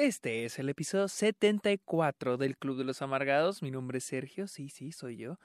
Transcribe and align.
Este 0.00 0.44
es 0.44 0.60
el 0.60 0.68
episodio 0.68 1.08
74 1.08 2.36
del 2.36 2.56
Club 2.56 2.78
de 2.78 2.84
los 2.84 3.02
Amargados. 3.02 3.64
Mi 3.64 3.72
nombre 3.72 3.98
es 3.98 4.04
Sergio, 4.04 4.46
sí, 4.46 4.68
sí, 4.68 4.92
soy 4.92 5.16
yo. 5.16 5.40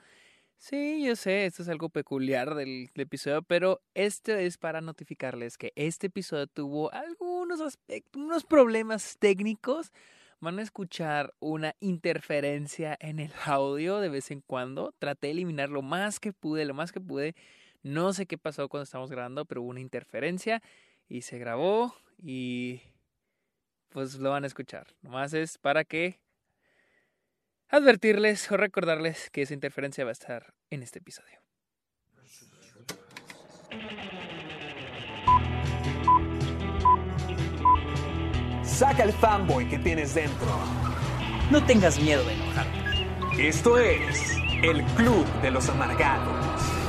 Sí, 0.57 1.03
yo 1.03 1.15
sé, 1.15 1.47
esto 1.47 1.63
es 1.63 1.69
algo 1.69 1.89
peculiar 1.89 2.53
del, 2.53 2.91
episodio, 2.93 3.41
pero 3.41 3.81
esto 3.95 4.31
es 4.31 4.59
para 4.59 4.79
notificarles 4.79 5.57
que 5.57 5.73
este 5.75 6.05
episodio 6.05 6.45
tuvo 6.45 6.93
algunos 6.93 7.61
aspectos, 7.61 8.21
unos 8.21 8.43
problemas 8.43 9.17
técnicos. 9.17 9.91
Van 10.39 10.59
a 10.59 10.61
escuchar 10.61 11.33
una 11.39 11.75
interferencia 11.79 12.95
en 13.01 13.19
el 13.19 13.31
audio 13.45 14.01
de 14.01 14.09
vez 14.09 14.29
en 14.29 14.41
cuando. 14.41 14.93
Traté 14.99 15.27
de 15.27 15.31
eliminar 15.31 15.69
lo 15.69 15.81
más 15.81 16.19
que 16.19 16.31
pude, 16.31 16.65
lo 16.65 16.75
más 16.75 16.91
que 16.91 17.01
pude. 17.01 17.33
No 17.81 18.13
sé 18.13 18.27
qué 18.27 18.37
pasó 18.37 18.69
cuando 18.69 18.83
estábamos 18.83 19.09
grabando, 19.09 19.45
pero 19.45 19.63
hubo 19.63 19.71
una 19.71 19.81
interferencia 19.81 20.61
y 21.09 21.23
se 21.23 21.39
grabó 21.39 21.95
y 22.21 22.83
pues 23.93 24.15
lo 24.15 24.31
van 24.31 24.43
a 24.43 24.47
escuchar. 24.47 24.87
Nomás 25.01 25.33
es 25.33 25.57
para 25.57 25.85
que 25.85 26.19
advertirles 27.69 28.51
o 28.51 28.57
recordarles 28.57 29.29
que 29.29 29.43
esa 29.43 29.53
interferencia 29.53 30.03
va 30.03 30.09
a 30.09 30.13
estar 30.13 30.53
en 30.69 30.83
este 30.83 30.99
episodio. 30.99 31.39
Saca 38.63 39.03
el 39.03 39.13
fanboy 39.13 39.69
que 39.69 39.77
tienes 39.77 40.15
dentro. 40.15 40.47
No 41.51 41.63
tengas 41.65 41.99
miedo 41.99 42.23
de 42.25 42.33
enojarte. 42.33 43.47
Esto 43.47 43.77
es 43.77 44.35
el 44.63 44.83
Club 44.95 45.25
de 45.41 45.51
los 45.51 45.69
Amargados. 45.69 46.82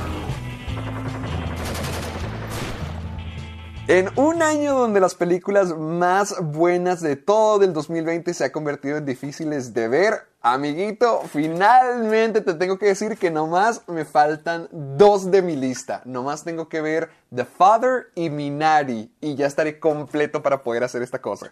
En 3.87 4.09
un 4.17 4.41
año 4.41 4.73
donde 4.73 4.99
las 4.99 5.13
películas 5.13 5.77
más 5.77 6.43
buenas 6.43 7.01
de 7.01 7.15
todo 7.15 7.59
del 7.59 7.71
2020 7.71 8.33
se 8.33 8.45
han 8.45 8.49
convertido 8.49 8.97
en 8.97 9.05
difíciles 9.05 9.75
de 9.75 9.87
ver, 9.87 10.27
amiguito, 10.41 11.21
finalmente 11.31 12.41
te 12.41 12.55
tengo 12.55 12.79
que 12.79 12.87
decir 12.87 13.15
que 13.15 13.29
nomás 13.29 13.87
me 13.87 14.03
faltan 14.03 14.67
dos 14.71 15.29
de 15.29 15.43
mi 15.43 15.55
lista. 15.55 16.01
Nomás 16.03 16.43
tengo 16.43 16.67
que 16.67 16.81
ver 16.81 17.11
The 17.33 17.45
Father 17.45 18.07
y 18.15 18.31
Minari 18.31 19.11
y 19.21 19.35
ya 19.35 19.45
estaré 19.45 19.79
completo 19.79 20.41
para 20.41 20.63
poder 20.63 20.83
hacer 20.83 21.03
esta 21.03 21.21
cosa. 21.21 21.51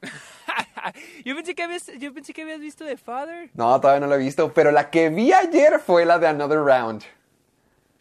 yo, 1.24 1.34
pensé 1.34 1.56
que 1.56 1.64
habías, 1.64 1.88
yo 1.98 2.14
pensé 2.14 2.32
que 2.32 2.42
habías 2.42 2.60
visto 2.60 2.84
The 2.84 2.96
Father. 2.96 3.50
No, 3.54 3.80
todavía 3.80 3.98
no 3.98 4.06
la 4.06 4.14
he 4.14 4.18
visto, 4.18 4.52
pero 4.54 4.70
la 4.70 4.88
que 4.88 5.08
vi 5.08 5.32
ayer 5.32 5.80
fue 5.80 6.04
la 6.04 6.20
de 6.20 6.28
Another 6.28 6.60
Round. 6.60 7.02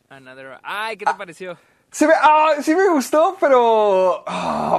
Another... 0.08 0.60
Ay, 0.62 0.98
¿qué 0.98 1.06
te 1.06 1.14
pareció? 1.16 1.58
Sí 1.91 2.05
me, 2.05 2.13
ah, 2.16 2.53
sí 2.61 2.75
me 2.75 2.88
gustó, 2.89 3.38
pero... 3.39 4.23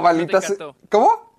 maldita 0.01 0.39
se- 0.41 0.53
encantó. 0.53 0.75
¿Cómo? 0.89 1.29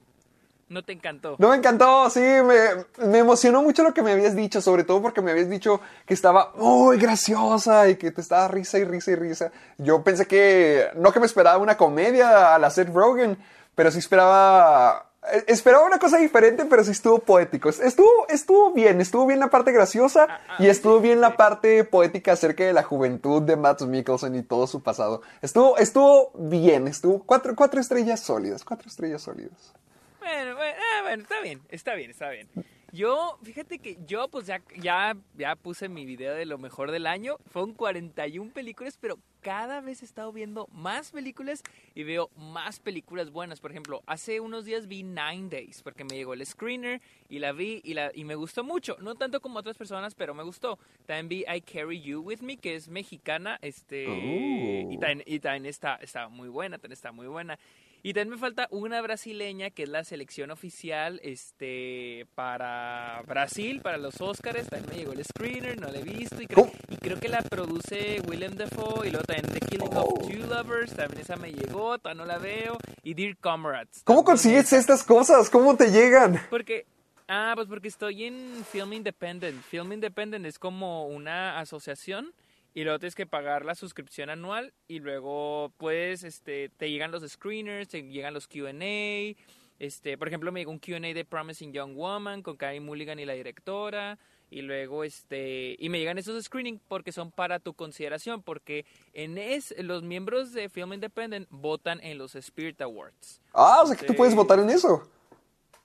No 0.68 0.84
te 0.84 0.92
encantó. 0.92 1.34
No 1.38 1.48
me 1.48 1.56
encantó, 1.56 2.08
sí, 2.10 2.20
me, 2.20 2.84
me 3.04 3.18
emocionó 3.18 3.60
mucho 3.60 3.82
lo 3.82 3.92
que 3.92 4.02
me 4.02 4.12
habías 4.12 4.36
dicho, 4.36 4.60
sobre 4.60 4.84
todo 4.84 5.02
porque 5.02 5.20
me 5.20 5.32
habías 5.32 5.50
dicho 5.50 5.80
que 6.06 6.14
estaba 6.14 6.52
muy 6.54 6.96
graciosa 6.96 7.88
y 7.88 7.96
que 7.96 8.12
te 8.12 8.20
estaba 8.20 8.46
risa 8.46 8.78
y 8.78 8.84
risa 8.84 9.10
y 9.10 9.14
risa. 9.16 9.50
Yo 9.78 10.04
pensé 10.04 10.26
que, 10.28 10.88
no 10.94 11.12
que 11.12 11.18
me 11.18 11.26
esperaba 11.26 11.58
una 11.58 11.76
comedia 11.76 12.54
a 12.54 12.58
la 12.60 12.70
Seth 12.70 12.94
Rogen, 12.94 13.36
pero 13.74 13.90
sí 13.90 13.98
esperaba, 13.98 15.09
esperaba 15.46 15.84
una 15.84 15.98
cosa 15.98 16.18
diferente, 16.18 16.64
pero 16.64 16.82
sí 16.84 16.92
estuvo 16.92 17.18
poético. 17.18 17.68
Estuvo, 17.68 18.26
estuvo 18.28 18.72
bien, 18.72 19.00
estuvo 19.00 19.26
bien 19.26 19.40
la 19.40 19.48
parte 19.48 19.72
graciosa 19.72 20.40
y 20.58 20.68
estuvo 20.68 21.00
bien 21.00 21.20
la 21.20 21.36
parte 21.36 21.84
poética 21.84 22.32
acerca 22.32 22.64
de 22.64 22.72
la 22.72 22.82
juventud 22.82 23.42
de 23.42 23.56
Matt 23.56 23.82
Mikkelsen 23.82 24.34
y 24.34 24.42
todo 24.42 24.66
su 24.66 24.82
pasado. 24.82 25.22
Estuvo, 25.42 25.76
estuvo 25.78 26.32
bien, 26.34 26.88
estuvo 26.88 27.22
cuatro, 27.24 27.54
cuatro 27.54 27.80
estrellas 27.80 28.20
sólidas, 28.20 28.64
cuatro 28.64 28.88
estrellas 28.88 29.22
sólidas. 29.22 29.74
Bueno, 30.20 30.54
bueno, 30.56 30.78
ah, 30.78 31.02
bueno, 31.02 31.22
está 31.22 31.40
bien, 31.40 31.60
está 31.70 31.94
bien, 31.94 32.10
está 32.10 32.30
bien. 32.30 32.48
Yo, 32.92 33.38
fíjate 33.42 33.78
que 33.78 33.98
yo 34.06 34.28
pues 34.28 34.46
ya, 34.46 34.62
ya, 34.80 35.16
ya 35.36 35.56
puse 35.56 35.88
mi 35.88 36.04
video 36.04 36.34
de 36.34 36.44
lo 36.46 36.58
mejor 36.58 36.90
del 36.90 37.06
año. 37.06 37.36
Fueron 37.46 37.74
41 37.74 38.52
películas, 38.52 38.98
pero 39.00 39.18
cada 39.40 39.80
vez 39.80 40.02
he 40.02 40.04
estado 40.04 40.32
viendo 40.32 40.66
más 40.72 41.12
películas 41.12 41.62
y 41.94 42.02
veo 42.02 42.30
más 42.36 42.80
películas 42.80 43.30
buenas. 43.30 43.60
Por 43.60 43.70
ejemplo, 43.70 44.02
hace 44.06 44.40
unos 44.40 44.64
días 44.64 44.86
vi 44.86 45.02
Nine 45.02 45.48
Days 45.48 45.82
porque 45.82 46.04
me 46.04 46.16
llegó 46.16 46.34
el 46.34 46.44
screener 46.44 47.00
y 47.28 47.38
la 47.38 47.52
vi 47.52 47.80
y, 47.84 47.94
la, 47.94 48.10
y 48.14 48.24
me 48.24 48.34
gustó 48.34 48.64
mucho. 48.64 48.96
No 49.00 49.14
tanto 49.14 49.40
como 49.40 49.58
otras 49.58 49.78
personas, 49.78 50.14
pero 50.14 50.34
me 50.34 50.42
gustó. 50.42 50.78
También 51.06 51.28
vi 51.28 51.44
I 51.56 51.60
Carry 51.62 52.00
You 52.00 52.20
With 52.20 52.40
Me, 52.40 52.56
que 52.56 52.74
es 52.74 52.88
mexicana. 52.88 53.58
Este, 53.62 54.06
Oh. 54.08 54.90
y, 54.92 54.98
también, 54.98 55.22
y 55.26 55.38
también 55.40 55.66
está, 55.66 55.96
está 55.96 56.28
muy 56.28 56.48
buena, 56.48 56.78
también 56.78 56.92
está 56.94 57.12
muy 57.12 57.26
buena. 57.26 57.58
Y 58.02 58.14
también 58.14 58.30
me 58.30 58.38
falta 58.38 58.66
una 58.70 59.00
brasileña 59.02 59.70
que 59.70 59.82
es 59.82 59.88
la 59.88 60.04
selección 60.04 60.50
oficial 60.50 61.20
este, 61.22 62.26
para 62.34 63.22
Brasil, 63.26 63.80
para 63.82 63.98
los 63.98 64.20
Oscars. 64.20 64.68
También 64.68 64.90
me 64.90 64.96
llegó 64.96 65.12
el 65.12 65.24
screener, 65.24 65.78
no 65.78 65.88
la 65.88 65.98
he 65.98 66.02
visto. 66.02 66.40
Y 66.40 66.46
creo, 66.46 66.64
¿Cómo? 66.64 66.72
y 66.88 66.96
creo 66.96 67.20
que 67.20 67.28
la 67.28 67.42
produce 67.42 68.22
Willem 68.26 68.54
Dafoe. 68.54 69.06
Y 69.06 69.10
luego 69.10 69.26
también 69.26 69.52
The 69.52 69.60
Killing 69.60 69.94
of 69.94 70.26
Two 70.26 70.46
Lovers. 70.46 70.94
También 70.94 71.20
esa 71.20 71.36
me 71.36 71.52
llegó, 71.52 71.98
todavía 71.98 72.24
no 72.24 72.26
la 72.26 72.38
veo. 72.38 72.78
Y 73.02 73.12
Dear 73.12 73.36
Comrades. 73.36 74.02
¿Cómo 74.04 74.24
consigues 74.24 74.72
estas 74.72 75.04
cosas? 75.04 75.50
¿Cómo 75.50 75.76
te 75.76 75.90
llegan? 75.90 76.40
Porque, 76.48 76.86
ah, 77.28 77.52
pues 77.54 77.68
porque 77.68 77.88
estoy 77.88 78.24
en 78.24 78.64
Film 78.70 78.94
Independent. 78.94 79.62
Film 79.62 79.92
Independent 79.92 80.46
es 80.46 80.58
como 80.58 81.06
una 81.06 81.58
asociación 81.58 82.32
y 82.74 82.84
luego 82.84 82.98
tienes 82.98 83.14
que 83.14 83.26
pagar 83.26 83.64
la 83.64 83.74
suscripción 83.74 84.30
anual 84.30 84.72
y 84.88 85.00
luego 85.00 85.72
pues 85.76 86.24
este 86.24 86.68
te 86.68 86.90
llegan 86.90 87.10
los 87.10 87.26
screeners, 87.28 87.88
te 87.88 88.02
llegan 88.02 88.34
los 88.34 88.46
Q&A. 88.46 89.36
Este, 89.78 90.18
por 90.18 90.28
ejemplo, 90.28 90.52
me 90.52 90.60
llegó 90.60 90.72
un 90.72 90.78
Q&A 90.78 91.00
de 91.00 91.24
Promising 91.24 91.72
Young 91.72 91.94
Woman 91.94 92.42
con 92.42 92.56
Carey 92.56 92.80
Mulligan 92.80 93.18
y 93.18 93.24
la 93.24 93.32
directora 93.32 94.18
y 94.50 94.62
luego 94.62 95.04
este 95.04 95.76
y 95.78 95.88
me 95.88 95.98
llegan 95.98 96.18
esos 96.18 96.44
screening 96.44 96.80
porque 96.88 97.12
son 97.12 97.30
para 97.30 97.60
tu 97.60 97.72
consideración 97.72 98.42
porque 98.42 98.84
en 99.12 99.38
es 99.38 99.74
los 99.78 100.02
miembros 100.02 100.52
de 100.52 100.68
Film 100.68 100.92
Independent 100.92 101.46
votan 101.50 102.00
en 102.02 102.18
los 102.18 102.34
Spirit 102.34 102.80
Awards. 102.82 103.40
Ah, 103.54 103.80
o 103.82 103.86
sea 103.86 103.96
que 103.96 104.06
tú 104.06 104.14
puedes 104.14 104.34
votar 104.34 104.58
en 104.58 104.70
eso. 104.70 105.08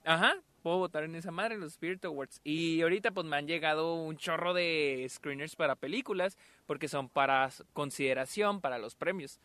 Ajá, 0.03 0.35
puedo 0.65 0.79
votar 0.79 1.03
en 1.03 1.13
esa 1.13 1.29
madre, 1.29 1.53
en 1.53 1.61
los 1.61 1.73
Spirit 1.73 2.03
Awards. 2.05 2.41
Y 2.43 2.81
ahorita 2.81 3.11
pues 3.11 3.27
me 3.27 3.35
han 3.37 3.45
llegado 3.45 3.93
un 3.93 4.17
chorro 4.17 4.51
de 4.55 5.05
screeners 5.07 5.55
para 5.55 5.75
películas, 5.75 6.39
porque 6.65 6.87
son 6.87 7.07
para 7.07 7.51
consideración 7.73 8.61
para 8.61 8.79
los 8.79 8.95
premios. 8.95 9.39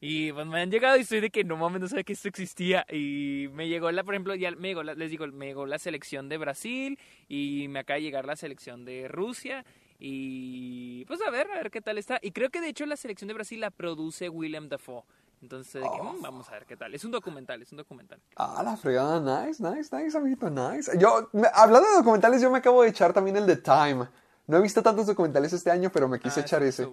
Y 0.00 0.32
pues 0.32 0.46
me 0.46 0.62
han 0.62 0.70
llegado 0.70 0.96
y 0.96 1.02
estoy 1.02 1.20
de 1.20 1.28
que 1.28 1.44
no 1.44 1.58
mames, 1.58 1.82
no 1.82 1.88
sabía 1.88 2.04
que 2.04 2.14
esto 2.14 2.26
existía. 2.28 2.86
Y 2.90 3.48
me 3.52 3.68
llegó 3.68 3.92
la, 3.92 4.02
por 4.02 4.14
ejemplo, 4.14 4.34
ya 4.34 4.50
me 4.52 4.68
llegó 4.68 4.82
la- 4.82 4.94
les 4.94 5.10
digo, 5.10 5.26
me 5.26 5.44
llegó 5.48 5.66
la 5.66 5.78
selección 5.78 6.30
de 6.30 6.38
Brasil 6.38 6.98
y 7.28 7.66
me 7.68 7.80
acaba 7.80 7.96
de 7.98 8.04
llegar 8.04 8.24
la 8.24 8.36
selección 8.36 8.86
de 8.86 9.08
Rusia. 9.08 9.66
Y 9.98 11.04
pues 11.04 11.20
a 11.20 11.28
ver, 11.30 11.50
a 11.50 11.56
ver 11.56 11.70
qué 11.70 11.82
tal 11.82 11.98
está. 11.98 12.18
Y 12.22 12.30
creo 12.32 12.48
que 12.48 12.62
de 12.62 12.68
hecho 12.70 12.86
la 12.86 12.96
selección 12.96 13.28
de 13.28 13.34
Brasil 13.34 13.60
la 13.60 13.70
produce 13.70 14.30
Willem 14.30 14.70
Dafoe. 14.70 15.02
Entonces, 15.42 15.82
"Mm, 15.82 16.22
vamos 16.22 16.48
a 16.48 16.52
ver 16.52 16.66
qué 16.66 16.76
tal. 16.76 16.94
Es 16.94 17.04
un 17.04 17.10
documental, 17.10 17.60
es 17.60 17.72
un 17.72 17.78
documental. 17.78 18.20
Ah, 18.36 18.62
la 18.64 18.76
fregada, 18.76 19.18
nice, 19.44 19.60
nice, 19.62 19.94
nice, 19.94 20.16
amiguito, 20.16 20.48
nice. 20.48 20.96
Yo, 20.98 21.28
me- 21.32 21.48
hablando 21.52 21.88
de 21.90 21.96
documentales, 21.96 22.40
yo 22.40 22.50
me 22.50 22.58
acabo 22.58 22.82
de 22.82 22.88
echar 22.90 23.12
también 23.12 23.36
el 23.36 23.46
de 23.46 23.56
Time. 23.56 24.06
No 24.46 24.56
he 24.58 24.62
visto 24.62 24.82
tantos 24.82 25.06
documentales 25.06 25.52
este 25.52 25.70
año, 25.70 25.90
pero 25.92 26.08
me 26.08 26.20
quise 26.20 26.40
Ah, 26.40 26.42
echar 26.44 26.62
ese. 26.62 26.88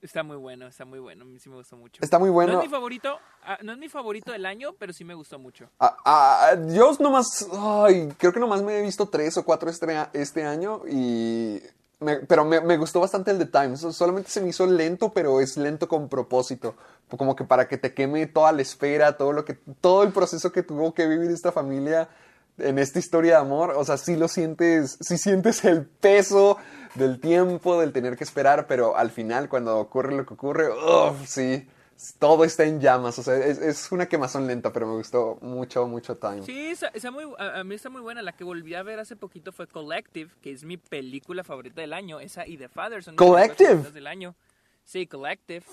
Está 0.00 0.22
muy 0.22 0.36
bueno, 0.38 0.66
está 0.66 0.86
muy 0.86 0.98
bueno. 0.98 1.24
A 1.24 1.26
mí 1.26 1.38
sí 1.38 1.50
me 1.50 1.56
gustó 1.56 1.76
mucho. 1.76 2.02
Está 2.02 2.18
muy 2.18 2.28
No 2.28 2.32
bueno. 2.32 2.52
es 2.54 2.64
mi 2.64 2.70
favorito, 2.70 3.18
ah, 3.44 3.58
no 3.62 3.72
es 3.72 3.78
mi 3.78 3.90
favorito 3.90 4.32
del 4.32 4.46
año, 4.46 4.72
pero 4.78 4.94
sí 4.94 5.04
me 5.04 5.12
gustó 5.12 5.38
mucho. 5.38 5.68
Ah, 5.78 5.94
ah, 6.06 6.56
yo 6.68 6.92
nomás, 7.00 7.46
ay, 7.52 8.10
creo 8.16 8.32
que 8.32 8.40
nomás 8.40 8.62
me 8.62 8.78
he 8.78 8.82
visto 8.82 9.06
tres 9.06 9.36
o 9.36 9.44
cuatro 9.44 9.68
este, 9.68 10.08
este 10.14 10.44
año 10.44 10.80
y... 10.88 11.62
pero 12.28 12.44
me, 12.44 12.60
me 12.60 12.76
gustó 12.76 13.00
bastante 13.00 13.30
el 13.30 13.38
de 13.38 13.46
Time. 13.46 13.76
So- 13.76 13.92
Solamente 13.92 14.30
se 14.30 14.40
me 14.40 14.48
hizo 14.48 14.66
lento, 14.66 15.12
pero 15.12 15.40
es 15.40 15.56
lento 15.56 15.88
con 15.88 16.08
propósito. 16.08 16.74
Como 17.16 17.34
que 17.36 17.44
para 17.44 17.68
que 17.68 17.76
te 17.76 17.92
queme 17.92 18.26
toda 18.26 18.52
la 18.52 18.62
espera, 18.62 19.16
todo 19.16 19.32
lo 19.32 19.44
que, 19.44 19.54
todo 19.80 20.02
el 20.02 20.12
proceso 20.12 20.52
que 20.52 20.62
tuvo 20.62 20.94
que 20.94 21.06
vivir 21.06 21.30
esta 21.30 21.52
familia 21.52 22.08
en 22.58 22.78
esta 22.78 22.98
historia 22.98 23.32
de 23.36 23.40
amor. 23.40 23.74
O 23.76 23.84
sea, 23.84 23.96
sí 23.96 24.16
lo 24.16 24.28
sientes, 24.28 24.96
sí 25.00 25.18
sientes 25.18 25.64
el 25.64 25.84
peso 25.86 26.56
del 26.94 27.20
tiempo, 27.20 27.80
del 27.80 27.92
tener 27.92 28.16
que 28.16 28.24
esperar, 28.24 28.66
pero 28.66 28.96
al 28.96 29.10
final, 29.10 29.48
cuando 29.48 29.78
ocurre 29.78 30.14
lo 30.14 30.24
que 30.26 30.34
ocurre, 30.34 30.68
uf, 30.70 31.26
sí, 31.26 31.68
todo 32.18 32.44
está 32.44 32.64
en 32.64 32.80
llamas. 32.80 33.18
O 33.18 33.22
sea, 33.22 33.36
es, 33.36 33.58
es 33.58 33.92
una 33.92 34.06
quemazón 34.06 34.46
lenta, 34.46 34.72
pero 34.72 34.86
me 34.86 34.94
gustó 34.94 35.38
mucho, 35.40 35.86
mucho 35.86 36.16
Time. 36.16 36.42
Sí, 36.42 36.68
esa, 36.68 36.88
esa 36.88 37.10
muy, 37.10 37.24
a, 37.38 37.60
a 37.60 37.64
mí 37.64 37.74
está 37.74 37.90
muy 37.90 38.00
buena. 38.00 38.22
La 38.22 38.32
que 38.32 38.44
volví 38.44 38.74
a 38.74 38.82
ver 38.82 38.98
hace 38.98 39.16
poquito 39.16 39.52
fue 39.52 39.66
Collective, 39.66 40.30
que 40.40 40.52
es 40.52 40.64
mi 40.64 40.76
película 40.76 41.44
favorita 41.44 41.80
del 41.80 41.92
año. 41.92 42.20
Esa 42.20 42.46
y 42.46 42.56
The 42.56 42.68
Father 42.68 43.02
son 43.02 43.16
mis 43.16 43.92
del 43.92 44.06
año. 44.06 44.34
Sí, 44.84 45.06
Collective. 45.06 45.64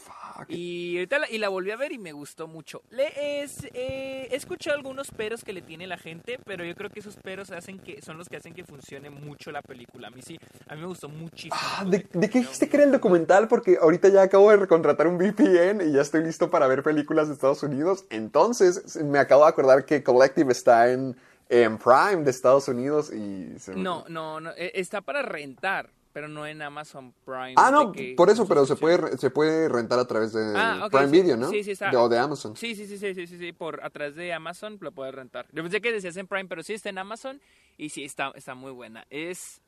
Y 0.48 0.98
ahorita 0.98 1.18
la, 1.20 1.30
y 1.32 1.40
la 1.40 1.50
volví 1.50 1.72
a 1.72 1.76
ver 1.76 1.92
y 1.92 1.98
me 1.98 2.12
gustó 2.12 2.48
mucho. 2.48 2.84
Le 2.92 3.42
es, 3.42 3.64
eh, 3.74 4.28
he 4.30 4.36
escuchado 4.36 4.76
algunos 4.78 5.10
peros 5.10 5.44
que 5.44 5.54
le 5.54 5.64
tiene 5.64 5.88
la 5.88 5.98
gente, 5.98 6.38
pero 6.46 6.64
yo 6.64 6.76
creo 6.76 6.92
que 6.92 7.00
esos 7.00 7.16
peros 7.16 7.50
hacen 7.52 7.80
que 7.80 8.00
son 8.04 8.18
los 8.20 8.30
que 8.30 8.38
hacen 8.38 8.54
que 8.54 8.64
funcione 8.64 9.10
mucho 9.10 9.52
la 9.52 9.64
película. 9.64 10.10
A 10.10 10.12
mí 10.12 10.22
sí, 10.22 10.38
a 10.68 10.76
mí 10.76 10.82
me 10.82 10.88
gustó 10.88 11.10
muchísimo. 11.10 11.56
Ah, 11.60 11.84
¿de, 11.86 12.06
de 12.14 12.30
qué 12.30 12.40
dijiste 12.42 12.70
que 12.70 12.78
era 12.78 12.86
el 12.86 12.92
documental? 12.92 13.48
Porque 13.48 13.78
ahorita 13.82 14.10
ya 14.10 14.22
acabo 14.22 14.52
de 14.52 14.58
recontratar 14.58 15.08
un 15.08 15.18
VPN 15.18 15.82
y 15.90 15.94
ya 15.94 16.02
estoy 16.02 16.24
listo 16.24 16.52
para 16.52 16.68
ver 16.68 16.84
películas 16.84 17.28
de 17.28 17.34
Estados 17.34 17.64
Unidos. 17.64 18.06
Entonces, 18.12 18.98
me 19.04 19.18
acabo 19.18 19.44
de 19.46 19.50
acordar 19.50 19.86
que 19.86 20.04
Collective 20.04 20.52
está 20.52 20.92
en, 20.92 21.16
en 21.50 21.80
Prime 21.80 22.24
de 22.24 22.30
Estados 22.30 22.68
Unidos 22.68 23.12
y... 23.12 23.58
se 23.58 23.72
me- 23.74 23.82
No, 23.82 24.06
no, 24.10 24.40
no, 24.40 24.52
eh, 24.52 24.74
está 24.76 25.02
para 25.02 25.24
rentar, 25.24 25.90
pero 26.18 26.28
no 26.28 26.48
en 26.48 26.60
Amazon 26.64 27.14
Prime. 27.24 27.54
Ah, 27.58 27.70
no, 27.70 27.94
por 28.16 28.32
eso, 28.32 28.48
pero 28.48 28.66
se 28.66 28.76
puede, 28.76 29.20
se 29.20 29.30
puede 29.30 29.70
rentar 29.70 30.00
a 30.00 30.06
través 30.08 30.34
de 30.34 30.52
Ah, 30.56 30.88
Prime 30.92 31.10
sí. 31.10 31.22
Video, 31.22 31.38
¿no? 31.38 31.48
Sí, 31.48 31.64
sí, 31.64 31.70
está. 31.70 31.92
De- 31.92 31.98
o 31.98 32.10
de 32.10 32.18
Amazon. 32.18 32.56
Sí, 32.56 32.74
sí, 32.74 32.88
sí, 32.88 32.98
sí, 32.98 33.14
sí, 33.14 33.28
sí, 33.28 33.38
sí, 33.38 33.52
por 33.54 33.86
a 33.86 33.92
través 33.92 34.16
de 34.16 34.34
Amazon 34.34 34.80
lo 34.82 34.92
puedes 34.92 35.14
rentar. 35.14 35.46
Yo 35.52 35.62
pensé 35.62 35.80
que 35.80 35.92
decías 35.92 36.18
en 36.18 36.26
Prime, 36.26 36.46
pero 36.50 36.64
sí 36.64 36.74
está 36.74 36.90
en 36.90 36.98
Amazon 36.98 37.40
y 37.78 37.90
sí 37.90 38.04
está, 38.04 38.32
está 38.34 38.56
muy 38.56 38.72
buena. 38.72 39.06
Es 39.12 39.62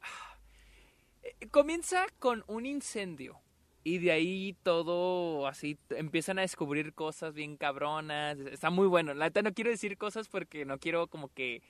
eh, 1.21 1.47
comienza 1.51 2.07
con 2.17 2.43
un 2.47 2.65
incendio 2.65 3.39
y 3.83 3.99
de 3.99 4.11
ahí 4.11 4.57
todo 4.63 5.45
así 5.45 5.77
empiezan 5.91 6.39
a 6.39 6.41
descubrir 6.41 6.95
cosas 6.95 7.35
bien 7.35 7.57
cabronas. 7.57 8.39
Está 8.39 8.71
muy 8.71 8.87
bueno. 8.87 9.13
La 9.13 9.25
neta 9.25 9.43
no 9.43 9.53
quiero 9.53 9.69
decir 9.69 9.99
cosas 9.99 10.27
porque 10.27 10.65
no 10.65 10.79
quiero 10.79 11.05
como 11.09 11.31
que 11.31 11.61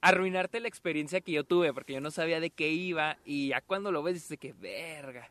arruinarte 0.00 0.60
la 0.60 0.68
experiencia 0.68 1.20
que 1.20 1.32
yo 1.32 1.44
tuve 1.44 1.72
porque 1.72 1.92
yo 1.92 2.00
no 2.00 2.10
sabía 2.10 2.40
de 2.40 2.50
qué 2.50 2.68
iba 2.68 3.16
y 3.24 3.48
ya 3.48 3.60
cuando 3.60 3.92
lo 3.92 4.02
ves 4.02 4.14
dices 4.14 4.38
que 4.38 4.52
verga. 4.54 5.28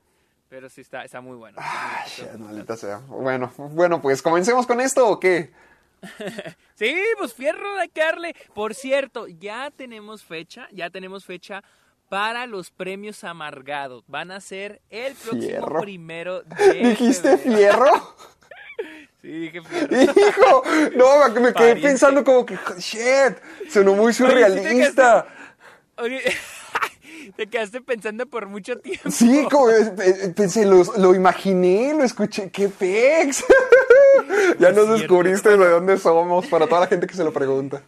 Pero 0.49 0.67
sí 0.69 0.81
está, 0.81 1.03
está 1.05 1.21
muy 1.21 1.37
bueno. 1.37 1.57
Ay, 1.61 2.11
maldita 2.39 2.75
sea. 2.75 2.97
Bueno, 3.07 3.51
bueno, 3.57 4.01
pues 4.01 4.21
comencemos 4.21 4.65
con 4.65 4.81
esto 4.81 5.07
o 5.07 5.19
qué? 5.19 5.51
Sí, 6.75 6.95
pues 7.17 7.33
fierro 7.33 7.75
de 7.75 7.89
Carle. 7.89 8.33
Por 8.53 8.73
cierto, 8.73 9.27
ya 9.27 9.69
tenemos 9.69 10.23
fecha, 10.23 10.67
ya 10.71 10.89
tenemos 10.89 11.25
fecha 11.25 11.61
para 12.07 12.47
los 12.47 12.71
premios 12.71 13.23
amargados. 13.25 14.03
Van 14.07 14.31
a 14.31 14.39
ser 14.39 14.81
el 14.89 15.13
próximo 15.15 15.41
Fierro. 15.49 15.81
primero 15.81 16.41
de 16.43 16.73
¿Dijiste 16.89 17.37
febrero. 17.37 17.57
fierro? 17.57 18.15
Sí, 19.21 19.27
dije. 19.27 19.57
Hijo, 19.91 20.63
no, 20.95 21.41
me 21.41 21.53
quedé 21.53 21.75
pensando 21.75 22.23
como 22.23 22.45
que, 22.45 22.57
shit, 22.77 23.37
sonó 23.69 23.93
muy 23.93 24.07
Oye, 24.07 24.13
sí 24.13 24.23
te 24.23 24.29
surrealista. 24.29 25.27
Oye, 25.97 26.21
te 27.35 27.47
quedaste 27.47 27.81
pensando 27.81 28.25
por 28.25 28.47
mucho 28.47 28.77
tiempo. 28.79 29.11
Sí, 29.11 29.45
como 29.51 29.69
eh, 29.69 29.93
eh, 29.99 30.33
pensé, 30.35 30.65
lo, 30.65 30.83
lo 30.97 31.13
imaginé, 31.13 31.93
lo 31.93 32.03
escuché, 32.03 32.49
qué 32.49 32.69
pex. 32.69 33.43
ya 34.59 34.71
nos 34.71 34.99
descubriste 34.99 35.49
de 35.49 35.69
dónde 35.69 35.97
somos, 35.97 36.47
para 36.47 36.67
toda 36.67 36.81
la 36.81 36.87
gente 36.87 37.05
que 37.05 37.13
se 37.13 37.23
lo 37.23 37.33
pregunta. 37.33 37.81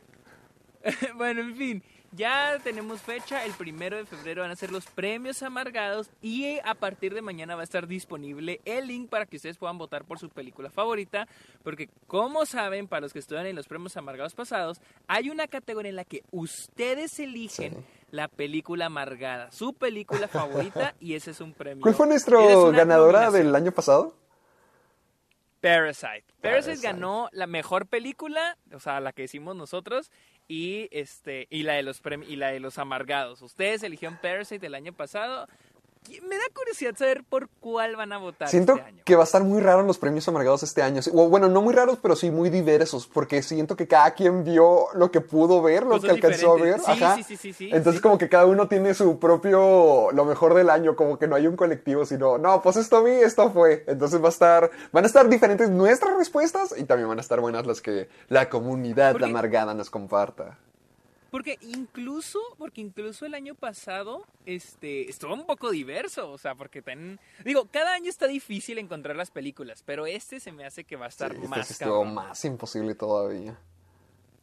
bueno, 1.15 1.41
en 1.41 1.55
fin, 1.55 1.83
ya 2.11 2.59
tenemos 2.63 3.01
fecha. 3.01 3.45
El 3.45 3.53
primero 3.53 3.97
de 3.97 4.05
febrero 4.05 4.41
van 4.41 4.51
a 4.51 4.55
ser 4.55 4.71
los 4.71 4.85
premios 4.85 5.41
amargados. 5.43 6.09
Y 6.21 6.59
a 6.63 6.73
partir 6.75 7.13
de 7.13 7.21
mañana 7.21 7.55
va 7.55 7.61
a 7.61 7.63
estar 7.63 7.87
disponible 7.87 8.61
el 8.65 8.87
link 8.87 9.09
para 9.09 9.25
que 9.25 9.37
ustedes 9.37 9.57
puedan 9.57 9.77
votar 9.77 10.03
por 10.03 10.19
su 10.19 10.29
película 10.29 10.69
favorita. 10.69 11.27
Porque, 11.63 11.89
como 12.07 12.45
saben, 12.45 12.87
para 12.87 13.01
los 13.01 13.13
que 13.13 13.19
estuvieron 13.19 13.47
en 13.47 13.55
los 13.55 13.67
premios 13.67 13.95
amargados 13.97 14.33
pasados, 14.33 14.81
hay 15.07 15.29
una 15.29 15.47
categoría 15.47 15.89
en 15.89 15.95
la 15.95 16.05
que 16.05 16.23
ustedes 16.31 17.19
eligen 17.19 17.85
la 18.11 18.27
película 18.27 18.87
amargada, 18.87 19.51
su 19.51 19.73
película 19.73 20.27
favorita. 20.27 20.95
y 20.99 21.15
ese 21.15 21.31
es 21.31 21.41
un 21.41 21.53
premio. 21.53 21.81
¿Cuál 21.81 21.95
fue 21.95 22.07
nuestro 22.07 22.71
ganadora 22.71 23.25
nominación. 23.25 23.45
del 23.47 23.55
año 23.55 23.71
pasado? 23.71 24.15
Parasite. 25.61 26.25
Parasite. 26.41 26.41
Parasite. 26.41 26.87
ganó 26.87 27.29
la 27.31 27.45
mejor 27.47 27.85
película, 27.85 28.57
o 28.73 28.79
sea, 28.79 28.99
la 28.99 29.13
que 29.13 29.23
hicimos 29.23 29.55
nosotros 29.55 30.11
y 30.51 30.89
este 30.91 31.47
y 31.49 31.63
la 31.63 31.75
de 31.75 31.83
los 31.83 32.01
y 32.27 32.35
la 32.35 32.51
de 32.51 32.59
los 32.59 32.77
amargados. 32.77 33.41
Ustedes 33.41 33.83
eligieron 33.83 34.19
Parasite 34.21 34.67
el 34.67 34.75
año 34.75 34.91
pasado. 34.91 35.47
Me 36.27 36.35
da 36.35 36.43
curiosidad 36.53 36.95
saber 36.97 37.23
por 37.23 37.47
cuál 37.59 37.95
van 37.95 38.11
a 38.11 38.17
votar 38.17 38.47
Siento 38.49 38.73
este 38.73 38.83
año. 38.85 39.01
que 39.05 39.15
va 39.15 39.21
a 39.21 39.23
estar 39.25 39.43
muy 39.43 39.61
raro 39.61 39.83
los 39.83 39.97
premios 39.99 40.27
amargados 40.27 40.63
este 40.63 40.81
año. 40.81 40.99
O, 41.13 41.29
bueno, 41.29 41.47
no 41.47 41.61
muy 41.61 41.73
raros, 41.75 41.99
pero 42.01 42.15
sí 42.15 42.31
muy 42.31 42.49
diversos, 42.49 43.05
porque 43.07 43.43
siento 43.43 43.75
que 43.75 43.87
cada 43.87 44.11
quien 44.11 44.43
vio 44.43 44.87
lo 44.93 45.11
que 45.11 45.21
pudo 45.21 45.61
ver, 45.61 45.83
lo 45.83 45.91
Cosas 45.91 46.05
que 46.05 46.11
alcanzó 46.11 46.53
a 46.53 46.55
ver. 46.57 46.79
Sí, 46.79 46.91
Ajá. 46.91 47.15
sí, 47.17 47.23
sí, 47.23 47.37
sí, 47.37 47.53
sí, 47.53 47.65
Entonces 47.71 47.95
sí. 47.99 48.01
como 48.01 48.17
que 48.17 48.29
cada 48.29 48.45
uno 48.45 48.67
tiene 48.67 48.93
su 48.95 49.19
propio, 49.19 50.11
lo 50.11 50.25
mejor 50.25 50.53
del 50.55 50.69
año, 50.71 50.95
como 50.95 51.19
que 51.19 51.27
no 51.27 51.35
hay 51.35 51.45
un 51.47 51.55
colectivo, 51.55 52.05
sino, 52.05 52.37
no, 52.39 52.61
pues 52.61 52.77
esto 52.77 53.03
vi, 53.03 53.11
esto 53.11 53.51
fue. 53.51 53.83
Entonces 53.87 54.21
va 54.21 54.27
a 54.27 54.31
estar, 54.31 54.71
van 54.91 55.03
a 55.03 55.07
estar 55.07 55.29
diferentes 55.29 55.69
nuestras 55.69 56.17
respuestas 56.17 56.73
y 56.77 56.83
también 56.85 57.09
van 57.09 57.19
a 57.19 57.21
estar 57.21 57.39
buenas 57.39 57.65
las 57.67 57.79
que 57.79 58.09
la 58.27 58.49
comunidad 58.49 59.11
Porque- 59.13 59.25
amargada 59.25 59.73
nos 59.75 59.89
comparta. 59.91 60.57
Porque 61.31 61.57
incluso, 61.61 62.39
porque 62.57 62.81
incluso 62.81 63.25
el 63.25 63.33
año 63.33 63.55
pasado, 63.55 64.25
este, 64.45 65.09
estuvo 65.09 65.33
un 65.33 65.45
poco 65.45 65.71
diverso, 65.71 66.29
o 66.29 66.37
sea, 66.37 66.55
porque 66.55 66.81
ten, 66.81 67.19
digo, 67.45 67.67
cada 67.71 67.93
año 67.93 68.09
está 68.09 68.27
difícil 68.27 68.77
encontrar 68.77 69.15
las 69.15 69.31
películas, 69.31 69.81
pero 69.85 70.05
este 70.05 70.41
se 70.41 70.51
me 70.51 70.65
hace 70.65 70.83
que 70.83 70.97
va 70.97 71.05
a 71.05 71.09
estar 71.09 71.31
Sí, 71.31 71.37
este 71.37 71.47
más 71.47 71.67
sí 71.67 71.73
estuvo 71.73 72.03
más 72.03 72.45
imposible 72.45 72.95
todavía. 72.95 73.57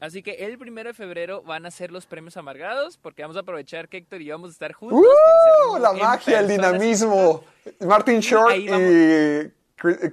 Así 0.00 0.23
que 0.23 0.31
el 0.46 0.56
primero 0.58 0.88
de 0.88 0.94
febrero 0.94 1.43
van 1.43 1.67
a 1.67 1.70
ser 1.70 1.90
los 1.90 2.06
premios 2.06 2.37
amargados, 2.37 2.96
porque 2.96 3.23
vamos 3.23 3.37
a 3.37 3.40
aprovechar 3.40 3.88
que 3.88 3.99
Héctor 3.99 4.23
y 4.23 4.26
yo 4.26 4.35
vamos 4.35 4.50
a 4.50 4.52
estar 4.52 4.73
juntos. 4.73 5.00
¡Uh! 5.00 5.79
La 5.79 5.93
magia, 5.93 6.40
el 6.40 6.49
dinamismo. 6.49 7.44
Martin 7.81 8.20
Short 8.20 8.56
y... 8.56 8.69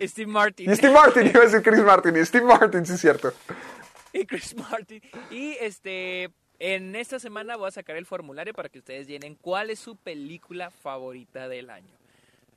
Steve 0.07 0.27
Martin. 0.27 0.71
Y 0.71 0.75
Steve 0.75 0.93
Martin, 0.93 1.27
iba 1.27 1.41
a 1.41 1.45
decir 1.45 1.61
Chris 1.63 1.81
Martin. 1.81 2.17
Y 2.17 2.25
Steve 2.25 2.45
Martin, 2.45 2.85
sí 2.85 2.93
es 2.93 3.01
cierto. 3.01 3.33
y 4.13 4.25
Chris 4.25 4.55
Martin. 4.55 5.01
Y 5.31 5.55
este, 5.59 6.31
en 6.59 6.95
esta 6.95 7.19
semana 7.19 7.57
voy 7.57 7.67
a 7.67 7.71
sacar 7.71 7.97
el 7.97 8.05
formulario 8.05 8.53
para 8.53 8.69
que 8.69 8.79
ustedes 8.79 9.07
llenen 9.07 9.35
cuál 9.35 9.69
es 9.69 9.79
su 9.79 9.95
película 9.95 10.71
favorita 10.71 11.47
del 11.47 11.69
año. 11.69 12.04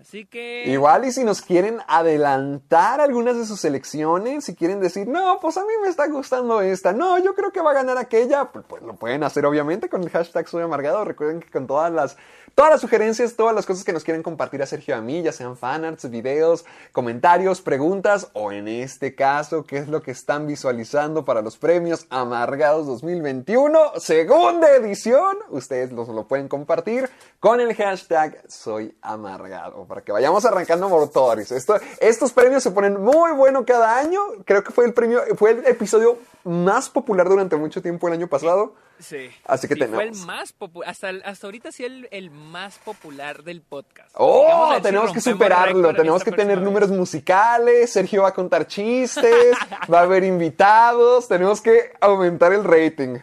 Así 0.00 0.26
que... 0.26 0.64
Igual 0.66 1.06
y 1.06 1.12
si 1.12 1.24
nos 1.24 1.42
quieren 1.42 1.80
adelantar 1.88 3.00
algunas 3.00 3.36
de 3.36 3.44
sus 3.44 3.64
elecciones, 3.64 4.44
si 4.44 4.54
quieren 4.54 4.78
decir, 4.80 5.08
no, 5.08 5.40
pues 5.40 5.56
a 5.56 5.62
mí 5.62 5.72
me 5.82 5.88
está 5.88 6.06
gustando 6.06 6.60
esta, 6.60 6.92
no, 6.92 7.18
yo 7.18 7.34
creo 7.34 7.50
que 7.50 7.60
va 7.60 7.72
a 7.72 7.74
ganar 7.74 7.98
aquella, 7.98 8.52
pues, 8.52 8.64
pues 8.68 8.82
lo 8.82 8.94
pueden 8.94 9.24
hacer 9.24 9.44
obviamente 9.44 9.88
con 9.88 10.04
el 10.04 10.10
hashtag 10.10 10.46
Soy 10.46 10.62
Amargado. 10.62 11.04
Recuerden 11.04 11.40
que 11.40 11.50
con 11.50 11.66
todas 11.66 11.92
las, 11.92 12.16
todas 12.54 12.70
las 12.70 12.80
sugerencias, 12.80 13.34
todas 13.34 13.54
las 13.54 13.66
cosas 13.66 13.82
que 13.82 13.92
nos 13.92 14.04
quieren 14.04 14.22
compartir 14.22 14.62
a 14.62 14.66
Sergio 14.66 14.94
y 14.94 14.98
a 14.98 15.00
mí, 15.00 15.22
ya 15.22 15.32
sean 15.32 15.56
fanarts, 15.56 16.08
videos, 16.08 16.64
comentarios, 16.92 17.60
preguntas, 17.60 18.28
o 18.34 18.52
en 18.52 18.68
este 18.68 19.16
caso, 19.16 19.64
qué 19.64 19.78
es 19.78 19.88
lo 19.88 20.00
que 20.00 20.12
están 20.12 20.46
visualizando 20.46 21.24
para 21.24 21.42
los 21.42 21.56
premios 21.56 22.06
Amargados 22.10 22.86
2021, 22.86 23.94
segunda 23.96 24.70
edición, 24.76 25.38
ustedes 25.50 25.90
nos 25.90 26.06
lo 26.08 26.28
pueden 26.28 26.46
compartir 26.46 27.10
con 27.40 27.60
el 27.60 27.74
hashtag 27.74 28.44
Soy 28.48 28.96
Amargado, 29.02 29.87
para 29.88 30.02
que 30.02 30.12
vayamos 30.12 30.44
arrancando 30.44 30.88
motores. 30.88 31.50
Esto, 31.50 31.76
estos 32.00 32.32
premios 32.32 32.62
se 32.62 32.70
ponen 32.70 33.00
muy 33.02 33.32
bueno 33.32 33.64
cada 33.64 33.98
año. 33.98 34.20
Creo 34.44 34.62
que 34.62 34.70
fue 34.70 34.84
el 34.84 34.92
premio, 34.94 35.22
fue 35.36 35.52
el 35.52 35.66
episodio 35.66 36.18
más 36.44 36.88
popular 36.90 37.28
durante 37.28 37.56
mucho 37.56 37.82
tiempo 37.82 38.06
el 38.06 38.14
año 38.14 38.28
pasado. 38.28 38.74
Sí. 39.00 39.30
Así 39.44 39.68
que 39.68 39.74
Sí, 39.74 39.80
Fue 39.80 39.86
el 40.04 40.10
tenemos. 40.10 40.26
más 40.26 40.52
popular, 40.52 40.90
hasta, 40.90 41.10
hasta 41.24 41.46
ahorita 41.46 41.70
sí 41.72 41.84
el, 41.84 42.08
el 42.10 42.30
más 42.30 42.78
popular 42.78 43.44
del 43.44 43.62
podcast. 43.62 44.10
Oh, 44.14 44.72
si 44.76 44.82
tenemos 44.82 45.12
que 45.12 45.20
superarlo, 45.20 45.94
tenemos 45.94 46.24
que 46.24 46.32
tener 46.32 46.46
próxima 46.56 46.64
números 46.68 46.90
vez. 46.90 46.98
musicales, 46.98 47.90
Sergio 47.92 48.22
va 48.22 48.28
a 48.30 48.34
contar 48.34 48.66
chistes, 48.66 49.56
va 49.92 50.00
a 50.00 50.02
haber 50.02 50.24
invitados, 50.24 51.28
tenemos 51.28 51.60
que 51.60 51.92
aumentar 52.00 52.52
el 52.52 52.64
rating. 52.64 53.18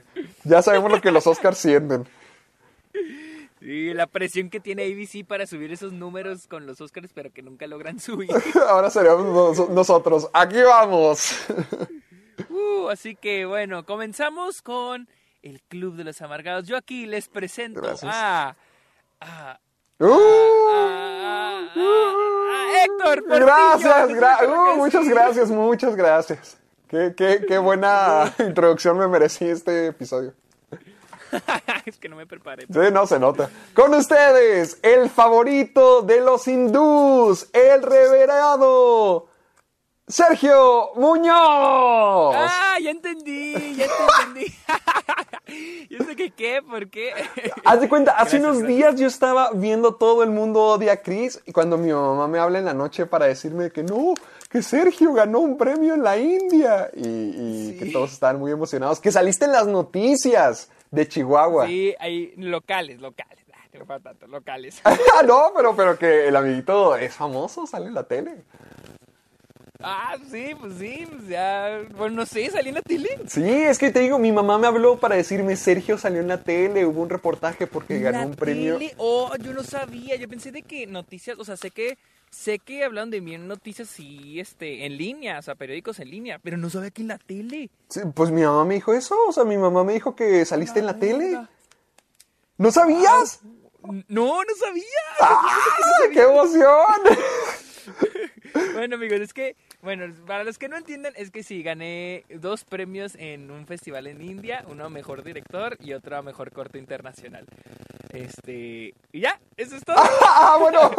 Ya 0.45 0.61
sabemos 0.61 0.89
lo 0.91 1.01
que 1.01 1.11
los 1.11 1.27
Oscars 1.27 1.57
sienten. 1.57 2.07
Sí, 3.65 3.93
la 3.95 4.05
presión 4.05 4.51
que 4.51 4.59
tiene 4.59 4.83
ABC 4.83 5.25
para 5.25 5.47
subir 5.47 5.71
esos 5.71 5.91
números 5.91 6.45
con 6.47 6.67
los 6.67 6.79
Oscars, 6.81 7.11
pero 7.13 7.31
que 7.33 7.41
nunca 7.41 7.65
logran 7.65 7.99
subir. 7.99 8.29
Ahora 8.69 8.91
seremos 8.91 9.57
nos- 9.57 9.69
nosotros. 9.69 10.29
Aquí 10.33 10.61
vamos. 10.61 11.35
Uh, 12.49 12.89
así 12.89 13.15
que 13.15 13.45
bueno, 13.45 13.85
comenzamos 13.85 14.61
con 14.61 15.07
el 15.41 15.61
Club 15.61 15.95
de 15.95 16.03
los 16.03 16.21
Amargados. 16.21 16.67
Yo 16.67 16.75
aquí 16.75 17.05
les 17.05 17.29
presento 17.29 17.81
Gracias. 17.81 18.11
a, 18.13 18.55
a, 19.21 19.59
Uh, 19.99 20.05
a- 20.69 21.69
a- 21.75 22.83
Héctor. 22.83 23.23
Portillo, 23.23 23.45
gracias, 23.45 24.09
gra- 24.09 24.47
uh, 24.73 24.75
muchas 24.77 25.07
gracias, 25.07 25.49
muchas 25.49 25.95
gracias. 25.95 26.57
Qué, 26.89 27.13
qué, 27.15 27.45
qué 27.47 27.57
buena 27.57 28.33
introducción 28.39 28.97
me 28.97 29.07
merecí 29.07 29.45
este 29.45 29.87
episodio. 29.87 30.33
es 31.85 31.97
que 31.97 32.09
no 32.09 32.15
me 32.15 32.25
preparé. 32.25 32.65
Sí, 32.67 32.79
no 32.91 33.07
se 33.07 33.19
nota. 33.19 33.49
Con 33.73 33.93
ustedes, 33.93 34.77
el 34.81 35.09
favorito 35.09 36.01
de 36.01 36.21
los 36.21 36.47
hindús, 36.47 37.47
el 37.53 37.81
reverado 37.83 39.27
Sergio 40.07 40.91
Muñoz. 40.95 42.35
Ah, 42.37 42.77
ya 42.79 42.91
entendí, 42.91 43.75
ya 43.75 43.87
te 43.87 44.29
entendí. 44.29 44.55
yo 45.89 46.05
sé 46.05 46.15
que 46.15 46.31
qué, 46.31 46.61
¿por 46.61 46.89
qué? 46.89 47.11
Haz 47.65 47.81
de 47.81 47.89
cuenta, 47.89 48.11
hace 48.11 48.37
Gracias, 48.37 48.43
unos 48.43 48.57
gracias. 48.59 48.77
días 48.77 48.95
yo 48.99 49.07
estaba 49.07 49.49
viendo 49.53 49.95
todo 49.95 50.21
el 50.21 50.29
mundo 50.29 50.61
odia 50.61 50.93
a 50.93 50.97
Chris 50.97 51.41
y 51.47 51.51
cuando 51.51 51.77
mi 51.79 51.91
mamá 51.91 52.27
me 52.27 52.37
habla 52.37 52.59
en 52.59 52.65
la 52.65 52.75
noche 52.75 53.07
para 53.07 53.25
decirme 53.25 53.71
que 53.71 53.81
no, 53.81 54.13
que 54.47 54.61
Sergio 54.61 55.11
ganó 55.11 55.39
un 55.39 55.57
premio 55.57 55.95
en 55.95 56.03
la 56.03 56.17
India 56.17 56.91
y, 56.95 57.07
y 57.07 57.77
que 57.79 57.87
todos 57.87 58.13
estaban 58.13 58.37
muy 58.37 58.51
emocionados, 58.51 58.99
que 58.99 59.11
saliste 59.11 59.45
en 59.45 59.53
las 59.53 59.65
noticias 59.65 60.69
de 60.91 61.07
Chihuahua. 61.07 61.67
Sí, 61.67 61.93
hay 61.99 62.33
locales, 62.37 62.99
locales. 63.01 63.43
Ah, 63.53 63.77
no 63.77 63.99
tanto, 63.99 64.27
locales. 64.27 64.81
Ah, 64.85 65.23
no, 65.25 65.51
pero, 65.55 65.75
pero 65.75 65.97
que 65.97 66.27
el 66.27 66.35
amiguito 66.35 66.95
es 66.95 67.13
famoso, 67.13 67.65
sale 67.67 67.87
en 67.87 67.93
la 67.93 68.03
tele. 68.03 68.43
Ah, 69.81 70.15
sí, 70.31 70.55
pues 70.59 70.73
sí, 70.79 71.05
pues 71.09 71.27
ya. 71.27 71.81
Bueno, 71.95 72.15
no 72.15 72.25
sé, 72.25 72.49
salí 72.49 72.69
en 72.69 72.75
la 72.75 72.81
tele. 72.81 73.09
Sí, 73.27 73.43
es 73.43 73.77
que 73.77 73.91
te 73.91 73.99
digo, 73.99 74.17
mi 74.17 74.31
mamá 74.31 74.57
me 74.57 74.67
habló 74.67 74.97
para 74.97 75.15
decirme 75.15 75.55
Sergio 75.55 75.97
salió 75.97 76.21
en 76.21 76.27
la 76.27 76.41
tele, 76.41 76.85
hubo 76.85 77.01
un 77.01 77.09
reportaje 77.09 77.67
porque 77.67 77.99
ganó 77.99 78.19
¿La 78.19 78.25
un 78.25 78.35
premio. 78.35 78.77
tele? 78.77 78.93
Oh, 78.97 79.31
yo 79.37 79.53
no 79.53 79.63
sabía. 79.63 80.15
Yo 80.15 80.27
pensé 80.27 80.51
de 80.51 80.63
que 80.63 80.87
noticias, 80.87 81.37
o 81.37 81.45
sea, 81.45 81.57
sé 81.57 81.71
que 81.71 81.97
sé 82.35 82.59
que 82.59 82.83
hablaron 82.83 83.09
de 83.09 83.21
bien 83.21 83.47
noticias 83.47 83.87
sí, 83.87 84.39
este, 84.39 84.85
en 84.85 84.97
línea, 84.97 85.39
o 85.39 85.41
sea, 85.41 85.55
periódicos 85.55 85.99
en 85.99 86.11
línea, 86.11 86.39
pero 86.39 86.57
no 86.57 86.69
sabía 86.69 86.91
que 86.91 87.01
en 87.01 87.07
la 87.07 87.17
tele. 87.17 87.69
Sí, 87.89 88.01
pues 88.13 88.29
mi 88.31 88.41
mamá 88.41 88.65
me 88.65 88.75
dijo 88.75 88.93
eso, 88.93 89.15
o 89.27 89.31
sea, 89.31 89.45
mi 89.45 89.57
mamá 89.57 89.83
me 89.83 89.93
dijo 89.93 90.15
que 90.15 90.45
saliste 90.45 90.79
en 90.79 90.85
la 90.85 90.99
tele. 90.99 91.39
¿No 92.57 92.71
sabías? 92.71 93.39
No, 94.07 94.43
no 94.43 94.55
sabía. 94.59 94.83
¡Ah, 95.21 95.47
qué 96.11 96.21
emoción! 96.21 97.01
Bueno, 98.73 98.95
amigos, 98.95 99.19
es 99.19 99.33
que, 99.33 99.57
bueno, 99.85 100.13
para 100.25 100.43
los 100.43 100.57
que 100.57 100.67
no 100.67 100.75
entiendan, 100.75 101.13
es 101.15 101.29
que 101.29 101.43
sí, 101.43 101.61
gané 101.61 102.25
dos 102.29 102.65
premios 102.65 103.15
en 103.19 103.51
un 103.51 103.67
festival 103.67 104.07
en 104.07 104.19
India, 104.19 104.65
uno 104.67 104.85
a 104.85 104.89
mejor 104.89 105.23
director 105.23 105.77
y 105.79 105.93
otro 105.93 106.17
a 106.17 106.23
mejor 106.23 106.51
corto 106.51 106.79
internacional. 106.79 107.45
Este, 108.11 108.95
y 109.11 109.19
ya, 109.21 109.39
eso 109.55 109.75
es 109.75 109.85
todo. 109.85 109.95
ah, 110.21 110.57
bueno. 110.59 110.91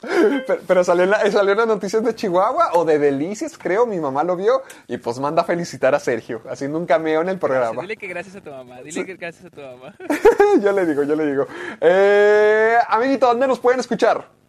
Pero, 0.00 0.60
pero 0.66 0.84
salió, 0.84 1.04
en 1.04 1.10
la, 1.10 1.30
salió 1.30 1.52
en 1.52 1.58
las 1.58 1.66
noticias 1.66 2.04
de 2.04 2.14
Chihuahua 2.14 2.70
o 2.74 2.84
de 2.84 3.00
Delicias, 3.00 3.58
creo, 3.58 3.86
mi 3.86 3.98
mamá 3.98 4.22
lo 4.22 4.36
vio 4.36 4.62
y 4.86 4.98
pues 4.98 5.18
manda 5.18 5.42
a 5.42 5.44
felicitar 5.44 5.94
a 5.94 6.00
Sergio, 6.00 6.42
haciendo 6.48 6.78
un 6.78 6.86
cameo 6.86 7.22
en 7.22 7.28
el 7.28 7.38
programa. 7.38 7.82
Dile 7.82 7.96
que 7.96 8.06
gracias 8.06 8.36
a 8.36 8.40
tu 8.40 8.50
mamá, 8.50 8.82
dile 8.82 9.04
que 9.04 9.16
gracias 9.16 9.46
a 9.46 9.50
tu 9.50 9.60
mamá. 9.60 9.94
yo 10.62 10.72
le 10.72 10.86
digo, 10.86 11.02
yo 11.02 11.16
le 11.16 11.26
digo. 11.26 11.46
Eh, 11.80 12.78
amiguito, 12.88 13.26
¿dónde 13.26 13.48
nos 13.48 13.58
pueden 13.58 13.80
escuchar? 13.80 14.41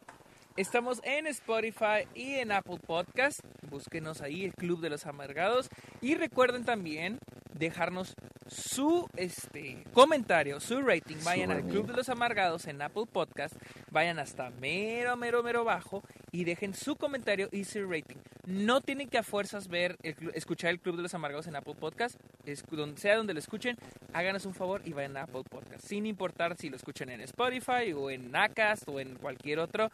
Estamos 0.55 1.01
en 1.03 1.25
Spotify 1.25 2.07
y 2.13 2.35
en 2.35 2.51
Apple 2.51 2.77
Podcast. 2.85 3.39
Búsquenos 3.71 4.21
ahí, 4.21 4.45
el 4.45 4.53
Club 4.53 4.81
de 4.81 4.91
los 4.91 5.07
Amargados. 5.07 5.67
Y 5.99 6.13
recuerden 6.13 6.63
también 6.63 7.17
dejarnos 7.53 8.15
su 8.47 9.07
este 9.15 9.83
comentario, 9.93 10.59
su 10.59 10.81
rating. 10.81 11.17
Vayan 11.23 11.51
al. 11.51 11.63
Club 11.63 11.87
de 11.87 11.93
los 11.93 12.09
Amargados 12.09 12.67
en 12.67 12.81
Apple 12.81 13.05
Podcast. 13.11 13.55
Vayan 13.91 14.19
hasta 14.19 14.49
mero, 14.59 15.15
mero, 15.15 15.43
mero 15.43 15.63
bajo 15.63 16.03
y 16.31 16.43
dejen 16.43 16.73
su 16.73 16.95
comentario 16.95 17.47
y 17.51 17.63
su 17.63 17.87
rating. 17.89 18.17
No 18.45 18.81
tienen 18.81 19.07
que 19.07 19.17
a 19.17 19.23
fuerzas 19.23 19.69
ver, 19.69 19.97
el 20.03 20.15
escuchar 20.33 20.71
el 20.71 20.79
Club 20.79 20.97
de 20.97 21.03
los 21.03 21.13
Amargados 21.13 21.47
en 21.47 21.55
Apple 21.55 21.75
Podcast. 21.79 22.15
Es, 22.45 22.63
donde, 22.69 22.99
sea 22.99 23.15
donde 23.15 23.33
lo 23.33 23.39
escuchen, 23.39 23.77
háganos 24.13 24.45
un 24.45 24.53
favor 24.53 24.81
y 24.83 24.91
vayan 24.91 25.15
a 25.15 25.23
Apple 25.23 25.43
Podcast. 25.49 25.85
Sin 25.85 26.05
importar 26.05 26.57
si 26.57 26.69
lo 26.69 26.75
escuchan 26.75 27.09
en 27.09 27.21
Spotify 27.21 27.93
o 27.95 28.09
en 28.09 28.35
Acast 28.35 28.83
o 28.89 28.99
en 28.99 29.15
cualquier 29.15 29.59
otro, 29.59 29.89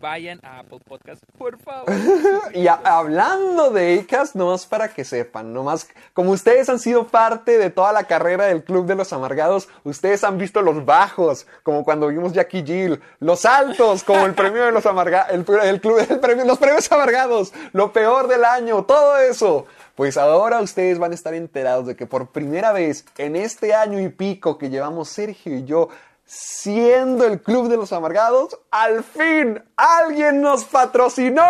vayan 0.00 0.40
a 0.42 0.58
Apple 0.58 0.80
Podcast, 0.84 1.22
por 1.38 1.58
favor. 1.58 1.88
Y 2.54 2.66
a- 2.66 2.74
hablando 2.84 3.70
de 3.70 4.00
Acast, 4.00 4.34
nomás 4.34 4.66
para 4.66 4.92
que 4.92 5.04
sepan, 5.04 5.52
nomás 5.52 5.88
como 6.12 6.32
ustedes 6.32 6.68
han 6.68 6.80
sido 6.80 7.01
parte 7.06 7.58
de 7.58 7.70
toda 7.70 7.92
la 7.92 8.04
carrera 8.04 8.46
del 8.46 8.64
Club 8.64 8.86
de 8.86 8.94
los 8.94 9.12
Amargados, 9.12 9.68
ustedes 9.84 10.24
han 10.24 10.38
visto 10.38 10.62
los 10.62 10.84
bajos, 10.84 11.46
como 11.62 11.84
cuando 11.84 12.08
vimos 12.08 12.32
Jackie 12.32 12.64
Jill, 12.64 13.00
los 13.20 13.44
altos, 13.44 14.04
como 14.04 14.26
el 14.26 14.34
premio 14.34 14.64
de 14.64 14.72
los 14.72 14.86
amargados, 14.86 15.32
el, 15.32 15.44
club, 15.80 15.98
el 16.08 16.20
premio, 16.20 16.44
los 16.44 16.58
premios 16.58 16.90
amargados, 16.92 17.52
lo 17.72 17.92
peor 17.92 18.28
del 18.28 18.44
año, 18.44 18.84
todo 18.84 19.18
eso. 19.18 19.66
Pues 19.94 20.16
ahora 20.16 20.60
ustedes 20.60 20.98
van 20.98 21.12
a 21.12 21.14
estar 21.14 21.34
enterados 21.34 21.86
de 21.86 21.96
que 21.96 22.06
por 22.06 22.28
primera 22.28 22.72
vez 22.72 23.04
en 23.18 23.36
este 23.36 23.74
año 23.74 24.00
y 24.00 24.08
pico 24.08 24.56
que 24.56 24.70
llevamos 24.70 25.08
Sergio 25.08 25.56
y 25.56 25.64
yo 25.64 25.88
siendo 26.34 27.26
el 27.26 27.42
Club 27.42 27.68
de 27.68 27.76
los 27.76 27.92
Amargados, 27.92 28.58
al 28.70 29.04
fin 29.04 29.62
alguien 29.76 30.40
nos 30.40 30.64
patrocinó 30.64 31.42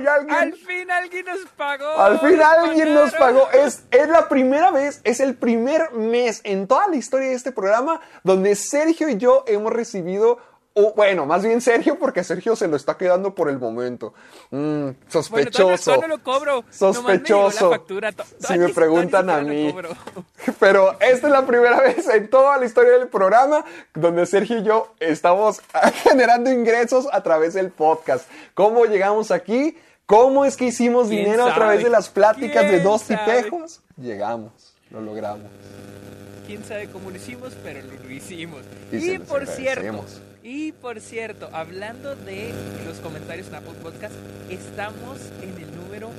y 0.00 0.06
alguien 0.08 0.34
Al 0.36 0.52
fin 0.54 0.90
alguien 0.90 1.24
nos 1.24 1.38
pagó. 1.56 1.88
al 1.96 2.18
fin 2.18 2.42
alguien 2.42 2.94
nos 2.94 3.12
pagó. 3.12 3.48
Es, 3.52 3.84
es 3.92 4.08
la 4.08 4.28
primera 4.28 4.72
vez, 4.72 5.00
es 5.04 5.20
el 5.20 5.36
primer 5.36 5.92
mes 5.92 6.40
en 6.42 6.66
toda 6.66 6.88
la 6.88 6.96
historia 6.96 7.28
de 7.28 7.34
este 7.34 7.52
programa 7.52 8.00
donde 8.24 8.56
Sergio 8.56 9.08
y 9.08 9.18
yo 9.18 9.44
hemos 9.46 9.72
recibido, 9.72 10.38
o 10.76 10.92
bueno, 10.94 11.24
más 11.24 11.44
bien 11.44 11.60
Sergio, 11.60 11.98
porque 11.98 12.24
Sergio 12.24 12.56
se 12.56 12.66
lo 12.68 12.76
está 12.76 12.96
quedando 12.96 13.34
por 13.34 13.48
el 13.48 13.58
momento. 13.58 14.12
Mm, 14.50 14.58
Bueno, 14.58 14.96
sospechoso. 15.08 15.84
todavía 15.92 16.08
no 16.08 16.16
lo 16.16 16.22
cobro. 16.24 16.62
Me 16.62 16.72
Sospechoso. 16.72 17.70
la 17.70 17.76
factura. 17.76 18.12
Si 18.40 18.58
me 18.58 18.68
preguntan 18.70 19.30
a 19.30 19.40
mí. 19.40 19.74
Pero 20.60 20.92
esta 21.00 21.26
es 21.28 21.32
la 21.32 21.46
primera 21.46 21.80
vez 21.82 22.08
en 22.08 22.28
toda 22.28 22.58
la 22.58 22.66
historia 22.66 22.98
del 22.98 23.08
programa 23.08 23.64
donde 23.94 24.26
Sergio 24.26 24.58
y 24.58 24.62
yo 24.64 24.92
estamos 25.00 25.60
generando 26.02 26.50
ingresos 26.50 27.06
a 27.12 27.22
través 27.22 27.54
del 27.54 27.70
podcast. 27.70 28.28
¿Cómo 28.54 28.84
llegamos 28.84 29.30
aquí? 29.30 29.78
¿Cómo 30.06 30.44
es 30.44 30.56
que 30.56 30.66
hicimos 30.66 31.08
¿Quién 31.08 31.24
dinero 31.24 31.46
a 31.46 31.54
través 31.54 31.76
sabe? 31.78 31.84
de 31.84 31.90
las 31.90 32.08
pláticas 32.10 32.64
de 32.64 32.70
¿Quién 32.70 32.82
dos 32.82 33.02
sabe? 33.02 33.42
tipejos? 33.42 33.80
Llegamos, 33.96 34.52
lo 34.90 35.00
logramos. 35.00 35.46
Quién 36.46 36.62
sabe 36.64 36.90
cómo 36.90 37.10
lo 37.10 37.16
hicimos, 37.16 37.54
pero 37.62 37.80
lo 37.80 38.10
hicimos. 38.10 38.60
Y 38.92 39.12
Y, 39.12 39.18
por 39.20 39.46
cierto. 39.46 40.04
Y 40.44 40.70
por 40.72 41.00
cierto, 41.00 41.48
hablando 41.52 42.14
de 42.14 42.52
los 42.86 42.98
comentarios 42.98 43.48
en 43.48 43.56
Apple 43.56 43.72
Podcast, 43.82 44.14
estamos 44.50 45.18
en 45.42 45.56
el 45.56 45.74
número 45.74 46.10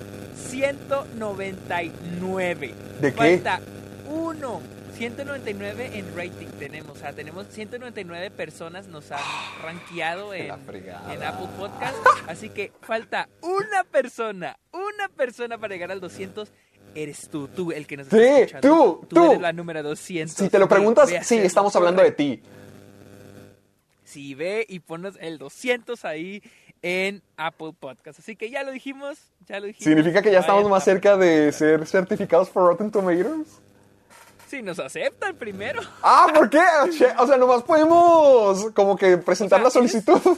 199. 0.50 2.74
¿De 3.00 3.14
qué? 3.14 3.18
Falta 3.18 3.62
uno. 4.10 4.62
199 4.96 5.92
en 5.94 6.16
rating 6.16 6.48
tenemos, 6.58 6.98
o 6.98 7.00
sea, 7.00 7.12
tenemos 7.12 7.48
199 7.50 8.32
personas 8.32 8.88
nos 8.88 9.12
han 9.12 9.20
rankeado 9.62 10.34
en, 10.34 10.52
Apple 10.52 10.94
Podcast, 11.58 11.98
así 12.28 12.48
que 12.48 12.72
falta 12.82 13.28
una 13.42 13.84
persona, 13.84 14.58
una 14.72 15.10
persona 15.10 15.58
para 15.58 15.74
llegar 15.74 15.92
al 15.92 16.00
200. 16.00 16.50
Eres 16.96 17.28
tú, 17.30 17.50
tú 17.50 17.74
el 17.74 17.86
que 17.88 17.98
nos 17.98 18.08
está 18.08 18.18
Sí, 18.18 18.24
escuchando. 18.24 18.70
tú, 18.70 19.06
tú. 19.10 19.26
eres 19.26 19.42
la 19.42 19.52
número 19.52 19.84
200. 19.84 20.34
Si 20.34 20.48
te 20.48 20.58
lo 20.58 20.70
preguntas, 20.70 21.12
sí, 21.24 21.40
estamos 21.40 21.76
hablando 21.76 22.02
de 22.02 22.12
ti. 22.12 22.42
Sí, 24.16 24.34
ve 24.34 24.66
y 24.70 24.80
ponos 24.80 25.18
el 25.20 25.38
200 25.38 26.06
ahí 26.06 26.42
en 26.82 27.22
Apple 27.36 27.74
Podcast. 27.78 28.18
Así 28.20 28.38
que 28.38 28.50
ya 28.50 28.64
lo 28.64 28.72
dijimos, 28.72 29.18
ya 29.46 29.60
lo 29.60 29.66
dijimos. 29.66 29.84
¿Significa 29.84 30.22
que 30.22 30.32
ya 30.32 30.40
estamos 30.40 30.70
más 30.70 30.86
cerca 30.86 31.18
de 31.18 31.52
ser 31.52 31.86
certificados 31.86 32.50
por 32.50 32.64
Rotten 32.64 32.92
Tomatoes? 32.92 33.60
Si 34.48 34.62
nos 34.62 34.80
aceptan 34.80 35.36
primero. 35.36 35.82
Ah, 36.02 36.28
¿por 36.34 36.50
qué? 36.50 36.62
O 37.20 37.28
sea, 37.28 37.36
nomás 37.36 37.64
podemos 37.64 38.72
como 38.72 38.96
que 38.96 39.18
presentar 39.18 39.60
O 39.60 39.70
sea, 39.70 39.82
la 39.82 39.90
solicitud. 39.90 40.38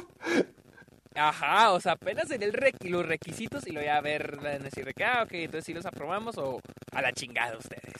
Ajá, 1.17 1.71
o 1.71 1.79
sea, 1.79 1.93
apenas 1.93 2.29
en 2.31 2.43
el 2.43 2.53
los 2.83 3.05
requisitos 3.05 3.65
y 3.67 3.71
lo 3.71 3.79
voy 3.79 3.89
a 3.89 3.99
ver, 4.01 4.37
van 4.37 4.45
a 4.47 4.59
decir 4.59 4.85
de 4.85 4.93
que, 4.93 5.03
ah, 5.03 5.23
ok, 5.23 5.31
entonces 5.33 5.65
sí 5.65 5.73
los 5.73 5.85
aprobamos 5.85 6.37
o 6.37 6.59
a 6.93 7.01
la 7.01 7.11
chingada 7.13 7.57
ustedes. 7.57 7.93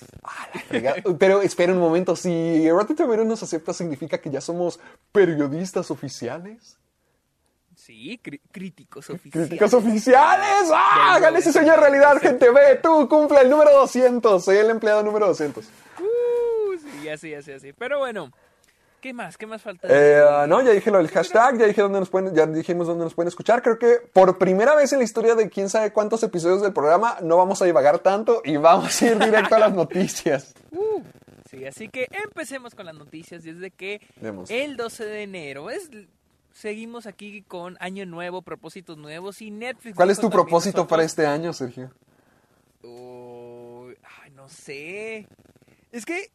Frega- 0.70 1.18
Pero 1.18 1.42
espera 1.42 1.74
un 1.74 1.80
momento, 1.80 2.16
si 2.16 2.70
Rotten 2.70 2.96
Tomatoes 2.96 3.28
nos 3.28 3.44
acepta, 3.44 3.74
¿significa 3.74 4.20
que 4.20 4.30
ya 4.30 4.40
somos 4.42 4.80
periodistas 5.12 5.90
oficiales? 5.90 6.78
Sí, 7.76 8.20
críticos 8.52 9.10
oficiales. 9.10 9.48
¡Críticos 9.50 9.74
oficiales! 9.74 10.70
¡Ah! 10.74 11.16
¡Háganle 11.16 11.40
ese 11.40 11.54
sueño 11.54 11.76
realidad, 11.76 12.18
gente! 12.22 12.50
¡Ve! 12.52 12.80
¡Tú 12.82 13.08
cumple 13.08 13.42
el 13.42 13.50
número 13.50 13.72
200! 13.72 14.44
Soy 14.44 14.58
el 14.58 14.70
empleado 14.70 15.04
número 15.04 15.28
200. 15.28 15.66
Uh, 16.00 16.78
sí, 16.78 17.10
así, 17.10 17.34
así, 17.34 17.52
así. 17.52 17.74
Pero 17.74 18.00
bueno, 18.00 18.32
¿qué 19.08 19.14
más? 19.14 19.38
¿Qué 19.38 19.48
más 19.48 19.62
falta? 19.62 19.88
Eh, 19.90 20.48
no, 20.50 20.62
ya 20.62 20.72
dije 20.72 20.92
lo 20.92 20.98
del 20.98 21.08
hashtag, 21.08 21.58
ya 21.58 21.66
dije 21.66 21.82
dónde 21.82 22.02
nos 22.02 22.10
pueden, 22.10 22.36
ya 22.36 22.46
dijimos 22.46 22.88
dónde 22.88 23.06
nos 23.06 23.14
pueden 23.14 23.30
escuchar. 23.30 23.62
Creo 23.62 23.80
que 23.80 24.02
por 24.12 24.38
primera 24.38 24.76
vez 24.76 24.92
en 24.92 25.00
la 25.00 25.06
historia 25.06 25.34
de 25.34 25.50
quién 25.50 25.70
sabe 25.70 25.94
cuántos 25.94 26.24
episodios 26.24 26.62
del 26.62 26.74
programa 26.74 27.16
no 27.22 27.38
vamos 27.38 27.62
a 27.62 27.66
divagar 27.66 28.00
tanto 28.00 28.42
y 28.44 28.58
vamos 28.58 29.02
a 29.02 29.06
ir 29.06 29.18
directo 29.18 29.56
a 29.56 29.60
las 29.60 29.74
noticias. 29.82 30.54
Uh, 30.72 31.02
sí, 31.50 31.66
así 31.66 31.88
que 31.88 32.10
empecemos 32.26 32.76
con 32.76 32.86
las 32.86 32.96
noticias. 32.96 33.46
Desde 33.46 33.72
que 33.72 34.02
el 34.50 34.76
12 34.76 35.06
de 35.06 35.24
enero 35.24 35.70
es 35.70 35.90
seguimos 36.52 37.08
aquí 37.08 37.44
con 37.44 37.78
año 37.80 38.06
nuevo, 38.06 38.42
propósitos 38.42 38.98
nuevos 38.98 39.42
y 39.42 39.52
Netflix. 39.52 39.96
¿Cuál 39.96 40.10
es 40.10 40.20
tu 40.20 40.30
propósito 40.30 40.86
para 40.86 41.06
este 41.06 41.26
año, 41.26 41.54
Sergio? 41.54 41.94
Ay, 42.84 44.32
no 44.36 44.50
sé. 44.50 45.30
Es 45.94 46.06
que 46.06 46.30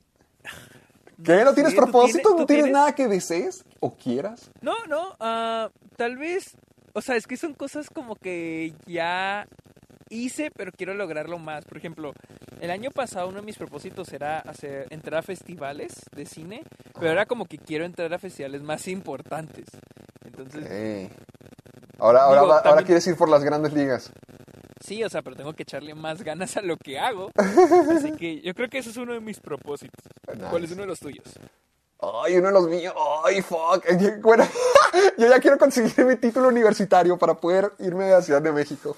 ¿Qué? 1.25 1.45
¿No 1.45 1.55
tienes 1.55 1.73
sé, 1.73 1.79
¿tú 1.79 1.83
propósito? 1.83 2.19
tienes- 2.21 2.41
¿No 2.41 2.47
tienes 2.47 2.65
tienes? 2.65 2.73
nada 2.73 2.95
que 2.95 3.09
desees 3.09 3.65
o 3.81 3.95
quieras? 3.95 4.51
no, 4.61 4.75
no, 4.89 5.15
ah, 5.21 5.71
tal 5.97 6.17
vez, 6.17 6.57
o 6.95 7.01
sea, 7.01 7.17
es 7.17 7.27
que 7.27 7.37
son 7.37 7.55
cosas 7.55 7.89
como 7.91 8.17
que 8.17 8.75
ya 8.87 9.47
hice, 10.11 10.51
pero 10.51 10.73
quiero 10.73 10.95
lograrlo 10.95 11.39
más. 11.39 11.65
Por 11.65 11.79
ejemplo, 11.79 12.13
el 12.61 12.71
año 12.71 12.91
pasado 12.91 13.29
uno 13.29 13.41
de 13.41 13.47
mis 13.47 13.57
propósitos 13.57 14.13
era 14.13 14.41
hacer 14.41 14.87
entrar 14.91 15.21
a 15.21 15.23
festivales 15.23 15.93
de 16.15 16.27
cine, 16.27 16.63
pero 16.99 17.13
era 17.13 17.25
como 17.27 17.47
que 17.47 17.57
quiero 17.59 17.85
entrar 17.87 18.13
a 18.13 18.19
festivales 18.19 18.63
más 18.63 18.87
importantes. 18.89 19.67
Entonces. 20.25 21.11
Ahora, 21.99 22.25
ahora, 22.25 22.41
Digo, 22.41 22.53
ahora 22.53 22.63
también- 22.63 22.87
quieres 22.87 23.07
ir 23.07 23.17
por 23.17 23.29
las 23.29 23.43
grandes 23.45 23.73
ligas. 23.73 24.11
Sí, 24.85 25.03
o 25.05 25.09
sea, 25.09 25.23
pero 25.23 25.37
tengo 25.37 25.53
que 25.53 25.63
echarle 25.63 25.95
más 25.95 26.23
ganas 26.23 26.57
a 26.57 26.63
lo 26.63 26.77
que 26.77 26.99
hago. 26.99 27.31
Así 27.37 28.13
que 28.19 28.41
yo 28.41 28.55
creo 28.55 28.69
que 28.69 28.79
eso 28.79 28.91
es 28.91 28.97
uno 28.97 29.13
de 29.13 29.21
mis 29.21 29.41
propósitos. 29.41 30.05
¿Cuál 30.51 30.65
es 30.65 30.73
uno 30.73 30.83
de 30.83 30.89
los 30.89 31.01
tuyos? 31.01 31.25
Ay, 32.03 32.37
uno 32.37 32.49
de 32.49 32.53
los 32.53 32.69
míos. 32.69 32.95
Ay, 33.25 33.43
fuck. 33.43 33.85
Bueno, 34.23 34.47
yo 35.19 35.29
ya 35.29 35.39
quiero 35.39 35.57
conseguir 35.57 36.05
mi 36.05 36.17
título 36.17 36.49
universitario 36.49 37.17
para 37.17 37.35
poder 37.35 37.73
irme 37.79 38.13
a 38.13 38.21
Ciudad 38.21 38.43
de 38.43 38.53
México. 38.53 38.97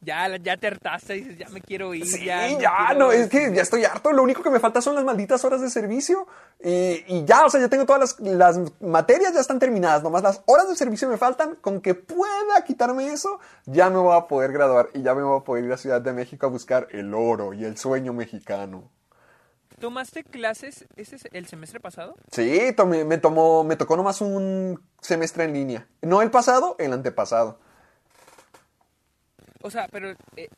Ya, 0.00 0.36
ya 0.36 0.56
te 0.56 0.66
hartaste, 0.68 1.14
dices, 1.14 1.36
ya 1.38 1.48
me 1.48 1.60
quiero 1.60 1.92
ir. 1.92 2.06
Sí, 2.06 2.24
ya, 2.24 2.46
ya, 2.48 2.50
me 2.50 2.58
quiero- 2.58 2.98
no, 3.00 3.12
es 3.12 3.28
que 3.28 3.52
ya 3.52 3.62
estoy 3.62 3.84
harto. 3.84 4.12
Lo 4.12 4.22
único 4.22 4.42
que 4.42 4.50
me 4.50 4.60
falta 4.60 4.80
son 4.80 4.94
las 4.94 5.04
malditas 5.04 5.44
horas 5.44 5.60
de 5.60 5.70
servicio. 5.70 6.26
Y, 6.62 7.04
y 7.08 7.24
ya, 7.24 7.44
o 7.44 7.50
sea, 7.50 7.60
ya 7.60 7.68
tengo 7.68 7.84
todas 7.86 8.16
las, 8.18 8.20
las 8.20 8.60
materias, 8.80 9.34
ya 9.34 9.40
están 9.40 9.58
terminadas. 9.58 10.02
Nomás 10.02 10.22
las 10.22 10.42
horas 10.46 10.68
de 10.68 10.76
servicio 10.76 11.08
me 11.08 11.16
faltan. 11.16 11.56
Con 11.56 11.80
que 11.80 11.94
pueda 11.94 12.62
quitarme 12.66 13.08
eso, 13.12 13.40
ya 13.66 13.90
me 13.90 13.98
voy 13.98 14.16
a 14.16 14.26
poder 14.28 14.52
graduar. 14.52 14.88
Y 14.94 15.02
ya 15.02 15.14
me 15.14 15.22
voy 15.22 15.40
a 15.40 15.44
poder 15.44 15.64
ir 15.64 15.72
a 15.72 15.76
Ciudad 15.76 16.00
de 16.00 16.12
México 16.12 16.46
a 16.46 16.48
buscar 16.48 16.86
el 16.92 17.12
oro 17.14 17.52
y 17.52 17.64
el 17.64 17.76
sueño 17.76 18.12
mexicano. 18.12 18.90
¿Tomaste 19.80 20.24
clases 20.24 20.86
ese 20.96 21.16
es 21.16 21.28
el 21.32 21.46
semestre 21.46 21.78
pasado? 21.78 22.16
Sí, 22.32 22.72
tomé- 22.76 23.04
me, 23.04 23.18
tomó, 23.18 23.62
me 23.62 23.76
tocó 23.76 23.96
nomás 23.96 24.20
un 24.20 24.82
semestre 25.00 25.44
en 25.44 25.52
línea. 25.52 25.86
No 26.02 26.20
el 26.20 26.30
pasado, 26.32 26.74
el 26.80 26.92
antepasado. 26.92 27.60
O 29.62 29.70
sea, 29.70 29.88
pero 29.90 30.10
eh, 30.36 30.48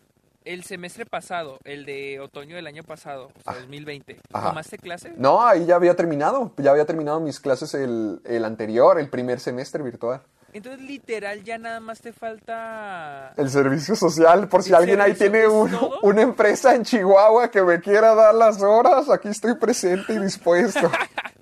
el 0.44 0.64
semestre 0.64 1.06
pasado, 1.06 1.58
el 1.64 1.84
de 1.84 2.20
otoño 2.20 2.56
del 2.56 2.66
año 2.66 2.82
pasado, 2.82 3.30
o 3.38 3.42
sea, 3.42 3.60
2020, 3.60 4.18
Ajá. 4.32 4.48
¿tomaste 4.48 4.78
clases? 4.78 5.16
No, 5.16 5.42
ahí 5.46 5.66
ya 5.66 5.76
había 5.76 5.94
terminado. 5.96 6.52
Ya 6.58 6.70
había 6.70 6.84
terminado 6.86 7.20
mis 7.20 7.40
clases 7.40 7.74
el, 7.74 8.20
el 8.24 8.44
anterior, 8.44 8.98
el 9.00 9.08
primer 9.10 9.40
semestre 9.40 9.82
virtual. 9.82 10.22
Entonces, 10.52 10.80
literal, 10.82 11.44
ya 11.44 11.58
nada 11.58 11.78
más 11.78 12.00
te 12.00 12.12
falta... 12.12 13.32
El 13.36 13.50
servicio 13.50 13.94
social, 13.94 14.48
por 14.48 14.64
si 14.64 14.70
¿El 14.70 14.74
alguien 14.76 15.00
ahí 15.00 15.14
tiene 15.14 15.46
un- 15.46 15.70
una 16.02 16.22
empresa 16.22 16.74
en 16.74 16.82
Chihuahua 16.84 17.50
que 17.52 17.62
me 17.62 17.80
quiera 17.80 18.14
dar 18.16 18.34
las 18.34 18.60
horas, 18.60 19.08
aquí 19.10 19.28
estoy 19.28 19.54
presente 19.54 20.12
y 20.14 20.18
dispuesto. 20.18 20.90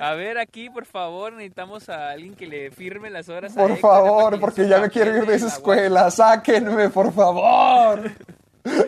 A 0.00 0.14
ver, 0.14 0.38
aquí, 0.38 0.68
por 0.70 0.84
favor, 0.84 1.32
necesitamos 1.32 1.88
a 1.88 2.10
alguien 2.10 2.34
que 2.34 2.46
le 2.46 2.70
firme 2.70 3.10
las 3.10 3.28
horas. 3.28 3.56
a 3.56 3.60
Por 3.60 3.76
favor, 3.78 4.34
que 4.34 4.40
porque 4.40 4.68
ya 4.68 4.80
me 4.80 4.90
quiero 4.90 5.16
ir 5.16 5.26
de 5.26 5.34
esa 5.34 5.46
la 5.46 5.52
escuela. 5.52 6.10
Sáquenme, 6.10 6.88
por 6.90 7.12
favor. 7.12 8.10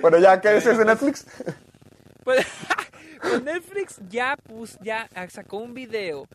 Bueno, 0.02 0.18
ya, 0.18 0.38
¿qué 0.42 0.58
es 0.58 0.66
ese 0.66 0.84
Netflix? 0.84 1.26
Pues, 2.24 2.46
pues 3.22 3.42
Netflix 3.42 3.98
ya, 4.10 4.36
pus, 4.36 4.78
ya 4.82 5.08
sacó 5.30 5.56
un 5.56 5.72
video 5.72 6.26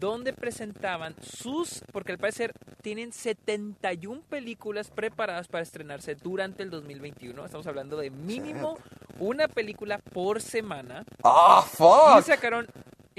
donde 0.00 0.32
presentaban 0.32 1.14
sus, 1.22 1.82
porque 1.92 2.12
al 2.12 2.18
parecer 2.18 2.52
tienen 2.82 3.12
71 3.12 4.22
películas 4.28 4.90
preparadas 4.90 5.46
para 5.46 5.62
estrenarse 5.62 6.16
durante 6.16 6.64
el 6.64 6.70
2021. 6.70 7.44
Estamos 7.44 7.66
hablando 7.68 7.96
de 7.96 8.10
mínimo 8.10 8.78
una 9.20 9.46
película 9.48 9.98
por 9.98 10.40
semana. 10.42 11.04
¡Ah, 11.22 11.64
Y 11.64 11.76
fuck! 11.76 12.22
sacaron, 12.24 12.66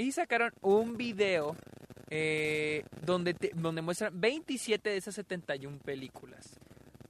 y 0.03 0.11
sacaron 0.11 0.51
un 0.61 0.97
video 0.97 1.55
eh, 2.09 2.83
donde, 3.05 3.33
te- 3.33 3.51
donde 3.55 3.81
muestran 3.81 4.19
27 4.19 4.89
de 4.89 4.97
esas 4.97 5.15
71 5.15 5.79
películas. 5.83 6.45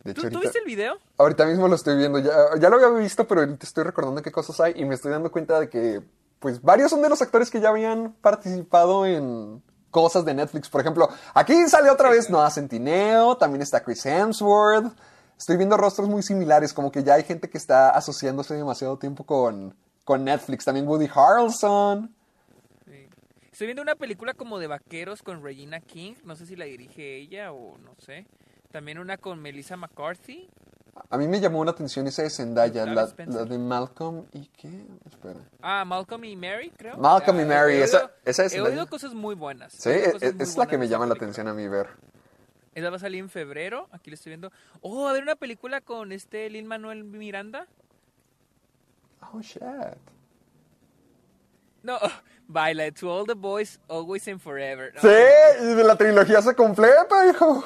De 0.03 0.13
¿Tú, 0.13 0.21
hecho, 0.21 0.29
tú 0.29 0.37
ahorita, 0.37 0.39
viste 0.41 0.59
el 0.59 0.65
video? 0.65 0.97
ahorita 1.17 1.45
mismo 1.45 1.67
lo 1.67 1.75
estoy 1.75 1.97
viendo. 1.97 2.19
Ya, 2.19 2.31
ya 2.59 2.69
lo 2.69 2.75
había 2.77 2.89
visto, 2.99 3.27
pero 3.27 3.41
ahorita 3.41 3.65
estoy 3.65 3.83
recordando 3.83 4.21
qué 4.21 4.31
cosas 4.31 4.59
hay 4.59 4.73
y 4.75 4.85
me 4.85 4.95
estoy 4.95 5.11
dando 5.11 5.31
cuenta 5.31 5.59
de 5.59 5.69
que, 5.69 6.01
pues, 6.39 6.61
varios 6.61 6.89
son 6.89 7.01
de 7.01 7.09
los 7.09 7.21
actores 7.21 7.49
que 7.49 7.59
ya 7.61 7.69
habían 7.69 8.13
participado 8.21 9.05
en 9.05 9.61
cosas 9.91 10.23
de 10.25 10.33
Netflix. 10.33 10.69
Por 10.69 10.81
ejemplo, 10.81 11.09
aquí 11.33 11.53
sale 11.67 11.89
otra 11.89 12.09
vez 12.09 12.29
Noah 12.29 12.49
Centineo, 12.49 13.35
también 13.37 13.61
está 13.61 13.83
Chris 13.83 14.05
Hemsworth. 14.05 14.93
Estoy 15.37 15.57
viendo 15.57 15.77
rostros 15.77 16.07
muy 16.09 16.23
similares, 16.23 16.73
como 16.73 16.91
que 16.91 17.03
ya 17.03 17.13
hay 17.15 17.23
gente 17.23 17.49
que 17.49 17.57
está 17.57 17.89
asociándose 17.91 18.53
demasiado 18.55 18.97
tiempo 18.97 19.25
con, 19.25 19.75
con 20.05 20.23
Netflix. 20.25 20.65
También 20.65 20.87
Woody 20.87 21.09
Harrelson. 21.13 22.13
Estoy 23.59 23.67
viendo 23.67 23.81
una 23.81 23.95
película 23.95 24.33
como 24.33 24.57
de 24.57 24.67
vaqueros 24.67 25.21
con 25.21 25.43
Regina 25.43 25.81
King. 25.81 26.13
No 26.23 26.37
sé 26.37 26.45
si 26.45 26.55
la 26.55 26.63
dirige 26.63 27.17
ella 27.17 27.51
o 27.51 27.77
no 27.77 27.93
sé. 27.97 28.25
También 28.71 28.99
una 28.99 29.17
con 29.17 29.41
Melissa 29.41 29.75
McCarthy. 29.75 30.49
A 31.09 31.17
mí 31.17 31.27
me 31.27 31.41
llamó 31.41 31.65
la 31.65 31.71
atención 31.71 32.07
esa 32.07 32.21
de 32.23 32.29
Zendaya, 32.29 32.85
la, 32.85 33.07
de 33.07 33.57
Malcolm 33.57 34.23
y 34.31 34.47
qué, 34.47 34.85
espera. 35.05 35.41
Ah, 35.61 35.83
Malcolm 35.83 36.23
y 36.23 36.37
Mary, 36.37 36.71
creo. 36.77 36.95
Malcolm 36.95 37.37
y 37.37 37.43
Ah, 37.43 37.47
Mary, 37.47 37.73
esa- 37.81 38.09
esa 38.23 38.45
es 38.45 38.53
He 38.53 38.61
oído 38.61 38.87
cosas 38.87 39.13
muy 39.13 39.35
buenas. 39.35 39.73
Sí, 39.73 39.89
oído 39.89 40.17
es, 40.21 40.55
la 40.55 40.65
que 40.65 40.77
me 40.77 40.87
llama 40.87 41.05
la 41.05 41.15
atención 41.15 41.49
a 41.49 41.53
mí 41.53 41.67
ver. 41.67 41.89
Esa 42.75 42.89
va 42.89 42.95
a 42.95 42.99
salir 42.99 43.19
en 43.19 43.29
febrero. 43.29 43.89
Aquí 43.91 44.09
le 44.09 44.13
estoy 44.13 44.29
viendo. 44.29 44.53
Oh, 44.79 45.09
a 45.09 45.11
ver 45.11 45.21
una 45.21 45.35
película 45.35 45.81
con 45.81 46.13
este 46.13 46.49
Lin 46.49 46.65
Manuel 46.65 47.03
Miranda. 47.03 47.67
Oh, 49.33 49.41
shit. 49.41 49.59
No, 51.83 51.97
baila 52.49 52.91
To 52.91 53.09
All 53.11 53.25
the 53.27 53.35
Boys, 53.35 53.79
Always 53.87 54.27
and 54.27 54.39
Forever. 54.41 54.91
No, 54.95 55.01
Sí, 55.01 55.07
y 55.61 55.65
de 55.75 55.83
la 55.83 55.95
trilogía 55.95 56.41
se 56.41 56.55
completa, 56.55 57.27
hijo. 57.29 57.63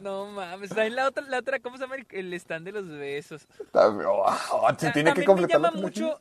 No 0.00 0.26
mames, 0.26 0.70
también 0.70 0.94
la 0.94 1.08
otra, 1.08 1.24
la 1.28 1.38
otra, 1.40 1.58
¿cómo 1.60 1.76
se 1.76 1.82
llama? 1.82 1.96
El- 2.10 2.32
stand 2.34 2.64
de 2.64 2.72
los 2.72 2.88
besos. 2.88 3.46
También, 3.72 4.06
oh, 4.08 4.24
oh, 4.52 4.68
se 4.78 4.86
Ta- 4.86 4.92
tiene 4.92 5.12
que 5.12 5.24
completar 5.24 5.60
me 5.60 5.66
llama 5.66 5.80
mucho, 5.80 6.20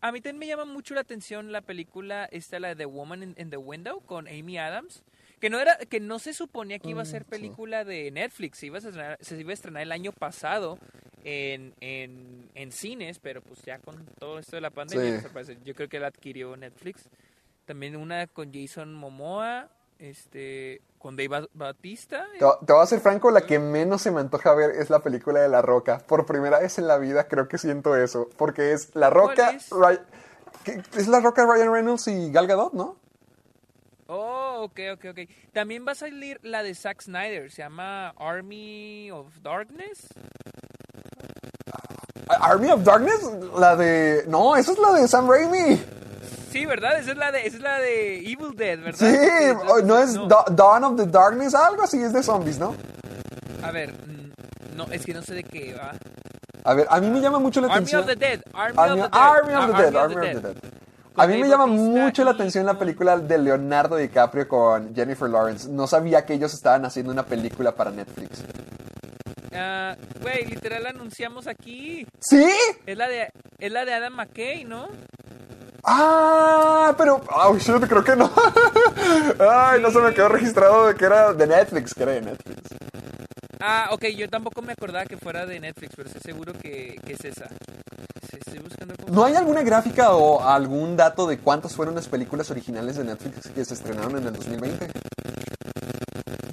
a 0.00 0.10
mí 0.12 0.20
también 0.20 0.38
me 0.40 0.46
llama 0.48 0.64
mucho 0.64 0.94
la 0.94 1.00
atención 1.02 1.52
la 1.52 1.60
película 1.62 2.28
esta, 2.32 2.58
la 2.58 2.68
de 2.68 2.76
The 2.76 2.86
Woman 2.86 3.22
in, 3.22 3.34
in 3.38 3.50
the 3.50 3.56
Window, 3.56 4.00
con 4.00 4.26
Amy 4.28 4.58
Adams. 4.58 5.02
Que 5.38 5.50
no 5.50 5.60
era, 5.60 5.76
que 5.76 6.00
no 6.00 6.18
se 6.18 6.32
suponía 6.32 6.78
que 6.78 6.88
iba 6.90 7.02
a 7.02 7.04
Mm, 7.04 7.08
ser 7.08 7.24
película 7.26 7.84
de 7.84 8.10
Netflix, 8.10 8.56
se 8.58 8.66
iba 8.66 8.76
a 8.76 8.78
estrenar, 8.78 9.18
se 9.20 9.38
iba 9.38 9.50
a 9.50 9.54
estrenar 9.54 9.82
el 9.82 9.92
año 9.92 10.10
pasado 10.12 10.78
en, 11.24 11.74
en, 11.80 12.48
en 12.54 12.72
cines, 12.72 13.18
pero 13.18 13.42
pues 13.42 13.60
ya 13.62 13.78
con 13.78 14.06
todo 14.18 14.38
esto 14.38 14.56
de 14.56 14.62
la 14.62 14.70
pandemia, 14.70 15.20
Sí. 15.20 15.26
pues, 15.32 15.48
yo 15.62 15.74
creo 15.74 15.88
que 15.90 16.00
la 16.00 16.06
adquirió 16.06 16.56
Netflix. 16.56 17.04
También 17.66 17.96
una 17.96 18.26
con 18.28 18.52
Jason 18.54 18.94
Momoa, 18.94 19.68
este, 19.98 20.80
con 20.98 21.16
Dave 21.16 21.28
Ba- 21.28 21.48
Bautista. 21.52 22.26
Te, 22.38 22.44
te 22.64 22.72
voy 22.72 22.82
a 22.82 22.86
ser 22.86 23.00
franco, 23.00 23.30
la 23.30 23.42
que 23.42 23.58
menos 23.58 24.02
se 24.02 24.10
me 24.10 24.20
antoja 24.20 24.54
ver 24.54 24.70
es 24.70 24.88
la 24.88 25.00
película 25.00 25.40
de 25.40 25.48
La 25.48 25.62
Roca. 25.62 25.98
Por 25.98 26.24
primera 26.26 26.60
vez 26.60 26.78
en 26.78 26.86
la 26.86 26.96
vida 26.98 27.26
creo 27.28 27.48
que 27.48 27.58
siento 27.58 27.96
eso. 27.96 28.28
Porque 28.36 28.72
es 28.72 28.94
La 28.94 29.10
Roca, 29.10 29.50
es? 29.50 29.70
Es 30.96 31.08
La 31.08 31.20
Roca, 31.20 31.44
Ryan 31.44 31.72
Reynolds 31.72 32.06
y 32.08 32.30
Gal 32.32 32.46
Gadot, 32.46 32.72
¿no? 32.72 32.96
Oh, 34.08 34.62
ok, 34.62 34.80
ok, 34.94 35.04
ok. 35.10 35.18
También 35.52 35.84
va 35.86 35.92
a 35.92 35.96
salir 35.96 36.38
la 36.44 36.62
de 36.62 36.74
Zack 36.76 37.02
Snyder, 37.02 37.50
se 37.50 37.62
llama 37.62 38.10
Army 38.10 39.10
of 39.10 39.26
Darkness. 39.42 40.06
Army 42.28 42.70
of 42.70 42.82
Darkness, 42.84 43.28
la 43.58 43.74
de... 43.76 44.24
No, 44.28 44.56
esa 44.56 44.72
es 44.72 44.78
la 44.78 44.92
de 44.92 45.08
Sam 45.08 45.28
Raimi. 45.28 45.80
Sí, 46.56 46.66
¿verdad? 46.66 46.98
Esa 46.98 47.10
es 47.12 47.16
la 47.18 47.32
de, 47.32 47.46
esa 47.46 47.56
es 47.56 47.62
la 47.62 47.78
de 47.80 48.18
Evil 48.18 48.54
Dead, 48.56 48.78
¿verdad? 48.80 48.98
Sí, 48.98 49.16
oh, 49.68 49.80
no 49.82 49.98
es 49.98 50.14
Da- 50.28 50.44
Dawn 50.50 50.84
of 50.84 50.96
the 50.96 51.06
Darkness, 51.06 51.54
algo 51.54 51.82
así, 51.82 52.02
es 52.02 52.12
de 52.12 52.22
zombies, 52.22 52.58
¿no? 52.58 52.74
A 53.62 53.70
ver, 53.70 53.92
mm, 53.92 54.76
no, 54.76 54.84
es 54.90 55.04
que 55.04 55.12
no 55.14 55.22
sé 55.22 55.34
de 55.34 55.44
qué 55.44 55.74
va. 55.74 55.92
A 56.64 56.74
ver, 56.74 56.86
a 56.90 57.00
mí 57.00 57.08
me 57.10 57.20
llama 57.20 57.38
mucho 57.38 57.60
la 57.60 57.66
Army 57.68 57.76
atención... 57.76 58.00
of 58.02 58.06
the 58.08 58.16
Dead, 58.16 58.40
Army, 58.52 58.78
Army, 58.78 59.00
of 59.02 59.10
the 59.10 59.18
Dead. 59.18 59.22
Army 59.22 59.54
of 59.54 59.66
the 59.76 59.82
Dead, 59.82 59.96
Army 59.96 60.14
of 60.16 60.20
the 60.22 60.36
of 60.36 60.42
the 60.42 60.48
Dead. 60.48 60.54
Dead. 60.54 60.70
A 61.18 61.26
mí 61.26 61.40
me 61.40 61.48
llama 61.48 61.66
mucho 61.66 62.24
la 62.24 62.32
atención 62.32 62.66
la 62.66 62.78
película 62.78 63.16
de 63.18 63.38
Leonardo 63.38 63.96
DiCaprio 63.96 64.46
con 64.48 64.94
Jennifer 64.94 65.28
Lawrence. 65.30 65.68
No 65.68 65.86
sabía 65.86 66.26
que 66.26 66.34
ellos 66.34 66.52
estaban 66.52 66.84
haciendo 66.84 67.10
una 67.12 67.24
película 67.24 67.72
para 67.74 67.90
Netflix. 67.90 68.42
Ah, 69.54 69.94
Güey, 70.20 70.44
literal 70.44 70.82
la 70.82 70.90
anunciamos 70.90 71.46
aquí. 71.46 72.06
¿Sí? 72.20 72.46
Es 72.84 72.98
la 72.98 73.08
de, 73.08 73.28
es 73.58 73.72
la 73.72 73.84
de 73.86 73.94
Adam 73.94 74.12
McKay, 74.14 74.64
¿no? 74.64 74.88
Ah, 75.88 76.92
pero... 76.98 77.22
Oh, 77.30 77.56
shit, 77.56 77.86
creo 77.86 78.02
que 78.02 78.16
no. 78.16 78.28
Ay, 79.38 79.80
no 79.80 79.92
se 79.92 80.00
me 80.00 80.12
quedó 80.12 80.28
registrado 80.28 80.88
de 80.88 80.96
que 80.96 81.04
era 81.04 81.32
de 81.32 81.46
Netflix, 81.46 81.94
que 81.94 82.02
era 82.02 82.12
de 82.12 82.22
Netflix. 82.22 82.60
Ah, 83.60 83.90
ok, 83.92 84.06
yo 84.16 84.28
tampoco 84.28 84.62
me 84.62 84.72
acordaba 84.72 85.06
que 85.06 85.16
fuera 85.16 85.46
de 85.46 85.60
Netflix, 85.60 85.94
pero 85.94 86.08
estoy 86.08 86.22
seguro 86.22 86.52
que, 86.54 86.96
que 87.06 87.12
es 87.12 87.24
esa. 87.24 87.48
Estoy 88.36 88.58
buscando 88.58 88.94
¿No 89.10 89.24
hay 89.24 89.36
alguna 89.36 89.62
gráfica 89.62 90.10
o 90.10 90.42
algún 90.42 90.96
dato 90.96 91.26
de 91.26 91.38
cuántas 91.38 91.74
fueron 91.74 91.94
las 91.94 92.08
películas 92.08 92.50
originales 92.50 92.96
de 92.96 93.04
Netflix 93.04 93.48
que 93.48 93.64
se 93.64 93.74
estrenaron 93.74 94.18
en 94.18 94.26
el 94.26 94.32
2020? 94.32 94.90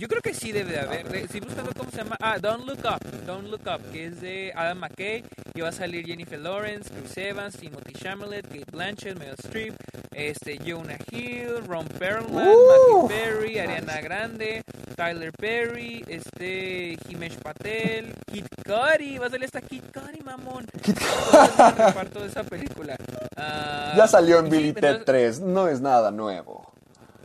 Yo 0.03 0.09
creo 0.09 0.21
que 0.21 0.33
sí 0.33 0.51
debe 0.51 0.71
de 0.73 0.79
haber. 0.81 1.15
Estoy 1.15 1.39
buscando 1.39 1.71
cómo 1.77 1.89
se 1.89 1.95
llama. 1.99 2.17
Ah, 2.19 2.37
Don't 2.37 2.65
Look 2.65 2.79
Up. 2.83 2.99
Don't 3.25 3.47
Look 3.49 3.61
Up, 3.73 3.79
que 3.93 4.07
es 4.07 4.19
de 4.19 4.51
Adam 4.53 4.79
McKay. 4.79 5.23
Y 5.55 5.61
va 5.61 5.69
a 5.69 5.71
salir 5.71 6.05
Jennifer 6.05 6.37
Lawrence, 6.37 6.89
Chris 6.93 7.15
Evans, 7.15 7.55
Timothy 7.55 7.93
Chalamet, 7.93 8.45
Kate 8.49 8.65
Blanchett, 8.69 9.17
Meryl 9.17 9.35
Streep, 9.41 9.73
este, 10.11 10.57
Jonah 10.57 10.97
Hill, 11.09 11.63
Ron 11.65 11.87
Perlman, 11.87 12.45
Uh, 12.49 12.67
Matthew 12.67 13.07
Perry, 13.07 13.59
Ariana 13.59 14.01
Grande, 14.01 14.61
Tyler 14.97 15.31
Perry, 15.31 16.03
este 16.09 16.97
Himesh 17.07 17.37
Patel, 17.37 18.13
Kid 18.29 18.45
Cudi, 18.65 19.17
va 19.19 19.27
a 19.27 19.29
salir 19.29 19.45
hasta 19.45 19.61
Kid 19.61 19.83
Cudi, 19.93 20.19
mamón. 20.21 20.65
Kid 20.81 20.97
el 20.97 21.75
reparto 21.77 22.19
de 22.19 22.27
esa 22.27 22.43
película. 22.43 22.97
Ah, 23.37 23.93
Ya 23.95 24.05
salió 24.09 24.39
en 24.39 24.45
sí, 24.47 24.51
Billy 24.51 24.73
Ted 24.73 24.83
entonces- 24.83 25.05
3, 25.05 25.39
no 25.39 25.69
es 25.69 25.79
nada 25.79 26.11
nuevo. 26.11 26.73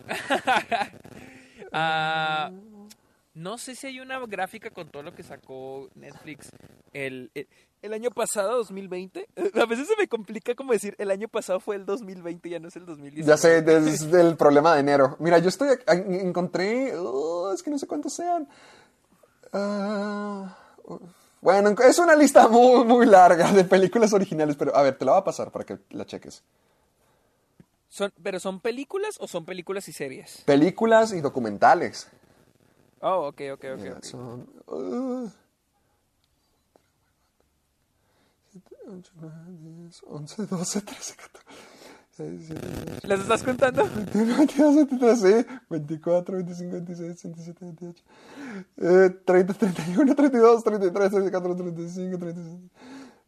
Ah, 1.70 2.50
no 3.38 3.56
sé 3.56 3.74
si 3.76 3.86
hay 3.86 4.00
una 4.00 4.18
gráfica 4.26 4.70
con 4.70 4.88
todo 4.90 5.02
lo 5.02 5.14
que 5.14 5.22
sacó 5.22 5.88
Netflix 5.94 6.50
el, 6.92 7.30
el, 7.34 7.48
el 7.82 7.92
año 7.92 8.10
pasado, 8.10 8.56
2020. 8.56 9.28
A 9.62 9.66
veces 9.66 9.86
se 9.86 9.96
me 9.96 10.08
complica 10.08 10.54
como 10.54 10.72
decir 10.72 10.96
el 10.98 11.10
año 11.10 11.28
pasado 11.28 11.60
fue 11.60 11.76
el 11.76 11.86
2020, 11.86 12.48
ya 12.48 12.58
no 12.58 12.68
es 12.68 12.76
el 12.76 12.84
2019. 12.84 13.26
Ya 13.26 13.36
sé, 13.36 13.62
desde 13.62 14.20
el 14.20 14.36
problema 14.36 14.74
de 14.74 14.80
enero. 14.80 15.16
Mira, 15.20 15.38
yo 15.38 15.48
estoy. 15.48 15.78
Encontré. 15.86 16.94
oh, 16.96 17.52
es 17.52 17.62
que 17.62 17.70
no 17.70 17.78
sé 17.78 17.86
cuántos 17.86 18.12
sean. 18.12 18.48
Ah, 19.52 20.56
bueno, 21.40 21.74
es 21.86 21.98
una 21.98 22.16
lista 22.16 22.48
muy, 22.48 22.84
muy 22.84 23.06
larga 23.06 23.52
de 23.52 23.64
películas 23.64 24.12
originales, 24.12 24.56
pero 24.56 24.76
a 24.76 24.82
ver, 24.82 24.98
te 24.98 25.04
la 25.04 25.12
voy 25.12 25.20
a 25.20 25.24
pasar 25.24 25.50
para 25.52 25.64
que 25.64 25.78
la 25.90 26.04
cheques. 26.04 26.42
Son, 27.88 28.12
¿Pero 28.22 28.38
son 28.40 28.60
películas 28.60 29.16
o 29.20 29.28
son 29.28 29.46
películas 29.46 29.88
y 29.88 29.92
series? 29.92 30.42
Películas 30.44 31.12
y 31.12 31.20
documentales. 31.20 32.08
Oh, 33.00 33.28
ok, 33.28 33.40
ok, 33.52 33.64
ok. 33.74 33.80
Mira, 33.80 33.96
ok. 33.96 34.04
son. 34.04 34.46
ah, 34.68 35.30
7, 38.52 38.76
8, 38.88 39.12
9, 39.20 39.34
10, 39.82 40.02
11, 40.06 40.46
12, 40.46 40.80
13, 40.80 41.16
14. 41.16 41.78
16, 42.18 42.48
17, 42.48 43.00
18. 43.00 43.08
¿Las 43.08 43.20
estás 43.20 43.42
contando? 43.44 43.84
21, 43.84 44.36
22, 44.36 44.76
23, 44.76 45.20
sí. 45.20 45.46
24, 45.70 46.36
25, 46.36 46.72
26, 46.72 47.22
27, 47.22 47.64
28. 47.64 48.02
Eh, 48.78 49.10
30, 49.24 49.54
31, 49.54 50.14
32, 50.14 50.64
33, 50.64 51.10
34, 51.10 51.56
35, 51.56 52.18
36, 52.18 52.70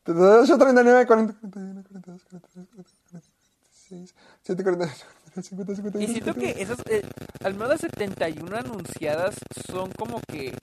38, 0.03 0.59
39, 0.59 1.07
40, 1.07 1.35
41, 1.35 1.83
42, 1.85 2.23
43, 2.25 2.63
44, 2.71 2.95
46, 3.11 4.15
7, 4.43 4.63
48, 4.65 5.07
50, 5.35 5.75
51. 5.77 6.01
Y 6.05 6.12
siento 6.12 6.35
que 6.35 6.62
esas, 6.62 6.79
eh, 6.88 7.03
al 7.45 7.55
menos 7.55 7.69
las 7.71 7.81
71 7.81 8.57
anunciadas 8.57 9.35
son 9.71 9.90
como 9.93 10.21
que 10.29 10.55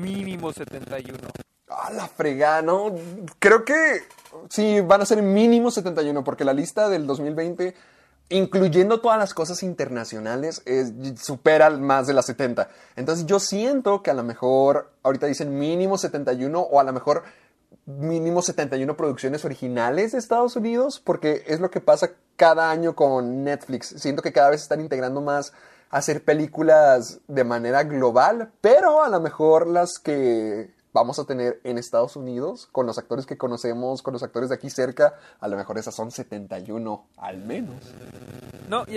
mínimo 0.00 0.52
71. 0.52 1.16
Ah, 1.68 1.90
la 1.92 2.08
fregada, 2.08 2.62
¿no? 2.62 2.94
Creo 3.38 3.64
que 3.64 4.02
sí, 4.48 4.80
van 4.80 5.00
a 5.02 5.06
ser 5.06 5.22
mínimo 5.22 5.70
71, 5.70 6.24
porque 6.24 6.44
la 6.44 6.52
lista 6.52 6.88
del 6.88 7.06
2020, 7.06 7.74
incluyendo 8.28 9.00
todas 9.00 9.18
las 9.18 9.34
cosas 9.34 9.62
internacionales, 9.62 10.62
es- 10.66 10.92
supera 11.20 11.70
más 11.70 12.06
de 12.06 12.14
las 12.14 12.26
70. 12.26 12.68
Entonces 12.96 13.26
yo 13.26 13.38
siento 13.40 14.02
que 14.02 14.10
a 14.10 14.14
lo 14.14 14.22
mejor 14.24 14.90
ahorita 15.02 15.26
dicen 15.26 15.58
mínimo 15.58 15.96
71 15.98 16.60
o 16.60 16.80
a 16.80 16.84
lo 16.84 16.92
mejor 16.92 17.22
mínimo 17.86 18.42
71 18.42 18.96
producciones 18.96 19.44
originales 19.44 20.12
de 20.12 20.18
Estados 20.18 20.54
Unidos, 20.56 21.00
porque 21.04 21.42
es 21.46 21.60
lo 21.60 21.70
que 21.70 21.80
pasa 21.80 22.10
cada 22.40 22.70
año 22.70 22.94
con 22.96 23.44
Netflix. 23.44 23.88
Siento 23.98 24.22
que 24.22 24.32
cada 24.32 24.48
vez 24.48 24.62
están 24.62 24.80
integrando 24.80 25.20
más 25.20 25.52
hacer 25.90 26.24
películas 26.24 27.20
de 27.28 27.44
manera 27.44 27.84
global, 27.84 28.50
pero 28.62 29.04
a 29.04 29.10
lo 29.10 29.20
mejor 29.20 29.66
las 29.66 29.98
que 29.98 30.70
vamos 30.94 31.18
a 31.18 31.26
tener 31.26 31.60
en 31.64 31.76
Estados 31.76 32.16
Unidos, 32.16 32.66
con 32.72 32.86
los 32.86 32.96
actores 32.96 33.26
que 33.26 33.36
conocemos, 33.36 34.00
con 34.00 34.14
los 34.14 34.22
actores 34.22 34.48
de 34.48 34.54
aquí 34.54 34.70
cerca, 34.70 35.16
a 35.38 35.48
lo 35.48 35.56
mejor 35.58 35.76
esas 35.76 35.94
son 35.94 36.10
71 36.10 37.08
al 37.18 37.36
menos. 37.44 37.76
No, 38.70 38.84
y, 38.88 38.96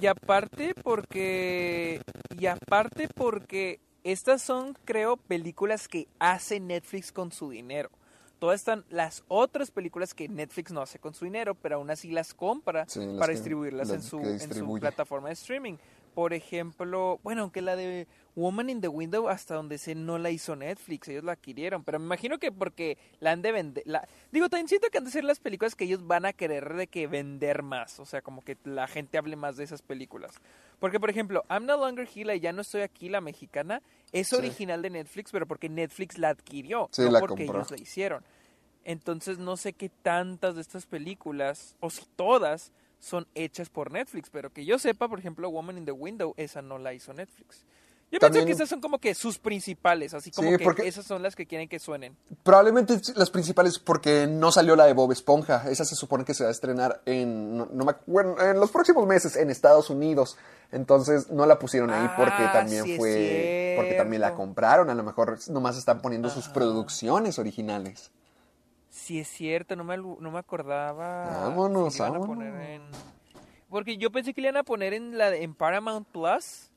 y 0.00 0.06
aparte 0.06 0.72
porque. 0.80 2.00
Y 2.38 2.46
aparte 2.46 3.08
porque 3.12 3.80
estas 4.04 4.40
son, 4.40 4.78
creo, 4.84 5.16
películas 5.16 5.88
que 5.88 6.06
hace 6.20 6.60
Netflix 6.60 7.10
con 7.10 7.32
su 7.32 7.50
dinero. 7.50 7.90
Todas 8.44 8.60
están 8.60 8.84
las 8.90 9.24
otras 9.28 9.70
películas 9.70 10.12
que 10.12 10.28
Netflix 10.28 10.70
no 10.70 10.82
hace 10.82 10.98
con 10.98 11.14
su 11.14 11.24
dinero, 11.24 11.54
pero 11.54 11.76
aún 11.76 11.88
así 11.88 12.10
las 12.10 12.34
compra 12.34 12.84
Sí, 12.86 12.98
las 13.00 13.14
para 13.18 13.28
que- 13.32 13.38
distribuirlas 13.38 13.88
las 13.88 13.96
en 13.96 14.02
su, 14.02 14.20
en 14.20 14.80
plataforma 14.80 15.28
de 15.28 15.32
streaming. 15.32 15.78
Por 16.14 16.34
ejemplo, 16.34 17.18
bueno, 17.24 17.40
aunque 17.42 17.62
la 17.62 17.74
de 17.74 18.06
Woman 18.36 18.68
in 18.68 18.80
the 18.82 18.88
Window, 18.88 19.28
hasta 19.30 19.54
donde 19.54 19.78
sé, 19.78 19.94
no 19.94 20.18
la 20.18 20.30
hizo 20.30 20.54
Netflix, 20.56 21.08
ellos 21.08 21.24
la 21.24 21.32
adquirieron, 21.32 21.82
pero 21.84 21.98
me 21.98 22.04
imagino 22.04 22.38
que 22.38 22.52
porque 22.52 22.98
la 23.18 23.32
han 23.32 23.40
de 23.40 23.50
vender. 23.50 23.82
La... 23.86 24.06
Digo, 24.30 24.48
también 24.50 24.68
siento 24.68 24.90
que 24.90 24.98
han 24.98 25.04
de 25.06 25.10
ser 25.10 25.24
las 25.24 25.40
películas 25.40 25.74
que 25.74 25.84
ellos 25.84 26.06
van 26.06 26.26
a 26.26 26.32
querer 26.34 26.74
de 26.74 26.86
que 26.86 27.06
vender 27.06 27.62
más, 27.62 27.98
o 27.98 28.04
sea, 28.04 28.20
como 28.20 28.44
que 28.44 28.58
la 28.64 28.86
gente 28.86 29.16
hable 29.18 29.34
más 29.36 29.56
de 29.56 29.64
esas 29.64 29.80
películas. 29.82 30.34
Porque, 30.78 31.00
por 31.00 31.08
ejemplo, 31.10 31.44
I'm 31.48 31.64
No 31.64 31.78
Longer 31.78 32.06
Here, 32.14 32.26
la 32.26 32.36
Ya 32.36 32.52
No 32.52 32.60
Estoy 32.60 32.82
Aquí, 32.82 33.08
la 33.08 33.20
mexicana, 33.22 33.80
es 34.12 34.28
Sí. 34.28 34.36
original 34.36 34.82
de 34.82 34.90
Netflix, 34.90 35.32
pero 35.32 35.46
porque 35.46 35.68
Netflix 35.70 36.18
la 36.18 36.28
adquirió, 36.28 36.88
Sí, 36.92 37.02
no 37.02 37.10
la 37.10 37.20
porque 37.20 37.46
compró. 37.46 37.60
ellos 37.60 37.70
la 37.72 37.78
hicieron. 37.80 38.22
Entonces 38.84 39.38
no 39.38 39.56
sé 39.56 39.72
qué 39.72 39.88
tantas 39.88 40.54
de 40.54 40.60
estas 40.60 40.86
películas, 40.86 41.76
o 41.80 41.90
si 41.90 42.04
todas, 42.16 42.72
son 42.98 43.26
hechas 43.34 43.68
por 43.68 43.92
Netflix, 43.92 44.30
pero 44.30 44.50
que 44.50 44.64
yo 44.64 44.78
sepa, 44.78 45.08
por 45.08 45.18
ejemplo, 45.18 45.50
Woman 45.50 45.78
in 45.78 45.84
the 45.84 45.92
Window, 45.92 46.34
esa 46.36 46.62
no 46.62 46.78
la 46.78 46.94
hizo 46.94 47.12
Netflix. 47.12 47.64
Yo 48.10 48.20
pienso 48.20 48.46
que 48.46 48.52
esas 48.52 48.68
son 48.68 48.80
como 48.80 48.98
que 48.98 49.12
sus 49.14 49.38
principales, 49.38 50.14
así 50.14 50.30
como 50.30 50.50
Sí, 50.50 50.56
que 50.56 50.86
esas 50.86 51.04
son 51.04 51.20
las 51.22 51.34
que 51.34 51.46
quieren 51.46 51.68
que 51.68 51.80
suenen. 51.80 52.16
Probablemente 52.44 53.00
las 53.16 53.28
principales 53.30 53.80
porque 53.80 54.28
no 54.28 54.52
salió 54.52 54.76
la 54.76 54.84
de 54.84 54.92
Bob 54.92 55.10
Esponja. 55.10 55.68
Esa 55.68 55.84
se 55.84 55.96
supone 55.96 56.24
que 56.24 56.32
se 56.32 56.44
va 56.44 56.50
a 56.50 56.52
estrenar 56.52 57.02
en, 57.06 57.56
no, 57.56 57.66
me 57.66 57.94
en 58.06 58.60
los 58.60 58.70
próximos 58.70 59.04
meses 59.08 59.34
en 59.34 59.50
Estados 59.50 59.90
Unidos. 59.90 60.36
Entonces 60.70 61.30
no 61.30 61.44
la 61.44 61.58
pusieron 61.58 61.90
ahí 61.90 62.08
porque 62.16 62.44
Ah, 62.44 62.52
también 62.52 62.84
sí 62.84 62.96
fue, 62.96 63.74
porque 63.76 63.94
también 63.94 64.22
la 64.22 64.34
compraron. 64.34 64.90
A 64.90 64.94
lo 64.94 65.02
mejor 65.02 65.38
nomás 65.48 65.76
están 65.76 66.00
poniendo 66.00 66.30
sus 66.30 66.48
producciones 66.48 67.40
originales. 67.40 68.12
Sí 68.96 69.18
es 69.18 69.26
cierto, 69.28 69.74
no 69.74 69.82
me, 69.82 69.96
no 69.96 70.30
me 70.30 70.38
acordaba. 70.38 71.24
Vámonos, 71.42 71.98
vámonos. 71.98 72.26
poner 72.28 72.54
en- 72.70 72.82
Porque 73.68 73.96
yo 73.96 74.12
pensé 74.12 74.32
que 74.32 74.40
le 74.40 74.48
iban 74.48 74.58
a 74.58 74.62
poner 74.62 74.94
en 74.94 75.18
la 75.18 75.30
de- 75.30 75.42
en 75.42 75.52
Paramount 75.52 76.06
Plus, 76.06 76.70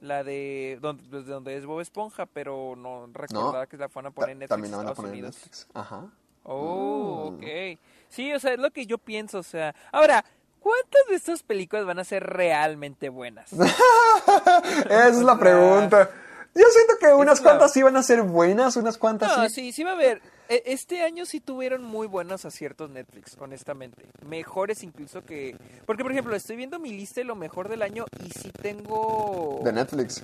la 0.00 0.22
de 0.22 0.78
donde, 0.80 1.22
donde 1.24 1.56
es 1.56 1.66
Bob 1.66 1.80
Esponja, 1.80 2.26
pero 2.26 2.74
no 2.76 3.08
recordaba 3.12 3.66
que 3.66 3.76
la 3.76 3.88
fueron 3.88 4.12
a 4.12 4.14
poner 4.14 4.30
en 4.30 4.38
Netflix. 4.38 4.48
también 4.50 4.70
la 4.70 4.76
van 4.78 4.86
a 4.86 4.90
Estados 4.90 4.96
poner 5.10 5.12
en 5.14 5.24
Unidos. 5.24 5.34
Netflix. 5.34 5.68
Ajá. 5.74 6.06
Oh, 6.44 7.32
Mm. 7.32 7.34
ok. 7.34 7.78
Sí, 8.10 8.32
o 8.32 8.38
sea, 8.38 8.52
es 8.52 8.60
lo 8.60 8.70
que 8.70 8.86
yo 8.86 8.98
pienso, 8.98 9.38
o 9.40 9.42
sea. 9.42 9.74
Ahora, 9.90 10.24
¿cuántas 10.60 11.00
de 11.08 11.16
estas 11.16 11.42
películas 11.42 11.84
van 11.84 11.98
a 11.98 12.04
ser 12.04 12.22
realmente 12.24 13.08
buenas? 13.08 13.50
Esa 14.86 15.08
es 15.08 15.16
la 15.16 15.36
pregunta. 15.36 16.10
Yo 16.54 16.64
siento 16.70 16.94
que 17.00 17.12
unas 17.12 17.40
cuantas 17.40 17.72
sí 17.72 17.82
van 17.82 17.96
a 17.96 18.02
ser 18.04 18.22
buenas, 18.22 18.76
unas 18.76 18.96
cuantas 18.96 19.36
No, 19.36 19.48
sí. 19.48 19.54
sí, 19.56 19.72
sí 19.72 19.82
va 19.84 19.90
a 19.90 19.94
haber. 19.94 20.22
E- 20.48 20.62
Este 20.66 21.02
año 21.02 21.26
sí 21.26 21.40
tuvieron 21.40 21.82
muy 21.82 22.06
buenos 22.06 22.44
aciertos 22.44 22.90
Netflix, 22.90 23.36
honestamente. 23.38 24.06
Mejores 24.26 24.82
incluso 24.82 25.22
que... 25.24 25.56
Porque, 25.86 26.02
por 26.02 26.12
ejemplo, 26.12 26.34
estoy 26.36 26.56
viendo 26.56 26.78
mi 26.78 26.90
lista 26.92 27.20
de 27.20 27.24
lo 27.24 27.34
mejor 27.36 27.68
del 27.68 27.82
año 27.82 28.04
y 28.24 28.30
sí 28.30 28.50
tengo... 28.62 29.60
De 29.64 29.72
Netflix. 29.72 30.22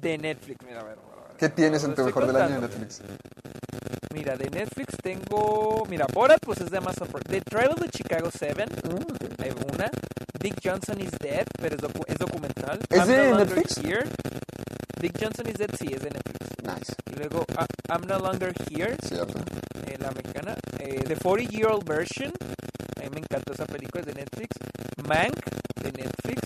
De 0.00 0.18
Netflix, 0.18 0.64
mira, 0.66 0.80
a 0.80 0.84
ver. 0.84 0.98
a 0.98 1.28
ver. 1.28 1.36
¿Qué 1.38 1.48
tienes 1.48 1.84
en 1.84 1.94
tu 1.94 2.04
mejor 2.04 2.26
del 2.26 2.36
año 2.36 2.60
de. 2.60 2.60
Netflix? 2.68 3.00
Mira, 4.14 4.36
de 4.36 4.48
Netflix 4.48 4.94
tengo... 5.02 5.84
Mira, 5.88 6.06
Borat, 6.12 6.38
pues 6.40 6.60
es 6.60 6.70
de 6.70 6.78
Amazon. 6.78 7.08
The 7.28 7.40
Trial 7.40 7.70
of 7.72 7.80
the 7.80 7.88
Chicago 7.90 8.30
7, 8.30 8.64
Mm, 8.64 9.42
hay 9.42 9.50
una. 9.50 9.90
Dick 10.40 10.54
Johnson 10.62 11.00
is 11.00 11.10
Dead, 11.20 11.44
pero 11.60 11.74
es, 11.74 11.82
docu- 11.82 12.04
es 12.06 12.18
documental. 12.18 12.78
¿Es 12.88 12.98
I'm 12.98 13.08
de 13.08 13.30
No 13.30 13.38
Netflix? 13.38 13.76
Here. 13.78 14.04
Dick 15.00 15.18
Johnson 15.20 15.48
is 15.48 15.54
Dead, 15.58 15.70
sí, 15.78 15.88
es 15.92 16.02
de 16.02 16.10
Netflix. 16.10 16.46
Nice. 16.62 16.94
Y 17.12 17.16
luego 17.18 17.44
ah, 17.58 17.66
I'm 17.88 18.06
No 18.06 18.18
Longer 18.20 18.52
Here, 18.70 18.96
Cierto. 19.02 19.38
eh, 19.86 19.96
la 19.98 20.10
mexicana. 20.12 20.54
Eh, 20.78 21.02
The 21.06 21.16
40 21.16 21.50
Year 21.50 21.66
Old 21.72 21.84
Version. 21.86 22.32
A 22.98 23.02
mí 23.02 23.08
me 23.12 23.18
encantó 23.20 23.52
esa 23.52 23.66
película, 23.66 24.00
es 24.00 24.06
de 24.06 24.14
Netflix. 24.14 24.56
Mank, 25.08 25.44
de 25.82 25.92
Netflix. 25.92 26.42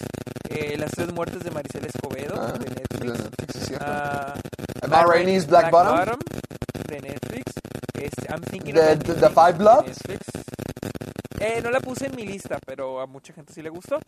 Eh, 0.48 0.76
Las 0.78 0.90
tres 0.92 1.12
muertes 1.12 1.42
de 1.44 1.50
Maricel 1.50 1.84
Escobedo, 1.84 2.34
Ah, 2.40 2.52
de 2.52 2.58
de 2.64 2.70
Netflix. 2.74 3.18
Netflix, 3.24 3.52
sí, 3.58 3.66
cierto. 3.66 3.84
Ah, 3.86 4.34
Matt 4.88 5.06
Rainey's 5.06 5.46
Black, 5.46 5.70
Bottom. 5.70 6.18
De 6.84 7.00
Netflix. 7.00 7.52
Este, 7.94 8.26
I'm 8.32 8.40
Thinking 8.42 8.74
The- 8.74 8.92
of 8.92 9.20
the- 9.20 9.30
Five 9.30 9.54
Bloods. 9.58 9.98
Eh, 11.40 11.60
no 11.62 11.70
la 11.70 11.80
puse 11.80 12.06
en 12.06 12.16
mi 12.16 12.26
lista, 12.26 12.58
pero 12.66 13.00
a 13.00 13.06
mucha 13.06 13.32
gente 13.32 13.52
sí 13.52 13.62
le 13.62 13.68
gustó. 13.70 13.98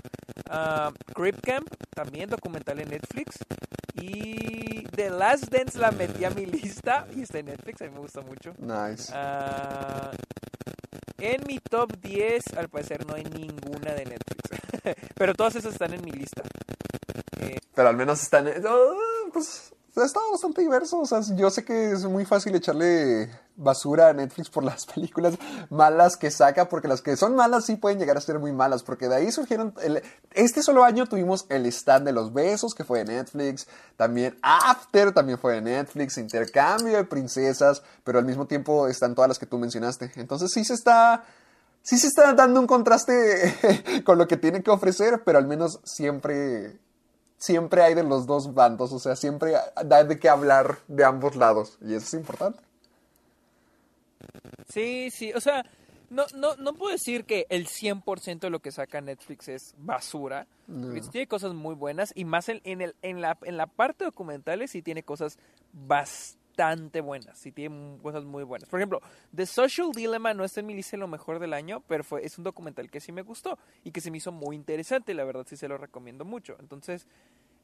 Ah, 0.48 0.90
Crip 1.14 1.40
Camp, 1.42 1.68
también 1.94 2.28
documental 2.28 2.80
en 2.80 2.88
Netflix. 2.90 3.36
Y 3.94 4.84
The 4.96 5.10
Last 5.10 5.44
Dance 5.48 5.78
la 5.78 5.90
metí 5.92 6.24
a 6.24 6.30
mi 6.30 6.46
lista 6.46 7.06
y 7.14 7.22
está 7.22 7.38
en 7.38 7.46
Netflix, 7.46 7.82
a 7.82 7.84
mí 7.84 7.90
me 7.92 8.00
gusta 8.00 8.20
mucho. 8.22 8.52
Nice. 8.58 9.12
Ah, 9.14 10.10
en 11.18 11.44
mi 11.46 11.58
top 11.58 11.92
10, 12.00 12.42
al 12.56 12.68
parecer 12.68 13.06
no 13.06 13.14
hay 13.14 13.24
ninguna 13.24 13.92
de 13.92 14.06
Netflix. 14.06 15.04
pero 15.14 15.34
todas 15.34 15.54
esas 15.56 15.72
están 15.72 15.92
en 15.94 16.04
mi 16.04 16.10
lista. 16.12 16.42
Pero 17.74 17.88
al 17.88 17.96
menos 17.96 18.22
están. 18.22 18.48
eh, 18.48 18.54
oh, 18.68 18.96
pues 19.32 19.72
está 19.96 20.20
bastante 20.30 20.62
diverso. 20.62 21.00
O 21.00 21.06
sea, 21.06 21.20
yo 21.34 21.50
sé 21.50 21.64
que 21.64 21.92
es 21.92 22.04
muy 22.04 22.24
fácil 22.24 22.54
echarle 22.54 23.30
basura 23.56 24.08
a 24.08 24.12
Netflix 24.12 24.48
por 24.48 24.64
las 24.64 24.86
películas 24.94 25.34
malas 25.68 26.16
que 26.16 26.30
saca, 26.30 26.68
porque 26.68 26.88
las 26.88 27.02
que 27.02 27.16
son 27.16 27.34
malas 27.34 27.66
sí 27.66 27.76
pueden 27.76 27.98
llegar 27.98 28.16
a 28.16 28.20
ser 28.20 28.38
muy 28.38 28.52
malas, 28.52 28.82
porque 28.82 29.08
de 29.08 29.16
ahí 29.16 29.32
surgieron, 29.32 29.74
este 30.32 30.62
solo 30.62 30.84
año 30.84 31.06
tuvimos 31.06 31.46
el 31.48 31.66
stand 31.66 32.06
de 32.06 32.12
los 32.12 32.32
besos, 32.32 32.74
que 32.74 32.84
fue 32.84 33.00
de 33.00 33.16
Netflix, 33.16 33.66
también 33.96 34.38
After, 34.42 35.12
también 35.12 35.38
fue 35.38 35.54
de 35.54 35.62
Netflix, 35.62 36.16
Intercambio 36.18 36.96
de 36.96 37.04
Princesas, 37.04 37.82
pero 38.04 38.18
al 38.18 38.24
mismo 38.24 38.46
tiempo 38.46 38.88
están 38.88 39.14
todas 39.14 39.28
las 39.28 39.38
que 39.38 39.46
tú 39.46 39.58
mencionaste. 39.58 40.12
Entonces 40.16 40.50
sí 40.52 40.64
se 40.64 40.74
está... 40.74 41.24
Sí 41.82 41.96
se 41.96 42.08
está 42.08 42.34
dando 42.34 42.60
un 42.60 42.66
contraste 42.66 44.02
con 44.04 44.18
lo 44.18 44.28
que 44.28 44.36
tiene 44.36 44.62
que 44.62 44.70
ofrecer, 44.70 45.22
pero 45.24 45.38
al 45.38 45.46
menos 45.46 45.80
siempre 45.82 46.78
siempre 47.40 47.82
hay 47.82 47.94
de 47.94 48.04
los 48.04 48.26
dos 48.26 48.54
bandos, 48.54 48.92
o 48.92 48.98
sea, 49.00 49.16
siempre 49.16 49.54
da 49.84 50.04
de 50.04 50.18
qué 50.20 50.28
hablar 50.28 50.78
de 50.86 51.04
ambos 51.04 51.34
lados, 51.34 51.78
y 51.80 51.94
eso 51.94 52.04
es 52.06 52.14
importante. 52.14 52.62
Sí, 54.68 55.10
sí, 55.10 55.32
o 55.32 55.40
sea, 55.40 55.64
no, 56.10 56.26
no, 56.36 56.54
no 56.56 56.74
puedo 56.74 56.92
decir 56.92 57.24
que 57.24 57.46
el 57.48 57.66
100% 57.66 58.40
de 58.40 58.50
lo 58.50 58.60
que 58.60 58.70
saca 58.70 59.00
Netflix 59.00 59.48
es 59.48 59.74
basura. 59.78 60.46
tiene 61.10 61.26
cosas 61.26 61.54
muy 61.54 61.74
buenas 61.74 62.12
y 62.14 62.24
más 62.24 62.48
en, 62.48 62.60
en, 62.64 62.82
el, 62.82 62.94
en, 63.02 63.20
la, 63.20 63.38
en 63.42 63.56
la 63.56 63.66
parte 63.66 64.04
documentales 64.04 64.72
sí 64.72 64.82
tiene 64.82 65.02
cosas 65.02 65.38
bastante 65.72 66.39
buenas. 67.02 67.38
Sí 67.38 67.52
tiene 67.52 67.98
cosas 68.02 68.24
muy 68.24 68.44
buenas. 68.44 68.68
Por 68.68 68.80
ejemplo, 68.80 69.00
The 69.34 69.46
Social 69.46 69.92
Dilemma 69.92 70.34
no 70.34 70.44
está 70.44 70.60
en 70.60 70.66
mi 70.66 70.74
lista 70.74 70.96
lo 70.96 71.08
mejor 71.08 71.38
del 71.38 71.52
año, 71.52 71.82
pero 71.86 72.04
fue, 72.04 72.24
es 72.24 72.38
un 72.38 72.44
documental 72.44 72.90
que 72.90 73.00
sí 73.00 73.12
me 73.12 73.22
gustó 73.22 73.58
y 73.84 73.90
que 73.90 74.00
se 74.00 74.10
me 74.10 74.18
hizo 74.18 74.32
muy 74.32 74.56
interesante. 74.56 75.14
La 75.14 75.24
verdad 75.24 75.46
sí 75.48 75.56
se 75.56 75.68
lo 75.68 75.78
recomiendo 75.78 76.24
mucho. 76.24 76.56
Entonces... 76.60 77.06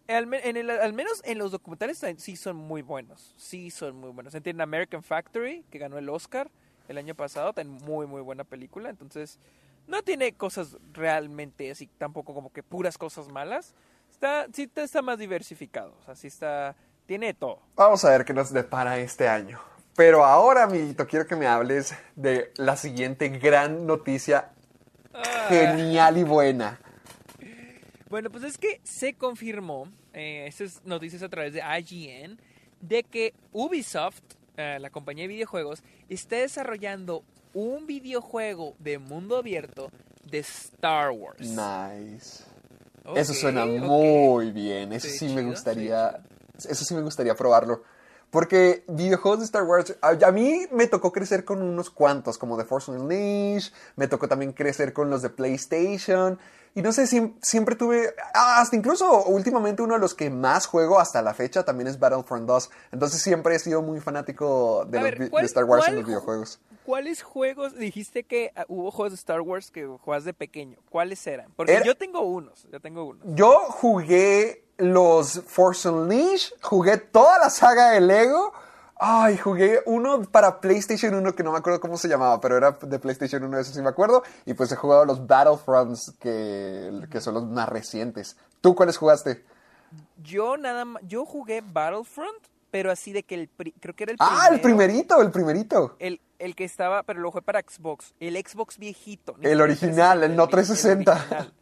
Al, 0.09 0.29
menos 0.29 1.21
en 1.25 1.37
los 1.37 1.51
documentales 1.51 2.01
sí 2.19 2.37
son 2.37 2.55
muy 2.55 2.81
buenos. 2.81 3.35
Sí 3.37 3.73
son 3.73 3.97
muy 3.97 4.11
buenos. 4.11 4.37
Entienden 4.37 4.61
American 4.61 5.03
Factory, 5.03 5.65
que 5.69 5.81
ganó 5.81 5.99
el 5.99 6.09
Oscar 6.09 6.49
el 6.87 6.99
año 6.99 7.17
pasado, 7.17 7.49
está 7.51 7.65
muy, 7.65 8.07
muy 8.07 8.21
buena 8.21 8.45
película. 8.45 8.89
Entonces, 8.89 9.41
no 9.87 10.03
tiene 10.03 10.33
cosas 10.33 10.77
realmente 10.93 11.71
así, 11.71 11.89
tampoco 11.99 12.35
como 12.35 12.53
que 12.53 12.63
puras 12.63 12.99
cosas 12.99 13.29
malas. 13.29 13.75
Está, 14.11 14.47
sí 14.53 14.71
está 14.75 15.03
más 15.03 15.19
diversificado. 15.19 15.95
O 16.01 16.05
sea, 16.05 16.15
sí 16.15 16.29
está. 16.29 16.77
Tiene 17.07 17.35
todo. 17.35 17.61
Vamos 17.77 18.05
a 18.05 18.11
ver 18.11 18.25
qué 18.25 18.33
nos 18.35 18.53
depara 18.53 18.99
este 18.99 19.29
año. 19.29 19.61
Pero 19.95 20.25
ahora, 20.25 20.65
amiguito, 20.65 21.07
quiero 21.07 21.27
que 21.27 21.37
me 21.37 21.47
hables 21.47 21.95
de 22.17 22.53
la 22.57 22.77
siguiente 22.77 23.29
gran 23.29 23.87
noticia 23.87 24.51
genial 25.49 26.19
y 26.19 26.23
buena. 26.25 26.81
Bueno, 28.11 28.31
pues 28.31 28.45
es 28.45 28.59
que 28.59 28.81
se 28.85 29.15
confirmó, 29.15 29.89
eh, 30.13 30.47
estas 30.47 30.85
noticias 30.85 31.23
a 31.23 31.29
través 31.29 31.53
de 31.55 31.61
IGN, 31.61 32.39
de 32.81 33.03
que 33.05 33.35
Ubisoft, 33.53 34.21
eh, 34.57 34.79
la 34.81 34.91
compañía 34.91 35.25
de 35.25 35.29
videojuegos, 35.29 35.83
está 36.09 36.37
desarrollando 36.37 37.25
un 37.55 37.87
videojuego 37.87 38.75
de 38.79 38.99
mundo 38.99 39.39
abierto 39.39 39.91
de 40.31 40.39
Star 40.39 41.11
Wars. 41.11 41.41
Nice. 41.41 42.45
Eso 43.15 43.33
suena 43.35 43.65
muy 43.65 44.51
bien. 44.51 44.93
Eso 44.93 45.09
Sí, 45.09 45.19
sí 45.19 45.29
me 45.35 45.41
sí, 45.41 45.47
gustaría. 45.47 46.21
Eso 46.65 46.85
sí 46.85 46.95
me 46.95 47.03
gustaría 47.03 47.35
probarlo. 47.35 47.83
Porque 48.31 48.85
videojuegos 48.89 49.39
de 49.39 49.45
Star 49.45 49.63
Wars, 49.63 49.97
a, 50.01 50.09
a 50.27 50.33
mí 50.33 50.67
me 50.73 50.89
tocó 50.89 51.13
crecer 51.13 51.45
con 51.45 51.63
unos 51.63 51.91
cuantos, 51.91 52.39
como 52.39 52.57
The 52.59 52.65
Force 52.65 52.91
Unleashed, 52.91 53.73
me 53.95 54.09
tocó 54.09 54.27
también 54.27 54.53
crecer 54.53 54.93
con 54.93 55.11
los 55.11 55.23
de 55.23 55.31
PlayStation, 55.31 56.39
y 56.75 56.83
no 56.83 56.93
sé, 56.93 57.05
siem- 57.05 57.37
siempre 57.41 57.77
tuve, 57.77 58.15
hasta 58.35 58.75
incluso 58.77 59.25
últimamente 59.27 59.81
uno 59.81 59.95
de 59.95 60.01
los 60.01 60.13
que 60.15 60.29
más 60.29 60.67
juego 60.67 60.99
hasta 60.99 61.23
la 61.23 61.35
fecha 61.35 61.65
también 61.65 61.87
es 61.87 62.01
Battlefront 62.01 62.47
2, 62.47 62.71
entonces 62.93 63.23
siempre 63.23 63.55
he 63.55 63.59
sido 63.61 63.81
muy 63.81 64.01
fanático 64.01 64.85
de, 64.87 64.99
los 64.99 65.05
ver, 65.05 65.19
vi- 65.19 65.25
de 65.27 65.31
¿cuál- 65.31 65.45
Star 65.45 65.65
Wars 65.65 65.87
en 65.89 65.95
los 65.95 66.05
ju- 66.05 66.09
videojuegos. 66.09 66.61
¿Cuáles 66.85 67.23
juegos 67.23 67.77
dijiste 67.77 68.25
que 68.25 68.53
ah, 68.57 68.65
hubo 68.69 68.91
juegos 68.91 69.13
de 69.13 69.17
Star 69.17 69.41
Wars 69.41 69.71
que 69.71 69.87
jugabas 69.87 70.25
de 70.25 70.35
pequeño? 70.35 70.79
¿Cuáles 70.91 71.25
eran? 71.29 71.51
Porque 71.57 71.75
Era- 71.75 71.85
yo 71.85 71.97
tengo 71.97 72.21
unos, 72.23 72.67
yo 72.71 72.81
tengo 72.81 73.05
unos. 73.05 73.25
Yo 73.35 73.57
jugué 73.71 74.66
los 74.79 75.43
Force 75.47 75.89
Unleashed, 75.89 76.53
jugué 76.63 76.97
toda 76.99 77.39
la 77.39 77.51
saga 77.51 77.91
de 77.91 78.01
Lego. 78.01 78.53
Ay, 78.99 79.37
jugué 79.37 79.83
uno 79.85 80.23
para 80.23 80.59
PlayStation 80.61 81.15
1 81.15 81.35
que 81.35 81.43
no 81.43 81.53
me 81.53 81.59
acuerdo 81.59 81.81
cómo 81.81 81.99
se 81.99 82.09
llamaba, 82.09 82.41
pero 82.41 82.57
era 82.57 82.73
de 82.73 82.99
PlayStation 82.99 83.43
1, 83.45 83.59
eso 83.59 83.73
sí 83.75 83.83
me 83.83 83.91
acuerdo. 83.91 84.23
Y 84.47 84.55
pues 84.55 84.73
he 84.73 84.77
jugado 84.77 85.05
los 85.05 85.27
Battlefronts 85.27 86.15
que, 86.19 87.03
que 87.11 87.21
son 87.21 87.35
los 87.35 87.45
más 87.47 87.69
recientes. 87.69 88.37
¿Tú 88.63 88.75
cuáles 88.75 88.97
jugaste? 88.97 89.45
Yo 90.23 90.57
nada 90.57 90.85
más, 90.87 91.03
yo 91.07 91.27
jugué 91.27 91.63
Battlefront, 91.63 92.39
pero 92.71 92.91
así 92.91 93.13
de 93.13 93.23
que 93.23 93.35
el, 93.35 93.49
pri- 93.49 93.75
creo 93.79 93.95
que 93.95 94.05
era 94.05 94.13
el 94.13 94.19
Ah, 94.19 94.49
el 94.51 94.61
primero. 94.61 94.79
primerito, 94.87 95.21
el 95.23 95.31
primerito. 95.31 95.97
El, 95.99 96.21
el 96.39 96.55
que 96.57 96.65
estaba, 96.65 97.03
pero 97.03 97.21
lo 97.21 97.31
jugué 97.31 97.43
para 97.43 97.61
Xbox. 97.61 98.15
El 98.19 98.35
Xbox 98.37 98.79
viejito. 98.79 99.37
El 99.43 99.61
original, 99.61 100.23
el 100.25 100.35
no 100.37 100.49
360. 100.49 101.13
el 101.13 101.19
original. 101.19 101.53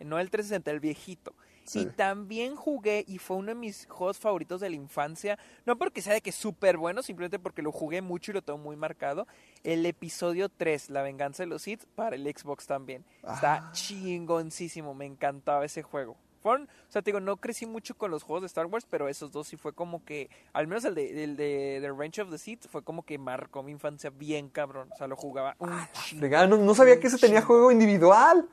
No 0.00 0.18
el 0.18 0.30
360, 0.30 0.70
el 0.70 0.80
viejito. 0.80 1.34
Sí. 1.68 1.80
Y 1.80 1.86
también 1.86 2.56
jugué, 2.56 3.04
y 3.06 3.18
fue 3.18 3.36
uno 3.36 3.48
de 3.48 3.54
mis 3.54 3.86
juegos 3.86 4.18
favoritos 4.18 4.60
de 4.60 4.70
la 4.70 4.76
infancia, 4.76 5.38
no 5.66 5.76
porque 5.76 6.02
sea 6.02 6.14
de 6.14 6.20
que 6.20 6.30
es 6.30 6.36
súper 6.36 6.76
bueno, 6.78 7.02
simplemente 7.02 7.38
porque 7.38 7.62
lo 7.62 7.70
jugué 7.72 8.02
mucho 8.02 8.30
y 8.30 8.34
lo 8.34 8.42
tengo 8.42 8.58
muy 8.58 8.76
marcado, 8.76 9.26
el 9.64 9.84
episodio 9.86 10.48
3, 10.48 10.90
La 10.90 11.02
venganza 11.02 11.42
de 11.42 11.48
los 11.48 11.62
Sith, 11.62 11.84
para 11.94 12.16
el 12.16 12.24
Xbox 12.26 12.66
también. 12.66 13.04
Está 13.22 13.54
Ah. 13.68 13.72
chingoncísimo, 13.72 14.94
me 14.94 15.06
encantaba 15.06 15.64
ese 15.64 15.82
juego. 15.82 16.16
Fueron, 16.42 16.62
o 16.88 16.92
sea, 16.92 17.02
te 17.02 17.10
digo, 17.10 17.18
no 17.20 17.36
crecí 17.38 17.66
mucho 17.66 17.96
con 17.96 18.12
los 18.12 18.22
juegos 18.22 18.42
de 18.42 18.46
Star 18.46 18.66
Wars, 18.66 18.86
pero 18.88 19.08
esos 19.08 19.32
dos 19.32 19.48
sí 19.48 19.56
fue 19.56 19.72
como 19.72 20.04
que, 20.04 20.30
al 20.52 20.68
menos 20.68 20.84
el 20.84 20.94
de, 20.94 21.24
el 21.24 21.36
de 21.36 21.92
Range 21.96 22.22
of 22.22 22.30
the 22.30 22.38
Sith, 22.38 22.68
fue 22.68 22.82
como 22.84 23.02
que 23.04 23.18
marcó 23.18 23.64
mi 23.64 23.72
infancia 23.72 24.10
bien 24.10 24.48
cabrón. 24.48 24.88
O 24.92 24.96
sea, 24.96 25.08
lo 25.08 25.16
jugaba 25.16 25.56
un 25.58 25.70
chingo. 26.04 26.20
Fregada, 26.20 26.46
No, 26.46 26.56
no 26.56 26.74
sabía 26.76 27.00
que 27.00 27.08
ese 27.08 27.18
tenía 27.18 27.42
juego 27.42 27.72
individual. 27.72 28.48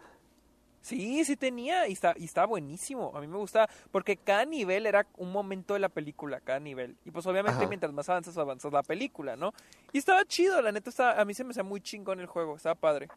Sí, 0.85 1.25
sí 1.25 1.35
tenía 1.35 1.87
y 1.87 1.93
está, 1.93 2.13
y 2.15 2.25
estaba 2.25 2.45
buenísimo. 2.45 3.11
A 3.15 3.19
mí 3.19 3.25
me 3.25 3.39
gustaba 3.39 3.67
porque 3.89 4.17
cada 4.17 4.45
nivel 4.45 4.85
era 4.85 5.07
un 5.17 5.31
momento 5.31 5.73
de 5.73 5.79
la 5.79 5.89
película, 5.89 6.39
cada 6.41 6.59
nivel. 6.59 6.95
Y 7.03 7.09
pues 7.09 7.25
obviamente 7.25 7.57
Ajá. 7.57 7.67
mientras 7.67 7.91
más 7.91 8.07
avanzas, 8.07 8.37
avanzas 8.37 8.71
la 8.71 8.83
película, 8.83 9.35
¿no? 9.35 9.51
Y 9.93 9.97
estaba 9.97 10.23
chido, 10.25 10.61
la 10.61 10.71
neta, 10.71 10.91
estaba, 10.91 11.19
a 11.19 11.25
mí 11.25 11.33
se 11.33 11.43
me 11.43 11.49
hacía 11.49 11.63
muy 11.63 11.81
chingón 11.81 12.19
el 12.19 12.27
juego, 12.27 12.55
estaba 12.55 12.75
padre. 12.75 13.07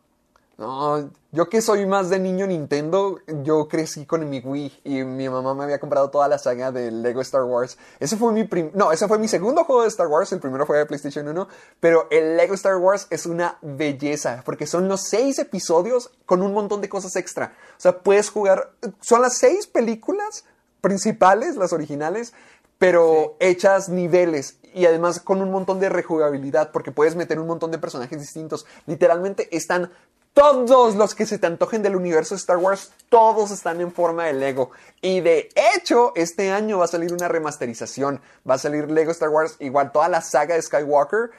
No, 0.59 1.09
yo 1.31 1.49
que 1.49 1.63
soy 1.63 1.87
más 1.87 2.11
de 2.11 2.19
niño 2.19 2.45
Nintendo, 2.49 3.21
yo 3.45 3.69
crecí 3.69 4.07
con 4.07 4.29
mi 4.29 4.41
Wii 4.41 4.81
y 4.83 5.05
mi 5.05 5.29
mamá 5.29 5.55
me 5.55 5.63
había 5.63 5.79
comprado 5.79 6.11
toda 6.11 6.27
la 6.27 6.37
saga 6.37 6.73
de 6.73 6.91
Lego 6.91 7.21
Star 7.21 7.45
Wars. 7.45 7.79
Ese 8.01 8.17
fue 8.17 8.33
mi 8.33 8.43
prim 8.43 8.73
no, 8.75 8.91
ese 8.91 9.07
fue 9.07 9.21
mi 9.21 9.29
segundo 9.29 9.63
juego 9.63 9.83
de 9.83 9.89
Star 9.89 10.09
Wars, 10.09 10.33
el 10.33 10.41
primero 10.41 10.67
fue 10.67 10.79
de 10.79 10.87
PlayStation 10.87 11.29
1, 11.29 11.47
pero 11.79 12.09
el 12.11 12.37
Lego 12.37 12.55
Star 12.55 12.77
Wars 12.79 13.07
es 13.11 13.25
una 13.27 13.57
belleza 13.63 14.43
porque 14.45 14.67
son 14.67 14.89
los 14.89 15.03
seis 15.03 15.39
episodios 15.39 16.11
con 16.27 16.43
un 16.43 16.53
montón 16.53 16.81
de 16.81 16.89
cosas 16.89 17.15
extra. 17.15 17.55
O 17.77 17.81
sea, 17.81 18.01
puedes 18.01 18.29
jugar, 18.29 18.73
son 19.01 19.23
las 19.23 19.39
seis 19.39 19.69
películas 19.69 20.45
principales, 20.81 21.55
las 21.55 21.73
originales, 21.73 22.35
pero 22.79 23.37
hechas 23.39 23.89
niveles 23.89 24.59
y 24.75 24.87
además 24.87 25.21
con 25.21 25.41
un 25.41 25.51
montón 25.51 25.79
de 25.79 25.89
rejugabilidad 25.89 26.73
porque 26.73 26.93
puedes 26.93 27.17
meter 27.17 27.39
un 27.39 27.47
montón 27.47 27.71
de 27.71 27.79
personajes 27.79 28.21
distintos. 28.21 28.67
Literalmente 28.87 29.55
están 29.57 29.91
todos 30.39 30.95
los 30.95 31.15
que 31.15 31.27
se 31.27 31.39
te 31.39 31.47
antojen 31.47 31.83
del 31.83 31.97
universo 31.97 32.35
de 32.35 32.39
Star 32.39 32.59
Wars, 32.59 32.93
todos 33.09 33.51
están 33.51 33.81
en 33.81 33.91
forma 33.93 34.27
de 34.27 34.35
Lego. 34.35 34.71
Y 35.01 35.21
de 35.21 35.49
hecho, 35.75 36.13
este 36.15 36.53
año 36.53 36.79
va 36.79 36.85
a 36.85 36.89
salir 36.89 37.13
una 37.13 37.27
remasterización. 37.29 38.21
Va 38.49 38.55
a 38.55 38.59
salir 38.59 38.91
Lego 38.91 39.11
Star 39.11 39.31
Wars, 39.31 39.57
igual 39.59 39.91
toda 39.91 40.09
la 40.09 40.21
saga 40.21 40.55
de 40.55 40.63
Skywalker. 40.63 41.31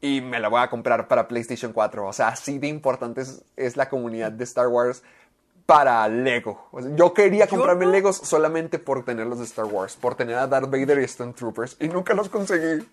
Y 0.00 0.20
me 0.20 0.38
la 0.38 0.48
voy 0.48 0.60
a 0.60 0.68
comprar 0.68 1.08
para 1.08 1.26
PlayStation 1.26 1.72
4. 1.72 2.06
O 2.06 2.12
sea, 2.12 2.28
así 2.28 2.58
de 2.58 2.66
importante 2.66 3.22
es, 3.22 3.42
es 3.56 3.76
la 3.76 3.88
comunidad 3.88 4.30
de 4.32 4.44
Star 4.44 4.68
Wars 4.68 5.02
para 5.64 6.06
Lego. 6.08 6.68
O 6.72 6.82
sea, 6.82 6.94
yo 6.94 7.14
quería 7.14 7.46
Yo 7.46 7.50
comprarme 7.56 7.86
no- 7.86 7.92
Legos 7.92 8.16
solamente 8.18 8.78
por 8.78 9.04
tener 9.06 9.26
los 9.26 9.38
de 9.38 9.46
Star 9.46 9.64
Wars, 9.64 9.96
por 9.96 10.14
tener 10.14 10.36
a 10.36 10.46
Darth 10.46 10.70
Vader 10.70 10.98
y 11.00 11.08
Stormtroopers. 11.08 11.78
Y 11.80 11.88
nunca 11.88 12.12
los 12.12 12.28
conseguí. 12.28 12.86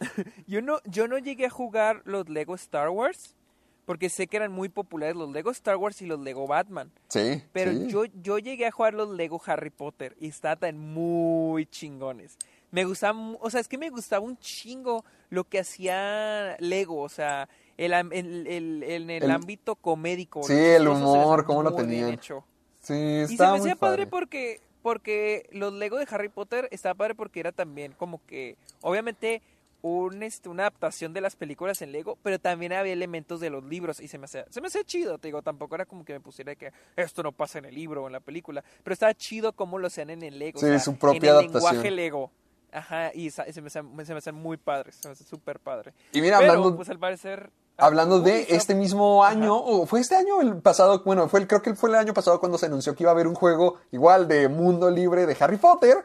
Yo 0.46 0.62
no, 0.62 0.80
yo 0.84 1.06
no 1.06 1.18
llegué 1.18 1.46
a 1.46 1.50
jugar 1.50 2.00
los 2.04 2.28
Lego 2.28 2.54
Star 2.56 2.88
Wars 2.88 3.36
porque 3.84 4.08
sé 4.08 4.26
que 4.26 4.36
eran 4.36 4.52
muy 4.52 4.68
populares 4.68 5.16
los 5.16 5.30
Lego 5.30 5.50
Star 5.50 5.76
Wars 5.76 6.00
y 6.02 6.06
los 6.06 6.20
Lego 6.20 6.46
Batman. 6.46 6.90
Sí. 7.08 7.42
Pero 7.52 7.72
sí. 7.72 7.86
yo, 7.88 8.04
yo 8.22 8.38
llegué 8.38 8.66
a 8.66 8.70
jugar 8.70 8.94
los 8.94 9.08
Lego 9.10 9.40
Harry 9.46 9.70
Potter 9.70 10.16
y 10.20 10.28
estaban 10.28 10.78
muy 10.78 11.66
chingones. 11.66 12.36
Me 12.70 12.84
gustaba, 12.84 13.18
o 13.40 13.50
sea, 13.50 13.60
es 13.60 13.68
que 13.68 13.76
me 13.78 13.90
gustaba 13.90 14.24
un 14.24 14.38
chingo 14.38 15.04
lo 15.30 15.44
que 15.44 15.58
hacía 15.58 16.56
Lego, 16.58 17.00
o 17.02 17.08
sea, 17.08 17.48
el, 17.76 17.92
el- 17.92 18.46
el- 18.46 18.82
en 18.82 19.10
el, 19.10 19.22
El- 19.24 19.30
ámbito 19.30 19.74
comédico. 19.76 20.42
Sí, 20.42 20.54
el 20.54 20.88
humor, 20.88 21.44
cómo 21.44 21.62
lo 21.62 21.74
tenían. 21.74 22.10
hecho. 22.10 22.44
Sí, 22.80 22.94
Y 23.28 23.36
se 23.36 23.42
me 23.46 23.58
hacía 23.58 23.76
padre 23.76 24.06
padre. 24.06 24.06
porque, 24.06 24.60
porque 24.82 25.48
los 25.52 25.72
Lego 25.72 25.98
de 25.98 26.06
Harry 26.10 26.28
Potter 26.28 26.68
estaba 26.70 26.94
padre 26.94 27.14
porque 27.14 27.40
era 27.40 27.52
también 27.52 27.92
como 27.92 28.24
que, 28.26 28.56
obviamente, 28.80 29.42
un, 29.82 30.22
este, 30.22 30.48
una 30.48 30.62
adaptación 30.64 31.12
de 31.12 31.20
las 31.20 31.36
películas 31.36 31.82
en 31.82 31.92
Lego, 31.92 32.16
pero 32.22 32.38
también 32.38 32.72
había 32.72 32.92
elementos 32.92 33.40
de 33.40 33.50
los 33.50 33.64
libros 33.64 34.00
y 34.00 34.08
se 34.08 34.16
me 34.16 34.24
hacía, 34.26 34.46
se 34.48 34.60
me 34.60 34.68
hacía 34.68 34.84
chido, 34.84 35.18
te 35.18 35.28
digo, 35.28 35.42
tampoco 35.42 35.74
era 35.74 35.84
como 35.86 36.04
que 36.04 36.12
me 36.12 36.20
pusiera 36.20 36.54
que 36.54 36.72
esto 36.96 37.22
no 37.22 37.32
pasa 37.32 37.58
en 37.58 37.64
el 37.66 37.74
libro 37.74 38.04
o 38.04 38.06
en 38.06 38.12
la 38.12 38.20
película, 38.20 38.62
pero 38.84 38.94
estaba 38.94 39.12
chido 39.14 39.52
cómo 39.54 39.78
lo 39.78 39.88
hacían 39.88 40.10
en 40.10 40.22
el 40.22 40.38
Lego. 40.38 40.58
Sí, 40.60 40.66
o 40.66 40.68
sea, 40.68 40.78
su 40.78 40.96
propia 40.96 41.18
en 41.18 41.24
el 41.24 41.30
adaptación. 41.30 41.62
lenguaje 41.72 41.90
Lego. 41.90 42.30
Ajá, 42.74 43.10
y 43.12 43.30
se 43.30 43.42
me, 43.60 43.66
hacen, 43.66 43.86
se 44.06 44.12
me 44.14 44.18
hacen 44.18 44.34
muy 44.34 44.56
padres, 44.56 44.96
se 44.96 45.06
me 45.06 45.12
hacen 45.12 45.26
súper 45.26 45.60
padre. 45.60 45.92
Y 46.12 46.22
mira, 46.22 46.38
Pero, 46.38 46.52
hablando- 46.52 46.76
pues 46.76 46.88
al 46.88 46.98
parecer... 46.98 47.50
Hablando 47.76 48.20
de 48.20 48.46
este 48.50 48.74
mismo 48.74 49.24
año, 49.24 49.56
o 49.56 49.84
fue 49.86 50.00
este 50.00 50.14
año 50.14 50.40
el 50.40 50.56
pasado, 50.62 51.02
bueno, 51.04 51.28
fue 51.28 51.40
el, 51.40 51.46
creo 51.48 51.60
que 51.62 51.74
fue 51.74 51.88
el 51.90 51.96
año 51.96 52.14
pasado 52.14 52.38
cuando 52.38 52.56
se 52.56 52.66
anunció 52.66 52.94
que 52.94 53.02
iba 53.02 53.10
a 53.10 53.14
haber 53.14 53.26
un 53.26 53.34
juego 53.34 53.78
igual 53.90 54.28
de 54.28 54.48
mundo 54.48 54.90
libre 54.90 55.26
de 55.26 55.36
Harry 55.40 55.56
Potter, 55.56 55.96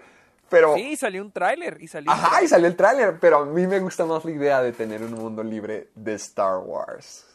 pero... 0.50 0.76
Sí, 0.76 0.96
salió 0.96 1.22
un 1.22 1.32
tráiler 1.32 1.78
y 1.82 1.88
salió... 1.88 2.12
Ajá, 2.12 2.42
y 2.44 2.48
salió 2.48 2.68
el 2.68 2.76
tráiler, 2.76 3.20
pero 3.20 3.38
a 3.40 3.46
mí 3.46 3.68
me 3.68 3.80
gusta 3.80 4.06
más 4.06 4.26
la 4.26 4.32
idea 4.32 4.62
de 4.62 4.72
tener 4.72 5.04
un 5.04 5.14
mundo 5.14 5.44
libre 5.44 5.90
de 5.96 6.14
Star 6.16 6.60
Wars. 6.60 7.26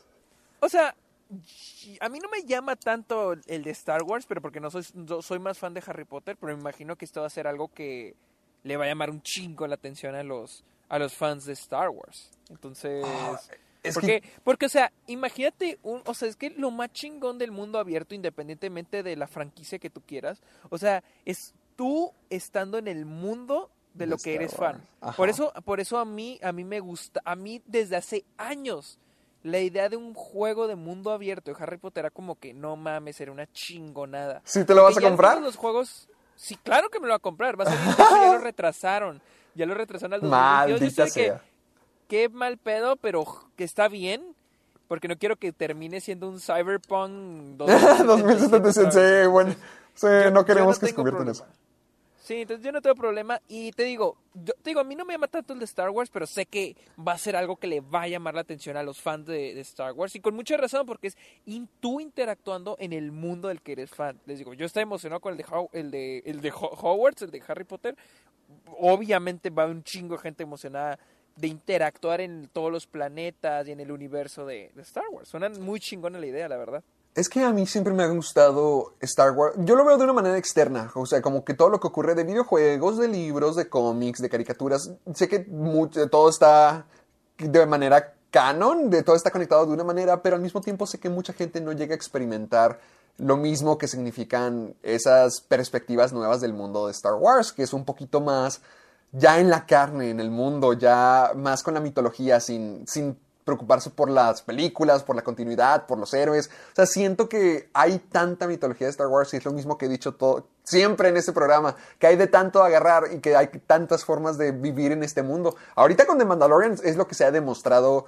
O 0.60 0.68
sea, 0.68 0.94
a 2.00 2.08
mí 2.08 2.18
no 2.20 2.28
me 2.28 2.42
llama 2.42 2.76
tanto 2.76 3.34
el 3.46 3.64
de 3.64 3.70
Star 3.70 4.02
Wars, 4.02 4.26
pero 4.26 4.40
porque 4.40 4.60
no 4.60 4.70
soy, 4.70 4.84
no 4.94 5.22
soy 5.22 5.38
más 5.38 5.58
fan 5.58 5.74
de 5.74 5.82
Harry 5.86 6.04
Potter, 6.04 6.36
pero 6.40 6.54
me 6.54 6.60
imagino 6.60 6.96
que 6.96 7.04
esto 7.04 7.20
va 7.20 7.26
a 7.26 7.30
ser 7.30 7.46
algo 7.46 7.68
que 7.68 8.14
le 8.62 8.76
va 8.76 8.84
a 8.84 8.88
llamar 8.88 9.10
un 9.10 9.22
chingo 9.22 9.66
la 9.66 9.74
atención 9.74 10.14
a 10.14 10.22
los, 10.22 10.64
a 10.88 10.98
los 10.98 11.14
fans 11.14 11.44
de 11.44 11.52
Star 11.54 11.88
Wars. 11.88 12.30
Entonces, 12.50 13.04
Ah, 13.06 13.40
es 13.82 13.94
porque, 13.94 14.22
porque, 14.44 14.66
o 14.66 14.68
sea, 14.68 14.92
imagínate, 15.08 15.78
un, 15.82 16.02
o 16.06 16.14
sea, 16.14 16.28
es 16.28 16.36
que 16.36 16.50
lo 16.50 16.70
más 16.70 16.92
chingón 16.92 17.38
del 17.38 17.50
mundo 17.50 17.78
abierto, 17.78 18.14
independientemente 18.14 19.02
de 19.02 19.16
la 19.16 19.26
franquicia 19.26 19.78
que 19.78 19.90
tú 19.90 20.00
quieras, 20.02 20.40
o 20.70 20.78
sea, 20.78 21.02
es 21.24 21.54
tú 21.82 22.12
estando 22.30 22.78
en 22.78 22.86
el 22.86 23.04
mundo 23.06 23.68
de 23.92 24.06
lo 24.06 24.16
que 24.18 24.36
eres 24.36 24.54
fan. 24.54 24.86
Ajá. 25.00 25.16
Por 25.16 25.28
eso, 25.28 25.52
por 25.64 25.80
eso 25.80 25.98
a 25.98 26.04
mí, 26.04 26.38
a 26.40 26.52
mí 26.52 26.62
me 26.62 26.78
gusta, 26.78 27.20
a 27.24 27.34
mí 27.34 27.60
desde 27.66 27.96
hace 27.96 28.24
años 28.38 29.00
la 29.42 29.58
idea 29.58 29.88
de 29.88 29.96
un 29.96 30.14
juego 30.14 30.68
de 30.68 30.76
mundo 30.76 31.10
abierto 31.10 31.50
de 31.52 31.60
Harry 31.60 31.78
Potter 31.78 32.02
era 32.04 32.10
como 32.10 32.36
que 32.38 32.54
no 32.54 32.76
mames, 32.76 33.20
era 33.20 33.32
una 33.32 33.50
chingonada. 33.50 34.42
¿Sí 34.44 34.64
te 34.64 34.76
lo 34.76 34.84
vas 34.84 34.96
a 34.96 35.00
comprar? 35.00 35.42
los 35.42 35.56
juegos, 35.56 36.08
sí, 36.36 36.54
claro 36.54 36.88
que 36.88 37.00
me 37.00 37.08
lo 37.08 37.10
va 37.14 37.16
a 37.16 37.18
comprar. 37.18 37.58
Va 37.58 37.64
a 37.64 37.66
salir, 37.74 37.96
ya 37.98 38.32
lo 38.34 38.38
retrasaron. 38.38 39.20
Ya 39.56 39.66
lo 39.66 39.74
retrasaron 39.74 40.14
al 40.14 40.20
2022. 40.20 40.68
Yo 40.68 40.84
Maldita 40.84 41.04
que- 41.06 41.10
sea. 41.10 41.42
qué 42.06 42.28
mal 42.28 42.58
pedo, 42.58 42.94
pero 42.94 43.24
que 43.56 43.64
está 43.64 43.88
bien. 43.88 44.36
Porque 44.86 45.08
no 45.08 45.18
quiero 45.18 45.34
que 45.36 45.52
termine 45.52 46.00
siendo 46.00 46.28
un 46.28 46.38
Cyberpunk 46.38 47.56
2077, 47.56 49.22
sí, 49.22 49.26
bueno, 49.26 49.54
sí, 49.94 50.06
Yo- 50.06 50.30
no 50.30 50.44
queremos 50.44 50.78
que 50.78 50.86
se 50.86 50.94
convierta 50.94 51.22
en 51.22 51.28
eso. 51.30 51.46
Sí, 52.32 52.40
entonces 52.40 52.64
yo 52.64 52.72
no 52.72 52.80
tengo 52.80 52.94
problema. 52.96 53.42
Y 53.46 53.72
te 53.72 53.82
digo, 53.84 54.16
yo 54.32 54.54
te 54.62 54.70
digo, 54.70 54.80
a 54.80 54.84
mí 54.84 54.94
no 54.96 55.04
me 55.04 55.12
llama 55.12 55.28
tanto 55.28 55.52
el 55.52 55.58
de 55.58 55.66
Star 55.66 55.90
Wars, 55.90 56.08
pero 56.10 56.26
sé 56.26 56.46
que 56.46 56.74
va 56.98 57.12
a 57.12 57.18
ser 57.18 57.36
algo 57.36 57.56
que 57.56 57.66
le 57.66 57.82
va 57.82 58.04
a 58.04 58.08
llamar 58.08 58.32
la 58.34 58.40
atención 58.40 58.74
a 58.78 58.82
los 58.82 59.02
fans 59.02 59.26
de, 59.26 59.60
Star 59.60 59.92
Wars. 59.92 60.16
Y 60.16 60.20
con 60.20 60.34
mucha 60.34 60.56
razón, 60.56 60.86
porque 60.86 61.08
es 61.08 61.18
in- 61.44 61.68
tú 61.80 62.00
interactuando 62.00 62.76
en 62.78 62.94
el 62.94 63.12
mundo 63.12 63.48
del 63.48 63.60
que 63.60 63.72
eres 63.72 63.90
fan. 63.90 64.18
Les 64.24 64.38
digo, 64.38 64.54
yo 64.54 64.64
estoy 64.64 64.84
emocionado 64.84 65.20
con 65.20 65.32
el 65.32 65.36
de, 65.36 65.44
How- 65.44 65.68
el 65.74 65.90
de, 65.90 66.22
el 66.24 66.40
de 66.40 66.50
Ho- 66.52 66.70
Hogwarts, 66.74 67.20
el 67.20 67.30
de 67.30 67.42
Harry 67.46 67.64
Potter. 67.64 67.96
Obviamente 68.78 69.50
va 69.50 69.66
un 69.66 69.84
chingo 69.84 70.16
de 70.16 70.22
gente 70.22 70.42
emocionada 70.42 70.98
de 71.36 71.48
interactuar 71.48 72.22
en 72.22 72.48
todos 72.50 72.72
los 72.72 72.86
planetas 72.86 73.68
y 73.68 73.72
en 73.72 73.80
el 73.80 73.92
universo 73.92 74.46
de, 74.46 74.70
de 74.74 74.80
Star 74.80 75.04
Wars. 75.10 75.28
Suena 75.28 75.50
muy 75.50 75.80
chingona 75.80 76.18
la 76.18 76.26
idea, 76.26 76.48
la 76.48 76.56
verdad. 76.56 76.82
Es 77.14 77.28
que 77.28 77.42
a 77.42 77.52
mí 77.52 77.66
siempre 77.66 77.92
me 77.92 78.02
ha 78.04 78.08
gustado 78.08 78.94
Star 79.00 79.32
Wars. 79.32 79.54
Yo 79.58 79.76
lo 79.76 79.84
veo 79.84 79.98
de 79.98 80.04
una 80.04 80.14
manera 80.14 80.38
externa. 80.38 80.90
O 80.94 81.04
sea, 81.04 81.20
como 81.20 81.44
que 81.44 81.52
todo 81.52 81.68
lo 81.68 81.78
que 81.78 81.86
ocurre 81.86 82.14
de 82.14 82.24
videojuegos, 82.24 82.96
de 82.96 83.08
libros, 83.08 83.54
de 83.56 83.68
cómics, 83.68 84.22
de 84.22 84.30
caricaturas. 84.30 84.90
Sé 85.14 85.28
que 85.28 85.40
todo 86.10 86.30
está 86.30 86.86
de 87.38 87.66
manera 87.66 88.14
canon, 88.30 88.88
de 88.88 89.02
todo 89.02 89.14
está 89.14 89.30
conectado 89.30 89.66
de 89.66 89.72
una 89.72 89.84
manera, 89.84 90.22
pero 90.22 90.36
al 90.36 90.42
mismo 90.42 90.62
tiempo 90.62 90.86
sé 90.86 90.98
que 90.98 91.10
mucha 91.10 91.34
gente 91.34 91.60
no 91.60 91.72
llega 91.72 91.92
a 91.92 91.96
experimentar 91.96 92.80
lo 93.18 93.36
mismo 93.36 93.76
que 93.76 93.88
significan 93.88 94.74
esas 94.82 95.42
perspectivas 95.42 96.14
nuevas 96.14 96.40
del 96.40 96.54
mundo 96.54 96.86
de 96.86 96.92
Star 96.92 97.14
Wars, 97.14 97.52
que 97.52 97.62
es 97.62 97.74
un 97.74 97.84
poquito 97.84 98.22
más 98.22 98.62
ya 99.12 99.38
en 99.38 99.50
la 99.50 99.66
carne, 99.66 100.08
en 100.08 100.18
el 100.18 100.30
mundo, 100.30 100.72
ya 100.72 101.32
más 101.36 101.62
con 101.62 101.74
la 101.74 101.80
mitología, 101.80 102.40
sin, 102.40 102.86
sin 102.88 103.18
preocuparse 103.44 103.90
por 103.90 104.10
las 104.10 104.42
películas, 104.42 105.02
por 105.02 105.16
la 105.16 105.22
continuidad, 105.22 105.86
por 105.86 105.98
los 105.98 106.12
héroes. 106.14 106.48
O 106.72 106.74
sea, 106.76 106.86
siento 106.86 107.28
que 107.28 107.70
hay 107.72 107.98
tanta 107.98 108.46
mitología 108.46 108.86
de 108.86 108.92
Star 108.92 109.08
Wars 109.08 109.32
y 109.34 109.38
es 109.38 109.44
lo 109.44 109.52
mismo 109.52 109.78
que 109.78 109.86
he 109.86 109.88
dicho 109.88 110.14
todo, 110.14 110.46
siempre 110.64 111.08
en 111.08 111.16
este 111.16 111.32
programa, 111.32 111.76
que 111.98 112.06
hay 112.06 112.16
de 112.16 112.26
tanto 112.26 112.62
agarrar 112.62 113.12
y 113.12 113.20
que 113.20 113.36
hay 113.36 113.48
tantas 113.66 114.04
formas 114.04 114.38
de 114.38 114.52
vivir 114.52 114.92
en 114.92 115.02
este 115.02 115.22
mundo. 115.22 115.56
Ahorita 115.74 116.06
con 116.06 116.18
The 116.18 116.24
Mandalorian 116.24 116.76
es 116.82 116.96
lo 116.96 117.06
que 117.06 117.14
se 117.14 117.24
ha 117.24 117.30
demostrado, 117.30 118.06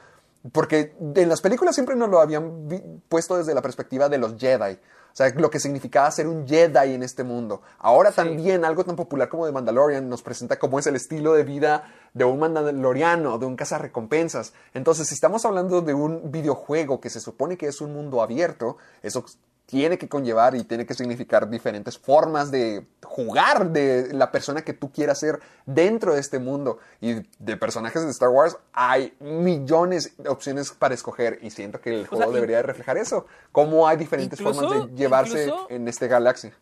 porque 0.53 0.95
en 1.15 1.29
las 1.29 1.41
películas 1.41 1.75
siempre 1.75 1.97
nos 1.97 2.11
lo 2.11 2.21
habían 2.21 3.03
puesto 3.09 3.37
desde 3.37 3.55
la 3.55 3.63
perspectiva 3.63 4.09
de 4.09 4.19
los 4.19 4.37
Jedi. 4.39 4.79
O 5.15 5.17
sea, 5.17 5.33
lo 5.37 5.49
que 5.49 5.61
significaba 5.61 6.11
ser 6.11 6.27
un 6.27 6.45
Jedi 6.45 6.93
en 6.93 7.05
este 7.05 7.23
mundo. 7.23 7.63
Ahora 7.79 8.11
Sí. 8.11 8.17
también 8.17 8.65
algo 8.65 8.83
tan 8.85 8.97
popular 8.97 9.29
como 9.29 9.47
The 9.47 9.53
Mandalorian 9.53 10.09
nos 10.09 10.23
presenta 10.23 10.59
cómo 10.59 10.81
es 10.81 10.89
el 10.89 10.97
estilo 10.97 11.35
de 11.35 11.45
vida 11.45 11.85
de 12.15 12.25
un 12.25 12.41
mandaloriano, 12.41 13.39
de 13.39 13.47
un 13.47 13.55
cazarrecompensas. 13.55 14.55
Entonces, 14.75 15.07
si 15.07 15.15
estamos 15.15 15.45
hablando 15.45 15.83
de 15.83 15.95
un 15.95 16.33
videojuego 16.33 17.01
que 17.01 17.11
se 17.11 17.21
supone 17.21 17.57
que 17.57 17.69
es 17.69 17.81
un 17.81 17.93
mundo 17.93 18.23
abierto, 18.23 18.77
eso 19.05 19.25
tiene 19.67 19.97
que 19.97 20.09
conllevar 20.09 20.55
y 20.55 20.65
tiene 20.65 20.85
que 20.85 20.95
significar 20.95 21.49
diferentes 21.49 21.97
formas 21.99 22.51
de 22.51 22.87
jugar 23.03 23.71
de 23.71 24.13
la 24.13 24.31
persona 24.31 24.63
que 24.63 24.75
tú 24.75 24.93
quieras 24.93 25.19
ser 25.21 25.41
dentro 25.65 26.15
de 26.15 26.21
este 26.21 26.39
mundo. 26.39 26.79
Y 27.01 27.23
de 27.39 27.57
personajes 27.57 28.03
de 28.05 28.11
Star 28.11 28.29
Wars 28.29 28.57
hay 28.73 29.15
millones 29.21 30.13
de 30.19 30.29
opciones 30.29 30.71
para 30.73 30.95
escoger 30.95 31.39
y 31.43 31.51
siento 31.51 31.81
que 31.81 31.95
el 31.95 32.07
juego 32.07 32.25
sea, 32.25 32.33
debería 32.35 32.63
reflejar 32.63 32.99
eso. 32.99 33.27
Cómo 33.53 33.89
hay 33.89 33.97
diferentes 33.97 34.39
incluso- 34.39 34.69
formas 34.69 34.91
de 34.91 34.97
llevarse 34.97 35.45
incluso- 35.45 35.67
en 35.71 35.89
este 35.89 36.09
galaxia. 36.09 36.53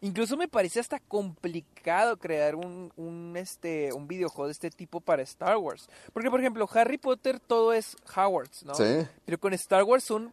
Incluso 0.00 0.36
me 0.36 0.48
parece 0.48 0.80
hasta 0.80 0.98
complicado 0.98 2.16
crear 2.16 2.56
un, 2.56 2.92
un, 2.96 3.36
este, 3.36 3.92
un 3.92 4.08
videojuego 4.08 4.46
de 4.46 4.52
este 4.52 4.68
tipo 4.70 5.00
para 5.00 5.22
Star 5.22 5.56
Wars. 5.58 5.88
Porque, 6.12 6.28
por 6.28 6.40
ejemplo, 6.40 6.68
Harry 6.74 6.98
Potter 6.98 7.38
todo 7.38 7.72
es 7.72 7.96
Hogwarts, 8.16 8.64
¿no? 8.64 8.74
Sí. 8.74 9.06
Pero 9.24 9.38
con 9.38 9.52
Star 9.54 9.84
Wars 9.84 10.02
son 10.02 10.32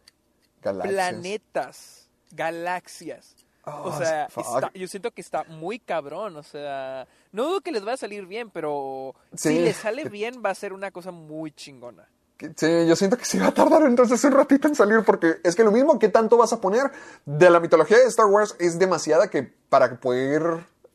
Galaxias. 0.62 0.92
planetas, 0.94 2.08
galaxias. 2.32 3.34
Oh, 3.64 3.82
o 3.88 3.98
sea, 3.98 4.28
fuck. 4.30 4.44
está- 4.46 4.70
yo 4.74 4.88
siento 4.88 5.10
que 5.10 5.20
está 5.20 5.44
muy 5.44 5.78
cabrón. 5.78 6.36
O 6.36 6.42
sea, 6.42 7.06
no 7.32 7.44
dudo 7.44 7.60
que 7.60 7.72
les 7.72 7.86
va 7.86 7.92
a 7.92 7.96
salir 7.96 8.26
bien, 8.26 8.50
pero 8.50 9.14
Sí. 9.34 9.50
si 9.50 9.58
les 9.60 9.76
sale 9.76 10.08
bien 10.08 10.42
va 10.44 10.50
a 10.50 10.54
ser 10.54 10.72
una 10.72 10.90
cosa 10.90 11.10
muy 11.10 11.52
chingona. 11.52 12.08
Sí, 12.56 12.86
yo 12.88 12.96
siento 12.96 13.18
que 13.18 13.26
sí 13.26 13.38
va 13.38 13.48
a 13.48 13.52
tardar 13.54 13.82
entonces 13.82 14.24
un 14.24 14.32
ratito 14.32 14.66
en 14.66 14.74
salir 14.74 15.02
porque 15.04 15.36
es 15.44 15.54
que 15.54 15.62
lo 15.62 15.70
mismo 15.70 15.98
que 15.98 16.08
tanto 16.08 16.38
vas 16.38 16.54
a 16.54 16.60
poner 16.60 16.90
de 17.26 17.50
la 17.50 17.60
mitología 17.60 17.98
de 17.98 18.04
Star 18.06 18.26
Wars 18.26 18.56
es 18.58 18.78
demasiada 18.78 19.28
que 19.28 19.42
para 19.42 20.00
poder 20.00 20.42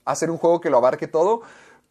hacer 0.05 0.31
un 0.31 0.37
juego 0.37 0.59
que 0.59 0.71
lo 0.71 0.77
abarque 0.77 1.07
todo, 1.07 1.41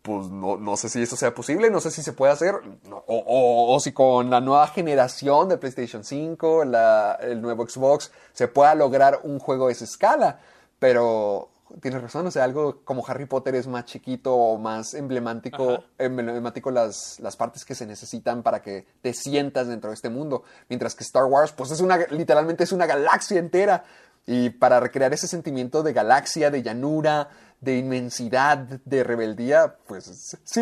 pues 0.05 0.29
no, 0.29 0.59
no 0.59 0.77
sé 0.77 0.91
si 0.91 1.01
eso 1.01 1.17
sea 1.17 1.35
posible, 1.35 1.71
no 1.71 1.81
sé 1.81 1.91
si 1.91 2.03
se 2.03 2.13
puede 2.13 2.31
hacer, 2.31 2.57
no, 2.89 2.97
o, 3.07 3.17
o- 3.17 3.75
o 3.75 3.81
si 3.81 3.93
con 3.93 4.29
la 4.29 4.39
nueva 4.43 4.67
generación 4.69 5.49
de 5.49 5.57
PlayStation 5.57 6.05
5, 6.05 6.65
la- 6.67 7.15
el 7.23 7.41
nuevo 7.41 7.67
Xbox, 7.67 8.13
se 8.35 8.47
pueda 8.47 8.75
lograr 8.75 9.21
un 9.23 9.39
juego 9.39 9.69
de 9.69 9.73
esa 9.73 9.85
escala, 9.85 10.41
pero 10.79 11.49
tienes 11.81 12.03
razón, 12.03 12.27
o 12.27 12.31
sea, 12.31 12.45
algo 12.45 12.83
como 12.85 13.03
Harry 13.09 13.25
Potter 13.25 13.55
es 13.55 13.67
más 13.67 13.87
chiquito 13.87 14.35
o 14.37 14.59
más 14.59 14.93
emblemático, 14.93 15.71
Ajá. 15.71 15.83
emblemático 15.97 16.71
las, 16.71 17.19
las 17.21 17.37
partes 17.37 17.65
que 17.65 17.75
se 17.75 17.87
necesitan 17.87 18.43
para 18.43 18.61
que 18.61 18.87
te 19.01 19.15
sientas 19.15 19.69
dentro 19.69 19.89
de 19.89 19.95
este 19.95 20.11
mundo. 20.11 20.43
Mientras 20.69 20.95
que 20.95 21.03
Star 21.03 21.25
Wars, 21.25 21.53
pues 21.53 21.71
es 21.71 21.81
una, 21.81 21.97
literalmente 22.11 22.65
es 22.65 22.73
una 22.73 22.85
galaxia 22.85 23.39
entera. 23.39 23.85
Y 24.27 24.49
para 24.51 24.81
recrear 24.81 25.13
ese 25.13 25.27
sentimiento 25.29 25.83
de 25.83 25.93
galaxia, 25.93 26.51
de 26.51 26.63
llanura, 26.63 27.29
de 27.61 27.79
inmensidad, 27.79 28.59
de 28.59 29.05
rebeldía, 29.05 29.77
pues 29.87 30.39
sí, 30.45 30.61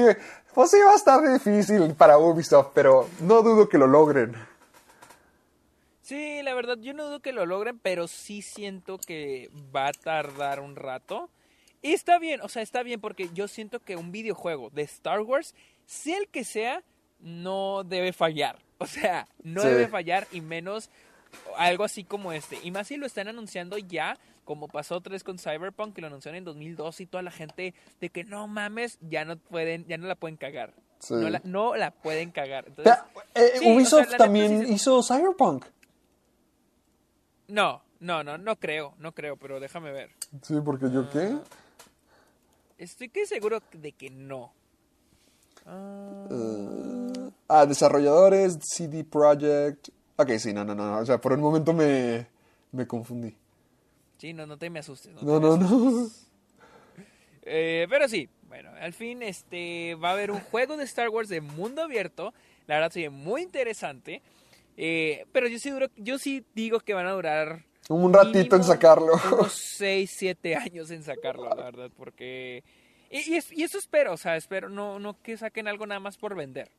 pues 0.55 0.71
sí 0.71 0.77
va 0.87 0.93
a 0.93 0.97
estar 0.97 1.21
difícil 1.33 1.95
para 1.95 2.19
Ubisoft, 2.19 2.71
pero 2.75 3.09
no 3.21 3.43
dudo 3.43 3.69
que 3.69 3.79
lo 3.79 3.87
logren. 3.87 4.35
Sí, 6.03 6.43
la 6.43 6.55
verdad, 6.55 6.79
yo 6.81 6.95
no 6.95 7.05
dudo 7.05 7.21
que 7.21 7.33
lo 7.33 7.47
logren, 7.47 7.79
pero 7.79 8.09
sí 8.09 8.43
siento 8.43 8.99
que 8.99 9.51
va 9.75 9.89
a 9.89 9.93
tardar 9.93 10.61
un 10.61 10.77
rato. 10.77 11.31
Y 11.81 11.93
está 11.93 12.19
bien, 12.19 12.41
o 12.43 12.49
sea, 12.49 12.63
está 12.63 12.83
bien 12.83 13.01
porque 13.01 13.31
yo 13.33 13.49
siento 13.49 13.81
que 13.81 13.97
un 13.97 14.13
videojuego 14.13 14.71
de 14.71 14.83
Star 14.83 15.21
Wars, 15.21 15.55
sea 15.87 16.19
el 16.19 16.29
que 16.29 16.45
sea, 16.45 16.83
no 17.21 17.85
debe 17.85 18.13
fallar. 18.13 18.59
O 18.79 18.87
sea, 18.87 19.29
no 19.45 19.63
Sí. 19.63 19.69
debe 19.69 19.87
fallar 19.87 20.27
y 20.33 20.41
menos 20.41 20.91
algo 21.57 21.85
así 21.85 22.03
como 22.03 22.33
este. 22.33 22.59
Y 22.65 22.73
más 22.73 22.89
si 22.89 22.97
lo 22.97 23.07
están 23.07 23.29
anunciando 23.29 23.79
ya, 23.79 24.19
como 24.45 24.69
pasó 24.69 24.97
otra 24.97 25.13
vez 25.13 25.25
con 25.25 25.39
Cyberpunk, 25.39 25.95
que 25.95 26.01
lo 26.01 26.09
anunciaron 26.09 26.39
en 26.39 26.45
2012 26.45 27.03
y 27.03 27.07
toda 27.07 27.23
la 27.23 27.31
gente 27.31 27.75
de 28.01 28.11
que 28.11 28.25
no 28.25 28.47
mames, 28.49 28.99
ya 29.01 29.25
no 29.25 29.37
pueden, 29.37 29.87
ya 29.87 29.99
no 29.99 30.07
la 30.07 30.15
pueden 30.17 30.37
cagar. 30.37 30.75
Sí. 30.99 31.15
No, 31.15 31.29
la, 31.31 31.41
no 31.45 31.75
la 31.77 31.91
pueden 31.91 32.31
cagar. 32.31 32.65
Entonces, 32.69 32.95
Pero, 33.13 33.27
eh, 33.35 33.51
sí, 33.55 33.59
o 33.59 33.63
sea, 33.63 33.75
Ubisoft 33.75 34.05
neta 34.07 34.17
también 34.19 34.67
sí- 34.67 34.73
hizo 34.75 35.03
Cyberpunk. 35.03 35.65
No, 37.49 37.83
no, 38.01 38.23
no, 38.25 38.39
no 38.39 38.57
creo, 38.57 38.95
no 38.99 39.13
creo, 39.13 39.37
pero 39.37 39.61
déjame 39.61 39.93
ver. 39.93 40.11
Sí, 40.43 40.55
porque 40.65 40.91
yo 40.91 41.09
qué. 41.11 41.37
Estoy 42.79 43.09
que 43.11 43.27
seguro 43.27 43.61
de 43.73 43.93
que 43.93 44.11
no. 44.11 44.53
Ah, 45.67 46.27
Ah, 47.49 47.67
desarrolladores, 47.67 48.59
CD 48.63 49.05
Projekt. 49.05 49.91
Ok, 50.17 50.31
sí, 50.39 50.53
no, 50.53 50.65
no, 50.65 50.75
no. 50.75 50.99
O 50.99 51.05
sea, 51.07 51.21
por 51.21 51.33
un 51.33 51.41
momento 51.41 51.73
me, 51.75 52.27
me 52.73 52.87
confundí. 52.87 53.37
Sí, 54.23 54.33
no, 54.33 54.47
no 54.47 54.57
te 54.57 54.71
me 54.71 54.79
asustes. 54.79 55.13
No, 55.21 55.41
no, 55.41 55.57
no. 55.57 56.09
Eh, 57.43 57.87
pero 57.91 58.09
sí, 58.09 58.29
Bueno, 58.47 58.71
al 58.81 58.93
fin 58.93 59.23
este 59.23 59.95
va 59.97 60.11
a 60.11 60.13
haber 60.13 60.31
un 60.31 60.39
juego 60.41 60.77
de 60.77 60.85
Star 60.85 61.09
Wars 61.09 61.29
de 61.29 61.41
mundo 61.41 61.83
abierto. 61.83 62.33
La 62.67 62.77
verdad 62.77 62.93
sería 62.93 63.11
muy 63.11 63.43
interesante. 63.43 64.23
Eh, 64.77 65.27
pero 65.33 65.49
yo 65.49 65.59
sí, 65.59 65.71
duro, 65.71 65.89
yo 65.97 66.19
sí 66.19 66.45
digo 66.55 66.79
que 66.81 66.95
van 66.95 67.07
a 67.07 67.13
durar 67.13 67.65
Un 67.89 68.13
ratito 68.13 68.55
en 68.57 68.63
sacarlo. 68.65 69.15
Unos 69.33 69.53
6, 69.77 70.09
7 70.17 70.55
años 70.55 70.91
en 70.93 71.03
sacarlo, 71.03 71.49
la 71.49 71.65
verdad, 71.65 71.91
porque... 71.97 72.63
Y, 73.11 73.33
y 73.33 73.35
es- 73.37 73.51
y 73.53 73.63
eso 73.65 73.77
espero, 73.79 74.13
o 74.13 74.17
sea, 74.17 74.37
espero 74.37 74.69
no, 74.69 74.99
no 75.01 75.21
que 75.21 75.37
saquen 75.37 75.67
algo 75.67 75.85
nada 75.87 76.01
más 76.01 76.17
por 76.17 76.35
vender. 76.37 76.71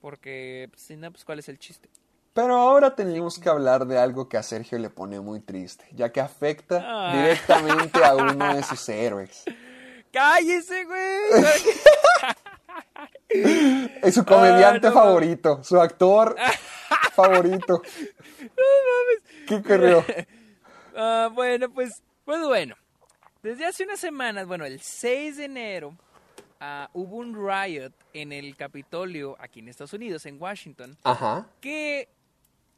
Porque, 0.00 0.68
pues, 0.70 0.82
si 0.82 0.96
no, 0.96 1.10
pues, 1.10 1.24
¿cuál 1.24 1.38
es 1.38 1.48
el 1.48 1.58
chiste? 1.58 1.88
Pero 2.34 2.56
ahora 2.56 2.94
tenemos 2.94 3.38
que 3.38 3.48
hablar 3.48 3.86
de 3.86 3.96
algo 3.98 4.28
que 4.28 4.36
a 4.36 4.42
Sergio 4.42 4.76
le 4.78 4.90
pone 4.90 5.20
muy 5.20 5.40
triste, 5.40 5.86
ya 5.92 6.10
que 6.12 6.20
afecta 6.20 6.82
Ah. 6.84 7.12
directamente 7.16 8.04
a 8.04 8.14
uno 8.16 8.54
de 8.56 8.62
sus 8.64 8.86
héroes. 8.88 9.44
¡Cállese, 10.12 10.84
güey! 10.84 11.44
Es 14.02 14.14
su 14.14 14.24
comediante 14.24 14.86
Ah, 14.86 14.90
no 14.90 14.94
mames. 14.96 15.04
favorito, 15.04 15.64
su 15.64 15.80
actor 15.80 16.36
favorito. 17.14 17.82
¿Qué 19.48 19.54
ocurrió? 19.56 20.04
Ah, 20.96 21.28
bueno, 21.32 21.70
pues, 21.70 22.02
pues 22.24 22.40
bueno. 22.42 22.76
Desde 23.42 23.66
hace 23.66 23.84
unas 23.84 24.00
semanas, 24.00 24.46
bueno, 24.46 24.64
el 24.64 24.80
6 24.80 25.36
de 25.36 25.44
enero, 25.44 25.94
ah, 26.60 26.88
hubo 26.94 27.16
un 27.16 27.34
riot 27.34 27.92
en 28.12 28.32
el 28.32 28.56
Capitolio 28.56 29.36
aquí 29.38 29.60
en 29.60 29.68
Estados 29.68 29.92
Unidos, 29.92 30.24
en 30.26 30.40
Washington, 30.40 30.96
Ajá. 31.04 31.46
que 31.60 32.08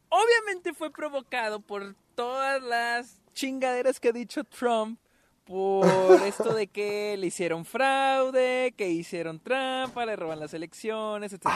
obviamente 0.08 0.74
fue 0.74 0.90
provocado 0.90 1.60
por 1.60 1.94
todas 2.14 2.62
las 2.62 3.20
chingaderas 3.34 4.00
que 4.00 4.08
ha 4.08 4.12
dicho 4.12 4.44
Trump, 4.44 4.98
por 5.44 5.86
esto 6.26 6.54
de 6.54 6.66
que 6.66 7.16
le 7.16 7.28
hicieron 7.28 7.64
fraude, 7.64 8.74
que 8.76 8.88
hicieron 8.88 9.38
trampa, 9.38 10.04
le 10.04 10.16
roban 10.16 10.40
las 10.40 10.54
elecciones, 10.54 11.32
etc. 11.32 11.46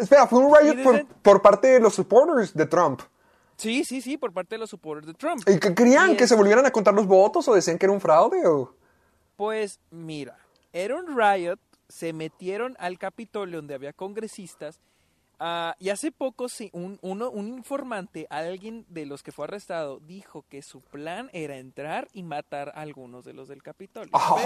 Espera, 0.00 0.26
fue 0.26 0.40
un 0.40 0.54
riot 0.54 1.06
por, 1.22 1.42
parte 1.42 1.68
de 1.68 1.80
los 1.80 1.94
supporters 1.94 2.54
de 2.54 2.66
Trump. 2.66 3.02
Sí, 3.56 3.84
sí, 3.84 4.00
sí, 4.00 4.16
por 4.18 4.32
parte 4.32 4.56
de 4.56 4.58
los 4.58 4.70
supporters 4.70 5.06
de 5.06 5.14
Trump. 5.14 5.48
¿Y 5.48 5.60
que 5.60 5.74
querían 5.74 6.12
Y 6.12 6.16
que 6.16 6.24
es- 6.24 6.28
se 6.28 6.34
volvieran 6.34 6.66
a 6.66 6.72
contar 6.72 6.92
los 6.92 7.06
votos 7.06 7.46
o 7.46 7.54
decían 7.54 7.78
que 7.78 7.86
era 7.86 7.92
un 7.92 8.00
fraude? 8.00 8.44
O... 8.48 8.74
Pues 9.36 9.78
mira, 9.90 10.36
era 10.72 10.96
un 10.96 11.16
riot, 11.16 11.60
se 11.88 12.12
metieron 12.12 12.74
al 12.80 12.98
Capitolio 12.98 13.58
donde 13.58 13.74
había 13.74 13.92
congresistas 13.92 14.80
ah, 15.40 15.74
y 15.78 15.90
hace 15.90 16.12
poco 16.12 16.48
sí, 16.48 16.70
un, 16.72 16.98
uno, 17.02 17.30
un 17.30 17.48
informante, 17.48 18.26
alguien 18.30 18.84
de 18.88 19.06
los 19.06 19.22
que 19.22 19.32
fue 19.32 19.44
arrestado, 19.46 20.00
dijo 20.00 20.44
que 20.48 20.62
su 20.62 20.80
plan 20.80 21.30
era 21.32 21.56
entrar 21.56 22.08
y 22.12 22.22
matar 22.22 22.70
a 22.74 22.80
algunos 22.82 23.24
de 23.24 23.32
los 23.34 23.48
del 23.48 23.62
Capitolio. 23.62 24.12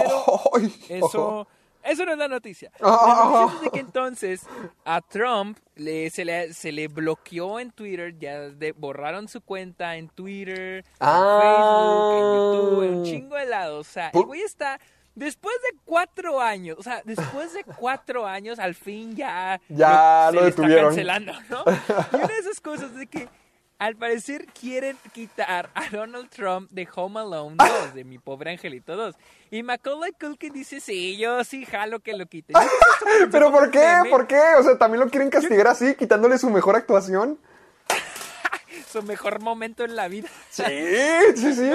Pero 0.87 1.05
eso, 1.07 1.47
eso 1.83 2.05
no 2.05 2.11
es 2.13 2.17
la 2.17 2.27
noticia. 2.27 2.71
Ah. 2.81 2.89
La 3.07 3.41
noticia 3.41 3.55
es 3.57 3.61
de 3.61 3.69
que 3.71 3.79
entonces 3.79 4.41
a 4.85 5.01
Trump 5.01 5.57
le, 5.75 6.09
se, 6.09 6.25
le, 6.25 6.53
se 6.53 6.71
le 6.71 6.87
bloqueó 6.87 7.59
en 7.59 7.71
Twitter, 7.71 8.17
ya 8.19 8.39
de- 8.49 8.73
borraron 8.73 9.27
su 9.27 9.41
cuenta 9.41 9.95
en 9.95 10.09
Twitter, 10.09 10.83
Ah. 10.99 12.11
en 12.13 12.19
Facebook, 12.19 12.43
en 12.53 12.53
YouTube, 12.69 12.83
en 12.83 12.93
un 12.99 13.05
chingo 13.05 13.35
de 13.35 13.45
lados. 13.45 13.87
O 13.87 13.91
sea, 13.91 14.09
el 14.13 14.23
güey 14.23 14.41
está, 14.41 14.79
después 15.19 15.55
de 15.71 15.77
cuatro 15.85 16.41
años, 16.41 16.77
o 16.79 16.83
sea, 16.83 17.01
después 17.05 17.53
de 17.53 17.63
cuatro 17.63 18.25
años, 18.25 18.57
al 18.57 18.73
fin 18.73 19.15
ya, 19.15 19.59
Ya 19.69 20.27
se 20.29 20.35
lo 20.35 20.47
está 20.47 20.61
detuvieron. 20.61 20.85
cancelando, 20.87 21.33
¿no? 21.49 21.63
Y 21.67 22.15
una 22.15 22.27
de 22.27 22.39
esas 22.39 22.59
cosas 22.61 22.95
de 22.95 23.05
que 23.07 23.27
al 23.77 23.95
parecer 23.95 24.45
quieren 24.47 24.97
quitar 25.13 25.69
a 25.73 25.89
Donald 25.89 26.29
Trump 26.29 26.69
de 26.71 26.87
Home 26.95 27.19
Alone 27.19 27.55
2, 27.57 27.93
de 27.93 28.03
Mi 28.03 28.17
Pobre 28.17 28.51
Angelito 28.51 28.95
2. 28.97 29.15
Y 29.51 29.63
Macaulay 29.63 30.11
Culkin 30.19 30.51
dice, 30.51 30.79
sí, 30.81 31.17
yo 31.17 31.43
sí 31.45 31.65
jalo 31.65 31.99
que 31.99 32.13
lo 32.13 32.25
quiten. 32.25 32.55
¿Pero 33.31 33.51
por 33.51 33.71
qué? 33.71 33.85
¿Por 34.09 34.27
qué? 34.27 34.41
O 34.57 34.63
sea, 34.63 34.77
¿también 34.77 35.03
lo 35.03 35.09
quieren 35.09 35.29
castigar 35.29 35.67
así, 35.67 35.95
quitándole 35.95 36.37
su 36.37 36.49
mejor 36.49 36.75
actuación? 36.75 37.39
Su 38.91 39.03
mejor 39.03 39.39
momento 39.39 39.83
en 39.85 39.95
la 39.95 40.07
vida. 40.07 40.29
Sí, 40.49 40.63
sí, 41.35 41.53
sí. 41.53 41.71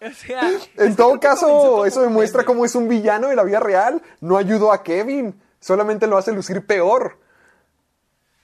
O 0.10 0.14
sea, 0.14 0.50
En 0.76 0.96
todo 0.96 1.20
caso, 1.20 1.84
eso 1.84 2.00
demuestra 2.00 2.44
cómo 2.44 2.64
es 2.64 2.74
un 2.74 2.88
villano 2.88 3.28
de 3.28 3.36
la 3.36 3.44
vida 3.44 3.60
real. 3.60 4.02
No 4.20 4.38
ayudó 4.38 4.72
a 4.72 4.82
Kevin, 4.82 5.38
solamente 5.60 6.06
lo 6.06 6.16
hace 6.16 6.32
lucir 6.32 6.64
peor. 6.64 7.18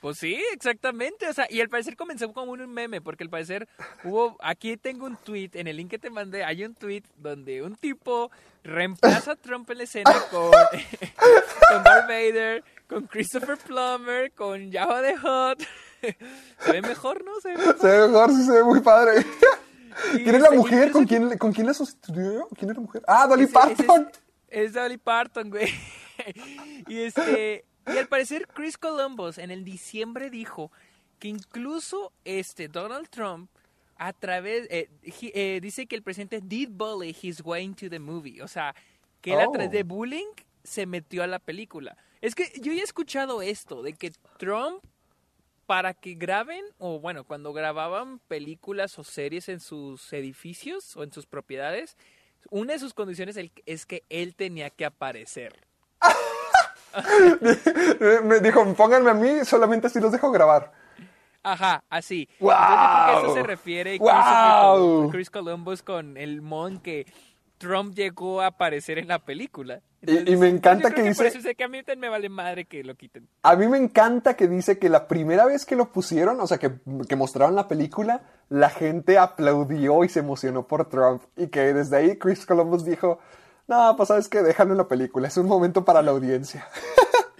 Pues 0.00 0.18
sí, 0.18 0.40
exactamente. 0.52 1.28
O 1.28 1.32
sea, 1.32 1.46
y 1.48 1.60
al 1.60 1.68
parecer 1.68 1.96
comenzó 1.96 2.32
como 2.32 2.52
un 2.52 2.72
meme, 2.72 3.00
porque 3.00 3.24
al 3.24 3.30
parecer 3.30 3.66
hubo. 4.04 4.36
Aquí 4.40 4.76
tengo 4.76 5.06
un 5.06 5.16
tweet, 5.16 5.50
en 5.54 5.66
el 5.66 5.78
link 5.78 5.90
que 5.90 5.98
te 5.98 6.10
mandé, 6.10 6.44
hay 6.44 6.64
un 6.64 6.74
tweet 6.74 7.02
donde 7.16 7.62
un 7.62 7.74
tipo 7.74 8.30
reemplaza 8.62 9.32
a 9.32 9.36
Trump 9.36 9.68
en 9.70 9.78
la 9.78 9.84
escena 9.84 10.14
con, 10.30 10.50
con 11.70 11.82
Darth 11.82 12.06
Vader, 12.06 12.62
con 12.88 13.06
Christopher 13.06 13.56
Plummer, 13.56 14.30
con 14.32 14.70
Java 14.70 15.02
the 15.02 15.14
Hutt. 15.14 15.66
Se 16.60 16.72
ve 16.72 16.82
mejor, 16.82 17.24
¿no? 17.24 17.40
Se 17.40 17.48
ve 17.48 17.56
mejor. 17.56 17.78
Se 17.80 17.86
ve 17.86 18.08
mejor, 18.08 18.30
sí 18.30 18.44
se 18.44 18.52
ve 18.52 18.62
muy 18.62 18.80
padre. 18.80 19.24
¿Quién 20.12 20.34
es 20.34 20.42
la 20.42 20.50
mujer? 20.50 20.90
¿Con 20.92 21.06
quién, 21.06 21.38
¿Con 21.38 21.52
quién 21.52 21.66
la 21.66 21.74
sustituyó? 21.74 22.48
¿Quién 22.56 22.70
es 22.70 22.76
la 22.76 22.82
mujer? 22.82 23.02
Ah, 23.06 23.26
Dolly 23.26 23.44
Ese- 23.44 23.52
ese 23.72 23.84
Parton. 23.84 24.10
Es, 24.48 24.66
es 24.66 24.72
Dolly 24.74 24.98
Parton, 24.98 25.50
güey. 25.50 25.68
y 26.88 26.98
este. 27.00 27.64
Y 27.86 27.96
al 27.96 28.08
parecer, 28.08 28.48
Chris 28.48 28.76
Columbus 28.78 29.38
en 29.38 29.50
el 29.52 29.64
diciembre 29.64 30.28
dijo 30.28 30.72
que 31.20 31.28
incluso 31.28 32.12
este 32.24 32.66
Donald 32.68 33.08
Trump 33.08 33.48
a 33.96 34.12
través 34.12 34.66
eh, 34.70 34.90
he- 35.02 35.32
eh, 35.56 35.60
dice 35.60 35.86
que 35.86 35.94
el 35.96 36.02
presidente 36.02 36.40
did 36.42 36.68
bully 36.70 37.16
his 37.22 37.40
way 37.44 37.64
into 37.64 37.88
the 37.88 37.98
movie, 38.00 38.42
o 38.42 38.48
sea, 38.48 38.74
que 39.20 39.32
él 39.34 39.40
a 39.40 39.46
Oh. 39.48 39.52
través 39.52 39.70
de 39.70 39.84
bullying 39.84 40.26
se 40.64 40.84
metió 40.84 41.22
a 41.22 41.26
la 41.28 41.38
película. 41.38 41.96
Es 42.20 42.34
que 42.34 42.50
yo 42.60 42.72
he 42.72 42.80
escuchado 42.82 43.40
esto 43.40 43.82
de 43.82 43.92
que 43.92 44.10
Trump 44.38 44.84
para 45.66 45.94
que 45.94 46.14
graben 46.14 46.64
o 46.78 47.00
bueno, 47.00 47.24
cuando 47.24 47.52
grababan 47.52 48.18
películas 48.20 48.98
o 48.98 49.04
series 49.04 49.48
en 49.48 49.60
sus 49.60 50.12
edificios 50.12 50.96
o 50.96 51.02
en 51.02 51.12
sus 51.12 51.26
propiedades, 51.26 51.96
una 52.50 52.74
de 52.74 52.78
sus 52.78 52.94
condiciones 52.94 53.36
es 53.66 53.86
que 53.86 54.04
él 54.08 54.34
tenía 54.36 54.70
que 54.70 54.84
aparecer. 54.84 55.56
Me 58.24 58.40
dijo, 58.40 58.64
pónganme 58.74 59.10
a 59.10 59.14
mí, 59.14 59.44
solamente 59.44 59.88
así 59.88 60.00
los 60.00 60.12
dejo 60.12 60.30
grabar. 60.30 60.72
Ajá, 61.42 61.84
así. 61.90 62.28
¡Guau! 62.40 62.58
Entonces, 63.08 63.24
eso 63.24 63.34
se 63.34 63.42
refiere 63.42 63.98
Columbus- 63.98 65.12
Chris 65.12 65.30
Columbus 65.30 65.82
con 65.82 66.16
el 66.16 66.40
mon 66.42 66.80
que 66.80 67.06
Trump 67.58 67.94
llegó 67.94 68.40
a 68.40 68.46
aparecer 68.46 68.98
en 68.98 69.08
la 69.08 69.18
película. 69.20 69.80
Y- 70.06 70.32
y 70.32 70.36
me 70.36 70.48
encanta 70.48 70.90
que 70.90 71.02
por 71.02 71.04
dice- 71.08 71.26
eso 71.28 71.40
sé 71.40 71.54
que 71.54 71.64
a 71.64 71.68
mí 71.68 71.80
me 71.96 72.08
vale 72.08 72.28
madre 72.28 72.64
que 72.66 72.84
lo 72.84 72.94
quiten. 72.94 73.28
A 73.42 73.56
mí 73.56 73.66
me 73.68 73.78
encanta 73.78 74.34
que 74.36 74.46
dice 74.48 74.78
que 74.78 74.88
la 74.88 75.08
primera 75.08 75.44
vez 75.46 75.64
que 75.66 75.76
lo 75.76 75.90
pusieron, 75.92 76.40
o 76.40 76.46
sea, 76.46 76.58
que, 76.58 76.72
que 77.08 77.16
mostraron 77.16 77.54
la 77.54 77.68
película, 77.68 78.22
la 78.48 78.70
gente 78.70 79.18
aplaudió 79.18 80.04
y 80.04 80.08
se 80.08 80.20
emocionó 80.20 80.66
por 80.66 80.88
Trump. 80.88 81.22
Y 81.36 81.48
que 81.48 81.72
desde 81.74 81.96
ahí 81.96 82.16
Chris 82.18 82.46
Columbus 82.46 82.84
dijo, 82.84 83.18
no, 83.68 83.94
pues 83.96 84.08
sabes 84.08 84.28
que 84.28 84.42
déjalo 84.42 84.72
en 84.72 84.78
la 84.78 84.88
película, 84.88 85.26
es 85.28 85.36
un 85.36 85.46
momento 85.46 85.84
para 85.84 86.02
la 86.02 86.12
audiencia. 86.12 86.66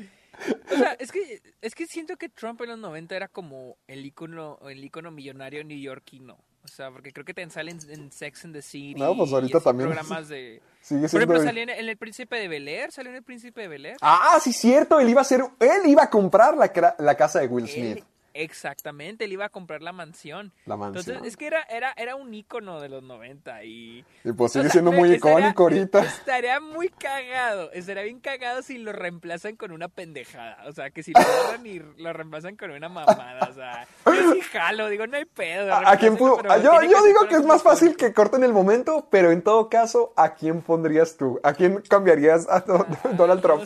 O 0.72 0.76
sea, 0.78 0.92
es 0.98 1.10
que, 1.10 1.40
es 1.62 1.74
que 1.74 1.86
siento 1.86 2.16
que 2.16 2.28
Trump 2.28 2.60
en 2.62 2.68
los 2.68 2.78
90 2.78 3.16
era 3.16 3.26
como 3.28 3.78
el 3.88 4.04
ícono, 4.04 4.58
el 4.68 4.84
ícono 4.84 5.10
millonario 5.10 5.64
neoyorquino. 5.64 6.36
O 6.72 6.74
sea, 6.76 6.90
porque 6.90 7.12
creo 7.12 7.24
que 7.24 7.32
te 7.32 7.48
salen 7.50 7.78
en 7.88 8.10
Sex 8.12 8.44
and 8.44 8.54
the 8.54 8.62
City. 8.62 8.94
No, 9.00 9.16
pues 9.16 9.32
ahorita 9.32 9.60
también. 9.60 9.88
programas 9.88 10.28
de... 10.28 10.60
Sigue 10.80 11.08
Por 11.08 11.20
ejemplo, 11.22 11.42
salió 11.42 11.62
en, 11.62 11.70
en 11.70 11.88
El 11.88 11.96
Príncipe 11.96 12.36
de 12.36 12.48
Bel 12.48 12.68
Air. 12.68 12.92
¿Salió 12.92 13.10
en 13.10 13.16
El 13.16 13.22
Príncipe 13.22 13.62
de 13.62 13.68
Bel 13.68 13.86
Air? 13.86 13.96
Ah, 14.00 14.38
sí, 14.42 14.52
cierto, 14.52 15.00
él 15.00 15.08
iba 15.08 15.20
a 15.20 15.24
ser, 15.24 15.40
él 15.60 15.80
iba 15.86 16.04
a 16.04 16.10
comprar 16.10 16.56
la, 16.56 16.94
la 16.98 17.14
casa 17.16 17.40
de 17.40 17.46
Will 17.46 17.68
Smith. 17.68 17.96
Él- 17.98 18.04
exactamente, 18.42 19.24
él 19.24 19.32
iba 19.32 19.46
a 19.46 19.48
comprar 19.48 19.82
la 19.82 19.92
mansión. 19.92 20.52
La 20.66 20.76
mansión. 20.76 21.04
Entonces, 21.16 21.32
es 21.32 21.36
que 21.36 21.46
era, 21.46 21.62
era, 21.62 21.92
era 21.96 22.16
un 22.16 22.32
ícono 22.32 22.80
de 22.80 22.88
los 22.88 23.02
90 23.02 23.64
y... 23.64 24.04
Y 24.24 24.32
pues 24.32 24.50
o 24.50 24.52
sigue 24.52 24.64
sea, 24.64 24.72
siendo 24.72 24.92
muy 24.92 25.12
icónico 25.12 25.64
ahorita. 25.64 26.00
Estaría 26.00 26.60
muy 26.60 26.88
cagado, 26.88 27.70
estaría 27.72 28.02
bien 28.02 28.20
cagado 28.20 28.62
si 28.62 28.78
lo 28.78 28.92
reemplazan 28.92 29.56
con 29.56 29.72
una 29.72 29.88
pendejada. 29.88 30.64
O 30.66 30.72
sea, 30.72 30.90
que 30.90 31.02
si 31.02 31.12
lo 31.12 31.20
agarran 31.20 31.66
y 31.66 31.80
lo 31.98 32.12
reemplazan 32.12 32.56
con 32.56 32.70
una 32.70 32.88
mamada. 32.88 33.48
O 33.48 33.52
sea, 33.52 33.86
yo 34.06 34.32
sí 34.34 34.40
jalo, 34.40 34.88
digo, 34.88 35.06
no 35.06 35.16
hay 35.16 35.24
pedo. 35.24 35.72
¿A, 35.74 35.96
quién 35.96 36.16
pudo? 36.16 36.42
yo 36.62 36.82
yo 36.82 37.02
digo 37.04 37.26
que 37.28 37.36
es 37.36 37.44
más 37.44 37.62
fácil 37.62 37.96
que 37.96 38.12
corten 38.12 38.44
el 38.44 38.52
momento, 38.52 39.06
pero 39.10 39.30
en 39.30 39.42
todo 39.42 39.68
caso, 39.68 40.12
¿a 40.16 40.34
quién 40.34 40.62
pondrías 40.62 41.16
tú? 41.16 41.40
¿A 41.42 41.52
quién 41.54 41.82
cambiarías 41.88 42.48
a 42.48 42.60
Do- 42.60 42.86
Donald 43.12 43.42
Trump? 43.42 43.64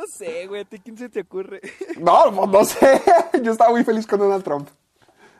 No 0.00 0.06
sé, 0.06 0.46
güey, 0.46 0.62
¿a 0.62 0.64
ti 0.64 0.78
quién 0.78 0.96
se 0.98 1.08
te 1.08 1.20
ocurre? 1.20 1.60
No, 1.98 2.30
no 2.46 2.64
sé. 2.64 3.02
Yo 3.42 3.52
estaba 3.52 3.70
muy 3.70 3.84
feliz 3.84 4.06
con 4.06 4.18
Donald 4.18 4.44
Trump. 4.44 4.68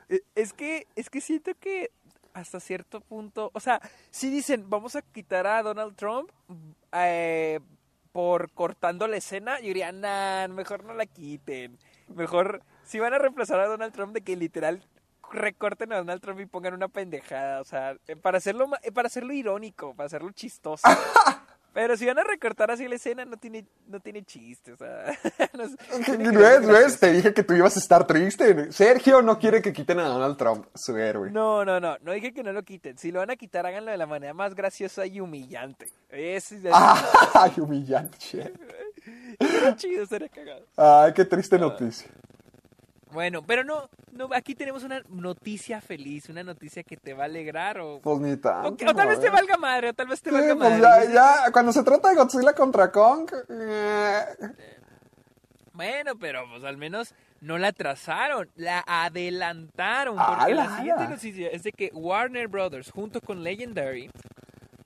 Eh, 0.09 0.21
Es 0.35 0.53
que, 0.53 0.87
es 0.97 1.11
que 1.11 1.21
siento 1.21 1.53
que 1.59 1.91
hasta 2.33 2.61
cierto 2.61 3.01
punto, 3.01 3.51
o 3.55 3.61
sea, 3.61 3.81
si 4.11 4.29
dicen, 4.31 4.69
vamos 4.69 4.95
a 4.95 5.03
quitar 5.03 5.47
a 5.47 5.63
Donald 5.63 5.97
Trump 5.97 6.31
eh, 6.93 7.61
por 8.13 8.51
cortando 8.51 9.07
la 9.07 9.17
escena, 9.17 9.59
yo 9.61 9.69
diría, 9.69 9.91
nah, 9.93 10.47
mejor 10.49 10.85
no 10.85 10.93
la 10.93 11.07
quiten. 11.07 11.79
Mejor, 12.15 12.63
si 12.85 12.99
van 12.99 13.15
a 13.15 13.19
reemplazar 13.19 13.61
a 13.61 13.67
Donald 13.67 13.95
Trump, 13.95 14.13
de 14.13 14.21
que 14.21 14.37
literal 14.37 14.87
recorten 15.33 15.93
a 15.93 15.97
Donald 15.97 16.21
Trump 16.21 16.41
y 16.41 16.47
pongan 16.47 16.75
una 16.75 16.89
pendejada, 16.89 17.61
o 17.61 17.65
sea, 17.65 17.97
eh, 18.07 18.17
para 18.17 18.39
hacerlo, 18.39 18.69
eh, 18.83 18.93
para 18.93 19.07
hacerlo 19.07 19.33
irónico, 19.33 19.95
para 19.95 20.07
hacerlo 20.07 20.31
chistoso. 20.33 20.87
Pero 21.77 21.95
si 21.95 22.07
van 22.07 22.19
a 22.19 22.25
recortar 22.25 22.71
así 22.71 22.89
la 22.89 22.95
escena, 22.95 23.27
no 23.27 23.37
tiene, 23.37 23.67
no 23.87 24.01
tiene 24.01 24.25
chiste, 24.25 24.73
o 24.73 24.79
sea. 24.79 25.13
no 25.53 25.65
es-. 25.65 25.77
¿Ves? 26.09 26.67
gracioso. 26.67 26.99
Te 27.01 27.13
dije 27.13 27.35
que 27.35 27.43
tú 27.43 27.53
ibas 27.53 27.77
a 27.77 27.81
estar 27.81 28.07
triste. 28.07 28.73
Sergio 28.73 29.21
no 29.21 29.39
quiere 29.39 29.61
que 29.61 29.75
quiten 29.75 30.01
a 30.01 30.05
Donald 30.05 30.39
Trump, 30.39 30.65
su 30.75 30.97
héroe. 30.97 31.31
No, 31.31 31.67
no, 31.67 31.79
no, 31.79 31.99
no 32.01 32.13
dije 32.13 32.33
que 32.33 32.43
no 32.43 32.55
lo 32.55 32.63
quiten. 32.63 32.97
Si 32.97 33.13
lo 33.13 33.19
van 33.19 33.31
a 33.31 33.37
quitar, 33.37 33.67
háganlo 33.67 33.91
de 33.91 33.99
la 33.99 34.07
manera 34.07 34.33
más 34.33 34.55
graciosa 34.55 35.05
y 35.05 35.21
humillante. 35.21 35.85
Es, 36.09 36.51
es 36.51 36.65
Ay, 36.73 37.53
humillante. 37.59 38.17
chido, 39.77 40.05
estaría 40.05 40.31
cagado. 40.31 40.65
Ay, 40.79 41.13
qué 41.13 41.27
triste 41.27 41.59
noticia. 41.59 42.09
Bueno, 43.13 43.43
pero 43.47 43.63
no, 43.65 43.89
no, 44.13 44.29
aquí 44.35 44.55
tenemos 44.55 44.83
una 44.83 45.01
noticia 45.09 45.81
feliz, 45.81 46.29
una 46.29 46.43
noticia 46.43 46.83
que 46.83 46.97
te 46.97 47.15
va 47.15 47.23
a 47.23 47.27
alegrar 47.27 47.79
o, 47.79 48.01
Pues 48.03 48.19
ni 48.21 48.33
o, 48.33 48.39
tanto. 48.41 48.77
que- 48.77 48.87
o 48.89 48.95
tal 48.95 49.09
vez 49.09 49.21
te 49.21 49.31
valga 49.31 49.57
madre, 49.57 49.91
o 49.91 49.95
tal 49.95 50.09
vez 50.09 50.21
te 50.21 50.31
Sí, 50.31 50.35
valga 50.35 50.57
pues 50.57 50.81
madre. 50.81 51.13
ya, 51.13 51.13
ya, 51.45 51.53
cuando 51.53 51.73
se 51.73 51.83
trata 51.85 52.09
de 52.09 52.17
Godzilla 52.17 52.53
contra 52.53 52.91
Kong, 52.91 53.31
eh, 53.49 54.25
Bueno, 55.73 56.17
pero 56.19 56.49
pues 56.51 56.65
al 56.65 56.77
menos 56.79 57.15
no 57.41 57.59
la 57.59 57.69
atrasaron, 57.69 58.49
la 58.57 58.83
adelantaron. 58.87 60.19
¡Ala! 60.19 60.37
Porque 60.39 60.55
la 60.55 60.77
siguiente 60.79 61.09
noticia 61.09 61.49
es 61.51 61.63
de 61.63 61.73
que 61.73 61.91
Warner 61.93 62.49
Brothers, 62.49 62.91
junto 62.91 63.21
con 63.21 63.45
Legendary, 63.45 64.11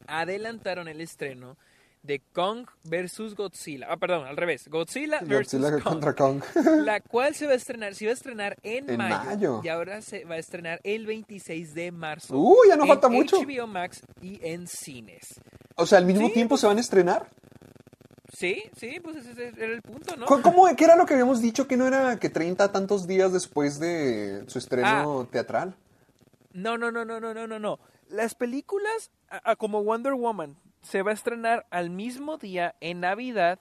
adelantaron 0.09 0.89
el 0.89 1.01
estreno 1.01 1.57
de 2.03 2.21
Kong 2.33 2.67
vs. 2.85 3.35
Godzilla. 3.35 3.87
Ah, 3.91 3.97
perdón, 3.97 4.27
al 4.27 4.37
revés. 4.37 4.69
Godzilla. 4.69 5.21
Godzilla 5.23 5.71
Kong. 5.73 5.83
contra 5.83 6.15
Kong. 6.15 6.43
La 6.85 7.01
cual 7.01 7.35
se 7.35 7.47
va 7.47 7.53
a 7.53 7.57
estrenar, 7.57 7.95
se 7.95 8.05
iba 8.05 8.11
a 8.11 8.15
estrenar 8.15 8.57
en, 8.63 8.89
En 8.91 8.97
mayo, 8.97 9.25
mayo. 9.25 9.61
Y 9.63 9.69
ahora 9.69 10.01
se 10.03 10.25
va 10.25 10.37
a 10.37 10.39
estrenar 10.39 10.81
el 10.85 11.07
26 11.07 11.75
de 11.75 11.93
marzo. 11.93 12.37
Uy, 12.39 12.69
ya 12.69 12.77
no 12.77 12.85
en 12.85 12.89
falta 12.89 13.09
mucho. 13.09 13.37
HBO 13.41 13.67
Max 13.67 14.01
y 14.23 14.41
en 14.43 14.67
cines. 14.67 15.41
O 15.77 15.87
sea, 15.87 15.99
al 15.99 16.07
mismo 16.07 16.29
Sí, 16.29 16.33
tiempo 16.35 16.57
se 16.57 16.67
van 16.67 16.79
a 16.79 16.81
estrenar. 16.81 17.29
Sí, 18.33 18.63
sí, 18.77 19.01
pues 19.03 19.17
ese 19.17 19.49
era 19.49 19.73
el 19.75 19.83
punto, 19.83 20.17
¿no? 20.17 20.25
¿Cómo- 20.27 20.43
¿Cómo, 20.43 20.77
¿Qué 20.77 20.85
era 20.85 20.97
lo 20.97 21.05
que 21.05 21.15
habíamos 21.15 21.43
dicho? 21.43 21.67
Que 21.67 21.77
no 21.77 21.87
era 21.87 22.19
que 22.19 22.31
30 22.31 22.71
tantos 22.73 23.07
días 23.07 23.33
después 23.33 23.79
de 23.81 24.45
su 24.47 24.59
estreno 24.59 25.21
Ah. 25.23 25.27
teatral. 25.31 25.75
No, 26.53 26.79
no, 26.79 26.91
no, 26.91 27.05
no, 27.05 27.21
no, 27.21 27.35
no, 27.35 27.47
no, 27.47 27.59
no. 27.59 27.79
Las 28.09 28.35
películas, 28.35 29.11
a- 29.29 29.51
a 29.53 29.57
como 29.57 29.83
Wonder 29.83 30.15
Woman, 30.15 30.57
se 30.83 31.03
va 31.03 31.11
a 31.11 31.15
estrenar 31.15 31.67
al 31.71 31.91
mismo 31.91 32.39
día 32.39 32.75
en 32.81 33.01
Navidad. 33.01 33.59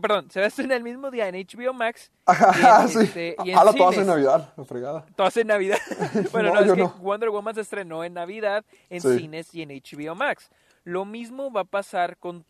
Perdón, 0.00 0.30
se 0.30 0.40
va 0.40 0.46
a 0.46 0.48
estrenar 0.48 0.78
el 0.78 0.82
mismo 0.84 1.10
día 1.10 1.28
en 1.28 1.34
HBO 1.34 1.74
Max. 1.74 2.10
y 2.26 2.30
en, 2.30 2.36
Ajá, 2.36 2.88
sí. 2.88 2.98
este, 3.02 3.36
y 3.44 3.50
en 3.50 3.58
Ah, 3.58 3.64
todas 3.76 3.98
en. 3.98 4.06
Navidad, 4.06 4.52
la 4.56 4.64
fregada. 4.64 5.06
Todas 5.14 5.36
en 5.36 5.46
Navidad. 5.48 5.78
bueno, 6.32 6.48
No, 6.48 6.54
no, 6.54 6.60
es 6.66 6.72
que 6.72 6.78
no. 6.82 6.88
Wonder 7.00 7.28
Woman 7.30 7.54
se 7.54 7.60
estrenó 7.60 8.02
en 8.02 8.14
Navidad, 8.14 8.64
en 8.88 9.00
Sí. 9.02 9.18
cines 9.18 9.54
y 9.54 9.62
en 9.62 9.68
HBO 9.70 10.14
Max. 10.14 10.50
Lo 10.84 11.04
mismo 11.04 11.50
va 11.52 11.62
a 11.62 11.64
pasar 11.64 12.16
con... 12.16 12.44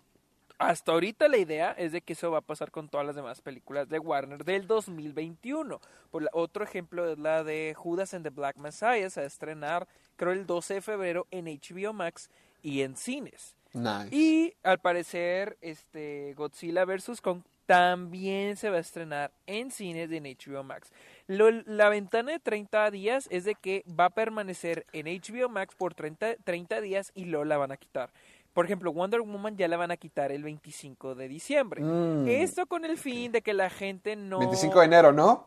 Hasta 0.58 0.92
ahorita 0.92 1.28
la 1.28 1.36
idea 1.36 1.72
es 1.72 1.92
de 1.92 2.00
que 2.00 2.14
eso 2.14 2.30
va 2.30 2.38
a 2.38 2.42
pasar 2.42 2.70
con 2.70 2.88
todas 2.88 3.06
las 3.06 3.14
demás 3.16 3.42
películas 3.42 3.88
de 3.90 3.98
Warner 3.98 4.42
del 4.44 4.66
2021. 4.66 5.80
Por 6.10 6.22
la- 6.22 6.30
otro 6.32 6.64
ejemplo 6.64 7.10
es 7.10 7.18
la 7.18 7.42
de 7.44 7.74
Judas 7.76 8.14
and 8.14 8.22
the 8.24 8.30
Black 8.30 8.56
Messiah. 8.56 9.10
Se 9.10 9.20
va 9.20 9.24
a 9.24 9.26
estrenar, 9.26 9.88
creo, 10.16 10.32
el 10.32 10.46
12 10.46 10.74
de 10.74 10.80
febrero 10.80 11.26
en 11.30 11.46
HBO 11.46 11.92
Max 11.92 12.30
y 12.62 12.82
en 12.82 12.96
cines. 12.96 13.55
Nice. 13.76 14.08
Y 14.14 14.54
al 14.62 14.78
parecer, 14.78 15.56
este 15.60 16.34
Godzilla 16.34 16.84
vs. 16.84 17.20
Kong 17.20 17.42
también 17.66 18.56
se 18.56 18.70
va 18.70 18.76
a 18.76 18.80
estrenar 18.80 19.32
en 19.46 19.70
cines 19.70 20.10
y 20.10 20.16
en 20.16 20.24
HBO 20.24 20.62
Max. 20.62 20.92
Lo- 21.26 21.50
la 21.50 21.88
ventana 21.88 22.32
de 22.32 22.38
30 22.38 22.90
días 22.90 23.26
es 23.30 23.44
de 23.44 23.54
que 23.54 23.84
va 23.88 24.06
a 24.06 24.10
permanecer 24.10 24.86
en 24.92 25.06
HBO 25.06 25.48
Max 25.48 25.74
por 25.76 25.94
30, 25.94 26.36
30 26.44 26.80
días 26.80 27.10
y 27.14 27.24
luego 27.24 27.44
la 27.44 27.56
van 27.58 27.72
a 27.72 27.76
quitar. 27.76 28.10
Por 28.54 28.64
ejemplo, 28.64 28.92
Wonder 28.92 29.20
Woman 29.20 29.56
ya 29.56 29.68
la 29.68 29.76
van 29.76 29.90
a 29.90 29.96
quitar 29.98 30.32
el 30.32 30.42
25 30.42 31.14
de 31.14 31.28
diciembre. 31.28 31.82
Mm. 31.82 32.26
Esto 32.28 32.66
con 32.66 32.84
el 32.86 32.96
fin 32.96 33.30
de 33.32 33.42
que 33.42 33.52
la 33.52 33.68
gente 33.68 34.16
no... 34.16 34.38
25 34.38 34.78
de 34.80 34.86
enero, 34.86 35.12
¿no? 35.12 35.46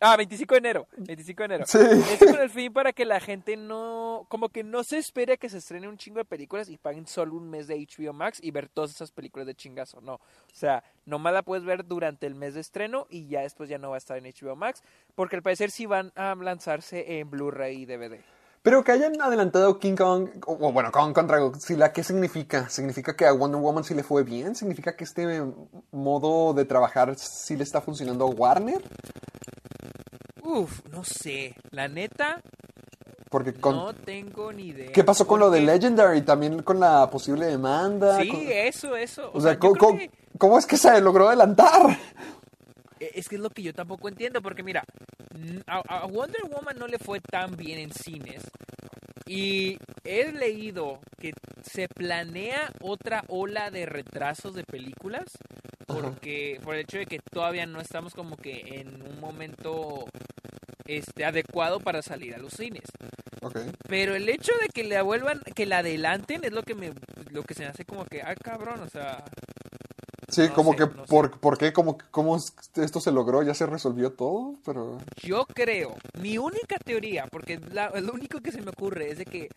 Ah, 0.00 0.16
25 0.16 0.54
de 0.54 0.58
enero. 0.58 0.86
25 0.96 1.42
de 1.42 1.44
enero. 1.44 1.64
Sí. 1.66 1.78
Esto 1.78 2.26
con 2.26 2.40
el 2.40 2.50
fin 2.50 2.72
para 2.72 2.92
que 2.92 3.04
la 3.04 3.18
gente 3.18 3.56
no, 3.56 4.26
como 4.28 4.48
que 4.48 4.62
no 4.62 4.84
se 4.84 4.98
espere 4.98 5.34
a 5.34 5.36
que 5.36 5.48
se 5.48 5.58
estrene 5.58 5.88
un 5.88 5.96
chingo 5.96 6.18
de 6.18 6.24
películas 6.24 6.68
y 6.68 6.76
paguen 6.76 7.06
solo 7.06 7.34
un 7.34 7.50
mes 7.50 7.66
de 7.66 7.76
HBO 7.76 8.12
Max 8.12 8.38
y 8.40 8.50
ver 8.52 8.68
todas 8.68 8.90
esas 8.90 9.10
películas 9.10 9.46
de 9.46 9.54
chingazo. 9.54 10.00
No. 10.00 10.14
O 10.14 10.20
sea, 10.52 10.84
nomás 11.04 11.32
la 11.32 11.42
puedes 11.42 11.64
ver 11.64 11.84
durante 11.84 12.26
el 12.26 12.36
mes 12.36 12.54
de 12.54 12.60
estreno 12.60 13.06
y 13.10 13.26
ya 13.26 13.40
después 13.40 13.68
ya 13.68 13.78
no 13.78 13.90
va 13.90 13.96
a 13.96 13.98
estar 13.98 14.16
en 14.16 14.32
HBO 14.32 14.54
Max 14.54 14.82
porque 15.14 15.36
al 15.36 15.42
parecer 15.42 15.70
sí 15.70 15.86
van 15.86 16.12
a 16.14 16.34
lanzarse 16.36 17.18
en 17.18 17.30
Blu-ray 17.30 17.82
y 17.82 17.86
DVD. 17.86 18.20
Pero 18.62 18.84
que 18.84 18.92
hayan 18.92 19.20
adelantado 19.20 19.78
King 19.78 19.94
Kong, 19.96 20.28
o 20.46 20.68
o 20.68 20.72
bueno, 20.72 20.90
Kong 20.90 21.14
contra 21.14 21.38
Godzilla, 21.38 21.92
¿qué 21.92 22.02
significa? 22.02 22.68
¿Significa 22.68 23.16
que 23.16 23.24
a 23.24 23.32
Wonder 23.32 23.60
Woman 23.60 23.84
sí 23.84 23.94
le 23.94 24.02
fue 24.02 24.24
bien? 24.24 24.54
¿Significa 24.54 24.96
que 24.96 25.04
este 25.04 25.42
modo 25.92 26.52
de 26.54 26.64
trabajar 26.64 27.16
sí 27.16 27.56
le 27.56 27.62
está 27.62 27.80
funcionando 27.80 28.26
a 28.26 28.30
Warner? 28.30 28.82
Uf, 30.48 30.80
no 30.90 31.04
sé. 31.04 31.54
La 31.70 31.88
neta, 31.88 32.40
Porque 33.30 33.52
con... 33.52 33.76
no 33.76 33.92
tengo 33.94 34.52
ni 34.52 34.68
idea. 34.68 34.90
¿Qué 34.92 35.04
pasó 35.04 35.26
con 35.26 35.40
lo 35.40 35.50
de 35.50 35.60
Legendary? 35.60 36.22
También 36.22 36.62
con 36.62 36.80
la 36.80 37.08
posible 37.10 37.46
demanda. 37.46 38.18
Sí, 38.20 38.28
con- 38.28 38.40
eso, 38.48 38.96
eso. 38.96 39.30
O 39.34 39.40
sea, 39.40 39.58
¿cómo, 39.58 39.74
cómo- 39.76 39.98
que- 39.98 40.10
cómo 40.38 40.58
es 40.58 40.64
que 40.66 40.76
se 40.78 41.00
logró 41.00 41.28
adelantar? 41.28 41.90
Eh, 43.00 43.10
Es 43.14 43.28
que 43.28 43.36
es 43.36 43.40
lo 43.42 43.50
que 43.50 43.62
yo 43.62 43.74
tampoco 43.74 44.08
entiendo, 44.08 44.40
porque 44.42 44.62
mira, 44.62 44.82
a 45.66 46.06
Wonder 46.06 46.42
Woman 46.50 46.78
no 46.78 46.86
le 46.88 46.98
fue 46.98 47.20
tan 47.20 47.54
bien 47.56 47.78
en 47.78 47.92
cines. 47.92 48.42
Y 49.28 49.76
he 50.04 50.32
leído 50.32 51.00
que 51.18 51.32
se 51.62 51.86
planea 51.88 52.72
otra 52.80 53.24
ola 53.28 53.70
de 53.70 53.86
retrasos 53.86 54.54
de 54.54 54.64
películas, 54.64 55.24
porque 55.86 56.58
por 56.62 56.74
el 56.74 56.82
hecho 56.82 56.98
de 56.98 57.06
que 57.06 57.18
todavía 57.18 57.66
no 57.66 57.80
estamos 57.80 58.14
como 58.14 58.36
que 58.36 58.80
en 58.80 59.02
un 59.02 59.20
momento 59.20 60.06
este 60.86 61.24
adecuado 61.24 61.80
para 61.80 62.02
salir 62.02 62.34
a 62.34 62.38
los 62.38 62.54
cines. 62.54 62.84
Ok. 63.42 63.58
Pero 63.86 64.14
el 64.14 64.28
hecho 64.28 64.52
de 64.60 64.68
que 64.68 64.84
la 64.84 65.02
vuelvan, 65.02 65.40
que 65.54 65.66
la 65.66 65.78
adelanten 65.78 66.42
es 66.44 66.52
lo 66.52 66.62
que 66.62 66.74
me, 66.74 66.92
lo 67.30 67.42
que 67.42 67.54
se 67.54 67.64
me 67.64 67.68
hace 67.68 67.84
como 67.84 68.04
que, 68.06 68.22
ah 68.22 68.34
cabrón, 68.34 68.80
o 68.80 68.88
sea, 68.88 69.24
Sí, 70.28 70.42
No 70.48 70.54
como 70.54 70.70
sé, 70.72 70.76
que, 70.78 70.86
no 70.86 71.06
sé. 71.06 71.08
por, 71.08 71.40
¿por 71.40 71.56
qué? 71.58 71.72
¿Cómo 71.72 72.36
es- 72.36 72.52
esto 72.76 73.00
se 73.00 73.10
logró? 73.12 73.42
¿Ya 73.42 73.54
se 73.54 73.64
resolvió 73.66 74.12
todo? 74.12 74.54
Pero... 74.64 74.98
Yo 75.22 75.46
creo, 75.46 75.96
mi 76.20 76.36
única 76.38 76.76
teoría, 76.78 77.26
porque 77.30 77.58
la- 77.72 77.90
lo 78.00 78.12
único 78.12 78.40
que 78.40 78.52
se 78.52 78.60
me 78.60 78.70
ocurre 78.70 79.10
es 79.12 79.18
de 79.18 79.24
que 79.24 79.48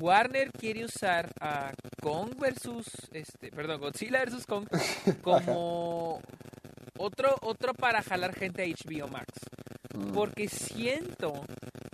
Warner 0.00 0.50
quiere 0.52 0.84
usar 0.84 1.28
a 1.40 1.72
Kong 2.00 2.34
versus, 2.38 2.86
este, 3.12 3.50
perdón, 3.50 3.80
Godzilla 3.80 4.20
versus 4.20 4.46
Kong 4.46 4.66
como 5.22 6.20
otro, 6.98 7.36
otro 7.42 7.74
para 7.74 8.02
jalar 8.02 8.34
gente 8.34 8.62
a 8.62 8.66
HBO 8.66 9.08
Max. 9.08 9.26
mm, 9.94 10.12
Porque 10.12 10.48
siento 10.48 11.44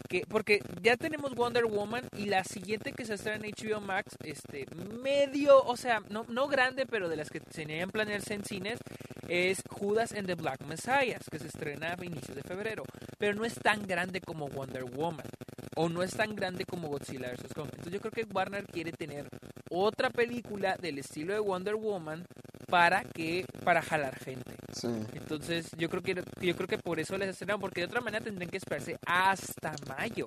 que, 0.09 0.25
porque 0.29 0.61
ya 0.83 0.97
tenemos 0.97 1.35
Wonder 1.35 1.67
Woman 1.67 2.09
y 2.17 2.27
la 2.27 2.45
siguiente 2.45 2.93
que 2.93 3.05
se 3.05 3.15
estrena 3.15 3.47
en 3.47 3.53
HBO 3.53 3.81
Max, 3.81 4.17
este, 4.25 4.67
medio, 5.03 5.63
o 5.65 5.77
sea, 5.77 6.03
no, 6.09 6.25
no 6.29 6.49
grande, 6.49 6.87
pero 6.87 7.09
de 7.09 7.17
las 7.17 7.31
que 7.31 7.41
tenían 7.41 7.91
planearse 7.91 8.35
en 8.35 8.45
cines, 8.45 8.79
es 9.29 9.63
Judas 9.69 10.13
and 10.13 10.27
the 10.27 10.35
Black 10.35 10.65
Messiah, 10.65 11.19
que 11.31 11.39
se 11.39 11.49
estrena 11.49 11.95
a 11.99 12.05
inicios 12.05 12.35
de 12.35 12.43
febrero. 12.43 12.85
Pero 13.19 13.35
no 13.35 13.45
es 13.45 13.55
tan 13.55 13.87
grande 13.87 14.21
como 14.21 14.49
Wonder 14.49 14.85
Woman. 14.85 15.27
O 15.77 15.89
no 15.89 16.03
es 16.03 16.17
tan 16.17 16.35
grande 16.35 16.65
como 16.65 16.89
Godzilla 16.89 17.31
vs. 17.31 17.53
Kong. 17.55 17.69
Entonces 17.71 17.93
yo 17.93 18.01
creo 18.01 18.11
que 18.11 18.27
Warner 18.35 18.65
quiere 18.67 18.91
tener 18.93 19.29
otra 19.71 20.11
película 20.11 20.77
del 20.77 20.99
estilo 20.99 21.35
de 21.35 21.41
Wonder 21.41 21.77
Woman 21.77 22.25
para 22.69 23.05
que, 23.05 23.45
para 23.65 23.83
jalar 23.83 24.19
gente. 24.19 24.55
sí. 24.73 24.88
Entonces, 25.15 25.69
yo 25.77 25.89
creo 25.89 26.03
que 26.03 26.15
yo 26.41 26.57
creo 26.57 26.67
que 26.69 26.79
por 26.79 26.99
eso 27.01 27.17
les 27.19 27.29
estrenaron, 27.31 27.61
porque 27.61 27.81
de 27.81 27.87
otra 27.87 28.01
manera 28.01 28.25
tendrían 28.25 28.51
que 28.51 28.59
esperarse 28.59 28.97
hasta 29.07 29.75
mayo. 29.89 30.27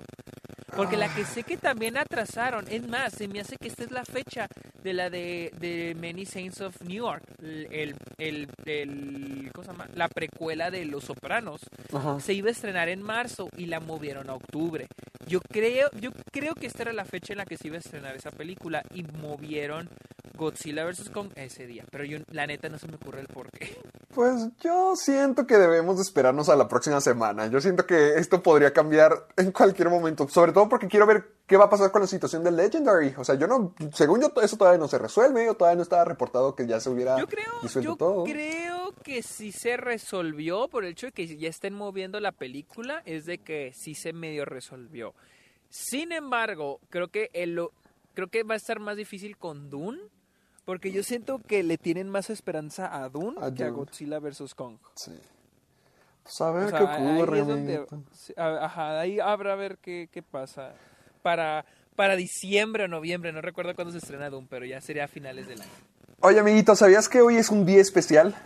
Porque 0.74 0.96
la 0.96 1.14
que 1.14 1.26
sé 1.26 1.42
que 1.42 1.58
también 1.58 1.98
atrasaron, 1.98 2.64
es 2.70 2.88
más, 2.88 3.12
se 3.12 3.28
me 3.28 3.40
hace 3.40 3.56
que 3.58 3.68
esta 3.68 3.84
es 3.84 3.90
la 3.90 4.06
fecha 4.06 4.46
de 4.82 4.94
la 4.94 5.10
de, 5.10 5.52
de 5.60 5.94
Many 6.00 6.24
Saints 6.24 6.62
of 6.62 6.80
New 6.80 6.96
York, 7.04 7.22
el, 7.42 7.94
el, 8.18 8.48
el- 8.64 9.50
¿cómo 9.52 9.64
se 9.66 9.70
llama? 9.72 9.86
la 9.94 10.08
precuela 10.08 10.70
de 10.70 10.86
Los 10.86 11.04
Sopranos. 11.04 11.60
Ajá. 11.92 12.18
Se 12.20 12.32
iba 12.32 12.48
a 12.48 12.52
estrenar 12.52 12.88
en 12.88 13.02
marzo 13.02 13.50
y 13.58 13.66
la 13.66 13.80
movieron 13.80 14.30
a 14.30 14.34
octubre. 14.34 14.86
Yo 15.26 15.40
creo, 15.42 15.90
yo 16.00 16.10
creo 16.32 16.54
que 16.54 16.66
esta 16.68 16.82
era 16.84 16.94
la 16.94 17.04
fecha 17.04 17.34
en 17.34 17.38
la 17.38 17.44
que 17.44 17.58
se 17.58 17.66
iba 17.68 17.76
a 17.76 17.80
estrenar 17.80 18.16
esa 18.16 18.30
película 18.30 18.82
y 18.94 19.02
movieron 19.02 19.90
Godzilla 20.34 20.84
vs. 20.86 21.10
Kong 21.10 21.28
ese 21.36 21.66
día. 21.66 21.84
Pero 21.90 22.04
yo, 22.04 22.18
la 22.30 22.46
neta, 22.46 22.70
no 22.70 22.78
se 22.78 22.88
me 22.88 22.94
ocurre 22.96 23.20
el 23.20 23.26
por 23.28 23.50
qué. 23.50 23.76
Pues 24.14 24.48
yo 24.60 24.94
siento 24.96 25.46
que 25.46 25.56
debemos 25.56 25.96
de 25.96 26.02
esperarnos 26.02 26.48
a 26.48 26.56
la 26.56 26.68
próxima 26.68 27.00
semana. 27.00 27.46
Yo 27.46 27.60
siento 27.60 27.86
que 27.86 28.14
esto 28.14 28.42
podría 28.42 28.72
cambiar 28.72 29.26
en 29.36 29.52
cualquier 29.52 29.88
momento. 29.90 30.28
Sobre 30.28 30.52
todo 30.52 30.68
porque 30.68 30.88
quiero 30.88 31.06
ver 31.06 31.32
qué 31.46 31.56
va 31.56 31.64
a 31.64 31.70
pasar 31.70 31.90
con 31.90 32.02
la 32.02 32.06
situación 32.06 32.44
de 32.44 32.50
Legendary. 32.50 33.14
O 33.16 33.24
sea, 33.24 33.34
yo 33.36 33.46
no, 33.46 33.74
según 33.92 34.20
yo, 34.20 34.32
eso 34.42 34.56
todavía 34.56 34.78
no 34.78 34.88
se 34.88 34.98
resuelve. 34.98 35.48
O 35.50 35.54
todavía 35.54 35.76
no 35.76 35.82
estaba 35.82 36.04
reportado 36.04 36.54
que 36.54 36.66
ya 36.66 36.80
se 36.80 36.90
hubiera 36.90 37.18
Yo 37.18 37.26
creo, 37.26 37.52
disuelto 37.62 37.90
yo 37.92 37.96
todo. 37.96 38.24
creo 38.24 38.92
que 39.02 39.22
sí 39.22 39.52
se 39.52 39.76
resolvió 39.76 40.68
por 40.68 40.84
el 40.84 40.92
hecho 40.92 41.06
de 41.06 41.12
que 41.12 41.36
ya 41.36 41.48
estén 41.48 41.74
moviendo 41.74 42.20
la 42.20 42.32
película, 42.32 43.02
es 43.04 43.26
de 43.26 43.38
que 43.38 43.72
sí 43.74 43.94
se 43.94 44.12
medio 44.12 44.44
resolvió. 44.44 45.14
Sin 45.68 46.12
embargo, 46.12 46.80
creo 46.90 47.08
que 47.08 47.30
el, 47.32 47.60
creo 48.14 48.28
que 48.28 48.42
va 48.42 48.54
a 48.54 48.58
estar 48.58 48.78
más 48.78 48.96
difícil 48.96 49.36
con 49.36 49.70
Dune. 49.70 50.00
Porque 50.64 50.92
yo 50.92 51.02
siento 51.02 51.38
que 51.40 51.62
le 51.62 51.76
tienen 51.78 52.08
más 52.08 52.30
esperanza 52.30 53.02
a 53.02 53.08
Dune 53.08 53.36
A 53.40 53.52
que 53.52 53.64
a 53.64 53.66
Dune. 53.66 53.78
Godzilla 53.78 54.18
vs. 54.20 54.54
Kong. 54.54 54.76
Sí. 54.94 55.12
Pues 56.22 56.40
a 56.40 56.50
ver 56.52 56.64
O 56.64 56.68
sea, 56.68 56.78
qué 56.78 56.84
ocurre, 56.84 57.40
donde- 57.42 57.86
Ajá, 58.36 59.00
ahí 59.00 59.18
habrá 59.18 59.54
a 59.54 59.56
ver 59.56 59.78
qué, 59.78 60.08
qué 60.12 60.22
pasa. 60.22 60.74
Para, 61.22 61.64
para 61.96 62.14
diciembre 62.14 62.84
o 62.84 62.88
noviembre, 62.88 63.32
no 63.32 63.40
recuerdo 63.40 63.74
cuándo 63.74 63.90
se 63.92 63.98
estrena 63.98 64.30
Doom, 64.30 64.46
pero 64.48 64.64
ya 64.64 64.80
sería 64.80 65.04
a 65.04 65.08
finales 65.08 65.48
del 65.48 65.60
año. 65.62 65.70
Oye, 66.20 66.38
amiguito, 66.38 66.76
¿sabías 66.76 67.08
que 67.08 67.20
hoy 67.20 67.36
es 67.36 67.50
un 67.50 67.66
día 67.66 67.80
especial? 67.80 68.36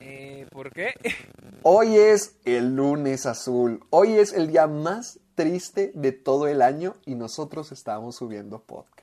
Eh, 0.00 0.46
¿Por 0.50 0.70
qué? 0.72 0.94
Hoy 1.62 1.96
es 1.96 2.36
el 2.44 2.76
lunes 2.76 3.26
azul. 3.26 3.80
Hoy 3.90 4.12
es 4.12 4.32
el 4.32 4.46
día 4.48 4.66
más 4.68 5.18
triste 5.34 5.90
de 5.94 6.12
todo 6.12 6.46
el 6.46 6.62
año 6.62 6.94
y 7.04 7.14
nosotros 7.16 7.72
estamos 7.72 8.16
subiendo 8.16 8.60
podcast. 8.60 8.97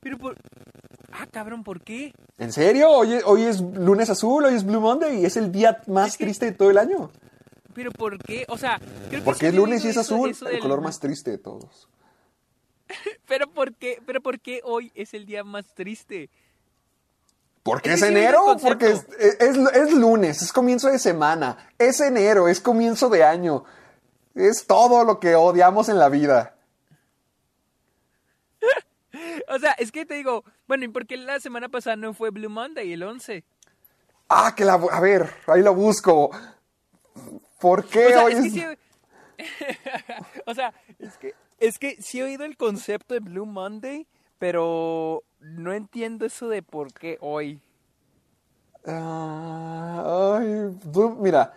Pero 0.00 0.18
por... 0.18 0.36
Ah, 1.12 1.26
cabrón, 1.30 1.64
¿por 1.64 1.82
qué? 1.82 2.12
¿En 2.38 2.52
serio? 2.52 2.90
Hoy 2.90 3.14
es, 3.14 3.24
hoy 3.26 3.42
es 3.44 3.60
lunes 3.60 4.08
azul, 4.10 4.44
hoy 4.44 4.54
es 4.54 4.64
Blue 4.64 4.80
Monday 4.80 5.20
y 5.20 5.26
es 5.26 5.36
el 5.36 5.50
día 5.52 5.82
más 5.86 6.12
Es 6.12 6.16
que- 6.16 6.24
triste 6.24 6.46
de 6.46 6.52
todo 6.52 6.70
el 6.70 6.78
año. 6.78 7.10
¿Pero 7.74 7.90
por 7.92 8.18
qué? 8.18 8.44
O 8.48 8.58
sea, 8.58 8.78
creo 9.08 9.20
que 9.20 9.24
Porque 9.24 9.48
es 9.48 9.54
lunes 9.54 9.84
y 9.84 9.88
es 9.88 9.96
azul, 9.96 10.30
eso 10.30 10.46
el 10.46 10.52
del- 10.54 10.60
color 10.62 10.80
más 10.80 10.98
triste 11.00 11.30
de 11.32 11.38
todos. 11.38 11.88
Pero 13.28 13.48
¿por 13.48 13.74
qué? 13.74 14.02
¿Pero 14.04 14.20
por 14.20 14.40
qué 14.40 14.60
hoy 14.64 14.90
es 14.94 15.14
el 15.14 15.24
día 15.26 15.44
más 15.44 15.66
triste? 15.74 16.28
¿Porque 17.62 17.92
Es 17.92 18.02
es 18.02 18.08
enero? 18.08 18.56
Porque 18.60 18.90
es, 18.90 19.06
es- 19.38 19.56
es 19.74 19.92
lunes, 19.92 20.42
es 20.42 20.52
comienzo 20.52 20.88
de 20.88 20.98
semana, 20.98 21.68
es 21.78 22.00
enero, 22.00 22.48
es 22.48 22.60
comienzo 22.60 23.08
de 23.10 23.22
año. 23.22 23.64
Es 24.34 24.66
todo 24.66 25.04
lo 25.04 25.20
que 25.20 25.34
odiamos 25.34 25.88
en 25.88 25.98
la 25.98 26.08
vida. 26.08 26.56
O 29.50 29.58
sea, 29.58 29.72
es 29.72 29.90
que 29.92 30.06
te 30.06 30.14
digo, 30.14 30.44
bueno, 30.68 30.84
¿y 30.84 30.88
por 30.88 31.06
qué 31.06 31.16
la 31.16 31.40
semana 31.40 31.68
pasada 31.68 31.96
no 31.96 32.14
fue 32.14 32.30
Blue 32.30 32.48
Monday, 32.50 32.92
el 32.92 33.02
11? 33.02 33.44
Ah, 34.28 34.54
que 34.56 34.64
la... 34.64 34.74
A 34.74 35.00
ver, 35.00 35.28
ahí 35.48 35.62
lo 35.62 35.74
busco. 35.74 36.30
¿Por 37.60 37.84
qué 37.86 38.06
O 38.06 38.10
sea, 38.10 38.24
hoy 38.24 38.32
es 38.32 38.38
es... 38.38 38.44
que 38.44 38.50
sí... 38.50 38.64
o 40.46 40.54
sea, 40.54 40.72
es 40.98 41.16
que, 41.18 41.34
es 41.58 41.78
que 41.78 42.00
sí 42.00 42.20
he 42.20 42.24
oído 42.24 42.44
el 42.44 42.56
concepto 42.56 43.14
de 43.14 43.20
Blue 43.20 43.46
Monday, 43.46 44.06
pero 44.38 45.22
no 45.40 45.72
entiendo 45.72 46.26
eso 46.26 46.48
de 46.48 46.62
por 46.62 46.92
qué 46.92 47.18
hoy. 47.20 47.60
Ah, 48.86 50.36
ay, 50.38 50.76
Blue- 50.84 51.16
mira, 51.20 51.52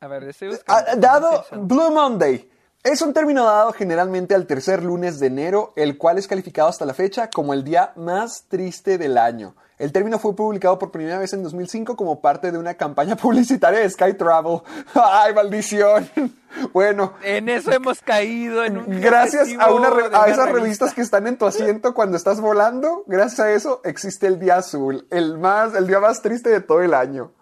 A 0.00 0.06
ver, 0.06 0.24
estoy 0.24 0.48
buscando, 0.48 0.80
Ah, 0.80 0.84
estoy 0.86 1.00
dado. 1.00 1.44
Blue 1.66 1.90
Monday 1.90 2.50
es 2.84 3.00
un 3.00 3.14
término 3.14 3.44
dado 3.44 3.72
generalmente 3.72 4.34
al 4.34 4.46
tercer 4.46 4.84
lunes 4.84 5.18
de 5.18 5.28
enero, 5.28 5.72
el 5.74 5.96
cual 5.96 6.18
es 6.18 6.28
calificado 6.28 6.68
hasta 6.68 6.84
la 6.84 6.92
fecha 6.92 7.30
como 7.30 7.54
el 7.54 7.64
día 7.64 7.92
más 7.96 8.44
triste 8.48 8.98
del 8.98 9.16
año. 9.16 9.56
El 9.78 9.90
término 9.90 10.18
fue 10.18 10.36
publicado 10.36 10.78
por 10.78 10.90
primera 10.92 11.18
vez 11.18 11.32
en 11.32 11.42
2005 11.42 11.96
como 11.96 12.20
parte 12.20 12.52
de 12.52 12.58
una 12.58 12.74
campaña 12.74 13.16
publicitaria 13.20 13.80
de 13.80 13.88
Sky 13.88 14.12
Travel. 14.14 14.60
¡Ay, 14.94 15.34
maldición! 15.34 16.08
Bueno, 16.72 17.14
En 17.24 17.48
eso 17.48 17.72
hemos 17.72 18.00
caído. 18.00 18.64
En 18.64 18.78
un 18.78 19.00
gracias 19.00 19.48
a, 19.58 19.74
una 19.74 19.88
a 19.88 20.28
esas 20.28 20.46
revista. 20.46 20.52
revistas 20.52 20.94
que 20.94 21.00
están 21.00 21.26
en 21.26 21.36
tu 21.36 21.46
asiento 21.46 21.94
cuando 21.94 22.16
estás 22.16 22.40
volando, 22.40 23.02
gracias 23.08 23.40
a 23.40 23.50
eso 23.50 23.80
existe 23.82 24.28
el 24.28 24.38
día 24.38 24.58
azul, 24.58 25.04
el, 25.10 25.36
más, 25.36 25.74
el 25.74 25.88
día 25.88 25.98
más 25.98 26.22
triste 26.22 26.50
de 26.50 26.60
todo 26.60 26.80
el 26.82 26.94
año. 26.94 27.32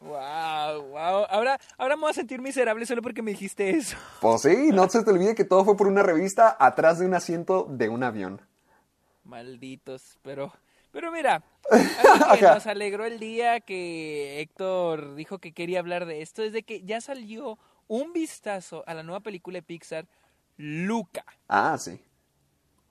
Wow, 0.00 0.82
wow. 0.90 1.26
Ahora, 1.28 1.58
ahora 1.76 1.96
me 1.96 2.02
voy 2.02 2.10
a 2.10 2.14
sentir 2.14 2.40
miserable 2.40 2.86
solo 2.86 3.02
porque 3.02 3.22
me 3.22 3.32
dijiste 3.32 3.70
eso. 3.70 3.96
Pues 4.20 4.42
sí, 4.42 4.70
no 4.72 4.88
se 4.88 5.02
te 5.02 5.10
olvide 5.10 5.34
que 5.34 5.44
todo 5.44 5.64
fue 5.64 5.76
por 5.76 5.86
una 5.86 6.02
revista 6.02 6.56
atrás 6.58 6.98
de 6.98 7.06
un 7.06 7.14
asiento 7.14 7.66
de 7.68 7.88
un 7.88 8.02
avión. 8.02 8.40
Malditos, 9.24 10.18
pero, 10.22 10.52
pero 10.92 11.10
mira, 11.12 11.42
algo 11.70 12.34
que 12.38 12.42
nos 12.42 12.66
alegró 12.66 13.04
el 13.04 13.18
día 13.18 13.60
que 13.60 14.40
Héctor 14.40 15.14
dijo 15.14 15.38
que 15.38 15.52
quería 15.52 15.80
hablar 15.80 16.06
de 16.06 16.22
esto 16.22 16.42
es 16.42 16.52
de 16.52 16.62
que 16.62 16.82
ya 16.82 17.00
salió 17.00 17.58
un 17.88 18.12
vistazo 18.12 18.84
a 18.86 18.94
la 18.94 19.02
nueva 19.02 19.20
película 19.20 19.58
de 19.58 19.62
Pixar, 19.62 20.06
Luca. 20.56 21.24
Ah, 21.48 21.76
sí. 21.78 22.00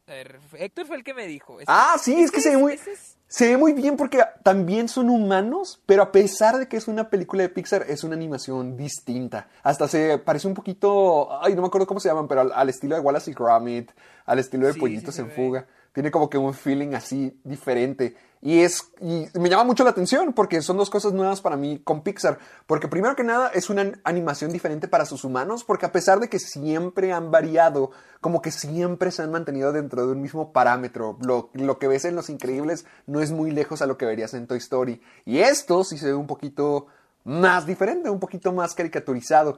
Ver, 0.07 0.39
Héctor 0.57 0.85
fue 0.87 0.95
el 0.95 1.03
que 1.03 1.13
me 1.13 1.27
dijo. 1.27 1.57
Ah, 1.67 1.97
sí, 2.01 2.13
es 2.21 2.31
que 2.31 2.39
se 2.39 2.51
ve 2.51 2.57
muy, 2.57 2.73
es- 2.73 3.17
se 3.27 3.49
ve 3.49 3.57
muy 3.57 3.73
bien 3.73 3.97
porque 3.97 4.23
también 4.41 4.87
son 4.87 5.09
humanos, 5.09 5.81
pero 5.85 6.01
a 6.01 6.11
pesar 6.13 6.57
de 6.57 6.69
que 6.69 6.77
es 6.77 6.87
una 6.87 7.09
película 7.09 7.43
de 7.43 7.49
Pixar, 7.49 7.83
es 7.89 8.05
una 8.05 8.15
animación 8.15 8.77
distinta. 8.77 9.49
Hasta 9.63 9.87
se 9.89 10.17
parece 10.17 10.47
un 10.47 10.53
poquito, 10.53 11.41
ay, 11.43 11.53
no 11.55 11.61
me 11.61 11.67
acuerdo 11.67 11.85
cómo 11.87 11.99
se 11.99 12.07
llaman, 12.07 12.27
pero 12.29 12.39
al, 12.41 12.53
al 12.53 12.69
estilo 12.69 12.95
de 12.95 13.01
Wallace 13.01 13.31
y 13.31 13.33
Gromit, 13.33 13.91
al 14.25 14.39
estilo 14.39 14.67
de 14.67 14.73
Sí, 14.73 14.79
Pollitos 14.79 15.13
sí 15.15 15.21
en 15.21 15.27
ve. 15.27 15.33
Fuga. 15.35 15.65
Tiene 15.97 16.11
como 16.11 16.29
que 16.29 16.37
un 16.37 16.53
feeling 16.53 16.93
así 16.93 17.41
diferente. 17.43 18.15
Y 18.39 18.59
es 18.59 18.91
y 19.01 19.25
me 19.39 19.49
llama 19.49 19.63
mucho 19.63 19.83
la 19.83 19.89
atención 19.89 20.31
porque 20.31 20.61
son 20.61 20.77
dos 20.77 20.91
cosas 20.91 21.11
nuevas 21.11 21.41
para 21.41 21.57
mí 21.57 21.81
con 21.83 22.03
Pixar. 22.03 22.37
Porque 22.67 22.87
primero 22.87 23.15
que 23.15 23.23
nada 23.23 23.49
es 23.55 23.71
una 23.71 23.93
animación 24.03 24.51
diferente 24.51 24.87
para 24.87 25.07
sus 25.07 25.23
humanos, 25.23 25.63
porque 25.63 25.87
a 25.87 25.91
pesar 25.91 26.19
de 26.19 26.29
que 26.29 26.37
siempre 26.37 27.13
han 27.13 27.31
variado, 27.31 27.89
como 28.21 28.43
que 28.43 28.51
siempre 28.51 29.09
se 29.09 29.23
han 29.23 29.31
mantenido 29.31 29.73
dentro 29.73 30.05
de 30.05 30.11
un 30.11 30.21
mismo 30.21 30.53
parámetro. 30.53 31.17
Lo, 31.25 31.49
lo 31.53 31.79
que 31.79 31.87
ves 31.87 32.05
en 32.05 32.15
Los 32.15 32.29
Increíbles 32.29 32.85
no 33.07 33.19
es 33.19 33.31
muy 33.31 33.49
lejos 33.49 33.81
a 33.81 33.87
lo 33.87 33.97
que 33.97 34.05
verías 34.05 34.35
en 34.35 34.45
Toy 34.45 34.59
Story. 34.59 35.01
Y 35.25 35.39
esto 35.39 35.83
sí 35.83 35.97
se 35.97 36.05
ve 36.05 36.13
un 36.13 36.27
poquito 36.27 36.85
más 37.23 37.65
diferente, 37.65 38.11
un 38.11 38.19
poquito 38.19 38.51
más 38.51 38.75
caricaturizado. 38.75 39.57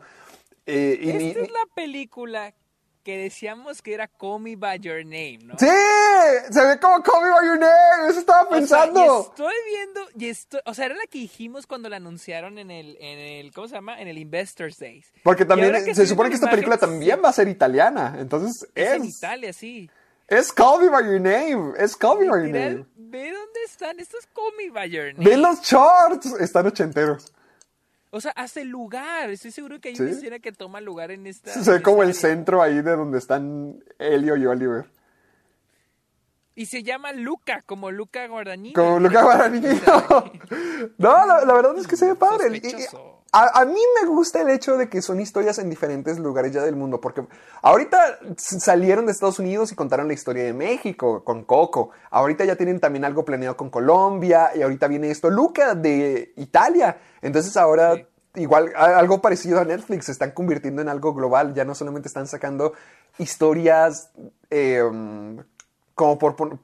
Eh, 0.66 1.00
y 1.02 1.10
Esta 1.10 1.42
es 1.42 1.52
la 1.52 1.66
película 1.76 2.54
que 3.10 3.18
decíamos 3.18 3.82
que 3.82 3.96
era 3.96 4.08
Call 4.08 4.40
Me 4.40 4.56
By 4.56 4.80
Your 4.80 5.04
Name, 5.04 5.40
¿no? 5.44 5.56
¡Sí! 5.58 5.66
Se 6.52 6.64
ve 6.64 6.80
como 6.80 7.02
Call 7.02 7.24
Me 7.24 7.32
By 7.32 7.48
Your 7.48 7.58
Name. 7.60 8.10
Eso 8.10 8.20
estaba 8.20 8.42
O 8.44 8.50
sea, 8.50 8.58
pensando. 8.60 9.00
y 9.02 9.30
estoy 9.32 9.54
viendo, 9.66 10.02
y 10.16 10.30
estoy, 10.30 10.60
o 10.66 10.74
sea, 10.76 10.86
era 10.86 10.96
la 10.96 11.08
que 11.10 11.18
dijimos 11.18 11.66
cuando 11.66 11.90
la 11.90 11.96
anunciaron 11.96 12.60
en 12.60 12.70
el, 12.70 12.98
en 13.00 13.18
el, 13.18 13.52
¿cómo 13.52 13.68
se 13.68 13.74
llama? 13.74 14.00
En 14.00 14.08
el 14.08 14.20
Investors 14.20 14.78
Days. 14.78 15.12
Porque 15.24 15.44
también 15.44 15.74
se 15.84 15.90
estoy 15.92 16.06
supone 16.06 16.30
que 16.30 16.36
esta 16.36 16.52
película 16.52 16.76
imágenes, 16.76 17.00
también 17.00 17.22
va 17.26 17.30
a 17.30 17.34
ser 17.34 17.48
italiana. 17.48 18.16
Entonces 18.20 18.68
Es 18.76 18.88
es. 18.90 18.94
en 18.98 19.06
Italia, 19.06 19.54
sí. 19.54 19.90
Es 20.28 20.54
Call 20.54 20.82
Me 20.84 20.90
By 20.90 21.04
Your 21.06 21.20
Name. 21.22 21.74
Es 21.80 21.96
Call 21.98 22.20
Me 22.20 22.30
By 22.30 22.42
Your 22.42 22.50
Name. 22.52 22.86
ve 22.96 23.32
dónde 23.32 23.60
están 23.66 24.00
estos 24.00 24.28
Call 24.28 24.54
Me 24.56 24.70
By 24.70 24.88
Your 24.92 25.14
Name. 25.14 25.28
Ve 25.28 25.36
los 25.38 25.62
charts. 25.62 26.28
Están 26.40 26.68
ochenteros. 26.68 27.34
O 28.12 28.22
sea, 28.22 28.34
el 28.56 28.68
lugar. 28.70 29.30
Estoy 29.30 29.52
seguro 29.52 29.80
que 29.80 29.90
hay 29.90 29.96
¿Sí? 29.96 30.02
una 30.02 30.12
escena 30.12 30.40
que 30.40 30.52
toma 30.52 30.82
lugar 30.82 31.12
en 31.12 31.28
esta. 31.28 31.52
Se 31.52 31.72
ve 31.72 31.82
como 31.82 32.04
el 32.04 32.14
centro 32.14 32.62
ahí 32.62 32.82
de 32.82 32.96
donde 32.96 33.18
están 33.20 33.84
Elio 34.00 34.36
y 34.36 34.46
Oliver. 34.46 34.86
Y 36.56 36.66
se 36.66 36.84
llama 36.84 37.14
Luca, 37.14 37.62
como 37.66 37.92
Luca 37.92 38.28
Guadagnini. 38.28 38.74
Como 38.74 39.00
Luca 39.00 39.24
Guadagnino. 39.24 39.80
No, 40.98 41.26
la, 41.26 41.44
la 41.46 41.54
verdad 41.54 41.78
es 41.78 41.88
que 41.88 41.98
se 41.98 42.08
ve 42.08 42.16
padre. 42.16 42.50
Sospechoso. 42.62 43.19
A, 43.32 43.62
a 43.62 43.66
mí 43.66 43.80
me 44.02 44.08
gusta 44.10 44.42
el 44.42 44.50
hecho 44.50 44.76
de 44.76 44.90
que 44.90 45.04
son 45.04 45.20
historias 45.20 45.60
en 45.60 45.70
diferentes 45.70 46.18
lugares 46.18 46.52
ya 46.52 46.64
del 46.64 46.76
mundo, 46.76 47.00
porque 47.00 47.26
ahorita 47.62 48.18
salieron 48.38 49.06
de 49.06 49.12
Estados 49.12 49.38
Unidos 49.38 49.72
y 49.72 49.76
contaron 49.76 50.08
la 50.08 50.14
historia 50.16 50.44
de 50.46 50.54
México 50.54 51.24
con 51.24 51.44
Coco. 51.44 51.92
Ahorita 52.10 52.44
ya 52.46 52.56
tienen 52.56 52.80
también 52.80 53.06
algo 53.06 53.24
planeado 53.26 53.56
con 53.56 53.70
Colombia 53.70 54.50
y 54.56 54.64
ahorita 54.64 54.88
viene 54.88 55.12
esto 55.12 55.30
Luca 55.30 55.76
de 55.76 56.34
Italia. 56.38 56.98
Entonces 57.22 57.56
ahora 57.56 57.96
Sí. 57.96 58.06
igual 58.42 58.72
algo 58.76 59.22
parecido 59.22 59.60
a 59.60 59.66
Netflix 59.66 60.06
se 60.06 60.12
están 60.12 60.32
convirtiendo 60.32 60.82
en 60.82 60.90
algo 60.90 61.14
global. 61.14 61.54
Ya 61.54 61.66
no 61.66 61.76
solamente 61.76 62.08
están 62.08 62.26
sacando 62.28 62.74
historias 63.20 64.10
eh, 64.50 64.82
como 65.94 66.18
por 66.18 66.36
pon- 66.36 66.60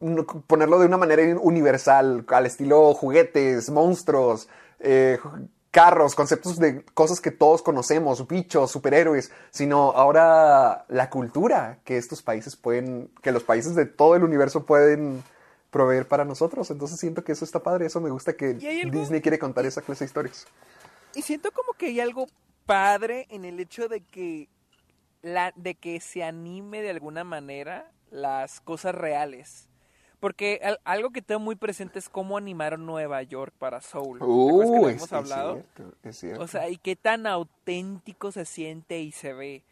ponerlo 0.48 0.80
de 0.80 0.88
una 0.88 0.98
manera 0.98 1.22
universal, 1.40 2.26
al 2.28 2.46
estilo 2.48 2.94
juguetes, 2.96 3.70
monstruos, 3.70 4.48
eh, 4.80 5.20
carros, 5.76 6.16
conceptos 6.16 6.58
de 6.58 6.86
cosas 6.94 7.20
que 7.20 7.32
todos 7.32 7.62
conocemos, 7.62 8.26
bichos, 8.30 8.72
superhéroes, 8.72 9.30
sino 9.52 9.92
ahora 9.92 10.86
la 10.88 11.10
cultura 11.10 11.80
que 11.84 11.98
estos 11.98 12.22
países 12.22 12.56
pueden, 12.56 13.12
que 13.22 13.34
los 13.34 13.44
países 13.44 13.76
de 13.76 13.86
todo 13.86 14.16
el 14.16 14.24
universo 14.24 14.66
pueden 14.66 15.22
proveer 15.72 16.08
para 16.08 16.24
nosotros. 16.24 16.72
Entonces 16.72 16.98
siento 16.98 17.26
que 17.26 17.34
eso 17.34 17.44
está 17.44 17.62
padre, 17.62 17.88
eso 17.88 18.00
me 18.00 18.10
gusta 18.10 18.38
que. 18.38 18.54
Disney 18.54 19.20
quiere 19.20 19.38
contar 19.38 19.66
esa 19.66 19.82
clase 19.82 20.06
de 20.06 20.08
historias. 20.08 20.48
Y 21.14 21.22
siento 21.24 21.52
como 21.52 21.74
que 21.74 21.88
hay 21.88 22.00
algo 22.00 22.28
padre 22.66 23.28
en 23.30 23.44
el 23.44 23.60
hecho 23.60 23.90
de 23.90 24.00
que 24.00 24.48
la, 25.24 25.52
de 25.58 25.76
que 25.76 26.00
se 26.00 26.24
anime 26.24 26.84
de 26.84 26.92
alguna 26.92 27.26
manera 27.26 27.92
las 28.12 28.62
cosas 28.62 28.96
reales. 28.96 29.68
Porque 30.20 30.60
al- 30.64 30.80
algo 30.84 31.12
que 31.12 31.22
tengo 31.22 31.40
muy 31.40 31.56
presente 31.56 32.00
es 32.00 32.10
cómo 32.10 32.38
animaron 32.38 32.86
Nueva 32.86 33.22
York 33.24 33.54
para 33.58 33.82
Soul. 33.82 34.20
¿Te 34.20 34.26
acuerdas 34.26 34.70
que 34.72 34.78
Uh, 34.78 34.88
hemos 34.90 35.02
es, 35.04 35.04
es 35.04 35.14
hablado? 35.14 35.54
cierto, 35.54 35.94
es 36.04 36.18
cierto. 36.18 36.44
O 36.44 36.48
sea, 36.48 36.70
y 36.70 36.78
qué 36.78 36.96
tan 36.96 37.28
auténtico 37.28 38.32
se 38.32 38.46
siente 38.46 39.00
y 39.00 39.12
se 39.12 39.34
ve. 39.34 39.64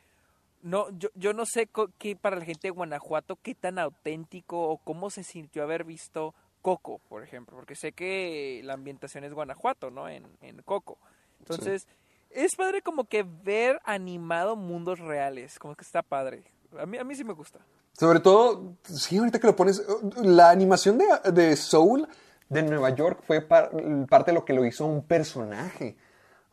No, 0.62 0.90
yo, 0.98 1.10
yo 1.16 1.34
no 1.34 1.46
sé 1.46 1.68
qué 1.98 2.16
para 2.16 2.38
la 2.38 2.46
gente 2.46 2.68
de 2.68 2.72
Guanajuato 2.72 3.38
qué 3.42 3.54
tan 3.54 3.80
auténtico 3.80 4.70
o 4.70 4.78
cómo 4.78 5.10
se 5.10 5.24
sintió 5.24 5.64
haber 5.64 5.84
visto 5.84 6.34
Coco, 6.62 7.02
por 7.10 7.24
ejemplo, 7.24 7.58
porque 7.58 7.76
sé 7.76 7.92
que 7.92 8.62
la 8.64 8.74
ambientación 8.76 9.26
es 9.26 9.34
Guanajuato, 9.34 9.92
¿no? 9.92 10.08
En, 10.08 10.26
en 10.42 10.62
Coco. 10.62 10.98
Entonces, 11.40 11.86
es 12.30 12.56
padre 12.56 12.82
como 12.82 13.04
que 13.04 13.24
ver 13.24 13.82
animado 13.84 14.56
mundos 14.56 15.00
reales, 15.00 15.60
como 15.60 15.76
que 15.76 15.84
está 15.84 16.02
padre. 16.02 16.46
A 16.80 16.86
mí, 16.86 16.98
a 16.98 17.04
mí 17.04 17.14
sí 17.16 17.26
me 17.26 17.34
gusta. 17.34 17.60
Sobre 17.98 18.20
todo, 18.20 18.76
sí, 18.84 19.18
ahorita 19.18 19.40
que 19.40 19.48
lo 19.48 19.56
pones, 19.56 19.84
la 20.22 20.50
animación 20.50 20.98
de, 20.98 21.06
de 21.32 21.56
Soul 21.56 22.08
de 22.50 22.64
Nueva 22.64 22.90
York 22.90 23.24
fue 23.26 23.42
par- 23.42 23.72
parte 24.10 24.32
de 24.32 24.36
lo 24.36 24.46
que 24.46 24.54
lo 24.54 24.66
hizo 24.66 24.86
un 24.86 25.04
personaje. 25.04 25.96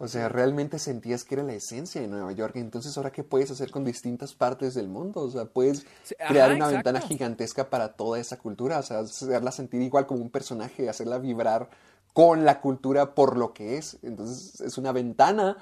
O 0.03 0.09
sea, 0.09 0.30
realmente 0.30 0.78
sentías 0.78 1.24
que 1.24 1.34
era 1.34 1.45
la 1.45 1.53
esencia 1.53 2.01
de 2.01 2.09
Nueva 2.09 2.32
York. 2.32 2.57
Entonces, 2.57 2.97
¿ahora 2.97 3.12
qué 3.12 3.22
puedes 3.22 3.51
hacer 3.51 3.70
con 3.70 3.84
distintas 3.84 4.32
partes 4.32 4.72
del 4.72 4.88
mundo? 4.88 5.20
O 5.20 5.30
sea, 5.30 5.45
puedes 5.45 5.84
ajá, 6.18 6.28
crear 6.28 6.49
una 6.53 6.66
exacto. 6.68 6.74
ventana 6.74 7.01
gigantesca 7.01 7.68
para 7.68 7.93
toda 7.93 8.18
esa 8.18 8.38
cultura. 8.38 8.78
O 8.78 8.82
sea, 8.82 9.01
hacerla 9.01 9.53
sentir 9.53 9.82
igual 9.82 10.07
como 10.07 10.22
un 10.22 10.30
personaje, 10.30 10.88
hacerla 10.88 11.18
vibrar 11.18 11.68
con 12.14 12.47
la 12.47 12.62
cultura 12.62 13.14
por 13.14 13.36
lo 13.36 13.53
que 13.53 13.76
es. 13.76 13.99
Entonces, 14.03 14.59
es 14.62 14.78
una 14.78 14.93
ventana 14.93 15.59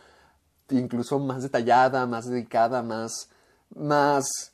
incluso 0.70 1.18
más 1.18 1.42
detallada, 1.42 2.06
más 2.06 2.28
dedicada, 2.28 2.82
más, 2.84 3.30
más, 3.74 4.52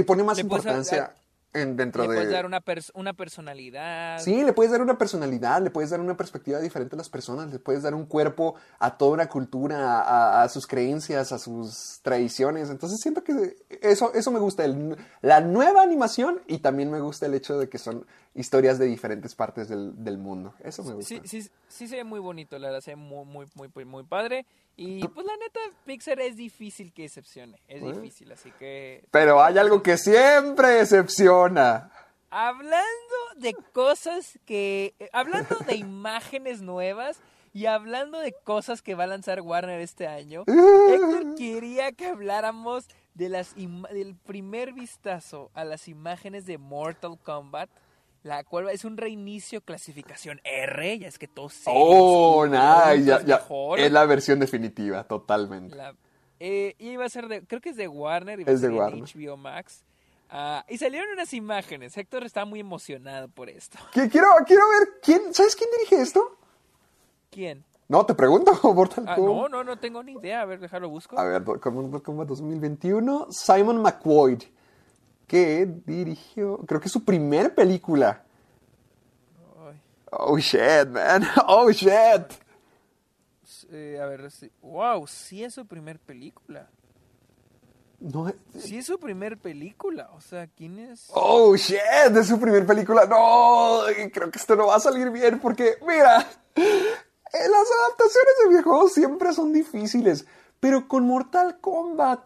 que 0.00 0.04
pone 0.04 0.22
más 0.22 0.36
Le 0.36 0.42
importancia 0.42 0.98
dar- 0.98 1.14
en, 1.52 1.74
dentro 1.76 2.02
Le 2.02 2.08
de... 2.10 2.14
puedes 2.16 2.30
dar 2.30 2.44
una, 2.44 2.62
pers- 2.62 2.90
una 2.94 3.14
personalidad. 3.14 4.18
Sí, 4.18 4.42
le 4.44 4.52
puedes 4.52 4.70
dar 4.72 4.82
una 4.82 4.98
personalidad, 4.98 5.62
le 5.62 5.70
puedes 5.70 5.88
dar 5.90 6.00
una 6.00 6.16
perspectiva 6.16 6.58
diferente 6.60 6.96
a 6.96 6.98
las 6.98 7.08
personas, 7.08 7.50
le 7.50 7.58
puedes 7.58 7.82
dar 7.82 7.94
un 7.94 8.04
cuerpo 8.04 8.56
a 8.78 8.98
toda 8.98 9.12
una 9.12 9.28
cultura, 9.28 10.02
a, 10.02 10.42
a 10.42 10.48
sus 10.50 10.66
creencias, 10.66 11.32
a 11.32 11.38
sus 11.38 12.00
tradiciones. 12.02 12.68
Entonces 12.68 13.00
siento 13.00 13.24
que 13.24 13.56
eso, 13.80 14.12
eso 14.12 14.30
me 14.30 14.38
gusta, 14.38 14.64
el- 14.66 14.96
la 15.22 15.40
nueva 15.40 15.82
animación 15.82 16.40
y 16.46 16.58
también 16.58 16.90
me 16.90 17.00
gusta 17.00 17.24
el 17.26 17.34
hecho 17.34 17.58
de 17.58 17.68
que 17.70 17.78
son 17.78 18.06
historias 18.34 18.78
de 18.78 18.84
diferentes 18.84 19.34
partes 19.34 19.68
del, 19.68 20.04
del 20.04 20.18
mundo. 20.18 20.54
Eso 20.62 20.82
me 20.84 20.92
gusta. 20.92 21.08
Sí, 21.08 21.20
sí, 21.42 21.50
sí 21.68 21.88
se 21.88 21.96
ve 21.96 22.04
muy 22.04 22.20
bonito, 22.20 22.58
la 22.58 22.66
verdad, 22.68 22.80
se 22.82 22.90
ve 22.90 22.96
muy, 22.96 23.24
muy, 23.24 23.46
muy, 23.54 23.84
muy 23.86 24.02
padre. 24.04 24.44
Y 24.76 25.06
pues 25.08 25.26
la 25.26 25.36
neta, 25.38 25.60
Pixar 25.86 26.20
es 26.20 26.36
difícil 26.36 26.92
que 26.92 27.02
decepcione, 27.02 27.58
es 27.66 27.80
Bueno. 27.80 27.98
difícil, 28.00 28.30
así 28.32 28.52
que... 28.58 29.04
Pero 29.10 29.42
hay 29.42 29.56
algo 29.56 29.82
que 29.82 29.96
siempre 29.96 30.68
decepciona. 30.68 31.90
Hablando 32.30 32.84
de 33.36 33.54
cosas 33.72 34.38
que... 34.44 34.94
eh, 34.98 35.08
Hablando 35.12 35.56
de 35.66 35.76
imágenes 35.76 36.60
nuevas 36.60 37.18
y 37.54 37.64
hablando 37.66 38.18
de 38.20 38.32
cosas 38.44 38.82
que 38.82 38.94
va 38.94 39.04
a 39.04 39.06
lanzar 39.06 39.40
Warner 39.40 39.80
este 39.80 40.06
año, 40.06 40.44
Héctor 40.46 41.34
quería 41.36 41.92
que 41.92 42.06
habláramos 42.06 42.86
de 43.14 43.30
las 43.30 43.54
del 43.54 44.14
primer 44.26 44.74
vistazo 44.74 45.50
a 45.54 45.64
las 45.64 45.88
imágenes 45.88 46.44
de 46.44 46.58
Mortal 46.58 47.18
Kombat, 47.22 47.70
la 48.26 48.42
cual 48.44 48.68
es 48.70 48.84
un 48.84 48.96
reinicio 48.96 49.60
clasificación 49.60 50.40
R, 50.44 50.98
ya 50.98 51.06
es 51.08 51.18
que 51.18 51.28
todos 51.28 51.54
saben 51.54 51.80
Oh, 51.82 52.46
nada, 52.46 52.94
ya, 52.96 53.16
es 53.18 53.24
ya. 53.24 53.36
mejor. 53.38 53.78
Es 53.78 53.92
la 53.92 54.04
versión 54.04 54.40
definitiva, 54.40 55.04
totalmente. 55.04 55.76
La- 55.76 55.94
eh, 56.40 56.74
y 56.78 56.90
iba 56.90 57.04
a 57.04 57.08
ser 57.08 57.28
de, 57.28 57.46
creo 57.46 57.60
que 57.60 57.70
es 57.70 57.76
de 57.76 57.88
Warner, 57.88 58.40
iba 58.40 58.50
Es 58.50 58.58
a 58.58 58.60
ser 58.62 58.70
de 58.70 58.76
Warner. 58.76 59.04
HBO 59.04 59.36
Max. 59.36 59.84
Ah, 60.28 60.64
y 60.68 60.76
salieron 60.76 61.08
unas 61.12 61.32
imágenes. 61.34 61.96
Héctor 61.96 62.24
está 62.24 62.44
muy 62.44 62.58
emocionado 62.60 63.28
por 63.28 63.48
esto. 63.48 63.78
Quiero, 63.92 64.26
quiero 64.44 64.62
ver, 64.70 64.88
¿quién, 65.02 65.32
¿sabes 65.32 65.54
quién 65.54 65.70
dirige 65.78 66.02
esto? 66.02 66.36
¿Quién? 67.30 67.64
No, 67.88 68.04
te 68.04 68.14
pregunto, 68.14 68.52
Mortal 68.74 69.04
Ah, 69.06 69.16
no, 69.16 69.48
no, 69.48 69.62
no 69.62 69.78
tengo 69.78 70.02
ni 70.02 70.12
idea. 70.14 70.40
A 70.40 70.44
ver, 70.44 70.58
déjalo 70.58 70.88
busco. 70.88 71.16
A 71.18 71.24
ver, 71.24 71.42
Mortal 71.42 72.02
Kombat 72.02 72.26
2021, 72.28 73.28
Simon 73.30 73.80
McQuoid, 73.80 74.42
que 75.26 75.66
dirigió, 75.86 76.58
creo 76.66 76.80
que 76.80 76.86
es 76.86 76.92
su 76.92 77.04
primer 77.04 77.54
película. 77.54 78.22
Ay, 79.68 79.80
Oh 80.10 80.38
shit, 80.38 80.88
man. 80.88 81.24
Oh 81.46 81.70
shit. 81.70 82.32
eh, 83.70 83.98
a 84.00 84.06
ver, 84.06 84.30
sí. 84.30 84.50
wow, 84.62 85.06
sí 85.06 85.42
es 85.44 85.54
su 85.54 85.66
primer 85.66 85.98
película. 85.98 86.68
No, 87.98 88.28
eh, 88.28 88.36
Sí 88.58 88.76
es 88.76 88.86
su 88.86 88.98
primer 88.98 89.38
película. 89.38 90.10
O 90.14 90.20
sea, 90.20 90.46
¿quién 90.46 90.78
es? 90.78 91.06
oh 91.14 91.56
shit, 91.56 91.78
es 92.14 92.26
su 92.26 92.38
primer 92.38 92.66
película. 92.66 93.06
No, 93.06 93.80
creo 94.12 94.30
que 94.30 94.38
esto 94.38 94.54
no 94.54 94.66
va 94.66 94.76
a 94.76 94.80
salir 94.80 95.10
bien 95.10 95.40
porque, 95.40 95.76
mira, 95.80 96.18
las 96.56 97.70
adaptaciones 97.80 98.34
de 98.42 98.48
videojuegos 98.50 98.92
siempre 98.92 99.32
son 99.32 99.52
difíciles, 99.52 100.26
pero 100.60 100.86
con 100.88 101.06
Mortal 101.06 101.58
Kombat, 101.60 102.20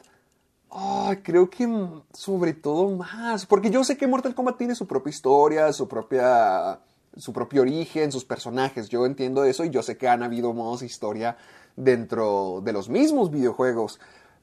ah, 0.70 1.16
creo 1.22 1.48
que 1.50 1.68
sobre 2.12 2.52
todo 2.54 2.88
más, 2.96 3.46
porque 3.46 3.70
yo 3.70 3.84
sé 3.84 3.96
que 3.96 4.06
Mortal 4.06 4.34
Kombat 4.34 4.58
tiene 4.58 4.74
su 4.74 4.86
propia 4.86 5.10
historia, 5.10 5.72
su 5.72 5.88
propia, 5.88 6.80
su 7.16 7.32
propio 7.32 7.62
origen, 7.62 8.12
sus 8.12 8.24
personajes. 8.24 8.88
Yo 8.88 9.06
entiendo 9.06 9.44
eso 9.44 9.64
y 9.64 9.70
yo 9.70 9.82
sé 9.82 9.96
que 9.96 10.08
han 10.08 10.22
habido 10.22 10.52
modos 10.52 10.80
de 10.80 10.86
historia 10.86 11.36
dentro 11.76 12.60
de 12.62 12.72
los 12.72 12.88
mismos 12.88 13.30
videojuegos, 13.30 14.00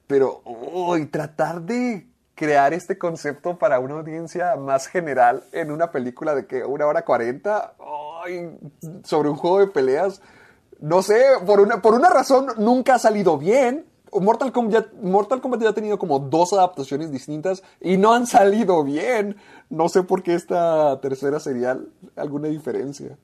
pero 0.08 0.42
uy, 0.46 1.06
tratar 1.08 1.62
de 1.62 2.08
crear 2.36 2.74
este 2.74 2.98
concepto 2.98 3.58
para 3.58 3.80
una 3.80 3.96
audiencia 3.96 4.56
más 4.56 4.88
general 4.88 5.44
en 5.52 5.72
una 5.72 5.92
película 5.92 6.36
de 6.36 6.46
que 6.46 6.64
una 6.64 6.86
hora 6.86 7.04
cuarenta 7.04 7.74
ay, 8.24 8.58
sobre 9.04 9.30
un 9.30 9.36
juego 9.36 9.60
de 9.60 9.68
peleas, 9.68 10.22
no 10.80 11.02
sé, 11.02 11.24
por 11.46 11.60
una, 11.60 11.82
por 11.82 11.96
una 11.96 12.10
razón 12.10 12.48
nunca 12.58 12.96
ha 12.96 13.00
salido 13.00 13.38
bien. 13.38 13.86
Mortal 14.12 14.52
Kombat, 14.52 14.94
Mortal 14.94 15.42
Kombat 15.42 15.62
ya 15.62 15.70
ha 15.70 15.74
tenido 15.74 15.98
como 15.98 16.20
dos 16.20 16.54
adaptaciones 16.54 17.12
distintas 17.12 17.64
y 17.82 17.98
no 17.98 18.14
han 18.14 18.28
salido 18.28 18.84
bien. 18.84 19.38
No 19.70 19.90
sé 19.90 20.04
por 20.04 20.24
qué 20.24 20.34
esta 20.34 21.00
tercera 21.02 21.40
sería 21.40 21.80
alguna 22.16 22.48
diferencia. 22.48 23.18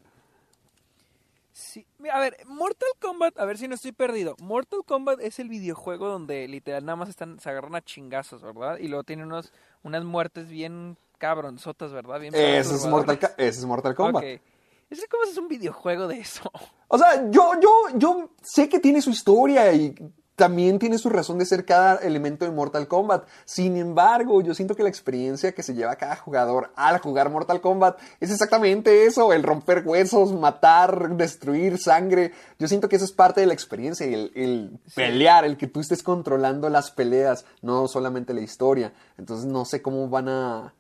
Sí, 1.52 1.86
a 2.12 2.20
ver, 2.20 2.38
Mortal 2.48 2.90
Kombat, 3.00 3.38
a 3.38 3.46
ver 3.46 3.58
si 3.58 3.68
no 3.68 3.76
estoy 3.76 3.92
perdido. 3.92 4.36
Mortal 4.40 4.82
Kombat 4.86 5.20
es 5.22 5.40
el 5.40 5.50
videojuego 5.50 6.08
donde 6.08 6.48
literal 6.48 6.84
nada 6.84 6.96
más 6.96 7.10
están, 7.10 7.40
se 7.40 7.50
agarran 7.50 7.76
a 7.76 7.82
chingazos, 7.82 8.42
¿verdad? 8.42 8.78
Y 8.80 8.88
luego 8.88 9.04
tiene 9.04 9.24
unos, 9.24 9.54
unas 9.84 10.04
muertes 10.04 10.48
bien 10.50 10.98
cabronzotas, 11.20 11.92
¿verdad? 11.92 12.20
Bien 12.20 12.34
Ese 12.34 12.76
es. 12.76 12.86
Mortal, 12.88 13.20
es 13.38 13.64
Mortal 13.66 13.96
Kombat. 13.96 14.24
Ok. 14.24 14.42
Es 14.90 15.08
¿Cómo 15.10 15.24
es 15.24 15.38
un 15.38 15.48
videojuego 15.48 16.08
de 16.08 16.20
eso? 16.20 16.52
O 16.88 16.98
sea, 17.00 17.30
yo, 17.32 17.54
yo, 17.60 17.70
yo 17.96 18.30
sé 18.44 18.70
que 18.70 18.80
tiene 18.80 19.02
su 19.02 19.10
historia 19.10 19.74
y 19.74 19.96
también 20.36 20.80
tiene 20.80 20.98
su 20.98 21.10
razón 21.10 21.38
de 21.38 21.46
ser 21.46 21.64
cada 21.66 21.98
elemento 21.98 22.46
de 22.46 22.52
Mortal 22.52 22.88
Kombat. 22.88 23.28
Sin 23.46 23.78
embargo, 23.78 24.42
yo 24.42 24.56
siento 24.56 24.76
que 24.76 24.82
la 24.82 24.90
experiencia 24.90 25.52
que 25.52 25.62
se 25.62 25.76
lleva 25.76 25.96
cada 25.96 26.16
jugador 26.16 26.72
al 26.76 27.00
jugar 27.00 27.30
Mortal 27.30 27.62
Kombat 27.62 28.00
es 28.20 28.32
exactamente 28.32 29.06
eso, 29.06 29.32
el 29.32 29.44
romper 29.44 29.84
huesos, 29.86 30.34
matar, 30.34 31.16
destruir 31.16 31.78
sangre. 31.78 32.34
Yo 32.58 32.68
siento 32.68 32.90
que 32.90 32.96
eso 32.96 33.06
es 33.06 33.12
parte 33.12 33.42
de 33.42 33.48
la 33.48 33.54
experiencia, 33.54 34.08
el, 34.08 34.32
el 34.34 34.80
pelear, 34.96 35.46
el 35.46 35.58
que 35.58 35.68
tú 35.68 35.82
estés 35.82 36.02
controlando 36.02 36.70
las 36.70 36.90
peleas, 36.90 37.46
no 37.62 37.88
solamente 37.88 38.34
la 38.34 38.42
historia. 38.42 38.92
Entonces 39.18 39.46
no 39.46 39.66
sé 39.66 39.82
cómo 39.82 40.10
van 40.10 40.30
a... 40.30 40.74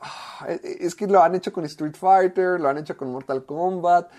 Ah, 0.00 0.48
Es 0.62 0.94
que 0.94 1.06
lo 1.06 1.22
han 1.22 1.34
hecho 1.34 1.52
con 1.52 1.64
Street 1.66 1.94
Fighter, 1.94 2.58
lo 2.58 2.68
han 2.68 2.78
hecho 2.78 2.96
con 2.96 3.12
Mortal 3.12 3.44
Kombat. 3.44 4.10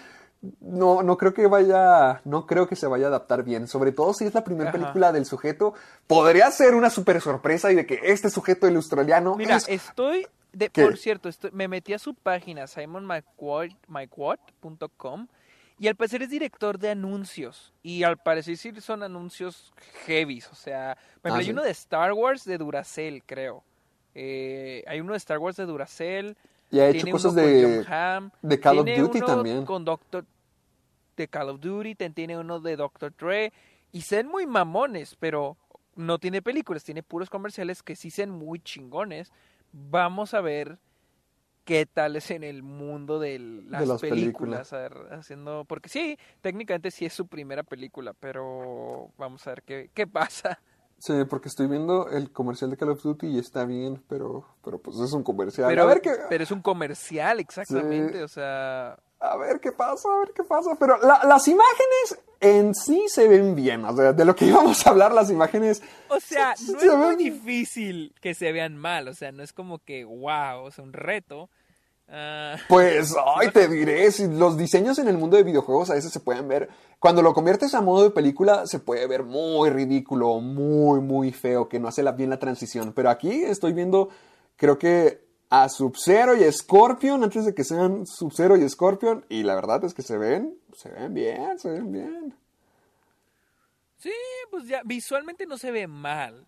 No, 0.62 1.04
no 1.04 1.18
creo 1.18 1.34
que 1.34 1.48
vaya, 1.48 2.22
no 2.26 2.46
creo 2.46 2.68
que 2.68 2.76
se 2.76 2.88
vaya 2.88 3.06
a 3.06 3.10
adaptar 3.10 3.44
bien. 3.44 3.68
Sobre 3.68 3.92
todo 3.92 4.14
si 4.14 4.26
es 4.26 4.34
la 4.34 4.44
primera 4.44 4.72
película 4.72 5.12
del 5.12 5.26
sujeto. 5.26 5.74
Podría 6.08 6.50
ser 6.52 6.76
una 6.76 6.90
super 6.90 7.22
sorpresa 7.22 7.72
y 7.72 7.76
de 7.76 7.86
que 7.86 8.00
este 8.04 8.30
sujeto, 8.30 8.68
el 8.68 8.76
australiano, 8.76 9.36
Mira, 9.36 9.56
es... 9.58 9.68
estoy, 9.70 10.28
por 10.74 10.98
cierto, 10.98 11.30
estoy- 11.30 11.52
me 11.52 11.68
metí 11.68 11.94
a 11.94 12.00
su 12.00 12.14
página, 12.14 12.68
simonmcquad.com, 12.68 15.28
y 15.78 15.88
al 15.90 15.96
parecer 15.96 16.22
es 16.24 16.30
director 16.30 16.80
de 16.80 16.92
anuncios. 16.92 17.74
Y 17.84 18.04
al 18.04 18.18
parecer 18.18 18.56
sí 18.58 18.72
son 18.80 19.04
anuncios 19.04 19.74
heavies, 20.06 20.48
o 20.52 20.56
sea, 20.56 20.96
por 21.22 21.32
ejemplo, 21.32 21.34
Ah, 21.34 21.38
hay 21.40 21.46
¿sí? 21.46 21.52
uno 21.52 21.64
de 21.64 21.72
Star 21.72 22.14
Wars 22.14 22.46
de 22.46 22.58
Duracell, 22.58 23.22
creo. 23.26 23.64
Eh, 24.14 24.84
hay 24.88 25.02
uno 25.02 25.12
de 25.12 25.18
Star 25.18 25.40
Wars 25.40 25.58
de 25.58 25.66
Duracell. 25.66 26.38
Y 26.72 26.80
ha 26.80 26.88
hecho 26.88 27.08
cosas 27.10 27.36
de- 27.36 27.86
de 28.42 28.60
Call 28.60 28.80
of 28.80 28.88
Duty 28.98 29.20
también. 29.22 29.66
Con 29.66 29.86
Doctor, 29.86 30.26
de 31.16 31.28
Call 31.28 31.50
of 31.50 31.60
Duty, 31.60 31.96
tiene 31.96 32.38
uno 32.38 32.60
de 32.60 32.76
Doctor 32.76 33.14
Dre. 33.18 33.54
Y 33.92 34.02
sean 34.02 34.28
muy 34.28 34.46
mamones, 34.46 35.16
pero 35.20 35.58
no 35.96 36.20
tiene 36.20 36.42
películas, 36.42 36.84
tiene 36.84 37.04
puros 37.04 37.30
comerciales 37.30 37.82
que 37.84 37.96
sí 37.96 38.12
sean 38.12 38.30
muy 38.30 38.60
chingones. 38.60 39.32
Vamos 39.72 40.34
a 40.34 40.42
ver 40.42 40.80
qué 41.64 41.86
tal 41.86 42.16
es 42.16 42.30
en 42.32 42.44
el 42.44 42.64
mundo 42.64 43.20
de 43.20 43.40
las, 43.40 43.88
las 43.88 44.02
películas. 44.02 44.72
a 44.74 44.78
ver, 44.78 44.94
haciendo, 45.12 45.66
porque 45.66 45.90
sí, 45.90 46.18
técnicamente 46.42 46.92
sí 46.92 47.06
es 47.06 47.14
su 47.14 47.28
primera 47.28 47.64
película, 47.64 48.14
pero 48.14 49.12
vamos 49.18 49.46
a 49.48 49.52
ver 49.52 49.64
qué, 49.64 49.90
qué 49.94 50.08
pasa. 50.08 50.60
Sí, 50.98 51.14
porque 51.30 51.50
estoy 51.50 51.68
viendo 51.68 52.10
el 52.10 52.32
comercial 52.32 52.70
de 52.70 52.78
Call 52.78 52.90
of 52.90 53.04
Duty 53.04 53.28
y 53.28 53.40
está 53.40 53.66
bien, 53.66 54.02
pero, 54.08 54.46
pero 54.64 54.80
pues 54.80 54.98
es 55.00 55.12
un 55.12 55.24
comercial. 55.24 55.68
Pero, 55.68 55.84
a 55.84 55.86
ver 55.86 56.02
qué, 56.02 56.12
pero 56.30 56.44
es 56.44 56.52
un 56.52 56.62
comercial, 56.62 57.40
exactamente, 57.40 58.18
Sí. 58.20 58.24
o 58.24 58.28
sea... 58.28 58.98
a 59.32 59.38
ver 59.38 59.60
qué 59.60 59.72
pasa, 59.72 60.10
a 60.14 60.20
ver 60.20 60.32
qué 60.36 60.44
pasa. 60.44 60.76
Pero 60.80 60.98
la- 60.98 61.22
las 61.26 61.48
imágenes 61.48 62.20
en 62.40 62.76
sí 62.76 63.06
se 63.08 63.28
ven 63.28 63.56
bien. 63.56 63.84
O 63.86 63.96
sea, 63.96 64.14
de 64.14 64.26
lo 64.26 64.36
que 64.36 64.46
íbamos 64.46 64.86
a 64.86 64.90
hablar, 64.92 65.14
las 65.14 65.30
imágenes. 65.30 65.82
O 66.10 66.20
sea, 66.20 66.56
sí, 66.56 66.72
no 66.74 66.80
se 66.80 66.86
es 66.88 66.94
muy 66.96 67.16
difícil 67.16 68.14
que 68.22 68.34
se 68.34 68.52
vean 68.52 68.78
mal, 68.78 69.08
o 69.08 69.14
sea, 69.14 69.32
no 69.32 69.44
es 69.44 69.54
como 69.54 69.80
que 69.80 70.06
wow, 70.06 70.70
sea, 70.72 70.84
un 70.84 70.94
reto, 70.94 71.50
Ah, 72.08 72.56
Pues, 72.70 73.16
ay, 73.38 73.50
te 73.50 73.68
diré, 73.68 74.12
si 74.12 74.28
los 74.28 74.58
diseños 74.58 75.00
en 75.00 75.08
el 75.08 75.18
mundo 75.18 75.38
de 75.38 75.44
videojuegos 75.44 75.90
a 75.90 75.96
veces 75.96 76.12
se 76.12 76.20
pueden 76.20 76.48
ver, 76.48 76.70
cuando 77.00 77.24
lo 77.24 77.34
conviertes 77.34 77.74
a 77.74 77.82
modo 77.82 78.04
de 78.04 78.12
película, 78.12 78.68
se 78.68 78.78
puede 78.78 79.08
ver 79.08 79.24
muy 79.24 79.72
ridículo, 79.72 80.40
muy, 80.40 81.00
muy 81.02 81.32
feo, 81.32 81.68
que 81.68 81.80
no 81.80 81.88
hace 81.88 82.04
la- 82.04 82.12
bien 82.12 82.30
la 82.30 82.38
transición. 82.38 82.94
Pero 82.94 83.10
aquí 83.10 83.44
estoy 83.44 83.74
viendo, 83.74 84.10
creo 84.56 84.78
que 84.78 85.25
a 85.50 85.70
Sub-Zero 85.70 86.36
y 86.36 86.52
Scorpion, 86.52 87.24
antes 87.24 87.46
de 87.46 87.54
que 87.54 87.64
sean 87.64 88.06
Sub-Zero 88.06 88.58
y 88.58 88.68
Scorpion, 88.68 89.26
y 89.30 89.44
la 89.44 89.56
verdad 89.56 89.84
es 89.84 89.94
que 89.94 90.02
se 90.02 90.18
ven, 90.18 90.58
se 90.74 90.90
ven 90.90 91.14
bien, 91.14 91.60
se 91.60 91.70
ven 91.70 91.92
bien. 91.92 92.36
sí, 93.98 94.12
pues 94.52 94.68
ya 94.68 94.82
visualmente 94.84 95.46
no 95.46 95.58
se 95.58 95.72
ve 95.72 95.88
mal. 95.88 96.46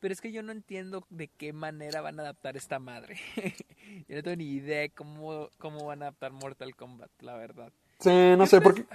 Pero 0.00 0.14
es 0.14 0.22
que 0.22 0.32
yo 0.32 0.42
no 0.42 0.50
entiendo 0.50 1.06
de 1.10 1.28
qué 1.28 1.52
manera 1.52 2.00
van 2.00 2.18
a 2.18 2.22
adaptar 2.22 2.56
esta 2.56 2.78
madre. 2.78 3.20
yo 4.08 4.16
no 4.16 4.22
tengo 4.22 4.36
ni 4.36 4.46
idea 4.46 4.88
cómo, 4.88 5.50
cómo 5.58 5.84
van 5.84 6.02
a 6.02 6.06
adaptar 6.06 6.32
Mortal 6.32 6.74
Kombat, 6.74 7.10
la 7.20 7.36
verdad. 7.36 7.70
Sí, 7.98 8.34
no 8.36 8.46
sé, 8.46 8.62
porque... 8.62 8.86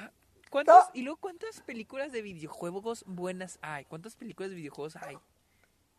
¿Cuántas, 0.49 0.89
y 0.93 1.03
luego, 1.03 1.17
¿cuántas 1.17 1.61
películas 1.61 2.11
de 2.11 2.21
videojuegos 2.21 3.03
buenas 3.07 3.59
hay? 3.61 3.85
¿Cuántas 3.85 4.15
películas 4.15 4.49
de 4.49 4.55
videojuegos 4.55 4.95
hay? 4.95 5.17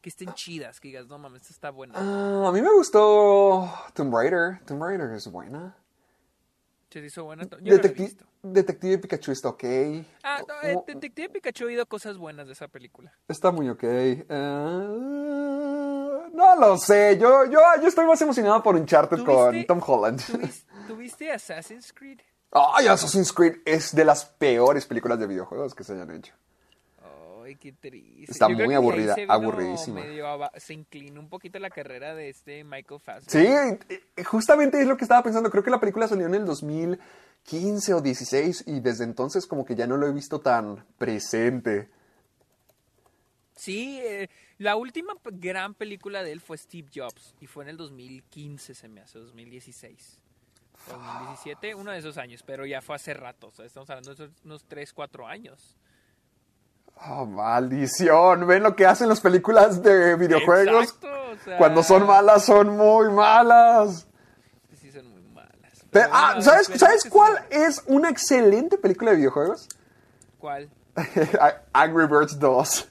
Que 0.07 0.11
estén 0.11 0.33
chidas, 0.35 0.79
que 0.79 0.87
digas, 0.87 1.09
no 1.09 1.19
mames, 1.19 1.43
esta 1.43 1.53
está 1.53 1.71
buena. 1.71 1.95
Ah, 1.97 2.47
a 2.47 2.53
mí 2.53 2.63
me 2.63 2.73
gustó 2.73 3.69
Tomb 3.93 4.15
Raider. 4.15 4.61
Tomb 4.65 4.81
Raider 4.81 5.11
es 5.11 5.27
buena. 5.29 5.77
¿Se 6.91 7.01
hizo 7.05 7.25
buena? 7.25 7.43
Yo 7.61 7.77
no 7.77 7.83
visto. 7.89 8.25
Detective 8.41 8.99
Pikachu 8.99 9.33
está 9.33 9.49
ok. 9.49 9.65
Ah, 10.23 10.43
no, 10.47 10.55
eh, 10.63 10.77
Oh, 10.77 10.85
Detective 10.87 11.29
Pikachu 11.31 11.65
he 11.65 11.67
oído 11.67 11.87
cosas 11.87 12.19
buenas 12.19 12.47
de 12.47 12.53
esa 12.53 12.69
película. 12.69 13.13
Está 13.27 13.51
muy 13.51 13.69
ok. 13.69 13.83
Eh, 13.83 14.27
no 16.33 16.57
lo 16.61 16.79
sé. 16.79 17.19
Yo, 17.21 17.45
yo, 17.47 17.59
yo 17.83 17.89
estoy 17.89 18.07
más 18.07 18.21
emocionado 18.23 18.63
por 18.63 18.77
Uncharted 18.77 19.25
con 19.25 19.27
¿Tuviste- 19.53 19.67
Tom 19.67 19.81
Holland. 19.85 20.25
¿Tuviste, 20.25 20.67
¿Tuviste 20.87 21.33
Assassin's 21.33 21.93
Creed? 21.93 22.21
Ay, 22.53 22.87
Assassin's 22.87 23.33
Creed 23.33 23.57
es 23.65 23.93
de 23.93 24.05
las 24.05 24.25
peores 24.25 24.87
películas 24.87 25.19
de 25.19 25.27
videojuegos 25.27 25.75
que 25.75 25.83
se 25.83 25.95
hayan 25.95 26.13
hecho. 26.13 26.33
Ay, 27.47 27.55
qué 27.55 27.72
triste. 27.72 28.32
Está 28.32 28.49
Yo 28.49 28.57
muy 28.64 28.74
aburrida, 28.74 29.14
se 29.14 29.24
aburridísima. 29.28 30.01
medio 30.01 30.26
se 30.57 30.74
inclinó 30.74 31.20
un 31.20 31.28
poquito 31.28 31.61
la 31.61 31.70
carrera 31.70 32.12
de 32.12 32.28
este 32.28 32.64
Michael 32.64 33.01
Fassbender. 33.01 33.78
Sí, 33.78 34.24
justamente 34.24 34.80
es 34.80 34.88
lo 34.88 34.97
que 34.97 35.05
estaba 35.05 35.22
pensando. 35.22 35.49
Creo 35.49 35.62
que 35.62 35.70
la 35.70 35.78
película 35.78 36.09
salió 36.09 36.26
en 36.26 36.34
el 36.34 36.44
2015 36.44 37.94
o 37.94 38.01
16 38.01 38.64
y 38.66 38.80
desde 38.80 39.05
entonces 39.05 39.47
como 39.47 39.64
que 39.64 39.76
ya 39.76 39.86
no 39.86 39.97
lo 39.97 40.09
he 40.09 40.12
visto 40.12 40.40
tan 40.40 40.84
presente. 40.99 41.88
Sí, 43.55 44.01
eh, 44.03 44.28
la 44.59 44.74
última 44.74 45.14
gran 45.24 45.74
película 45.74 46.24
de 46.24 46.32
él 46.32 46.40
fue 46.40 46.59
Steve 46.59 46.88
Jobs 46.92 47.36
y 47.40 47.47
fue 47.47 47.62
en 47.62 47.70
el 47.70 47.76
2015, 47.76 48.74
se 48.74 48.88
me 48.88 49.03
hace, 49.03 49.20
2016. 49.20 50.18
o 50.88 50.92
2017, 50.92 51.76
uno 51.76 51.92
de 51.92 51.99
esos 51.99 52.18
años, 52.18 52.42
pero 52.42 52.66
ya 52.66 52.82
fue 52.82 52.97
hace 52.97 53.14
rato, 53.14 53.47
o 53.47 53.53
sea, 53.53 53.64
estamos 53.64 53.88
hablando 53.88 54.14
de 54.14 54.30
unos 54.44 54.64
3, 54.64 54.92
4 54.92 55.26
años. 55.28 55.76
Oh, 57.09 57.26
maldición. 57.26 58.47
¿Ven 58.47 58.62
lo 58.62 58.74
que 58.74 58.86
hacen 58.86 59.09
las 59.09 59.20
películas 59.20 59.82
de 59.82 60.16
videojuegos? 60.16 60.84
Exacto, 60.84 61.09
o 61.32 61.36
sea, 61.44 61.59
Cuando 61.59 61.82
son 61.82 62.07
malas, 62.07 62.44
son 62.44 62.76
muy 62.76 63.11
malas. 63.11 64.07
Sí, 64.80 64.90
son 64.90 65.11
muy 65.12 65.22
malas. 65.32 65.51
Ah, 66.11 66.36
¿sabes, 66.40 66.62
esperemos 66.62 66.80
¿sabes 66.80 67.03
que 67.05 67.11
cuál 67.11 67.47
es 67.51 67.82
una 67.86 68.09
excelente 68.11 68.78
película 68.78 69.11
de 69.12 69.18
videojuegos? 69.18 69.68
¿Cuál? 70.38 70.70
Angry 71.72 72.07
Birds 72.07 72.38
2. 72.38 72.88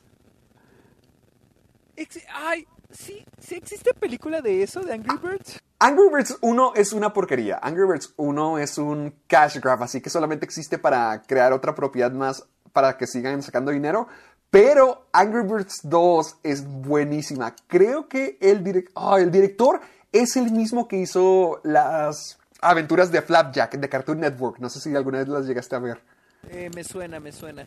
Ex- 1.98 2.20
Ay, 2.34 2.68
sí, 2.92 3.26
sí 3.40 3.56
existe 3.56 3.94
película 3.94 4.42
de 4.42 4.64
eso, 4.64 4.82
de 4.82 4.94
Angry 4.94 5.18
Birds. 5.18 5.60
Angry 5.80 6.10
Birds 6.10 6.38
1 6.42 6.74
es 6.76 6.94
una 6.94 7.12
porquería. 7.12 7.60
Angry 7.62 7.86
Birds 7.88 8.14
1 8.18 8.60
es 8.60 8.78
un 8.78 9.16
cash 9.28 9.58
grab, 9.60 9.84
así 9.84 10.00
que 10.02 10.10
solamente 10.10 10.46
existe 10.46 10.78
para 10.78 11.22
crear 11.24 11.52
otra 11.54 11.74
propiedad 11.76 12.12
más 12.12 12.46
para 12.76 12.98
que 12.98 13.08
sigan 13.08 13.42
sacando 13.42 13.72
dinero. 13.72 14.10
Pero 14.52 15.08
Angry 15.14 15.44
Birds 15.44 15.80
2 15.84 16.38
es 16.44 16.68
buenísima. 16.68 17.56
Creo 17.68 18.08
que 18.10 18.38
el, 18.42 18.90
ah, 18.96 19.18
el 19.18 19.32
director 19.32 19.80
es 20.12 20.36
el 20.36 20.52
mismo 20.52 20.88
que 20.88 20.98
hizo 20.98 21.62
las 21.64 22.38
aventuras 22.62 23.12
de 23.12 23.22
Flapjack 23.22 23.78
de 23.78 23.90
Cartoon 23.90 24.20
Network. 24.20 24.60
No 24.60 24.70
sé 24.70 24.82
si 24.82 24.94
alguna 24.94 25.20
vez 25.20 25.30
las 25.30 25.46
llegaste 25.46 25.76
a 25.76 25.80
ver. 25.80 26.02
Eh, 26.50 26.70
me 26.76 26.84
suena, 26.84 27.20
me 27.20 27.32
suena. 27.32 27.66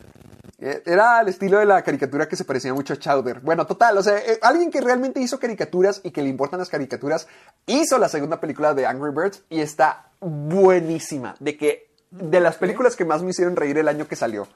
Eh, 0.59 0.83
Era 0.85 1.21
el 1.21 1.29
estilo 1.29 1.57
de 1.57 1.65
la 1.65 1.81
caricatura 1.81 2.27
que 2.27 2.35
se 2.35 2.45
parecía 2.45 2.73
mucho 2.73 2.93
a 2.93 2.97
Chowder. 2.97 3.39
Bueno, 3.39 3.65
total, 3.65 3.97
o 3.97 4.03
sea, 4.03 4.17
eh, 4.19 4.39
alguien 4.41 4.69
que 4.69 4.79
realmente 4.79 5.19
hizo 5.19 5.39
caricaturas 5.39 6.01
y 6.03 6.11
que 6.11 6.21
le 6.21 6.29
importan 6.29 6.59
las 6.59 6.69
caricaturas, 6.69 7.27
hizo 7.65 7.97
la 7.97 8.09
segunda 8.09 8.39
película 8.39 8.73
de 8.73 8.85
Angry 8.85 9.11
Birds 9.11 9.43
y 9.49 9.61
está 9.61 10.11
buenísima. 10.19 11.35
De 11.39 11.57
que, 11.57 11.89
de 12.11 12.39
las 12.39 12.57
películas 12.57 12.95
que 12.95 13.05
más 13.05 13.23
me 13.23 13.31
hicieron 13.31 13.55
reír 13.55 13.77
el 13.77 13.87
año 13.87 14.07
que 14.07 14.15
salió. 14.15 14.47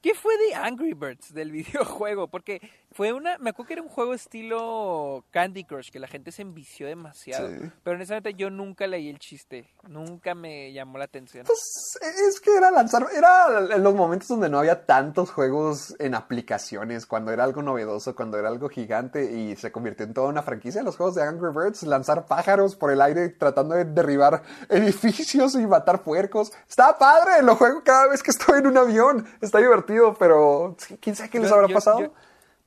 ¿Qué 0.00 0.14
fue 0.14 0.36
de 0.38 0.54
Angry 0.54 0.94
Birds 0.94 1.34
del 1.34 1.52
videojuego? 1.52 2.28
Porque 2.28 2.60
fue 2.92 3.12
una, 3.12 3.38
me 3.38 3.50
acuerdo 3.50 3.68
que 3.68 3.72
era 3.74 3.82
un 3.82 3.88
juego 3.88 4.14
estilo 4.14 5.24
Candy 5.30 5.64
Crush, 5.64 5.90
que 5.90 6.00
la 6.00 6.08
gente 6.08 6.32
se 6.32 6.42
envició 6.42 6.86
demasiado. 6.88 7.48
Sí. 7.48 7.70
Pero 7.84 7.94
honestamente 7.96 8.34
yo 8.34 8.50
nunca 8.50 8.86
leí 8.86 9.08
el 9.08 9.18
chiste, 9.18 9.68
nunca 9.88 10.34
me 10.34 10.72
llamó 10.72 10.98
la 10.98 11.04
atención. 11.04 11.46
Pues 11.46 11.98
es 12.28 12.40
que 12.40 12.56
era 12.56 12.70
lanzar, 12.70 13.06
era 13.14 13.74
en 13.74 13.82
los 13.84 13.94
momentos 13.94 14.26
donde 14.28 14.48
no 14.48 14.58
había 14.58 14.86
tantos 14.86 15.30
juegos 15.30 15.94
en 16.00 16.14
aplicaciones, 16.14 17.06
cuando 17.06 17.30
era 17.32 17.44
algo 17.44 17.62
novedoso, 17.62 18.14
cuando 18.16 18.38
era 18.38 18.48
algo 18.48 18.68
gigante 18.68 19.24
y 19.32 19.54
se 19.56 19.70
convirtió 19.70 20.04
en 20.04 20.12
toda 20.14 20.28
una 20.28 20.42
franquicia. 20.42 20.82
Los 20.82 20.96
juegos 20.96 21.14
de 21.14 21.22
Angry 21.22 21.52
Birds, 21.54 21.84
lanzar 21.84 22.26
pájaros 22.26 22.74
por 22.74 22.90
el 22.90 23.00
aire 23.02 23.28
tratando 23.28 23.76
de 23.76 23.84
derribar 23.84 24.42
edificios 24.68 25.54
y 25.54 25.66
matar 25.66 26.02
puercos. 26.02 26.52
Está 26.68 26.98
padre, 26.98 27.42
lo 27.42 27.54
juego 27.56 27.82
cada 27.84 28.08
vez 28.08 28.22
que 28.22 28.30
estoy 28.32 28.58
en 28.58 28.66
un 28.66 28.76
avión. 28.78 29.26
Está 29.40 29.58
divertido, 29.58 30.14
pero 30.18 30.76
quién 31.00 31.14
sabe 31.14 31.30
qué 31.30 31.38
les 31.38 31.48
Yo- 31.50 31.54
habrá 31.54 31.68
yo- 31.68 31.74
pasado. 31.74 32.00
yo- 32.00 32.12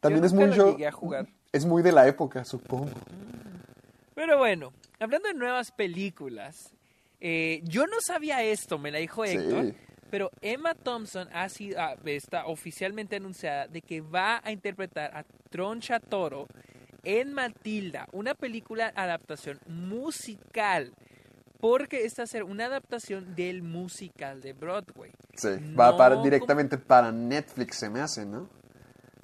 También 0.04 0.22
yo 0.22 0.28
es 0.28 0.34
muy 0.34 0.45
lo 0.47 0.54
yo- 0.56 0.72
llegué 0.72 0.88
a 0.88 0.91
jugar. 0.91 1.28
Es 1.51 1.66
muy 1.66 1.82
de 1.84 1.91
la 1.91 2.08
época, 2.08 2.45
supongo. 2.45 2.89
Pero 4.16 4.38
bueno, 4.38 4.74
hablando 4.99 5.28
de 5.28 5.34
nuevas 5.34 5.72
películas, 5.72 6.72
eh, 7.20 7.62
yo 7.64 7.86
no 7.88 7.97
sabía 8.06 8.43
esto, 8.43 8.78
me 8.78 8.91
la 8.91 8.99
dijo 8.99 9.26
Sí. 9.26 9.34
Héctor, 9.34 9.74
pero 10.10 10.30
Emma 10.41 10.76
Thompson 10.76 11.28
ha 11.34 11.49
sido, 11.49 11.80
ah, 11.80 11.95
está 12.06 12.45
oficialmente 12.45 13.16
anunciada 13.16 13.68
de 13.68 13.82
que 13.82 14.01
va 14.01 14.39
a 14.43 14.51
interpretar 14.51 15.16
a 15.16 15.24
Troncha 15.49 15.99
Toro 15.99 16.47
en 17.04 17.34
Matilda, 17.34 18.08
una 18.12 18.34
película 18.36 18.91
adaptación 18.95 19.60
musical. 19.68 20.93
Porque 21.60 22.04
esta 22.04 22.24
va 22.24 22.26
a 22.26 22.28
ser 22.28 22.43
una 22.43 22.66
adaptación 22.66 23.36
del 23.36 23.64
musical 23.64 24.41
de 24.41 24.51
Broadway. 24.51 25.12
Sí, 25.36 25.47
va 25.80 25.95
para, 25.95 26.22
directamente 26.22 26.78
para 26.78 27.10
Netflix, 27.12 27.78
se 27.78 27.89
me 27.89 28.01
hace, 28.01 28.26
¿no? 28.26 28.49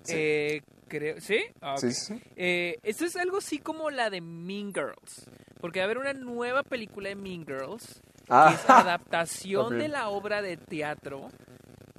Sí. 0.04 0.14
Eh, 0.16 0.62
creo, 0.88 1.20
¿Sí? 1.22 1.40
Ah. 1.62 1.76
Sí. 1.78 2.22
Eh, 2.36 2.78
esto 2.84 3.06
es 3.06 3.16
algo 3.16 3.38
así 3.38 3.60
como 3.60 3.90
la 3.90 4.10
de 4.10 4.22
Mean 4.22 4.74
Girls. 4.74 5.30
Porque 5.62 5.80
va 5.80 5.84
a 5.84 5.86
haber 5.86 5.98
una 5.98 6.14
nueva 6.14 6.64
película 6.64 7.10
de 7.10 7.16
Mean 7.16 7.46
Girls. 7.46 8.02
Ah, 8.30 8.50
Que 8.50 8.56
es 8.56 8.70
adaptación 8.70 9.78
de 9.80 9.88
la 9.88 10.10
obra 10.10 10.42
de 10.42 10.58
teatro. 10.58 11.30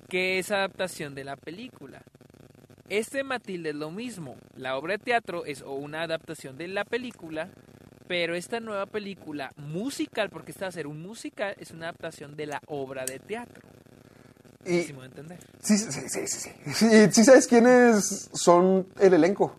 Que 0.09 0.38
es 0.38 0.51
adaptación 0.51 1.14
de 1.14 1.24
la 1.24 1.36
película. 1.36 2.03
Este 2.88 3.22
Matilde 3.22 3.70
es 3.70 3.76
lo 3.76 3.90
mismo. 3.90 4.36
La 4.57 4.76
obra 4.76 4.94
de 4.94 4.98
teatro 4.98 5.44
es 5.44 5.62
o 5.62 5.72
una 5.74 6.03
adaptación 6.03 6.57
de 6.59 6.68
la 6.68 6.84
película. 6.84 7.48
Pero 8.09 8.34
esta 8.34 8.59
nueva 8.59 8.86
película 8.86 9.53
musical, 9.57 10.30
porque 10.30 10.51
esta 10.51 10.64
va 10.64 10.70
a 10.70 10.72
ser 10.72 10.88
un 10.88 11.01
musical, 11.01 11.55
es 11.61 11.70
una 11.70 11.86
adaptación 11.90 12.34
de 12.34 12.46
la 12.46 12.61
obra 12.66 13.05
de 13.05 13.20
teatro. 13.20 13.62
Y. 14.65 14.83
Sí, 14.83 15.79
sí, 15.79 15.91
sí, 15.91 16.09
sí, 16.09 16.27
sí. 16.27 16.51
Sí, 16.75 17.13
sí 17.13 17.25
sabes 17.25 17.47
quiénes 17.47 18.29
son 18.35 18.87
el 18.99 19.15
elenco. 19.15 19.57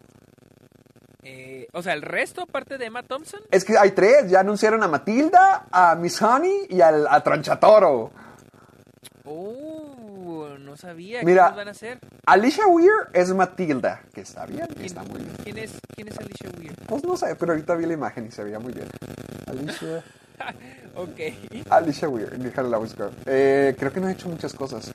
Eh, 1.24 1.68
o 1.74 1.82
sea, 1.82 1.94
el 1.94 2.02
resto, 2.02 2.42
aparte 2.42 2.78
de 2.78 2.86
Emma 2.86 3.04
Thompson, 3.04 3.42
Es 3.52 3.64
que 3.64 3.78
hay 3.78 3.92
tres, 3.92 4.30
ya 4.30 4.40
anunciaron 4.40 4.84
a 4.84 4.88
Matilda, 4.88 5.68
a 5.72 5.96
Miss 5.96 6.22
Honey 6.22 6.68
y 6.70 6.82
al, 6.82 7.08
a 7.08 7.22
Tronchatoro. 7.24 8.12
Oh, 9.26 10.56
no 10.60 10.78
sabía. 10.78 11.22
Mira. 11.24 11.50
¿Qué 11.52 11.58
van 11.58 11.68
a 11.68 11.72
hacer? 11.72 12.00
Alicia 12.26 12.66
Weir 12.68 12.92
es 13.14 13.34
Matilda, 13.34 14.02
que 14.14 14.22
está 14.22 14.46
bien, 14.46 14.68
¿Quién, 14.68 14.86
está 14.86 15.04
muy 15.04 15.22
bien. 15.22 15.36
¿quién 15.44 15.58
es, 15.58 15.72
¿Quién 15.96 16.08
es 16.08 16.18
Alicia 16.20 16.50
Weir? 16.58 16.76
Pues 16.88 17.04
no 17.04 17.18
sé, 17.18 17.36
pero 17.36 17.54
ahorita 17.54 17.76
vi 17.76 17.86
la 17.86 17.94
imagen 17.94 18.28
y 18.28 18.32
se 18.32 18.44
veía 18.44 18.60
muy 18.60 18.74
bien. 18.74 18.88
Alicia, 19.48 20.04
ok. 20.96 21.20
Alicia 21.70 22.10
Weir, 22.10 22.38
déjala 22.38 22.70
la 22.70 22.78
buscar. 22.78 23.12
Eh, 23.26 23.76
creo 23.78 23.92
que 23.92 24.00
no 24.00 24.08
ha 24.08 24.12
hecho 24.12 24.28
muchas 24.30 24.54
cosas. 24.54 24.92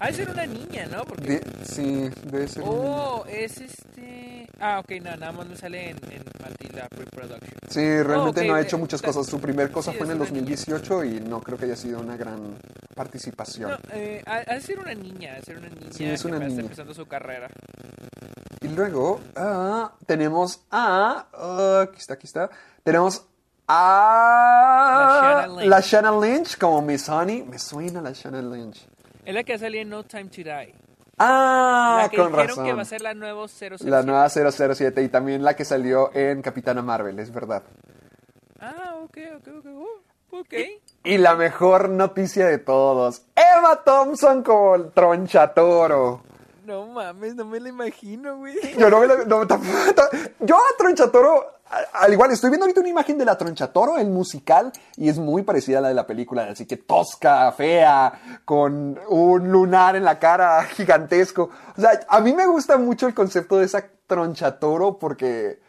Ha 0.00 0.06
de 0.08 0.12
ser 0.12 0.30
una 0.30 0.46
niña, 0.46 0.86
¿no? 0.86 1.04
Porque... 1.04 1.40
De- 1.40 1.64
sí, 1.64 2.08
debe 2.24 2.46
ser 2.46 2.62
Oh, 2.64 3.24
es 3.28 3.60
este... 3.60 4.46
Ah, 4.60 4.78
ok, 4.80 4.90
no, 5.02 5.16
nada 5.16 5.32
más 5.32 5.46
me 5.48 5.56
sale 5.56 5.90
en, 5.90 5.96
en 6.10 6.22
Matilda 6.40 6.88
Pre-Production. 6.88 7.52
Sí, 7.68 8.02
realmente 8.02 8.40
Oh, 8.42 8.44
no 8.44 8.54
ha 8.54 8.60
hecho 8.60 8.78
muchas 8.78 9.02
cosas. 9.02 9.26
Su 9.26 9.40
primer 9.40 9.70
cosa 9.72 9.90
sí, 9.92 9.98
fue 9.98 10.06
en 10.06 10.12
el 10.12 10.16
una 10.20 10.30
niña. 10.30 10.40
2018 10.42 11.04
y 11.04 11.20
no 11.20 11.40
creo 11.40 11.58
que 11.58 11.64
haya 11.66 11.76
sido 11.76 12.00
una 12.00 12.16
gran 12.16 12.56
participación. 12.94 13.70
No, 13.72 13.78
eh, 13.92 14.22
ha, 14.26 14.54
de 14.54 14.60
ser 14.60 14.78
una 14.78 14.94
niña, 14.94 15.32
ha 15.32 15.36
de 15.36 15.42
ser 15.42 15.58
una 15.58 15.68
niña 15.68 15.86
Sí, 15.92 16.04
es 16.04 16.24
una 16.24 16.38
niña. 16.38 16.60
empezando 16.60 16.94
su 16.94 17.06
carrera. 17.06 17.48
Y 18.60 18.68
luego 18.68 19.20
ah, 19.36 19.92
tenemos 20.06 20.60
a. 20.70 21.26
ah, 21.32 21.80
aquí 21.82 21.98
está, 21.98 22.14
aquí 22.14 22.26
está. 22.26 22.50
Tenemos 22.84 23.24
Ah, 23.68 24.98
La 24.98 25.20
Shanna 25.20 25.46
Lynch. 25.56 25.68
la 25.68 25.80
Shanna 25.80 26.12
Lynch 26.20 26.58
como 26.58 26.82
Miss 26.82 27.08
Honey. 27.08 27.42
Me 27.42 27.58
suena 27.58 28.00
la 28.00 28.12
Shanna 28.12 28.42
Lynch. 28.42 28.86
Es 29.24 29.34
la 29.34 29.44
que 29.44 29.58
salía 29.58 29.82
en 29.82 29.90
No 29.90 30.04
Time 30.04 30.24
to 30.24 30.36
Die. 30.42 30.74
Ah, 31.18 32.00
la 32.02 32.08
que 32.08 32.16
con 32.16 32.26
dijeron 32.28 32.48
razón. 32.48 32.64
que 32.64 32.72
va 32.74 32.82
a 32.82 32.84
ser 32.84 33.02
la 33.02 33.14
nueva 33.14 33.46
007. 33.48 33.84
La 33.90 34.02
nueva 34.02 34.28
007 34.28 35.02
y 35.02 35.08
también 35.08 35.42
la 35.42 35.54
que 35.56 35.64
salió 35.64 36.10
en 36.14 36.42
Capitana 36.42 36.80
Marvel, 36.80 37.18
es 37.18 37.32
verdad. 37.32 37.62
Ah, 38.60 38.94
ok, 39.02 39.18
ok, 39.36 39.48
ok. 39.58 39.64
uh, 39.66 40.38
ok. 40.40 40.54
Y 41.04 41.18
la 41.18 41.34
mejor 41.34 41.88
noticia 41.88 42.46
de 42.46 42.58
todos, 42.58 43.22
Emma 43.34 43.76
Thompson 43.84 44.42
como 44.42 44.76
el 44.76 44.90
Tronchatoro. 44.92 46.22
No 46.64 46.86
mames, 46.86 47.34
no 47.34 47.44
me 47.46 47.60
lo 47.60 47.68
imagino, 47.68 48.36
güey. 48.36 48.54
Yo 48.78 48.90
no 48.90 49.00
me 49.00 49.06
lo- 49.06 49.24
no, 49.24 49.46
tampoco- 49.46 50.08
Yo 50.40 50.56
a 50.56 50.76
Tronchatoro, 50.76 51.42
a- 51.42 51.57
al 51.92 52.12
igual, 52.12 52.30
estoy 52.32 52.50
viendo 52.50 52.64
ahorita 52.64 52.80
una 52.80 52.88
imagen 52.88 53.18
de 53.18 53.24
la 53.24 53.36
Tronchatoro, 53.36 53.98
el 53.98 54.08
musical, 54.08 54.72
y 54.96 55.08
es 55.08 55.18
muy 55.18 55.42
parecida 55.42 55.78
a 55.78 55.80
la 55.82 55.88
de 55.88 55.94
la 55.94 56.06
película, 56.06 56.44
así 56.44 56.66
que 56.66 56.76
tosca, 56.78 57.50
fea, 57.52 58.40
con 58.44 58.98
un 59.08 59.48
lunar 59.50 59.96
en 59.96 60.04
la 60.04 60.18
cara 60.18 60.62
gigantesco. 60.76 61.50
O 61.76 61.80
sea, 61.80 62.00
a 62.08 62.20
mí 62.20 62.32
me 62.32 62.46
gusta 62.46 62.76
mucho 62.78 63.06
el 63.06 63.14
concepto 63.14 63.58
de 63.58 63.66
esa 63.66 63.84
Tronchatoro 64.06 64.98
porque... 64.98 65.60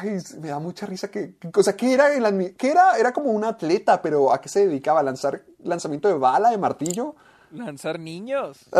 Ay, 0.00 0.18
me 0.40 0.48
da 0.48 0.58
mucha 0.58 0.84
risa 0.84 1.12
que, 1.12 1.36
que- 1.36 1.48
o 1.54 1.62
sea, 1.62 1.76
¿qué 1.76 1.94
era? 1.94 2.12
el 2.12 2.24
admi- 2.24 2.56
¿Qué 2.56 2.72
era? 2.72 2.96
Era 2.98 3.12
como 3.12 3.30
un 3.30 3.44
atleta, 3.44 4.02
pero 4.02 4.32
¿a 4.32 4.40
qué 4.40 4.48
se 4.48 4.66
dedicaba? 4.66 4.98
¿A 4.98 5.02
lanzar 5.04 5.42
lanzamiento 5.62 6.08
de 6.08 6.14
bala, 6.14 6.50
de 6.50 6.58
martillo? 6.58 7.14
Lanzar 7.52 8.00
niños. 8.00 8.66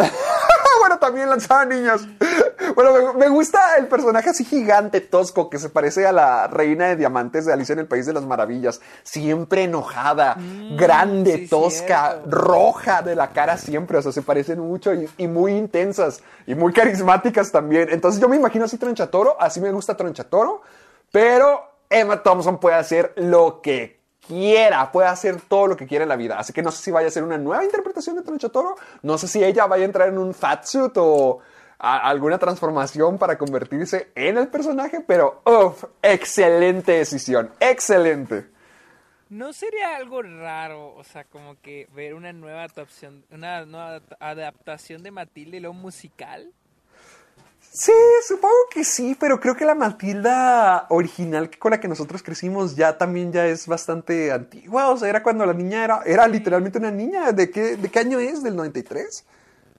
bueno, 0.78 0.98
también 0.98 1.28
lanzaba 1.28 1.64
niños. 1.64 2.06
Bueno, 2.74 2.92
me, 3.14 3.24
me 3.24 3.28
gusta 3.28 3.76
el 3.78 3.88
personaje 3.88 4.30
así 4.30 4.44
gigante, 4.44 5.00
tosco, 5.00 5.50
que 5.50 5.58
se 5.58 5.70
parece 5.70 6.06
a 6.06 6.12
la 6.12 6.46
reina 6.46 6.86
de 6.86 6.96
diamantes 6.96 7.44
de 7.44 7.52
Alicia 7.52 7.72
en 7.72 7.80
el 7.80 7.86
País 7.86 8.06
de 8.06 8.12
las 8.12 8.24
Maravillas. 8.24 8.80
Siempre 9.02 9.64
enojada, 9.64 10.36
grande, 10.76 11.38
sí, 11.38 11.48
tosca, 11.48 12.12
cierto. 12.12 12.30
roja 12.30 13.02
de 13.02 13.16
la 13.16 13.30
cara 13.30 13.56
siempre. 13.56 13.98
O 13.98 14.02
sea, 14.02 14.12
se 14.12 14.22
parecen 14.22 14.60
mucho 14.60 14.94
y, 14.94 15.08
y 15.16 15.26
muy 15.26 15.52
intensas 15.52 16.22
y 16.46 16.54
muy 16.54 16.72
carismáticas 16.72 17.50
también. 17.50 17.88
Entonces 17.90 18.20
yo 18.20 18.28
me 18.28 18.36
imagino 18.36 18.66
así 18.66 18.78
Tronchatoro, 18.78 19.36
así 19.40 19.60
me 19.60 19.72
gusta 19.72 19.96
Tronchatoro, 19.96 20.62
pero 21.10 21.70
Emma 21.88 22.22
Thompson 22.22 22.60
puede 22.60 22.76
hacer 22.76 23.12
lo 23.16 23.60
que 23.60 23.99
quiera, 24.30 24.92
puede 24.92 25.08
hacer 25.08 25.40
todo 25.40 25.66
lo 25.66 25.76
que 25.76 25.88
quiera 25.88 26.04
en 26.04 26.08
la 26.08 26.14
vida. 26.14 26.38
Así 26.38 26.52
que 26.52 26.62
no 26.62 26.70
sé 26.70 26.80
si 26.82 26.92
vaya 26.92 27.08
a 27.08 27.10
ser 27.10 27.24
una 27.24 27.36
nueva 27.36 27.64
interpretación 27.64 28.14
de 28.14 28.22
Tronchatoro, 28.22 28.76
no 29.02 29.18
sé 29.18 29.26
si 29.26 29.42
ella 29.42 29.66
vaya 29.66 29.82
a 29.82 29.86
entrar 29.86 30.08
en 30.08 30.18
un 30.18 30.32
fatsuit 30.32 30.92
o 30.96 31.40
alguna 31.80 32.38
transformación 32.38 33.18
para 33.18 33.36
convertirse 33.36 34.12
en 34.14 34.38
el 34.38 34.46
personaje, 34.48 35.00
pero 35.00 35.42
uff, 35.44 35.84
excelente 36.00 36.92
decisión, 36.92 37.50
excelente. 37.58 38.46
¿No 39.30 39.52
sería 39.52 39.96
algo 39.96 40.22
raro, 40.22 40.94
o 40.94 41.02
sea, 41.02 41.24
como 41.24 41.60
que 41.60 41.88
ver 41.92 42.14
una 42.14 42.32
nueva 42.32 42.60
adaptación, 42.60 43.24
una 43.30 43.64
nueva 43.64 44.00
adaptación 44.20 45.02
de 45.02 45.10
Matilde 45.10 45.60
luego 45.60 45.74
musical? 45.74 46.52
Sí, 47.72 47.92
supongo 48.26 48.54
que 48.72 48.82
sí, 48.82 49.16
pero 49.18 49.38
creo 49.38 49.54
que 49.56 49.64
la 49.64 49.76
Matilda 49.76 50.86
original 50.88 51.50
con 51.56 51.70
la 51.70 51.78
que 51.78 51.86
nosotros 51.86 52.20
crecimos 52.22 52.74
ya 52.74 52.98
también 52.98 53.32
ya 53.32 53.46
es 53.46 53.68
bastante 53.68 54.32
antigua. 54.32 54.88
O 54.90 54.96
sea, 54.96 55.08
era 55.08 55.22
cuando 55.22 55.46
la 55.46 55.52
niña 55.54 55.84
era, 55.84 56.00
era 56.04 56.26
literalmente 56.26 56.78
una 56.78 56.90
niña. 56.90 57.30
¿De 57.30 57.48
qué, 57.48 57.76
de 57.76 57.88
qué 57.88 57.98
año 58.00 58.18
es? 58.18 58.42
¿Del 58.42 58.56
93? 58.56 59.24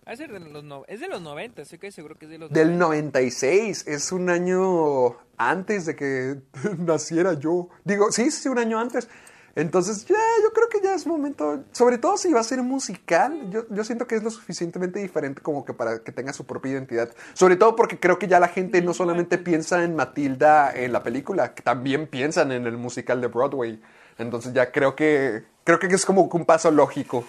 Va 0.08 0.14
a 0.14 0.16
ser 0.16 0.32
de 0.32 0.39
los 0.39 0.64
no- 0.64 0.86
es 0.88 1.02
de 1.02 1.10
los 1.10 1.22
90, 1.22 1.62
estoy 1.64 1.80
que 1.80 1.92
seguro 1.92 2.16
que 2.16 2.26
es 2.26 2.32
de 2.32 2.38
los 2.38 2.50
Del 2.50 2.78
90. 2.78 3.20
96. 3.20 3.88
Es 3.88 4.12
un 4.14 4.30
año 4.30 5.18
antes 5.38 5.86
de 5.86 5.96
que 5.98 6.38
naciera 6.78 7.34
yo. 7.34 7.68
Digo, 7.84 8.10
sí, 8.12 8.32
sí, 8.32 8.48
un 8.48 8.58
año 8.60 8.80
antes. 8.80 9.10
Entonces, 9.56 10.06
ya, 10.06 10.16
yo 10.43 10.52
creo 10.54 10.70
que 10.70 10.80
ya 10.82 10.93
es 10.93 11.06
momento, 11.06 11.64
sobre 11.72 11.97
todo 11.97 12.18
si 12.18 12.32
va 12.32 12.39
a 12.39 12.43
ser 12.43 12.62
musical, 12.64 13.49
yo, 13.49 13.66
yo 13.70 13.84
siento 13.84 14.08
que 14.08 14.16
es 14.16 14.24
lo 14.24 14.32
suficientemente 14.32 14.99
diferente 14.99 15.41
como 15.41 15.66
que 15.66 15.74
para 15.74 16.04
que 16.04 16.12
tenga 16.12 16.32
su 16.32 16.45
propia 16.45 16.72
identidad. 16.72 17.14
Sobre 17.34 17.58
todo 17.58 17.76
porque 17.76 17.99
creo 17.99 18.18
que 18.18 18.28
ya 18.28 18.39
la 18.39 18.47
gente 18.47 18.82
no 18.82 18.93
solamente 18.93 19.38
piensa 19.38 19.84
en 19.84 19.95
Matilda 19.95 20.74
en 20.74 20.93
la 20.93 21.04
película, 21.04 21.54
también 21.54 22.08
piensan 22.08 22.52
en 22.52 22.66
el 22.66 22.78
musical 22.78 23.20
de 23.20 23.28
Broadway. 23.28 23.82
Entonces 24.18 24.54
ya 24.54 24.72
creo 24.72 24.95
que, 24.95 25.43
creo 25.64 25.80
que 25.80 25.88
es 25.88 26.06
como 26.06 26.24
un 26.24 26.45
paso 26.45 26.72
lógico. 26.72 27.26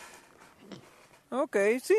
Ok, 1.30 1.56
sí, 1.82 1.96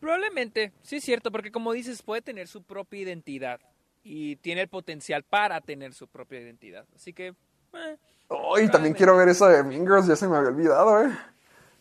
probablemente, 0.00 0.72
sí 0.82 0.96
es 0.96 1.04
cierto, 1.04 1.30
porque 1.30 1.52
como 1.52 1.72
dices, 1.72 2.02
puede 2.02 2.22
tener 2.22 2.48
su 2.48 2.62
propia 2.62 3.02
identidad 3.02 3.60
y 4.02 4.36
tiene 4.36 4.62
el 4.62 4.68
potencial 4.68 5.22
para 5.24 5.60
tener 5.60 5.92
su 5.92 6.08
propia 6.08 6.40
identidad. 6.40 6.86
Así 6.94 7.12
que, 7.12 7.34
eh, 7.74 7.96
Ay, 8.28 8.68
también 8.70 8.94
quiero 8.94 9.16
ver 9.16 9.28
esa 9.28 9.48
de 9.48 9.62
Mean 9.62 9.82
Girls, 9.86 10.06
ya 10.06 10.16
se 10.16 10.26
me 10.28 10.36
había 10.36 10.48
olvidado, 10.50 11.02
eh. 11.04 11.10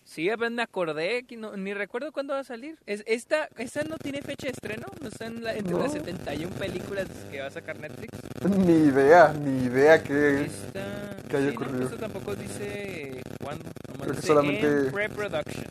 sí, 0.04 0.30
apenas 0.30 0.52
me 0.52 0.62
acordé, 0.62 1.24
que 1.26 1.38
no- 1.38 1.58
ni 1.58 1.74
recuerdo 1.74 2.12
cuándo 2.12 2.34
va 2.34 2.42
a 2.42 2.44
salir. 2.44 2.78
Es, 2.86 3.04
esta, 3.08 3.50
esta 3.58 3.84
no 3.84 3.98
tiene 3.98 4.22
fecha 4.22 4.48
de 4.48 4.52
estreno, 4.54 4.86
no 5.02 5.08
está 5.08 5.26
en 5.26 5.44
la- 5.44 5.56
entre 5.56 5.74
No. 5.74 5.80
las 5.80 5.94
71 5.94 6.54
películas 6.56 7.08
que 7.32 7.42
va 7.42 7.48
a 7.48 7.52
sacar 7.52 7.80
Netflix. 7.80 8.10
Ni 8.48 8.74
idea, 8.74 9.34
ni 9.34 9.64
idea 9.66 10.04
que... 10.04 10.44
Esta, 10.46 11.18
¿Qué 11.30 11.38
haya 11.38 11.50
sí, 11.50 11.56
no, 11.56 11.62
ocurrido? 11.62 11.84
esto 11.86 11.98
tampoco 11.98 12.36
dice 12.36 13.22
cuándo, 13.44 13.66
Creo 13.94 14.06
que 14.06 14.12
dice 14.12 14.28
solamente- 14.28 14.68
en 14.68 14.92
pre-production. 14.92 15.66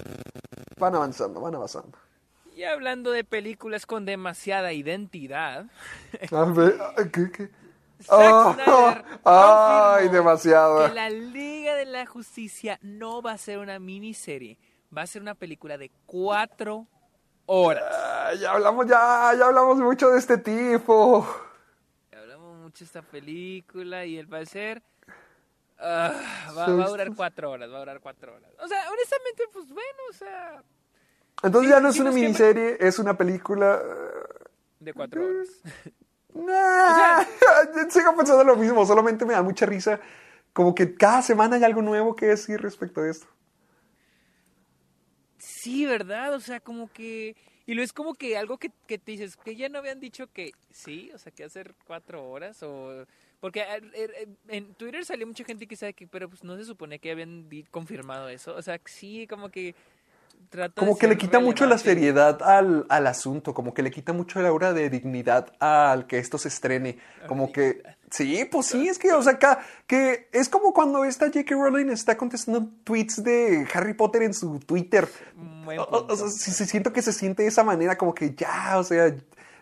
Van 0.78 0.94
avanzando, 0.96 1.40
van 1.40 1.54
avanzando. 1.54 1.96
Y 2.56 2.64
hablando 2.64 3.10
de 3.12 3.22
películas 3.24 3.86
con 3.86 4.04
demasiada 4.04 4.72
identidad, 4.72 5.66
A 6.32 6.44
ver, 6.46 6.74
¿qué, 7.12 7.30
qué? 7.30 7.48
Snyder 8.03 9.05
ay, 9.24 10.09
demasiado. 10.09 10.88
que 10.88 10.95
la 10.95 11.09
Liga 11.11 11.74
de 11.74 11.84
la 11.86 12.07
Justicia 12.07 12.78
no 12.82 13.22
va 13.22 13.32
a 13.32 13.38
ser 13.38 13.59
una 13.59 13.78
miniserie, 13.78 14.59
va 14.97 15.03
a 15.03 15.07
ser 15.07 15.22
una 15.22 15.34
película 15.34 15.78
de 15.78 15.90
cuatro 16.07 16.86
horas. 17.47 17.84
Ah, 17.90 18.32
ya 18.38 18.53
hablamos, 18.53 18.86
ya, 18.86 19.32
ya 19.38 19.47
hablamos 19.47 19.78
mucho 19.78 20.11
de 20.11 20.18
este 20.18 20.38
tipo. 20.38 21.26
Hablamos 22.12 22.59
mucho 22.59 22.84
de 22.84 22.86
esta 22.86 23.03
película 23.03 24.05
y 24.05 24.18
el 24.18 24.28
parecer 24.28 24.82
ah, 25.78 26.12
va, 26.57 26.66
va 26.68 26.84
a 26.84 26.88
durar 26.88 27.14
cuatro 27.14 27.51
horas, 27.51 27.70
va 27.70 27.76
a 27.76 27.80
durar 27.80 28.01
cuatro 28.01 28.34
horas. 28.34 28.51
O 28.62 28.68
sea, 28.68 28.90
honestamente, 28.90 29.45
pues 29.53 29.68
bueno, 29.68 29.99
o 30.11 30.12
sea, 30.12 30.62
Entonces 31.42 31.68
Sí, 31.70 31.74
ya 31.74 31.80
no 31.80 31.88
es 31.88 31.99
una 31.99 32.11
que 32.11 32.16
miniserie, 32.16 32.76
es 32.80 32.99
una 32.99 33.16
película. 33.16 33.82
de 34.80 34.92
cuatro 34.92 35.22
horas. 35.24 35.49
Nah, 36.35 37.24
sigo 37.89 38.16
pensando 38.16 38.43
lo 38.45 38.57
mismo, 38.57 38.85
solamente 38.85 39.24
me 39.24 39.35
da 39.35 39.43
mucha 39.43 39.66
risa. 39.66 40.01
Como 40.53 40.74
que 40.74 40.95
cada 40.95 41.22
semana 41.22 41.57
hay 41.57 41.64
algo 41.64 41.82
nuevo 41.82 42.14
que 42.14 42.26
decir 42.26 42.61
respecto 42.61 43.01
a 43.01 43.09
esto. 43.09 43.26
Sí, 45.39 45.87
¿verdad? 45.87 46.35
O 46.35 46.41
sea, 46.41 46.61
como 46.61 46.93
que... 46.93 47.37
Y 47.66 47.74
lo 47.74 47.82
es 47.82 47.93
como 47.93 48.14
que 48.14 48.37
algo 48.37 48.59
que, 48.59 48.70
que 48.87 48.99
te 48.99 49.12
dices, 49.12 49.37
que 49.37 49.57
ya 49.57 49.68
no 49.68 49.78
habían 49.78 49.99
dicho 49.99 50.26
que 50.30 50.53
sí, 50.70 51.11
o 51.14 51.18
sea, 51.18 51.32
que 51.32 51.45
hacer 51.45 51.74
cuatro 51.87 52.28
horas 52.28 52.62
o... 52.62 53.07
Porque 53.41 53.62
eh, 53.95 54.28
en 54.49 54.74
Twitter 54.74 55.05
salió 55.05 55.26
mucha 55.26 55.45
gente 55.45 55.66
que 55.66 55.76
sabe 55.76 55.95
que, 55.95 56.07
pero 56.07 56.28
pues 56.28 56.45
no 56.45 56.57
se 56.57 56.64
supone 56.64 56.99
que 56.99 57.11
habían 57.11 57.49
confirmado 57.70 58.28
eso. 58.28 58.55
O 58.55 58.62
sea, 58.62 58.80
sí, 58.85 59.26
como 59.26 59.51
que... 59.51 59.74
Trata 60.51 60.68
de 60.80 60.86
Como 60.86 60.99
que 60.99 61.09
le 61.09 61.16
quita 61.18 61.40
mucho 61.40 61.66
la 61.66 61.78
seriedad 61.78 62.42
al, 62.42 62.86
al 62.88 63.07
asunto, 63.07 63.55
como 63.55 63.74
que 63.74 63.82
le 63.82 63.90
quita 63.90 64.12
mucho 64.12 64.40
la 64.40 64.49
aura 64.49 64.72
de 64.72 64.90
dignidad 64.90 65.53
al 65.59 66.07
que 66.07 66.18
esto 66.18 66.38
se 66.38 66.49
estrene. 66.49 66.99
Como 67.26 67.53
que, 67.53 67.82
sí, 68.11 68.45
pues 68.51 68.66
sí, 68.66 68.88
es 68.88 68.99
que, 68.99 69.12
o 69.12 69.22
sea, 69.22 69.38
ca- 69.38 69.61
que 69.86 70.28
es 70.32 70.49
como 70.49 70.72
cuando 70.72 71.05
esta 71.05 71.26
J.K. 71.26 71.55
Rowling 71.55 71.90
está 71.90 72.16
contestando 72.16 72.68
tweets 72.84 73.22
de 73.24 73.66
Harry 73.74 73.95
Potter 73.95 74.22
en 74.22 74.34
su 74.34 74.59
Twitter. 74.61 75.09
O, 75.66 76.16
sea, 76.16 76.28
sí 76.28 76.53
siento 76.66 76.92
que 76.92 77.03
se 77.03 77.12
siente 77.12 77.42
de 77.42 77.49
esa 77.49 77.64
manera, 77.64 77.97
como 77.99 78.14
que 78.14 78.34
ya, 78.34 78.78
o 78.78 78.84
sea, 78.84 79.14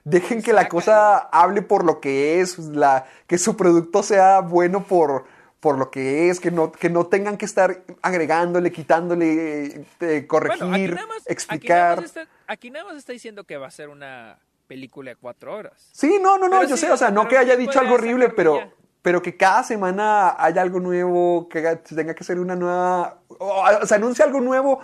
dejen 0.04 0.42
que 0.42 0.52
la 0.52 0.68
cosa 0.68 1.18
hable 1.18 1.62
por 1.62 1.84
lo 1.84 2.00
que 2.00 2.40
es, 2.40 2.58
la, 2.58 3.06
que 3.26 3.38
su 3.38 3.56
producto 3.56 4.02
sea 4.02 4.40
bueno 4.40 4.84
por, 4.84 5.24
por 5.62 5.78
lo 5.78 5.92
que 5.92 6.28
es, 6.28 6.40
que 6.40 6.50
no, 6.50 6.72
que 6.72 6.90
no 6.90 7.06
tengan 7.06 7.36
que 7.38 7.44
estar 7.44 7.84
agregándole, 8.02 8.72
quitándole, 8.72 9.86
eh, 10.00 10.26
corregir, 10.26 10.58
Bueno, 10.58 10.74
aquí 10.74 10.88
nada 10.88 11.06
más- 11.06 11.16
Aquí 11.18 11.22
nada, 11.22 11.32
explicar. 11.32 11.96
más 12.00 12.04
está, 12.06 12.26
aquí 12.48 12.70
nada 12.70 12.84
más 12.86 12.96
está 12.96 13.12
diciendo 13.12 13.44
que 13.44 13.56
va 13.58 13.68
a 13.68 13.70
ser 13.70 13.88
una 13.88 14.40
película 14.66 15.10
de 15.12 15.16
cuatro 15.16 15.54
horas. 15.54 15.88
Sí, 15.92 16.18
no, 16.20 16.36
no, 16.36 16.48
no, 16.48 16.56
Pero 16.58 16.70
yo 16.70 16.76
sí, 16.76 16.86
sé, 16.86 16.90
o 16.90 16.96
sea, 16.96 17.12
no 17.12 17.28
que 17.28 17.38
haya 17.38 17.54
dicho 17.54 17.78
algo 17.78 17.94
horrible, 17.94 18.30
pero, 18.30 18.56
ya. 18.56 18.70
pero 19.02 19.22
que 19.22 19.36
cada 19.36 19.62
semana 19.62 20.34
haya 20.36 20.62
algo 20.62 20.80
nuevo, 20.80 21.48
que 21.48 21.60
tenga 21.94 22.14
que 22.16 22.24
ser 22.24 22.40
una 22.40 22.56
nueva, 22.56 23.20
o, 23.28 23.64
o 23.82 23.86
sea, 23.86 23.98
anuncia 23.98 24.24
algo 24.24 24.40
nuevo, 24.40 24.80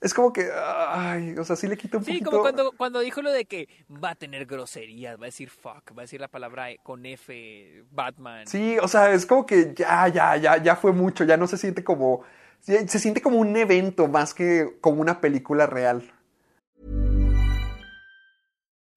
es 0.00 0.14
como 0.14 0.32
que, 0.32 0.48
ay, 0.54 1.36
o 1.38 1.44
sea, 1.44 1.56
sí 1.56 1.66
le 1.66 1.76
quita 1.76 1.98
un 1.98 2.04
Sí, 2.04 2.12
poquito. 2.12 2.30
como 2.30 2.42
cuando, 2.42 2.72
cuando 2.72 3.00
dijo 3.00 3.20
lo 3.22 3.30
de 3.32 3.44
que 3.44 3.68
va 4.02 4.10
a 4.10 4.14
tener 4.14 4.46
groserías, 4.46 5.18
va 5.18 5.24
a 5.24 5.26
decir 5.26 5.50
fuck, 5.50 5.90
va 5.96 5.98
a 5.98 6.00
decir 6.02 6.20
la 6.20 6.28
palabra 6.28 6.68
con 6.82 7.04
F, 7.06 7.84
Batman. 7.90 8.46
Sí, 8.46 8.78
o 8.82 8.88
sea, 8.88 9.12
es 9.12 9.26
como 9.26 9.44
que 9.46 9.74
ya, 9.76 10.08
ya, 10.08 10.36
ya, 10.36 10.56
ya 10.62 10.76
fue 10.76 10.92
mucho, 10.92 11.24
ya 11.24 11.36
no 11.36 11.46
se 11.46 11.56
siente 11.58 11.84
como, 11.84 12.22
se 12.60 12.86
siente 12.98 13.20
como 13.22 13.38
un 13.38 13.56
evento 13.56 14.08
más 14.08 14.34
que 14.34 14.78
como 14.80 15.00
una 15.00 15.20
película 15.20 15.66
real. 15.66 16.02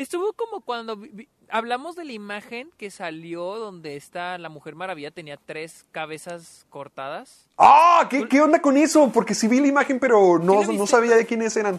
Estuvo 0.00 0.32
como 0.32 0.62
cuando 0.62 0.96
vi- 0.96 1.28
hablamos 1.50 1.94
de 1.94 2.06
la 2.06 2.12
imagen 2.12 2.70
que 2.78 2.90
salió 2.90 3.56
donde 3.58 3.96
está 3.96 4.38
la 4.38 4.48
Mujer 4.48 4.74
Maravilla, 4.74 5.10
tenía 5.10 5.36
tres 5.36 5.84
cabezas 5.92 6.64
cortadas. 6.70 7.46
¡Ah! 7.58 8.06
¿qué, 8.08 8.26
qué 8.26 8.40
onda 8.40 8.62
con 8.62 8.78
eso? 8.78 9.10
Porque 9.12 9.34
sí 9.34 9.46
vi 9.46 9.60
la 9.60 9.66
imagen, 9.66 10.00
pero 10.00 10.38
no, 10.38 10.62
no 10.64 10.86
sabía 10.86 11.16
de 11.16 11.26
quiénes 11.26 11.54
eran. 11.54 11.78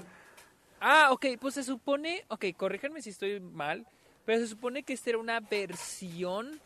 Ah, 0.80 1.08
ok, 1.12 1.26
pues 1.40 1.56
se 1.56 1.64
supone, 1.64 2.24
ok, 2.28 2.46
corríjanme 2.56 3.02
si 3.02 3.10
estoy 3.10 3.40
mal, 3.40 3.88
pero 4.24 4.40
se 4.40 4.48
supone 4.48 4.84
que 4.84 4.94
esta 4.94 5.10
era 5.10 5.18
una 5.18 5.40
versión 5.40 6.60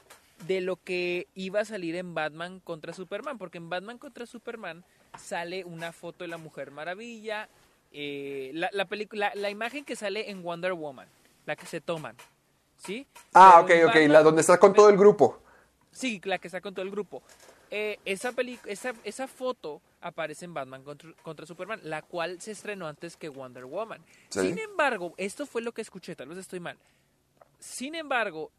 de 0.48 0.60
lo 0.60 0.76
que 0.76 1.28
iba 1.36 1.62
a 1.62 1.66
salir 1.66 1.96
en 1.96 2.14
Batman 2.14 2.60
contra 2.60 2.92
Superman, 2.92 3.38
porque 3.38 3.60
en 3.60 3.70
Batman 3.70 3.98
contra 3.98 4.26
Superman 4.26 4.84
sale 5.18 5.64
una 5.64 5.94
foto 5.94 6.26
de 6.26 6.28
la 6.28 6.38
Mujer 6.38 6.72
Maravilla, 6.72 7.48
eh, 7.94 8.52
la, 8.54 8.70
la, 8.74 8.84
película, 8.84 9.32
la, 9.36 9.42
la 9.44 9.50
imagen 9.50 9.86
que 9.86 9.96
sale 9.96 10.30
en 10.30 10.44
Wonder 10.44 10.74
Woman, 10.74 11.08
la 11.46 11.56
que 11.56 11.66
se 11.66 11.82
toman, 11.82 12.16
¿sí? 12.78 13.06
Ah, 13.34 13.64
Pero 13.68 13.88
ok, 13.88 13.96
ok, 13.96 14.02
la 14.10 14.24
donde 14.24 14.42
está 14.42 14.60
con 14.60 14.74
todo 14.74 14.90
el 14.90 14.98
grupo. 14.98 15.42
Sí, 15.92 16.20
la 16.26 16.38
que 16.40 16.48
está 16.48 16.62
con 16.62 16.74
todo 16.74 16.84
el 16.84 16.92
grupo. 16.92 17.24
Eh, 17.72 18.00
esa, 18.06 18.32
peli- 18.32 18.60
esa, 18.66 18.94
esa 19.04 19.28
foto 19.28 19.82
aparece 20.02 20.46
en 20.46 20.54
Batman 20.54 20.84
contra, 20.84 21.12
contra 21.24 21.46
Superman, 21.46 21.80
la 21.84 22.02
cual 22.02 22.40
se 22.42 22.52
estrenó 22.52 22.88
antes 22.88 23.18
que 23.18 23.28
Wonder 23.30 23.66
Woman. 23.66 24.02
Sí. 24.30 24.42
Sin 24.42 24.60
embargo, 24.60 25.14
esto 25.18 25.46
fue 25.46 25.62
lo 25.62 25.72
que 25.72 25.82
escuché, 25.82 26.16
tal 26.16 26.28
vez 26.28 26.38
estoy 26.38 26.60
mal. 26.60 26.78
Sin 27.60 27.96
embargo, 27.96 28.52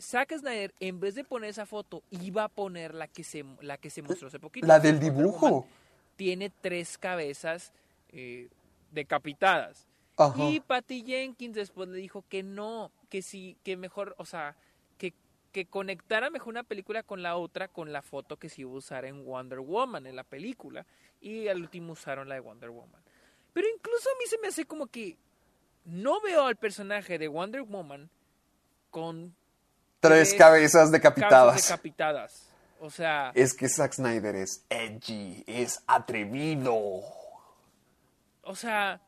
Zack 0.00 0.32
Snyder, 0.38 0.74
en 0.80 0.98
vez 0.98 1.14
de 1.14 1.24
poner 1.24 1.50
esa 1.50 1.66
foto, 1.66 2.02
iba 2.10 2.44
a 2.44 2.48
poner 2.48 2.94
la 2.94 3.06
que 3.06 3.22
se, 3.22 3.44
la 3.60 3.76
que 3.76 3.90
se 3.90 4.02
mostró 4.02 4.28
hace 4.28 4.40
poquito. 4.40 4.66
La 4.66 4.80
del 4.80 4.98
dibujo. 4.98 5.48
Woman 5.48 5.68
Tiene 6.16 6.50
tres 6.50 6.98
cabezas 6.98 7.72
eh, 8.12 8.48
decapitadas. 8.90 9.86
Ajá. 10.24 10.42
Y 10.44 10.60
Patty 10.60 11.02
Jenkins 11.04 11.54
después 11.54 11.88
le 11.88 11.98
dijo 11.98 12.24
que 12.28 12.42
no, 12.42 12.92
que 13.08 13.22
sí, 13.22 13.56
que 13.64 13.76
mejor, 13.76 14.14
o 14.18 14.24
sea, 14.24 14.56
que, 14.98 15.14
que 15.52 15.66
conectara 15.66 16.30
mejor 16.30 16.48
una 16.50 16.62
película 16.62 17.02
con 17.02 17.22
la 17.22 17.36
otra 17.36 17.68
con 17.68 17.92
la 17.92 18.02
foto 18.02 18.36
que 18.38 18.48
se 18.48 18.62
iba 18.62 18.70
a 18.70 18.74
usar 18.74 19.04
en 19.04 19.24
Wonder 19.24 19.60
Woman, 19.60 20.06
en 20.06 20.16
la 20.16 20.24
película. 20.24 20.86
Y 21.20 21.48
al 21.48 21.60
último 21.60 21.92
usaron 21.94 22.28
la 22.28 22.34
de 22.36 22.40
Wonder 22.40 22.70
Woman. 22.70 23.02
Pero 23.52 23.66
incluso 23.74 24.08
a 24.08 24.18
mí 24.18 24.24
se 24.26 24.38
me 24.38 24.48
hace 24.48 24.64
como 24.64 24.86
que 24.86 25.16
no 25.84 26.20
veo 26.20 26.46
al 26.46 26.56
personaje 26.56 27.18
de 27.18 27.28
Wonder 27.28 27.62
Woman 27.62 28.08
con 28.90 29.34
Tres 30.00 30.30
tres 30.30 30.34
cabezas 30.38 30.90
decapitadas. 30.90 31.48
cabezas 31.48 31.68
decapitadas. 31.68 32.46
O 32.80 32.88
sea, 32.88 33.32
Es 33.34 33.52
que 33.52 33.68
Zack 33.68 33.92
Snyder 33.92 34.34
es 34.36 34.64
edgy, 34.70 35.44
es 35.46 35.82
atrevido. 35.86 37.02
o 38.42 38.54
sea, 38.54 39.00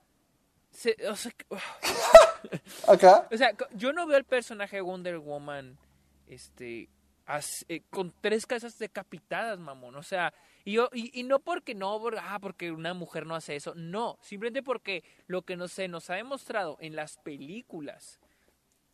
se- 0.73 0.97
o 1.09 1.15
sea, 1.17 1.33
Acá. 2.89 3.29
O 3.31 3.37
sea, 3.37 3.53
yo 3.75 3.93
no 3.93 4.07
veo 4.07 4.17
al 4.17 4.25
personaje 4.25 4.77
de 4.77 4.83
Wonder 4.83 5.19
Woman 5.19 5.79
este 6.27 6.89
as- 7.27 7.65
eh, 7.69 7.83
con 7.91 8.13
tres 8.21 8.47
casas 8.47 8.79
decapitadas, 8.79 9.59
mamón. 9.59 9.95
O 9.97 10.03
sea, 10.03 10.33
y, 10.65 10.73
yo, 10.73 10.89
y, 10.93 11.19
y 11.19 11.23
no 11.25 11.39
porque 11.41 11.75
no, 11.75 11.99
por- 12.01 12.19
ah, 12.19 12.39
porque 12.41 12.73
una 12.73 12.95
mujer 12.95 13.27
no 13.27 13.35
hace 13.35 13.57
eso. 13.57 13.75
No, 13.77 14.19
simplemente 14.23 14.63
porque 14.63 15.05
lo 15.27 15.43
que 15.43 15.57
no 15.57 15.69
se 15.69 15.89
nos 15.89 16.11
ha 16.11 16.15
demostrado 16.15 16.77
en 16.81 16.97
las 16.97 17.19
películas, 17.19 18.19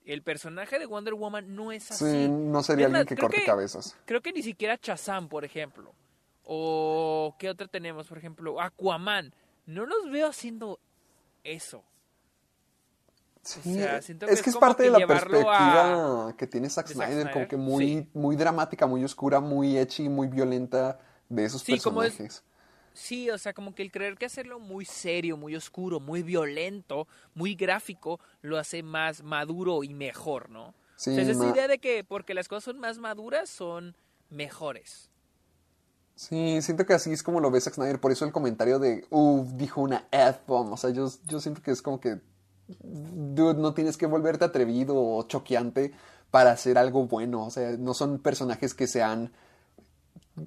el 0.04 0.22
personaje 0.22 0.78
de 0.78 0.86
Wonder 0.86 1.14
Woman 1.14 1.54
no 1.54 1.72
es 1.72 1.90
así. 1.90 2.04
Sí, 2.04 2.28
no 2.28 2.62
sería 2.62 2.86
alguien 2.86 3.06
que 3.06 3.16
corte 3.16 3.44
cabezas. 3.44 3.96
Creo 4.04 4.20
que 4.20 4.32
ni 4.32 4.42
siquiera 4.42 4.78
Shazam, 4.82 5.28
por 5.28 5.44
ejemplo. 5.44 5.94
O 6.44 7.36
qué 7.38 7.50
otra 7.50 7.66
tenemos, 7.68 8.06
por 8.08 8.16
ejemplo, 8.18 8.60
Aquaman. 8.60 9.34
No 9.66 9.84
los 9.84 10.10
veo 10.10 10.28
haciendo 10.28 10.80
eso. 11.52 11.84
Sí, 13.42 13.72
sea, 13.72 14.02
siento 14.02 14.26
que 14.26 14.32
es 14.34 14.42
que 14.42 14.50
es 14.50 14.56
parte 14.56 14.82
que 14.82 14.90
de 14.90 14.98
la 15.00 15.06
perspectiva 15.06 16.34
que 16.36 16.46
tiene 16.46 16.68
Zack 16.68 16.88
de 16.88 16.94
Zack 16.94 17.06
Snyder, 17.08 17.32
como 17.32 17.48
que 17.48 17.56
muy, 17.56 17.86
sí. 17.86 18.08
muy 18.12 18.36
dramática, 18.36 18.86
muy 18.86 19.02
oscura, 19.04 19.40
muy 19.40 19.78
edgy, 19.78 20.08
muy 20.08 20.28
violenta 20.28 20.98
de 21.28 21.44
esos 21.44 21.62
Sí, 21.64 21.78
como 21.80 22.02
es- 22.02 22.12
personajes. 22.12 22.44
Sí, 22.92 23.30
o 23.30 23.38
sea, 23.38 23.52
como 23.52 23.74
que 23.76 23.82
el 23.82 23.92
creer 23.92 24.16
que 24.16 24.26
hacerlo 24.26 24.58
muy 24.58 24.84
serio, 24.84 25.36
muy 25.36 25.54
oscuro, 25.54 26.00
muy 26.00 26.22
violento, 26.24 27.06
muy 27.34 27.54
gráfico, 27.54 28.18
lo 28.42 28.58
hace 28.58 28.82
más 28.82 29.22
maduro 29.22 29.84
y 29.84 29.94
mejor, 29.94 30.50
¿no? 30.50 30.74
Sí, 30.96 31.12
o 31.12 31.14
sea, 31.14 31.22
es 31.22 31.28
esa 31.28 31.46
idea 31.46 31.68
de 31.68 31.78
que 31.78 32.02
porque 32.02 32.34
las 32.34 32.48
cosas 32.48 32.64
son 32.64 32.80
más 32.80 32.98
maduras, 32.98 33.48
son 33.48 33.94
mejores. 34.30 35.07
Sí, 36.18 36.60
siento 36.62 36.84
que 36.84 36.94
así 36.94 37.12
es 37.12 37.22
como 37.22 37.38
lo 37.38 37.52
ve 37.52 37.60
Zack 37.60 37.74
Snyder, 37.74 38.00
por 38.00 38.10
eso 38.10 38.24
el 38.24 38.32
comentario 38.32 38.80
de, 38.80 39.06
uff, 39.08 39.52
dijo 39.52 39.80
una 39.80 40.08
F-bomb, 40.10 40.72
o 40.72 40.76
sea, 40.76 40.90
yo, 40.90 41.08
yo 41.26 41.38
siento 41.38 41.62
que 41.62 41.70
es 41.70 41.80
como 41.80 42.00
que, 42.00 42.20
dude, 42.66 43.60
no 43.60 43.72
tienes 43.72 43.96
que 43.96 44.06
volverte 44.06 44.44
atrevido 44.44 44.96
o 44.96 45.22
choqueante 45.28 45.92
para 46.32 46.50
hacer 46.50 46.76
algo 46.76 47.06
bueno, 47.06 47.44
o 47.44 47.50
sea, 47.50 47.76
no 47.78 47.94
son 47.94 48.18
personajes 48.18 48.74
que 48.74 48.88
sean 48.88 49.30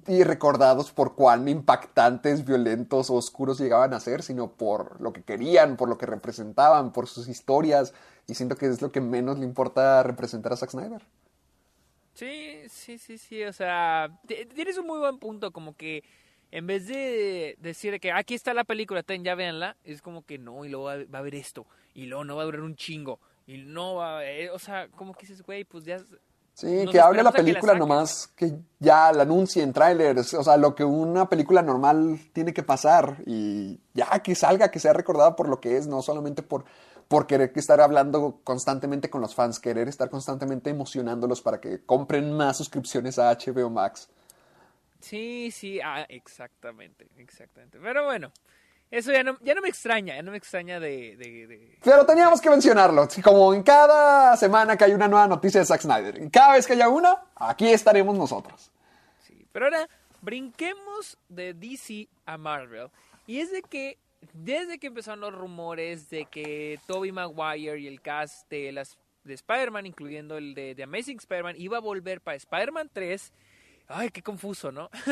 y 0.06 0.24
recordados 0.24 0.92
por 0.92 1.14
cuán 1.14 1.48
impactantes, 1.48 2.44
violentos 2.44 3.08
o 3.08 3.14
oscuros 3.14 3.58
llegaban 3.58 3.94
a 3.94 4.00
ser, 4.00 4.22
sino 4.22 4.52
por 4.52 5.00
lo 5.00 5.14
que 5.14 5.22
querían, 5.22 5.78
por 5.78 5.88
lo 5.88 5.96
que 5.96 6.04
representaban, 6.04 6.92
por 6.92 7.08
sus 7.08 7.28
historias, 7.28 7.94
y 8.26 8.34
siento 8.34 8.56
que 8.56 8.66
es 8.66 8.82
lo 8.82 8.92
que 8.92 9.00
menos 9.00 9.38
le 9.38 9.46
importa 9.46 10.02
representar 10.02 10.52
a 10.52 10.56
Zack 10.58 10.72
Snyder. 10.72 11.02
Sí, 12.14 12.62
sí, 12.68 12.98
sí, 12.98 13.16
sí, 13.16 13.42
o 13.44 13.52
sea, 13.52 14.10
tienes 14.26 14.76
un 14.76 14.86
muy 14.86 14.98
buen 14.98 15.18
punto, 15.18 15.50
como 15.50 15.74
que 15.74 16.04
en 16.50 16.66
vez 16.66 16.86
de 16.86 17.56
decir 17.58 17.98
que 18.00 18.12
aquí 18.12 18.34
está 18.34 18.52
la 18.52 18.64
película, 18.64 19.02
ten, 19.02 19.24
ya 19.24 19.34
véanla, 19.34 19.76
es 19.82 20.02
como 20.02 20.24
que 20.24 20.36
no, 20.38 20.64
y 20.64 20.68
luego 20.68 20.86
va, 20.86 20.96
va 20.96 21.18
a 21.18 21.20
haber 21.20 21.34
esto, 21.34 21.66
y 21.94 22.04
luego 22.06 22.24
no 22.24 22.36
va 22.36 22.42
a 22.42 22.44
durar 22.44 22.60
un 22.60 22.76
chingo, 22.76 23.18
y 23.46 23.58
no 23.58 23.94
va 23.94 24.12
a 24.12 24.16
haber, 24.18 24.50
o 24.50 24.58
sea, 24.58 24.88
como 24.88 25.14
que 25.14 25.26
dices, 25.26 25.42
güey, 25.42 25.64
pues 25.64 25.84
ya... 25.84 25.98
Sí, 26.54 26.84
que 26.90 27.00
hable 27.00 27.22
la 27.22 27.30
esperamos 27.30 27.32
a 27.32 27.32
que 27.32 27.38
la 27.38 27.44
película 27.46 27.74
nomás, 27.74 28.26
que 28.36 28.52
ya 28.78 29.10
la 29.10 29.22
anuncien, 29.22 29.72
trailers, 29.72 30.34
o 30.34 30.44
sea, 30.44 30.58
lo 30.58 30.74
que 30.74 30.84
una 30.84 31.26
película 31.26 31.62
normal 31.62 32.20
tiene 32.34 32.52
que 32.52 32.62
pasar 32.62 33.22
y 33.24 33.80
ya 33.94 34.22
que 34.22 34.34
salga, 34.34 34.70
que 34.70 34.78
sea 34.78 34.92
recordada 34.92 35.34
por 35.34 35.48
lo 35.48 35.62
que 35.62 35.78
es, 35.78 35.86
no 35.86 36.02
solamente 36.02 36.42
por, 36.42 36.66
por 37.12 37.26
querer 37.26 37.52
que 37.52 37.60
estar 37.60 37.78
hablando 37.82 38.40
constantemente 38.42 39.10
con 39.10 39.20
los 39.20 39.34
fans, 39.34 39.60
querer 39.60 39.86
estar 39.86 40.08
constantemente 40.08 40.70
emocionándolos 40.70 41.42
para 41.42 41.60
que 41.60 41.84
compren 41.84 42.32
más 42.32 42.56
suscripciones 42.56 43.18
a 43.18 43.30
HBO 43.36 43.68
Max. 43.68 44.08
Sí, 44.98 45.50
sí, 45.50 45.78
ah, 45.84 46.06
exactamente, 46.08 47.06
exactamente. 47.18 47.78
Pero 47.82 48.06
bueno, 48.06 48.32
eso 48.90 49.12
ya 49.12 49.22
no, 49.22 49.36
ya 49.42 49.54
no 49.54 49.60
me 49.60 49.68
extraña, 49.68 50.14
ya 50.16 50.22
no 50.22 50.30
me 50.30 50.38
extraña 50.38 50.80
de... 50.80 51.16
de- 51.18 51.46
de- 51.46 51.78
Pero 51.84 52.06
teníamos 52.06 52.40
que 52.40 52.48
mencionarlo, 52.48 53.06
como 53.22 53.52
en 53.52 53.62
cada 53.62 54.34
semana 54.38 54.78
que 54.78 54.84
hay 54.84 54.94
una 54.94 55.06
nueva 55.06 55.28
noticia 55.28 55.60
de 55.60 55.66
Zack 55.66 55.82
Snyder, 55.82 56.18
y 56.22 56.30
cada 56.30 56.54
vez 56.54 56.66
que 56.66 56.72
haya 56.72 56.88
una, 56.88 57.24
aquí 57.36 57.68
estaremos 57.70 58.16
nosotros. 58.16 58.70
sí. 59.26 59.46
Pero 59.52 59.66
ahora, 59.66 59.86
brinquemos 60.22 61.18
de 61.28 61.52
DC 61.52 62.08
a 62.24 62.38
Marvel. 62.38 62.88
Y 63.26 63.40
es 63.40 63.52
de 63.52 63.60
que, 63.60 63.98
desde 64.32 64.78
que 64.78 64.88
empezaron 64.88 65.20
los 65.20 65.34
rumores 65.34 66.08
de 66.10 66.26
que 66.26 66.78
Tobey 66.86 67.12
Maguire 67.12 67.78
y 67.78 67.86
el 67.86 68.00
cast 68.00 68.48
de, 68.50 68.72
las, 68.72 68.98
de 69.24 69.34
Spider-Man, 69.34 69.86
incluyendo 69.86 70.38
el 70.38 70.54
de, 70.54 70.74
de 70.74 70.82
Amazing 70.82 71.18
Spider-Man, 71.18 71.56
iba 71.58 71.78
a 71.78 71.80
volver 71.80 72.20
para 72.20 72.36
Spider-Man 72.36 72.90
3... 72.92 73.32
Ay, 73.88 74.10
qué 74.10 74.22
confuso, 74.22 74.72
¿no? 74.72 74.88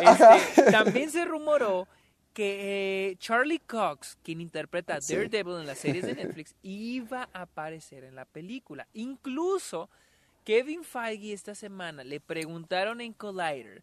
Este, 0.00 0.70
también 0.70 1.10
se 1.10 1.24
rumoró 1.24 1.86
que 2.32 3.10
eh, 3.10 3.16
Charlie 3.18 3.58
Cox, 3.58 4.16
quien 4.22 4.40
interpreta 4.40 4.94
a 4.94 5.00
Sí. 5.00 5.14
Daredevil 5.14 5.56
en 5.60 5.66
las 5.66 5.78
series 5.78 6.06
de 6.06 6.14
Netflix, 6.14 6.54
iba 6.62 7.28
a 7.32 7.42
aparecer 7.42 8.04
en 8.04 8.14
la 8.14 8.24
película. 8.24 8.86
Incluso 8.94 9.90
Kevin 10.44 10.84
Feige 10.84 11.32
esta 11.32 11.54
semana 11.54 12.04
le 12.04 12.20
preguntaron 12.20 13.00
en 13.00 13.12
Collider 13.12 13.82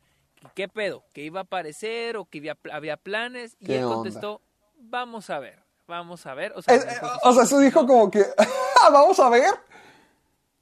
qué 0.56 0.68
pedo, 0.68 1.04
que 1.14 1.22
iba 1.22 1.42
a 1.42 1.44
aparecer 1.44 2.18
o 2.18 2.26
que 2.26 2.38
había, 2.40 2.58
había 2.72 2.98
planes 2.98 3.56
y 3.60 3.66
¿Qué 3.68 3.78
él 3.80 3.84
onda? 3.86 3.96
contestó, 3.96 4.42
vamos 4.78 5.30
a 5.30 5.40
ver, 5.40 5.60
vamos 5.88 6.26
a 6.26 6.34
ver. 6.34 6.54
O 6.56 6.62
sea, 6.62 6.76
Es- 6.76 6.86
eh, 6.86 6.90
dijo 6.90 7.02
que 7.02 7.20
o 7.24 7.30
sí, 7.32 7.36
sea, 7.36 7.44
eso 7.44 7.60
dijo 7.60 7.88
como 7.88 8.10
que, 8.12 8.26
vamos 8.92 9.20
a 9.20 9.30
ver. 9.30 9.54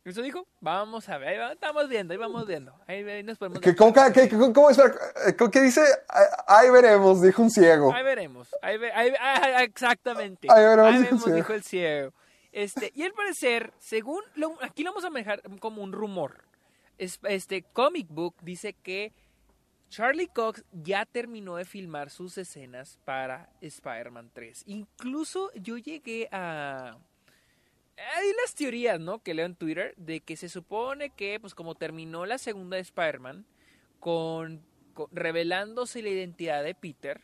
¿Eso 0.04 0.22
dijo? 0.22 0.46
Vamos 0.62 1.10
a 1.10 1.18
ver, 1.18 1.42
estamos 1.54 1.90
viendo, 1.90 2.14
ahí 2.14 2.20
vamos 2.20 2.46
viendo. 2.46 2.72
Ahí, 2.86 3.04
ahí 3.10 3.24
nos 3.24 3.40
podemos... 3.40 3.60
¿Qué, 3.60 3.76
cómo, 3.76 3.92
qué, 3.92 4.12
qué- 4.14 4.30
cómo- 4.30 4.54
cómo- 4.54 4.70
espera, 4.70 4.94
eh, 5.26 5.36
¿qué 5.52 5.62
dice? 5.62 5.82
Ah, 6.08 6.44
Ahí 6.60 6.70
veremos, 6.70 7.24
dijo 7.24 7.42
un 7.42 7.50
ciego. 7.50 7.92
Ahí 7.92 8.04
veremos. 8.04 8.56
Ahí 8.62 8.78
ahí- 8.94 9.14
ah, 9.20 9.64
exactamente. 9.64 10.48
Ahí 10.52 10.64
veremos, 10.64 10.94
Ahí 10.94 11.18
ciego. 11.18 11.36
dijo 11.36 11.54
el 11.54 11.64
ciego. 11.64 12.14
Este, 12.52 12.92
y 12.94 13.02
al 13.02 13.14
parecer, 13.14 13.74
según 13.80 14.22
lo- 14.36 14.58
aquí 14.62 14.84
lo 14.84 14.92
vamos 14.92 15.06
a 15.06 15.10
manejar 15.10 15.42
como 15.60 15.82
un 15.82 15.92
rumor. 15.92 16.44
Es- 17.00 17.20
Este 17.24 17.64
Comic 17.74 18.06
Book 18.10 18.36
dice 18.44 18.74
que 18.74 19.12
Charlie 19.96 20.28
Cox 20.28 20.66
ya 20.74 21.06
terminó 21.06 21.56
de 21.56 21.64
filmar 21.64 22.10
sus 22.10 22.38
escenas 22.38 23.00
para 23.06 23.50
Spider-Man 23.62 24.30
3. 24.34 24.64
Incluso 24.68 25.52
yo 25.54 25.78
llegué 25.78 26.28
a 26.34 26.98
hay 27.98 28.28
las 28.42 28.54
teorías, 28.54 29.00
¿no? 29.00 29.24
Que 29.24 29.34
leo 29.34 29.46
en 29.46 29.56
Twitter 29.56 29.94
de 29.96 30.20
que 30.20 30.36
se 30.36 30.50
supone 30.50 31.12
que, 31.12 31.40
pues, 31.40 31.56
como 31.56 31.76
terminó 31.76 32.26
la 32.26 32.38
segunda 32.38 32.76
de 32.76 32.82
Spider-Man, 32.82 33.46
con, 34.02 34.66
con- 34.94 35.08
revelándose 35.14 36.02
la 36.02 36.10
identidad 36.10 36.62
de 36.62 36.76
Peter, 36.76 37.22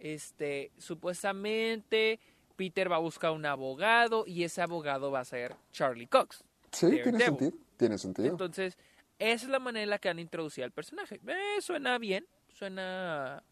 este, 0.00 0.72
supuestamente 0.76 2.18
Peter 2.56 2.90
va 2.90 2.96
a 2.96 3.00
buscar 3.00 3.30
un 3.30 3.46
abogado 3.46 4.24
y 4.26 4.42
ese 4.42 4.60
abogado 4.60 5.12
va 5.12 5.20
a 5.20 5.24
ser 5.24 5.54
Charlie 5.70 6.08
Cox. 6.08 6.42
Sí, 6.72 6.88
tiene 7.02 7.20
sentido. 7.20 7.52
Tiene 7.76 7.96
sentido. 7.98 8.28
Entonces, 8.28 8.76
esa 9.20 9.44
es 9.44 9.50
la 9.50 9.58
manera 9.60 9.84
en 9.84 9.90
la 9.90 9.98
que 9.98 10.08
han 10.08 10.18
introducido 10.18 10.64
al 10.64 10.72
personaje. 10.72 11.20
Eh, 11.26 11.60
suena 11.60 11.98
bien, 11.98 12.26
suena 12.48 13.42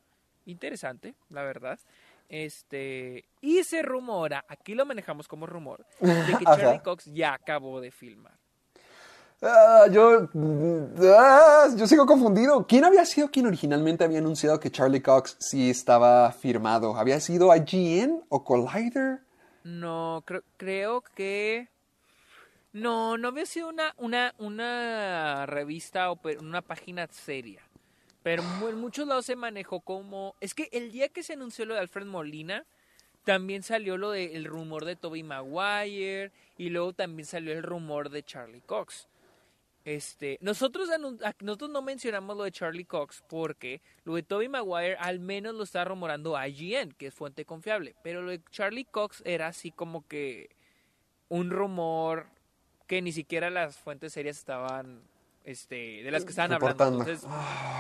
interesante, 0.47 1.15
la 1.29 1.43
verdad. 1.43 1.79
Este, 2.29 3.25
y 3.41 3.63
se 3.65 3.83
rumora, 3.83 4.45
aquí 4.49 4.75
lo 4.75 4.85
manejamos 4.85 5.29
como 5.29 5.47
rumor, 5.47 5.87
de 6.01 6.37
que 6.39 6.45
Ajá. 6.47 6.57
Charlie 6.57 6.83
Cox 6.83 7.05
ya 7.07 7.35
acabó 7.35 7.81
de 7.81 7.91
filmar. 7.91 8.37
Ah, 9.41 9.87
yo, 9.91 10.29
ah, 11.17 11.69
yo 11.77 11.87
sigo 11.87 12.07
confundido. 12.07 12.67
¿Quién 12.67 12.85
había 12.85 13.05
sido 13.05 13.31
quien 13.31 13.47
originalmente 13.47 14.03
había 14.03 14.19
anunciado 14.19 14.59
que 14.59 14.71
Charlie 14.71 15.01
Cox 15.01 15.37
sí 15.39 15.71
estaba 15.71 16.33
firmado? 16.33 16.97
¿Había 16.97 17.21
sido 17.21 17.55
IGN 17.55 18.25
o 18.31 18.43
Collider? 18.43 19.21
No, 19.63 20.25
creo, 20.27 20.43
creo 20.57 21.03
que 21.15 21.69
no, 22.79 23.19
no 23.19 23.29
había 23.29 23.47
sido 23.47 23.69
una, 23.69 23.95
una, 23.99 24.35
una 24.39 25.47
revista 25.47 26.11
o 26.11 26.21
una 26.41 26.63
página 26.63 27.07
seria. 27.09 27.63
Pero 28.23 28.43
en 28.69 28.79
muchos 28.79 29.07
lados 29.07 29.27
se 29.27 29.37
manejó 29.37 29.81
como. 29.81 30.35
Es 30.41 30.55
que 30.55 30.69
el 30.73 30.93
día 30.93 31.09
que 31.09 31.23
se 31.23 31.35
anunció 31.35 31.65
lo 31.65 31.75
de 31.75 31.81
Alfred 31.81 32.07
Molina, 32.07 32.67
también 33.25 33.63
salió 33.63 33.97
lo 33.97 34.11
del 34.11 34.45
rumor 34.45 34.85
de 34.85 34.97
Toby 34.97 35.23
Maguire. 35.23 36.33
Y 36.57 36.71
luego 36.71 36.93
también 36.93 37.27
salió 37.27 37.53
el 37.53 37.63
rumor 37.63 38.11
de 38.11 38.23
Charlie 38.23 38.63
Cox. 38.63 39.09
Este, 39.85 40.39
nosotros, 40.43 40.91
nosotros 41.41 41.71
no 41.71 41.81
mencionamos 41.81 42.37
lo 42.37 42.45
de 42.45 42.53
Charlie 42.53 42.85
Cox 42.85 43.25
porque 43.27 43.81
lo 44.05 44.17
de 44.17 44.23
Toby 44.23 44.49
Maguire 44.49 44.97
al 44.97 45.19
menos 45.19 45.55
lo 45.55 45.63
está 45.63 45.85
rumorando 45.85 46.37
IGN, 46.39 46.93
que 46.93 47.07
es 47.07 47.15
fuente 47.15 47.47
confiable. 47.47 47.95
Pero 48.03 48.21
lo 48.21 48.31
de 48.31 48.43
Charlie 48.51 48.85
Cox 48.85 49.23
era 49.25 49.47
así 49.47 49.71
como 49.71 50.07
que 50.07 50.51
un 51.29 51.51
rumor 51.51 52.27
que 52.89 53.01
ni 53.01 53.13
siquiera 53.13 53.49
las 53.51 53.77
fuentes 53.77 54.13
serias 54.13 54.37
estaban, 54.39 55.01
este, 55.45 56.03
de 56.03 56.11
las 56.11 56.25
que 56.25 56.31
estaban 56.31 56.53
hablando. 56.53 56.85
Entonces, 56.85 57.23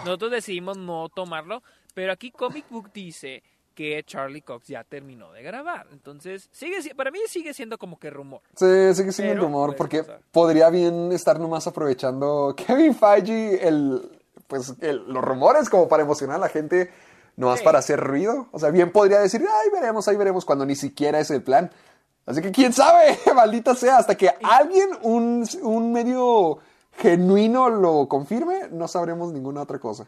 nosotros 0.04 0.30
decidimos 0.30 0.76
no 0.76 1.08
tomarlo. 1.08 1.62
Pero 1.94 2.12
aquí 2.12 2.30
Comic 2.30 2.66
Book 2.70 2.90
dice 2.92 3.42
que 3.74 4.02
Charlie 4.04 4.42
Cox 4.42 4.68
ya 4.68 4.84
terminó 4.84 5.32
de 5.32 5.42
grabar. 5.42 5.86
Entonces, 5.92 6.48
sigue, 6.52 6.82
si- 6.82 6.94
para 6.94 7.10
mí 7.10 7.18
sigue 7.28 7.54
siendo 7.54 7.78
como 7.78 7.98
que 7.98 8.10
rumor. 8.10 8.40
Sí, 8.54 8.94
sigue 8.94 9.10
siendo 9.12 9.34
un 9.34 9.40
rumor 9.40 9.66
puede 9.70 9.78
porque 9.78 9.98
pasar. 10.00 10.20
podría 10.30 10.68
bien 10.70 11.10
estar 11.12 11.38
nomás 11.40 11.66
aprovechando 11.66 12.54
Kevin 12.56 12.94
Feige 12.94 13.66
el, 13.66 14.10
pues, 14.46 14.74
el- 14.80 15.04
los 15.12 15.24
rumores 15.24 15.68
como 15.70 15.88
para 15.88 16.02
emocionar 16.02 16.36
a 16.36 16.40
la 16.40 16.48
gente, 16.48 16.90
nomás 17.36 17.60
Sí. 17.60 17.64
para 17.64 17.78
hacer 17.78 18.00
ruido. 18.00 18.48
O 18.52 18.58
sea, 18.58 18.70
bien 18.70 18.90
podría 18.92 19.20
decir, 19.20 19.40
ay, 19.42 19.70
veremos, 19.72 20.06
ahí 20.08 20.16
veremos, 20.16 20.44
cuando 20.44 20.66
ni 20.66 20.74
siquiera 20.76 21.20
es 21.20 21.30
el 21.30 21.42
plan. 21.42 21.70
Así 22.28 22.42
que 22.42 22.52
quién 22.52 22.74
sabe, 22.74 23.18
maldita 23.34 23.74
sea, 23.74 23.96
hasta 23.96 24.14
que 24.14 24.30
alguien, 24.42 24.90
un, 25.00 25.48
un 25.62 25.92
medio 25.92 26.58
genuino 26.98 27.70
lo 27.70 28.06
confirme, 28.06 28.68
no 28.70 28.86
sabremos 28.86 29.32
ninguna 29.32 29.62
otra 29.62 29.78
cosa. 29.78 30.06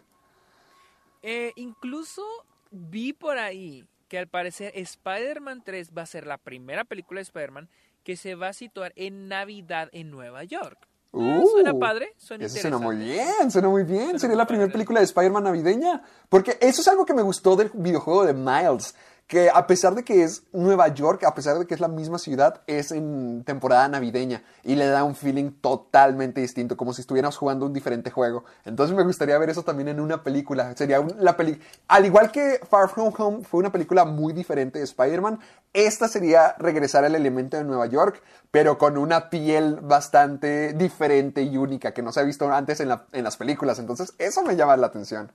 Eh, 1.22 1.52
incluso 1.56 2.22
vi 2.70 3.14
por 3.14 3.38
ahí 3.38 3.86
que 4.08 4.18
al 4.18 4.26
parecer 4.26 4.70
Spider-Man 4.74 5.62
3 5.64 5.92
va 5.96 6.02
a 6.02 6.06
ser 6.06 6.26
la 6.26 6.36
primera 6.36 6.84
película 6.84 7.20
de 7.20 7.22
Spider-Man 7.22 7.70
que 8.04 8.16
se 8.16 8.34
va 8.34 8.48
a 8.48 8.52
situar 8.52 8.92
en 8.96 9.28
Navidad 9.28 9.88
en 9.92 10.10
Nueva 10.10 10.44
York. 10.44 10.90
Ah, 11.12 11.42
suena 11.50 11.74
padre, 11.74 12.14
suena 12.18 12.44
Eso 12.44 12.58
suena 12.58 12.78
muy 12.78 12.96
bien, 12.96 13.50
suena 13.50 13.68
muy 13.68 13.82
bien. 13.82 14.02
Suena 14.02 14.18
Sería 14.18 14.36
muy 14.36 14.38
la 14.38 14.46
primera 14.46 14.70
película 14.70 15.00
de 15.00 15.06
Spider-Man 15.06 15.44
navideña. 15.44 16.02
Porque 16.28 16.58
eso 16.60 16.82
es 16.82 16.88
algo 16.88 17.04
que 17.04 17.14
me 17.14 17.22
gustó 17.22 17.56
del 17.56 17.70
videojuego 17.74 18.26
de 18.26 18.34
Miles. 18.34 18.94
Que 19.30 19.48
a 19.48 19.68
pesar 19.68 19.94
de 19.94 20.02
que 20.02 20.24
es 20.24 20.42
Nueva 20.52 20.88
York, 20.88 21.22
a 21.22 21.36
pesar 21.36 21.56
de 21.56 21.64
que 21.64 21.72
es 21.72 21.78
la 21.78 21.86
misma 21.86 22.18
ciudad, 22.18 22.62
es 22.66 22.90
en 22.90 23.44
temporada 23.44 23.86
navideña. 23.86 24.42
Y 24.64 24.74
le 24.74 24.88
da 24.88 25.04
un 25.04 25.14
feeling 25.14 25.52
totalmente 25.60 26.40
distinto, 26.40 26.76
como 26.76 26.92
si 26.92 27.02
estuviéramos 27.02 27.36
jugando 27.36 27.64
un 27.64 27.72
diferente 27.72 28.10
juego. 28.10 28.44
Entonces 28.64 28.96
me 28.96 29.04
gustaría 29.04 29.38
ver 29.38 29.48
eso 29.48 29.62
también 29.62 29.86
en 29.86 30.00
una 30.00 30.24
película. 30.24 30.74
Sería 30.74 31.00
la 31.16 31.36
peli 31.36 31.60
Al 31.86 32.06
igual 32.06 32.32
que 32.32 32.58
Far 32.68 32.88
From 32.88 33.14
Home 33.16 33.44
fue 33.44 33.60
una 33.60 33.70
película 33.70 34.04
muy 34.04 34.32
diferente 34.32 34.80
de 34.80 34.84
Spider-Man, 34.84 35.38
esta 35.72 36.08
sería 36.08 36.56
regresar 36.58 37.04
al 37.04 37.14
elemento 37.14 37.56
de 37.56 37.62
Nueva 37.62 37.86
York, 37.86 38.20
pero 38.50 38.78
con 38.78 38.98
una 38.98 39.30
piel 39.30 39.78
bastante 39.80 40.72
diferente 40.72 41.42
y 41.42 41.56
única 41.56 41.94
que 41.94 42.02
no 42.02 42.10
se 42.10 42.18
ha 42.18 42.24
visto 42.24 42.52
antes 42.52 42.80
en 42.80 42.88
las 42.88 43.36
películas. 43.36 43.78
Entonces, 43.78 44.12
eso 44.18 44.42
me 44.42 44.56
llama 44.56 44.76
la 44.76 44.88
atención. 44.88 45.30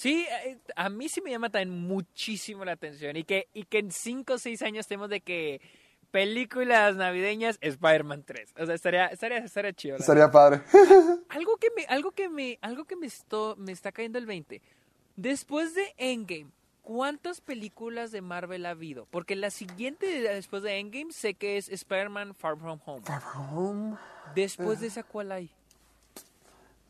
Sí, 0.00 0.26
eh, 0.46 0.56
a 0.76 0.88
mí 0.88 1.10
sí 1.10 1.20
me 1.20 1.30
llama 1.30 1.50
también 1.50 1.78
muchísimo 1.78 2.64
la 2.64 2.72
atención 2.72 3.16
y 3.18 3.24
que, 3.24 3.48
y 3.52 3.64
que 3.64 3.80
en 3.80 3.92
5 3.92 4.32
o 4.32 4.38
6 4.38 4.62
años 4.62 4.86
tenemos 4.86 5.10
de 5.10 5.20
que 5.20 5.60
películas 6.10 6.96
navideñas 6.96 7.58
Spider-Man 7.60 8.24
3. 8.24 8.54
O 8.58 8.64
sea, 8.64 8.74
estaría, 8.74 9.06
estaría, 9.08 9.38
estaría 9.38 9.74
chido. 9.74 9.96
Estaría 9.96 10.30
padre. 10.30 10.62
algo 11.28 11.56
que 11.58 11.68
me 11.76 11.84
algo 11.84 12.12
que 12.12 12.30
me 12.30 12.58
algo 12.62 12.86
que 12.86 12.96
me 12.96 13.06
esto, 13.08 13.56
me 13.58 13.72
está 13.72 13.92
cayendo 13.92 14.18
el 14.18 14.24
20 14.24 14.62
después 15.16 15.74
de 15.74 15.94
Endgame 15.98 16.50
¿cuántas 16.80 17.42
películas 17.42 18.10
de 18.10 18.22
Marvel 18.22 18.64
ha 18.64 18.70
habido? 18.70 19.06
porque 19.10 19.36
la 19.36 19.50
siguiente 19.50 20.06
de- 20.06 20.34
después 20.34 20.62
de 20.62 20.78
Endgame 20.78 21.12
sé 21.12 21.34
que 21.34 21.58
es 21.58 21.68
Spider-Man 21.68 22.34
Far 22.34 22.56
From 22.56 22.80
Home 22.86 23.02
Far 23.04 23.20
From 23.20 23.54
Home. 23.54 23.96
después 24.34 24.80
de 24.80 24.86
esa 24.86 25.02
cuál 25.02 25.30
hay 25.30 25.50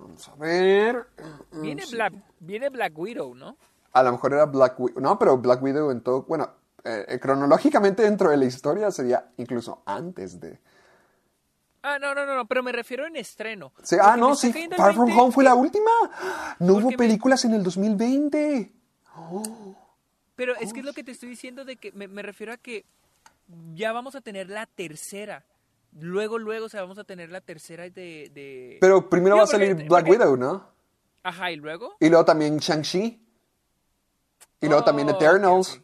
Vamos 0.01 0.29
a 0.29 0.35
ver. 0.37 1.07
viene 1.53 1.85
Black 1.91 2.15
viene 2.41 2.69
Black 2.71 2.99
Widow 2.99 3.35
¿no? 3.35 3.57
A 3.93 4.03
lo 4.03 4.13
mejor 4.13 4.33
era 4.33 4.47
Black 4.47 4.79
Widow. 4.81 5.01
No, 5.01 5.19
pero 5.19 5.37
Black 5.39 5.63
Widow 5.63 5.91
en 5.91 6.01
todo. 6.01 6.23
Bueno, 6.23 6.51
eh, 6.85 7.19
cronológicamente 7.21 8.03
dentro 8.03 8.31
de 8.31 8.37
la 8.37 8.45
historia 8.47 8.91
sería 8.91 9.31
incluso 9.37 9.83
antes 9.85 10.41
de. 10.41 10.59
ah 11.83 11.99
no 11.99 12.15
no 12.15 12.25
no 12.25 12.35
no 12.37 12.47
pero 12.47 12.63
me 12.63 12.73
refiero 12.73 13.07
en 13.07 13.17
estreno 13.17 13.73
Sí, 13.83 13.97
ah, 14.01 14.17
no, 14.17 14.35
sí. 14.35 14.53
Far 14.77 14.95
From 14.95 15.07
20 15.07 15.21
Home 15.23 15.33
fue 15.33 15.45
la 15.45 15.55
última. 15.55 15.91
No 16.61 16.75
hubo 16.75 16.91
me- 16.91 16.97
películas 16.97 17.45
en 17.45 17.55
el 17.55 17.63
2020. 17.63 18.73
Pero 20.37 20.57
es 20.57 20.73
que 20.73 20.81
es 20.81 20.87
lo 20.87 20.93
que 20.95 21.05
te 21.05 21.11
estoy 21.13 21.29
diciendo 21.29 21.65
de 21.65 21.77
que 21.77 21.93
me, 21.93 22.09
me 22.09 22.23
refiero 22.23 22.53
a 22.53 22.57
que 22.57 22.85
ya 23.75 23.93
vamos 23.93 24.15
a 24.15 24.21
tener 24.21 24.49
la 24.49 24.67
tercera. 24.67 25.45
Luego, 25.99 26.39
luego, 26.39 26.67
o 26.67 26.69
sea, 26.69 26.83
vamos 26.83 26.99
a 26.99 27.05
tener 27.05 27.31
la 27.31 27.41
tercera 27.41 27.85
de... 27.85 28.31
de... 28.33 28.79
Pero 28.81 29.09
primero 29.11 29.37
va 29.37 29.43
a 29.43 29.47
salir 29.47 29.71
porque- 29.73 29.89
Black 29.89 30.07
porque- 30.07 30.11
Widow, 30.23 30.37
¿no? 30.37 30.71
Ajá, 31.23 31.51
y 31.51 31.57
luego... 31.57 31.95
Y 32.01 32.09
luego 32.09 32.25
también 32.25 32.59
Shang-Chi. 32.59 33.21
Y 34.63 34.67
luego 34.67 34.85
también 34.85 35.09
Oh, 35.09 35.13
Eternals. 35.13 35.81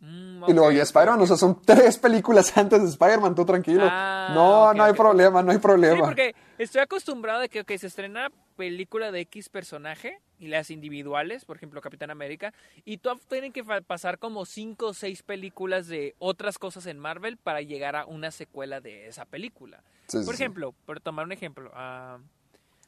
Mm, 0.00 0.44
Y 0.48 0.52
luego 0.52 0.70
ya 0.72 0.82
Spider-Man. 0.82 1.20
O 1.20 1.26
sea, 1.26 1.36
son 1.36 1.60
tres 1.64 1.98
películas 1.98 2.56
antes 2.56 2.82
de 2.82 2.88
Spider-Man. 2.88 3.34
Tú 3.34 3.44
tranquilo. 3.44 3.84
Ah, 3.90 4.30
no, 4.34 4.74
no 4.74 4.84
hay 4.84 4.92
problema, 4.92 5.42
no 5.42 5.52
hay 5.52 5.58
problema. 5.58 5.96
Sí, 5.96 6.02
porque 6.02 6.34
estoy 6.58 6.80
acostumbrado 6.80 7.40
de 7.40 7.48
que 7.48 7.78
se 7.78 7.86
estrena 7.86 8.30
película 8.56 9.12
de 9.12 9.20
X 9.20 9.48
personaje 9.48 10.20
y 10.38 10.48
las 10.48 10.70
individuales, 10.70 11.44
por 11.44 11.56
ejemplo 11.56 11.80
Capitán 11.80 12.10
América, 12.10 12.52
y 12.84 12.98
todas 12.98 13.20
tienen 13.26 13.52
que 13.52 13.64
pasar 13.64 14.18
como 14.18 14.44
cinco 14.44 14.88
o 14.88 14.94
seis 14.94 15.22
películas 15.22 15.86
de 15.86 16.14
otras 16.18 16.58
cosas 16.58 16.86
en 16.86 16.98
Marvel 16.98 17.36
para 17.36 17.60
llegar 17.62 17.96
a 17.96 18.06
una 18.06 18.30
secuela 18.30 18.80
de 18.80 19.06
esa 19.08 19.24
película. 19.24 19.82
Sí, 20.08 20.18
por 20.24 20.36
sí. 20.36 20.42
ejemplo, 20.42 20.74
por 20.84 21.00
tomar 21.00 21.24
un 21.26 21.32
ejemplo, 21.32 21.70
ah, 21.74 22.18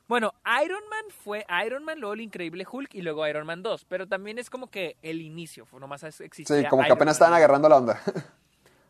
bueno, 0.08 0.32
Iron 0.64 0.82
Man 0.88 1.04
fue 1.10 1.44
Iron 1.66 1.84
Man, 1.84 2.00
luego 2.00 2.14
el 2.14 2.22
Increíble 2.22 2.66
Hulk 2.70 2.94
y 2.94 3.02
luego 3.02 3.26
Iron 3.28 3.46
Man 3.46 3.62
2, 3.62 3.84
pero 3.84 4.06
también 4.06 4.38
es 4.38 4.48
como 4.48 4.70
que 4.70 4.96
el 5.02 5.20
inicio, 5.20 5.66
fue 5.66 5.80
nomás 5.80 6.02
existía 6.02 6.56
Sí, 6.62 6.66
como 6.66 6.82
que 6.82 6.88
Iron 6.88 6.96
apenas 6.96 7.20
Man 7.20 7.28
estaban 7.28 7.32
1. 7.32 7.36
agarrando 7.36 7.68
la 7.68 7.76
onda. 7.76 8.02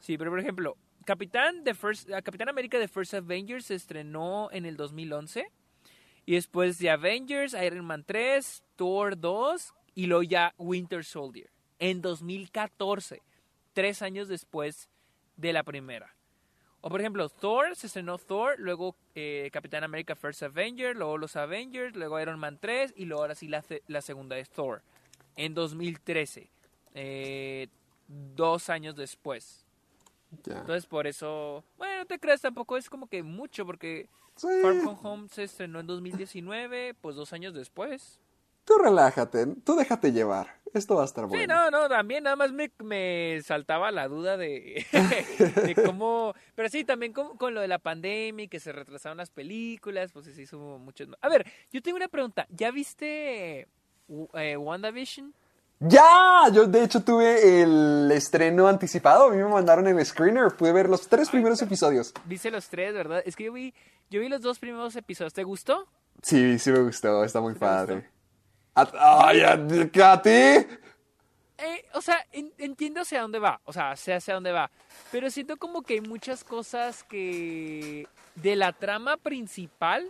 Sí, 0.00 0.16
pero 0.16 0.30
por 0.30 0.38
ejemplo, 0.38 0.76
Capitán, 1.08 1.64
de 1.64 1.72
First, 1.72 2.10
ah, 2.10 2.20
Capitán 2.20 2.50
América 2.50 2.78
de 2.78 2.86
First 2.86 3.14
Avengers 3.14 3.64
se 3.64 3.74
estrenó 3.74 4.50
en 4.52 4.66
el 4.66 4.76
2011. 4.76 5.50
Y 6.26 6.34
después 6.34 6.78
de 6.78 6.90
Avengers, 6.90 7.54
Iron 7.54 7.86
Man 7.86 8.04
3, 8.04 8.62
Thor 8.76 9.18
2 9.18 9.72
y 9.94 10.04
luego 10.04 10.22
ya 10.22 10.54
Winter 10.58 11.02
Soldier. 11.02 11.48
En 11.78 12.02
2014, 12.02 13.22
tres 13.72 14.02
años 14.02 14.28
después 14.28 14.90
de 15.34 15.54
la 15.54 15.62
primera. 15.62 16.14
O 16.82 16.90
por 16.90 17.00
ejemplo, 17.00 17.30
Thor, 17.30 17.74
se 17.74 17.86
estrenó 17.86 18.18
Thor, 18.18 18.56
luego 18.58 18.94
eh, 19.14 19.48
Capitán 19.50 19.84
América 19.84 20.14
First 20.14 20.42
Avenger, 20.42 20.94
luego 20.94 21.16
los 21.16 21.36
Avengers, 21.36 21.96
luego 21.96 22.20
Iron 22.20 22.38
Man 22.38 22.58
3 22.60 22.92
y 22.94 23.06
luego 23.06 23.22
ahora 23.22 23.34
sí 23.34 23.48
la, 23.48 24.02
segunda 24.02 24.36
es 24.36 24.50
Thor. 24.50 24.82
En 25.36 25.54
2013. 25.54 26.50
eh, 26.92 27.68
dos 28.08 28.68
años 28.68 28.94
después. 28.94 29.67
Ya. 30.44 30.58
Entonces 30.58 30.86
por 30.86 31.06
eso, 31.06 31.64
bueno, 31.76 31.98
no 31.98 32.06
te 32.06 32.18
creas, 32.18 32.40
tampoco 32.40 32.76
es 32.76 32.90
como 32.90 33.06
que 33.06 33.22
mucho, 33.22 33.64
porque 33.64 34.08
Sí, 34.38 34.46
Far 34.62 34.74
From 34.76 34.98
Home 35.02 35.28
se 35.28 35.42
estrenó 35.42 35.80
en 35.80 35.86
2019, 35.88 36.94
pues 37.00 37.16
dos 37.16 37.32
años 37.32 37.54
después. 37.54 38.20
tú 38.64 38.78
relájate, 38.78 39.46
tú 39.64 39.74
déjate 39.74 40.12
llevar. 40.12 40.58
Esto 40.74 40.94
va 40.94 41.02
a 41.02 41.06
estar 41.06 41.26
bueno. 41.26 41.42
Sí, 41.42 41.48
no, 41.48 41.70
no, 41.70 41.88
también 41.88 42.24
nada 42.24 42.36
más 42.36 42.52
me, 42.52 42.70
me 42.84 43.40
saltaba 43.42 43.90
la 43.90 44.06
duda 44.06 44.36
de, 44.36 44.86
de 45.64 45.74
cómo... 45.74 46.34
Pero 46.54 46.68
sí, 46.68 46.84
también 46.84 47.12
con, 47.12 47.36
con 47.36 47.54
lo 47.54 47.62
de 47.62 47.68
la 47.68 47.78
pandemia 47.78 48.44
y 48.44 48.48
que 48.48 48.60
se 48.60 48.70
retrasaron 48.70 49.16
las 49.16 49.30
películas, 49.30 50.12
pues 50.12 50.26
se 50.26 50.42
hizo 50.42 50.58
mucho... 50.78 51.06
A 51.20 51.28
ver, 51.30 51.50
yo 51.72 51.80
tengo 51.80 51.96
una 51.96 52.08
pregunta. 52.08 52.46
¿Ya 52.50 52.70
viste 52.70 53.66
eh, 54.34 54.56
WandaVision? 54.56 55.34
¡Ya! 55.80 56.48
Yo 56.52 56.66
de 56.66 56.82
hecho 56.82 57.02
tuve 57.02 57.62
el 57.62 58.10
estreno 58.12 58.66
anticipado. 58.66 59.26
A 59.26 59.30
mí 59.30 59.36
me 59.36 59.48
mandaron 59.48 59.86
el 59.86 60.04
screener. 60.04 60.52
Pude 60.56 60.72
ver 60.72 60.88
los 60.88 61.08
tres 61.08 61.30
primeros 61.30 61.60
episodios. 61.62 62.12
¿Viste 62.24 62.50
los 62.50 62.68
tres, 62.68 62.94
verdad? 62.94 63.22
Es 63.24 63.36
que 63.36 63.44
yo 63.44 63.52
vi, 63.52 63.72
yo 64.10 64.20
vi 64.20 64.28
los 64.28 64.40
dos 64.42 64.58
primeros 64.58 64.96
episodios. 64.96 65.32
¿Te 65.34 65.44
gustó? 65.44 65.86
Sí, 66.22 66.58
sí 66.58 66.72
me 66.72 66.80
gustó. 66.80 67.22
Está 67.22 67.40
muy 67.40 67.54
padre. 67.54 68.08
¡Ay, 68.74 69.40
ti! 70.22 70.30
Eh, 71.60 71.84
o 71.94 72.00
sea, 72.00 72.24
en- 72.32 72.52
entiendo 72.58 73.00
hacia 73.00 73.20
dónde 73.20 73.40
va, 73.40 73.60
o 73.64 73.72
sea, 73.72 73.96
sé 73.96 74.14
hacia 74.14 74.34
dónde 74.34 74.52
va, 74.52 74.70
pero 75.10 75.28
siento 75.28 75.56
como 75.56 75.82
que 75.82 75.94
hay 75.94 76.00
muchas 76.00 76.44
cosas 76.44 77.02
que 77.02 78.06
de 78.36 78.54
la 78.54 78.72
trama 78.72 79.16
principal 79.16 80.08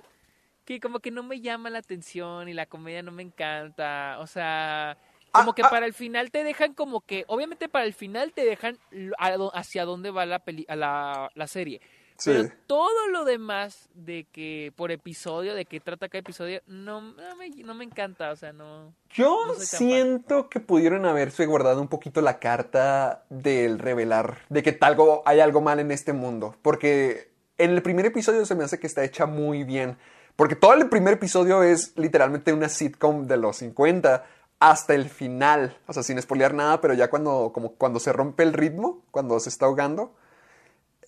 que 0.66 0.78
como 0.78 1.00
que 1.00 1.10
no 1.10 1.22
me 1.22 1.40
llama 1.40 1.70
la 1.70 1.78
atención 1.78 2.50
y 2.50 2.52
la 2.52 2.66
comedia 2.66 3.02
no 3.02 3.12
me 3.12 3.22
encanta, 3.22 4.18
o 4.20 4.26
sea, 4.26 4.98
como 5.38 5.50
Ah, 5.50 5.54
que 5.54 5.62
ah. 5.62 5.70
para 5.70 5.86
el 5.86 5.94
final 5.94 6.30
te 6.30 6.44
dejan 6.44 6.74
como 6.74 7.00
que, 7.00 7.24
obviamente 7.28 7.68
para 7.68 7.84
el 7.84 7.94
final 7.94 8.32
te 8.32 8.44
dejan 8.44 8.78
a 9.18 9.34
hacia 9.54 9.84
dónde 9.84 10.10
va 10.10 10.26
la, 10.26 10.40
peli, 10.40 10.64
a 10.68 10.76
la, 10.76 11.30
la 11.34 11.46
serie. 11.46 11.80
Sí. 12.18 12.32
Pero 12.32 12.50
todo 12.66 13.08
lo 13.12 13.24
demás 13.24 13.88
de 13.94 14.26
que 14.32 14.72
por 14.74 14.90
episodio, 14.90 15.54
de 15.54 15.66
que 15.66 15.78
trata 15.78 16.08
cada 16.08 16.18
episodio, 16.18 16.60
no, 16.66 17.00
no, 17.00 17.36
me, 17.36 17.48
no 17.50 17.74
me 17.74 17.84
encanta, 17.84 18.32
o 18.32 18.36
sea, 18.36 18.52
no... 18.52 18.92
Yo 19.10 19.46
No 19.46 19.54
siento 19.54 20.48
que 20.48 20.58
pudieron 20.58 21.06
haberse 21.06 21.46
guardado 21.46 21.80
un 21.80 21.86
poquito 21.86 22.20
la 22.20 22.40
carta 22.40 23.24
del 23.30 23.78
revelar 23.78 24.38
de 24.48 24.64
que 24.64 24.76
algo, 24.80 25.22
hay 25.26 25.38
algo 25.38 25.60
mal 25.60 25.78
en 25.78 25.92
este 25.92 26.12
mundo. 26.12 26.56
Porque 26.60 27.30
en 27.56 27.70
el 27.70 27.82
primer 27.82 28.06
episodio 28.06 28.44
se 28.46 28.56
me 28.56 28.64
hace 28.64 28.80
que 28.80 28.88
está 28.88 29.04
hecha 29.04 29.26
muy 29.26 29.62
bien. 29.62 29.96
Porque 30.34 30.56
todo 30.56 30.74
el 30.74 30.88
primer 30.88 31.14
episodio 31.14 31.62
es 31.62 31.96
literalmente 31.96 32.52
una 32.52 32.68
sitcom 32.68 33.26
de 33.26 33.36
los 33.36 33.56
50 33.58 34.24
hasta 34.60 34.94
el 34.94 35.08
final. 35.08 35.76
O 35.86 35.92
sea, 35.92 36.02
sin 36.02 36.20
spoilear 36.20 36.54
nada, 36.54 36.80
pero 36.80 36.94
ya 36.94 37.10
cuando, 37.10 37.52
como 37.52 37.74
cuando 37.74 38.00
se 38.00 38.12
rompe 38.12 38.42
el 38.42 38.52
ritmo, 38.52 39.02
cuando 39.10 39.38
se 39.40 39.48
está 39.48 39.66
ahogando. 39.66 40.14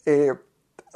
Eh, 0.07 0.33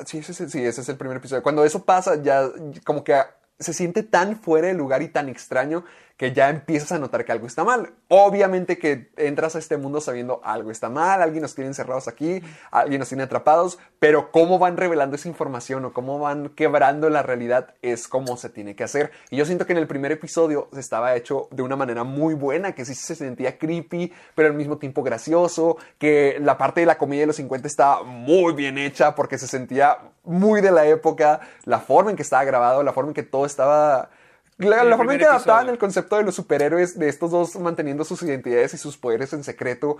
sí, 0.07 0.23
sí, 0.23 0.65
ese 0.65 0.81
es 0.81 0.89
el 0.89 0.97
primer 0.97 1.17
episodio. 1.17 1.43
Cuando 1.43 1.65
eso 1.65 1.85
pasa, 1.85 2.23
ya 2.23 2.49
como 2.85 3.05
que 3.05 3.21
se 3.59 3.73
siente 3.73 4.03
tan 4.03 4.37
fuera 4.37 4.69
de 4.69 4.75
lugar 4.75 5.03
y 5.03 5.09
tan 5.09 5.29
extraño 5.29 5.85
que 6.17 6.33
ya 6.33 6.49
empiezas 6.49 6.93
a 6.93 6.99
notar 6.99 7.25
que 7.25 7.33
algo 7.33 7.47
está 7.47 7.65
mal. 7.65 7.93
Obviamente 8.09 8.79
que 8.79 9.11
entras 9.17 9.57
a 9.57 9.59
este 9.59 9.77
mundo 9.77 10.01
sabiendo 10.01 10.41
algo 10.45 10.71
está 10.71 10.89
mal, 10.89 11.23
alguien 11.23 11.43
nos 11.43 11.55
tiene 11.55 11.69
encerrados 11.69 12.07
aquí, 12.07 12.43
alguien 12.71 13.01
nos 13.01 13.09
tiene 13.09 13.25
atrapados, 13.25 13.79
pero 13.99 14.31
cómo 14.31 14.59
van 14.59 14.77
revelando 14.77 15.17
esa 15.17 15.29
información 15.29 15.85
o 15.85 15.93
cómo 15.93 16.21
van 16.21 16.51
quebrando 16.51 17.11
la 17.11 17.23
realidad 17.23 17.75
es 17.83 18.07
como 18.07 18.37
se 18.37 18.49
tiene 18.49 18.77
que 18.77 18.85
hacer. 18.85 19.11
Y 19.31 19.37
yo 19.37 19.45
siento 19.45 19.67
que 19.67 19.73
en 19.73 19.79
el 19.79 19.89
primer 19.89 20.13
episodio 20.13 20.69
se 20.73 20.81
estaba 20.81 21.17
hecho 21.17 21.49
de 21.51 21.63
una 21.63 21.75
manera 21.77 22.05
muy 22.05 22.35
buena, 22.35 22.73
que 22.73 22.85
sí 22.85 22.95
se 22.95 23.17
sentía 23.17 23.59
creepy, 23.59 24.13
pero 24.35 24.49
al 24.49 24.55
mismo 24.55 24.79
tiempo 24.79 25.03
gracioso, 25.03 25.79
que 25.99 26.39
la 26.41 26.57
parte 26.59 26.81
de 26.81 26.87
la 26.87 26.99
comedia 26.99 27.23
de 27.23 27.29
los 27.29 27.37
50 27.37 27.67
estaba 27.67 28.05
muy 28.05 28.53
bien 28.53 28.79
hecha 28.79 29.15
porque 29.17 29.39
se 29.39 29.49
sentía 29.49 29.99
muy 30.23 30.61
de 30.61 30.71
la 30.71 30.87
época, 30.87 31.41
la 31.65 31.81
forma 31.81 32.11
en 32.11 32.17
que 32.17 32.23
estaba 32.23 32.45
grabado, 32.45 32.83
la 32.85 32.93
forma 32.93 33.11
en 33.11 33.15
que 33.15 33.25
todo 33.25 33.47
estaba... 33.47 34.11
La, 34.59 34.85
la 34.85 34.97
forma 34.97 35.15
en 35.15 35.19
que 35.19 35.25
adaptaban 35.25 35.69
el 35.69 35.79
concepto 35.79 36.17
de 36.17 36.23
los 36.23 36.35
superhéroes, 36.35 36.99
de 36.99 37.09
estos 37.09 37.31
dos 37.31 37.57
manteniendo 37.57 38.05
sus 38.05 38.23
identidades 38.23 38.75
y 38.75 38.79
sus 38.79 38.97
poderes 38.97 39.33
en 39.33 39.43
secreto, 39.43 39.97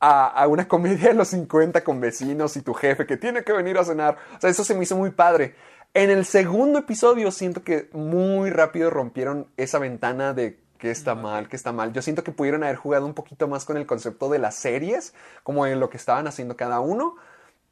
a, 0.00 0.26
a 0.28 0.46
una 0.46 0.66
comedia 0.66 1.08
de 1.08 1.14
los 1.14 1.28
50 1.28 1.84
con 1.84 2.00
vecinos 2.00 2.56
y 2.56 2.62
tu 2.62 2.72
jefe 2.72 3.06
que 3.06 3.16
tiene 3.16 3.44
que 3.44 3.52
venir 3.52 3.76
a 3.78 3.84
cenar. 3.84 4.16
O 4.36 4.40
sea, 4.40 4.50
eso 4.50 4.64
se 4.64 4.74
me 4.74 4.84
hizo 4.84 4.96
muy 4.96 5.10
padre. 5.10 5.54
En 5.94 6.10
el 6.10 6.24
segundo 6.24 6.78
episodio 6.78 7.30
siento 7.30 7.62
que 7.62 7.88
muy 7.92 8.50
rápido 8.50 8.90
rompieron 8.90 9.46
esa 9.56 9.78
ventana 9.78 10.32
de 10.32 10.58
que 10.78 10.90
está 10.90 11.14
mal, 11.14 11.48
que 11.48 11.56
está 11.56 11.72
mal. 11.72 11.92
Yo 11.92 12.02
siento 12.02 12.22
que 12.22 12.30
pudieron 12.32 12.62
haber 12.62 12.76
jugado 12.76 13.04
un 13.04 13.14
poquito 13.14 13.48
más 13.48 13.64
con 13.64 13.76
el 13.76 13.86
concepto 13.86 14.30
de 14.30 14.38
las 14.38 14.54
series, 14.54 15.12
como 15.42 15.66
en 15.66 15.80
lo 15.80 15.90
que 15.90 15.96
estaban 15.96 16.26
haciendo 16.26 16.56
cada 16.56 16.80
uno 16.80 17.16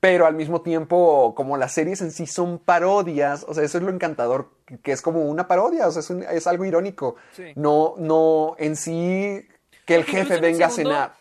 pero 0.01 0.27
al 0.27 0.35
mismo 0.35 0.60
tiempo, 0.62 1.35
como 1.35 1.56
las 1.56 1.73
series 1.73 2.01
en 2.02 2.10
sí 2.12 2.27
son 2.27 2.59
parodias, 2.59 3.44
o 3.48 3.55
sea, 3.55 3.64
eso 3.64 3.78
es 3.78 3.85
lo 3.85 3.90
encantador, 3.90 4.51
que- 4.82 4.93
es 4.93 5.02
como 5.02 5.23
una 5.24 5.48
parodia, 5.48 5.89
o 5.89 5.90
sea, 5.90 6.01
es, 6.01 6.10
un- 6.10 6.23
es 6.23 6.47
algo 6.47 6.64
irónico. 6.64 7.16
Sí. 7.32 7.44
No, 7.56 7.94
no 7.98 8.55
en 8.59 8.77
sí 8.77 9.47
que 9.86 9.94
el 9.97 10.05
Porque 10.05 10.18
jefe 10.18 10.35
el 10.35 10.40
venga 10.40 10.66
a 10.66 10.70
cenar. 10.70 11.14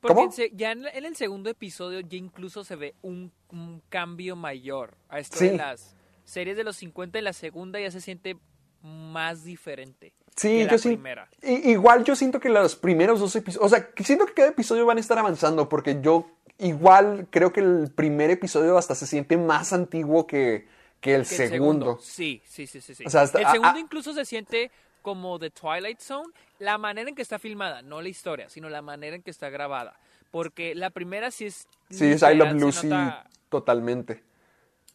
Porque 0.00 0.50
ya 0.54 0.72
en, 0.72 0.86
el 0.86 1.16
segundo 1.16 1.50
episodio 1.50 2.00
ya 2.00 2.16
incluso 2.16 2.64
se 2.64 2.74
ve 2.76 2.94
un, 3.02 3.30
un 3.50 3.82
cambio 3.90 4.34
mayor 4.36 4.94
a 5.10 5.18
esto 5.18 5.36
Sí. 5.36 5.48
de 5.48 5.56
las 5.58 5.94
series 6.24 6.56
de 6.56 6.64
los 6.64 6.76
50 6.76 7.18
en 7.18 7.24
la 7.24 7.32
segunda 7.34 7.78
ya 7.80 7.90
se 7.90 8.00
siente 8.00 8.36
más 8.82 9.44
diferente 9.44 10.14
Sí, 10.36 10.66
yo 10.70 10.78
sí. 10.78 10.98
Igual 11.42 12.04
yo 12.04 12.16
siento 12.16 12.40
que 12.40 12.48
los 12.48 12.76
primeros 12.76 13.20
dos 13.20 13.34
episodios, 13.36 13.66
o 13.66 13.68
sea, 13.76 13.90
siento 14.02 14.24
que 14.24 14.32
cada 14.32 14.48
episodio 14.48 14.86
van 14.86 14.96
a 14.96 15.00
estar 15.00 15.18
avanzando, 15.18 15.68
porque 15.68 15.98
yo 16.00 16.30
igual 16.60 17.26
creo 17.30 17.52
que 17.52 17.60
el 17.60 17.90
primer 17.94 18.30
episodio 18.30 18.78
hasta 18.78 18.94
se 18.94 19.06
siente 19.06 19.36
más 19.36 19.72
antiguo 19.72 20.26
que, 20.26 20.66
que 21.00 21.14
el 21.14 21.26
Que 21.26 21.42
el 21.44 21.50
segundo. 21.50 21.98
Sí, 22.00 22.42
sí, 22.46 22.66
sí, 22.66 22.80
sí. 22.80 22.94
sí. 22.94 23.04
O 23.06 23.10
sea, 23.10 23.22
hasta- 23.22 23.40
el 23.40 23.46
segundo 23.46 23.74
ah. 23.76 23.80
incluso 23.80 24.12
se 24.14 24.24
siente 24.24 24.70
como 25.02 25.38
The 25.38 25.50
Twilight 25.50 26.00
Zone, 26.00 26.28
la 26.58 26.76
manera 26.76 27.08
en 27.08 27.14
que 27.14 27.22
está 27.22 27.38
filmada, 27.38 27.80
no 27.82 28.02
la 28.02 28.08
historia, 28.08 28.48
sino 28.50 28.68
la 28.68 28.82
manera 28.82 29.16
en 29.16 29.22
que 29.22 29.30
está 29.30 29.48
grabada. 29.48 29.98
Porque 30.30 30.74
la 30.74 30.90
primera 30.90 31.30
sí 31.30 31.46
es... 31.46 31.66
Sí, 31.88 32.06
es 32.06 32.22
I 32.22 32.34
Love 32.34 32.52
Lucy 32.52 32.86
nota- 32.88 33.26
totalmente. 33.48 34.22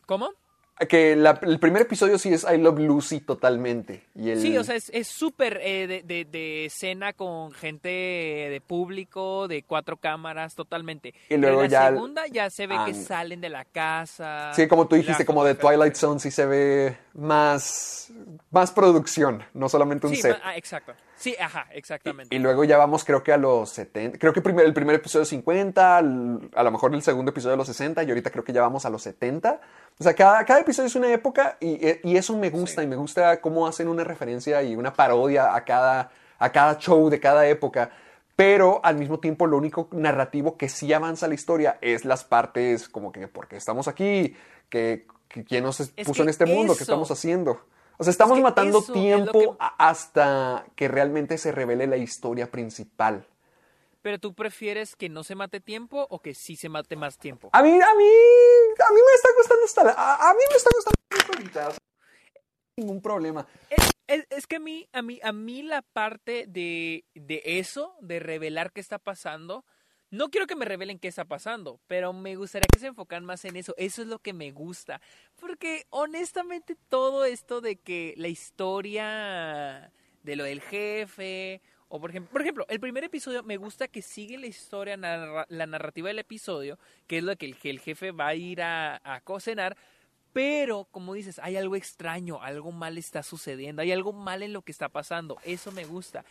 ¿Cómo? 0.05 0.31
Que 0.89 1.15
la- 1.15 1.39
el 1.43 1.57
primer 1.57 1.83
episodio 1.83 2.17
sí 2.19 2.33
es 2.33 2.45
I 2.53 2.57
Love 2.57 2.79
Lucy 2.79 3.21
totalmente. 3.21 4.03
Y 4.13 4.31
el, 4.31 4.41
Sí, 4.41 4.57
o 4.57 4.63
sea, 4.65 4.75
es 4.75 4.89
es 4.93 5.07
súper 5.07 5.61
eh, 5.63 5.87
de, 5.87 6.03
de, 6.03 6.25
de 6.25 6.65
escena 6.65 7.13
con 7.13 7.53
gente 7.53 7.87
de 7.87 8.61
público, 8.65 9.47
de 9.47 9.63
cuatro 9.63 9.95
cámaras, 9.95 10.53
totalmente. 10.53 11.13
Y 11.29 11.37
luego 11.37 11.63
en 11.63 11.71
la 11.71 11.79
ya 11.79 11.87
segunda 11.89 12.27
ya 12.27 12.49
se 12.49 12.67
ve 12.67 12.75
que 12.85 12.93
salen 12.93 13.39
de 13.39 13.47
la 13.49 13.63
casa. 13.63 14.51
Sí, 14.53 14.67
como 14.67 14.85
tú 14.85 14.97
dijiste, 14.97 15.25
como 15.25 15.45
de. 15.45 15.55
Twilight 15.55 15.95
Zone 15.95 16.19
sí 16.19 16.29
se 16.29 16.45
ve 16.45 16.97
más, 17.13 18.11
más 18.51 18.71
producción, 18.71 19.43
no 19.53 19.69
solamente 19.69 20.07
un 20.07 20.15
Sí, 20.15 20.21
set. 20.21 20.37
ah, 20.43 20.57
exacto. 20.57 20.93
Sí, 21.17 21.35
ajá, 21.39 21.67
exactamente. 21.71 22.35
Y 22.35 22.39
luego 22.39 22.63
ya 22.65 22.77
vamos, 22.77 23.03
creo 23.05 23.23
que 23.23 23.31
a 23.31 23.37
los 23.37 23.69
70. 23.69 24.17
Creo 24.19 24.33
que 24.33 24.41
primer- 24.41 24.65
el 24.65 24.73
primer 24.73 24.95
episodio 24.97 25.25
50, 25.25 25.97
al- 25.97 26.49
a 26.53 26.61
lo 26.63 26.71
mejor 26.71 26.93
el 26.93 27.01
segundo 27.01 27.31
episodio 27.31 27.51
de 27.51 27.57
los 27.57 27.67
60, 27.67 28.03
y 28.03 28.09
ahorita 28.09 28.29
creo 28.31 28.43
que 28.43 28.51
ya 28.53 28.61
vamos 28.61 28.85
a 28.85 28.89
los 28.89 29.01
70. 29.01 29.61
O 29.97 30.03
sea, 30.03 30.13
cada, 30.13 30.43
cada 30.45 30.59
episodio 30.59 30.87
es 30.87 30.95
una 30.95 31.11
época 31.11 31.57
y, 31.61 31.79
y 32.09 32.17
eso 32.17 32.37
me 32.37 32.49
gusta. 32.49 32.83
Y 32.83 32.87
me 32.87 32.95
gusta 32.97 33.39
cómo 33.39 33.65
hacen 33.65 33.87
una 33.87 34.03
referencia 34.03 34.61
y 34.61 34.75
una 34.75 34.93
parodia 34.93 35.55
a 35.55 35.63
cada, 35.63 36.11
a 36.37 36.51
cada 36.51 36.77
show 36.77 37.09
de 37.09 37.19
cada 37.19 37.47
época. 37.47 37.91
Pero 38.35 38.81
al 38.83 38.97
mismo 38.97 39.19
tiempo, 39.21 39.47
lo 39.47 39.55
único 39.55 39.87
narrativo 39.93 40.57
que 40.57 40.67
sí 40.67 40.91
avanza 40.91 41.29
la 41.29 41.35
historia 41.35 41.77
es 41.79 42.03
las 42.03 42.25
partes 42.25 42.89
como 42.89 43.13
que, 43.13 43.29
¿por 43.29 43.47
qué 43.47 43.55
estamos 43.55 43.87
aquí? 43.87 44.35
que 44.69 45.07
que 45.29 45.43
¿Quién 45.43 45.63
nos 45.63 45.77
puso 46.05 46.23
en 46.23 46.29
este 46.29 46.45
mundo? 46.45 46.73
¿Qué 46.75 46.83
estamos 46.83 47.09
haciendo? 47.11 47.61
O 47.97 48.03
sea, 48.03 48.11
estamos 48.11 48.37
que 48.37 48.43
matando 48.43 48.79
es 48.79 48.91
tiempo 48.91 49.31
que- 49.39 49.49
hasta 49.77 50.65
que 50.75 50.87
realmente 50.87 51.37
se 51.37 51.51
revele 51.51 51.87
la 51.87 51.97
historia 51.97 52.49
principal. 52.51 53.25
Pero 54.01 54.19
tú 54.19 54.33
prefieres 54.35 54.95
que 54.95 55.09
no 55.09 55.23
se 55.23 55.33
mate 55.35 55.59
tiempo 55.59 56.05
o 56.09 56.19
que 56.19 56.35
sí 56.35 56.55
se 56.55 56.69
mate 56.69 56.95
más 56.95 57.17
tiempo. 57.17 57.49
A 57.53 57.63
mí, 57.63 57.69
a 57.71 57.73
mí, 57.73 57.81
a 57.81 58.93
mí 58.93 58.99
me 59.07 59.13
está 59.15 59.29
gustando 59.37 59.65
hasta 59.65 59.83
la- 59.83 59.91
a, 59.93 60.29
a 60.29 60.33
mí 60.33 60.39
me 60.49 60.55
está 60.57 60.69
gustando 60.75 60.95
ahorita, 61.33 61.67
o 61.69 61.71
sea, 61.71 61.79
ningún 62.77 63.01
problema. 63.01 63.47
Es, 63.69 63.89
es- 64.07 64.27
es 64.29 64.45
que 64.47 64.57
a 64.57 64.59
mí, 64.59 64.87
a 64.91 65.01
mí, 65.01 65.19
a 65.23 65.31
mí 65.31 65.63
la 65.63 65.81
parte 65.81 66.45
de, 66.47 67.05
de 67.15 67.41
eso, 67.45 67.95
de 68.01 68.19
revelar 68.19 68.71
qué 68.73 68.81
está 68.81 68.99
pasando, 68.99 69.65
no 70.11 70.29
quiero 70.29 70.47
que 70.47 70.55
me 70.55 70.65
revelen 70.65 70.99
qué 70.99 71.07
está 71.07 71.25
pasando, 71.25 71.79
pero 71.87 72.13
me 72.13 72.35
gustaría 72.35 72.67
que 72.71 72.79
se 72.79 72.87
enfocan 72.87 73.25
más 73.25 73.43
en 73.45 73.55
eso. 73.57 73.73
Eso 73.77 74.01
es 74.01 74.07
lo 74.07 74.19
que 74.19 74.33
me 74.33 74.51
gusta. 74.51 75.01
Porque 75.35 75.85
honestamente 75.89 76.75
todo 76.89 77.25
esto 77.25 77.61
de 77.61 77.77
que 77.77 78.13
la 78.17 78.27
historia 78.29 79.91
de 80.23 80.35
lo 80.35 80.43
del 80.43 80.61
jefe 80.61 81.61
O 81.87 81.99
por 81.99 82.09
ejemplo, 82.41 82.65
el 82.69 82.79
primer 82.79 83.03
episodio 83.03 83.43
me 83.43 83.57
gusta 83.57 83.87
que 83.87 84.01
sigue 84.01 84.37
la 84.37 84.47
historia, 84.47 84.97
narra- 84.97 85.45
la 85.49 85.65
narrativa 85.67 86.07
del 86.09 86.19
episodio, 86.19 86.79
que 87.07 87.19
es 87.19 87.23
lo 87.23 87.35
que 87.37 87.45
el, 87.45 87.79
jefe 87.79 88.11
va 88.11 88.27
a 88.29 88.35
ir 88.35 88.61
a 88.61 89.21
cocinar, 89.23 89.77
pero 90.33 90.83
como 90.91 91.13
dices, 91.13 91.39
hay 91.39 91.55
algo 91.55 91.77
extraño, 91.77 92.41
algo 92.41 92.73
mal 92.73 92.97
está 92.97 93.23
sucediendo, 93.23 93.81
hay 93.81 93.93
algo 93.93 94.11
mal 94.11 94.43
en 94.43 94.51
lo 94.51 94.63
que 94.63 94.73
está 94.73 94.89
pasando, 94.89 95.37
eso 95.45 95.71
me 95.71 95.85
gusta. 95.85 96.25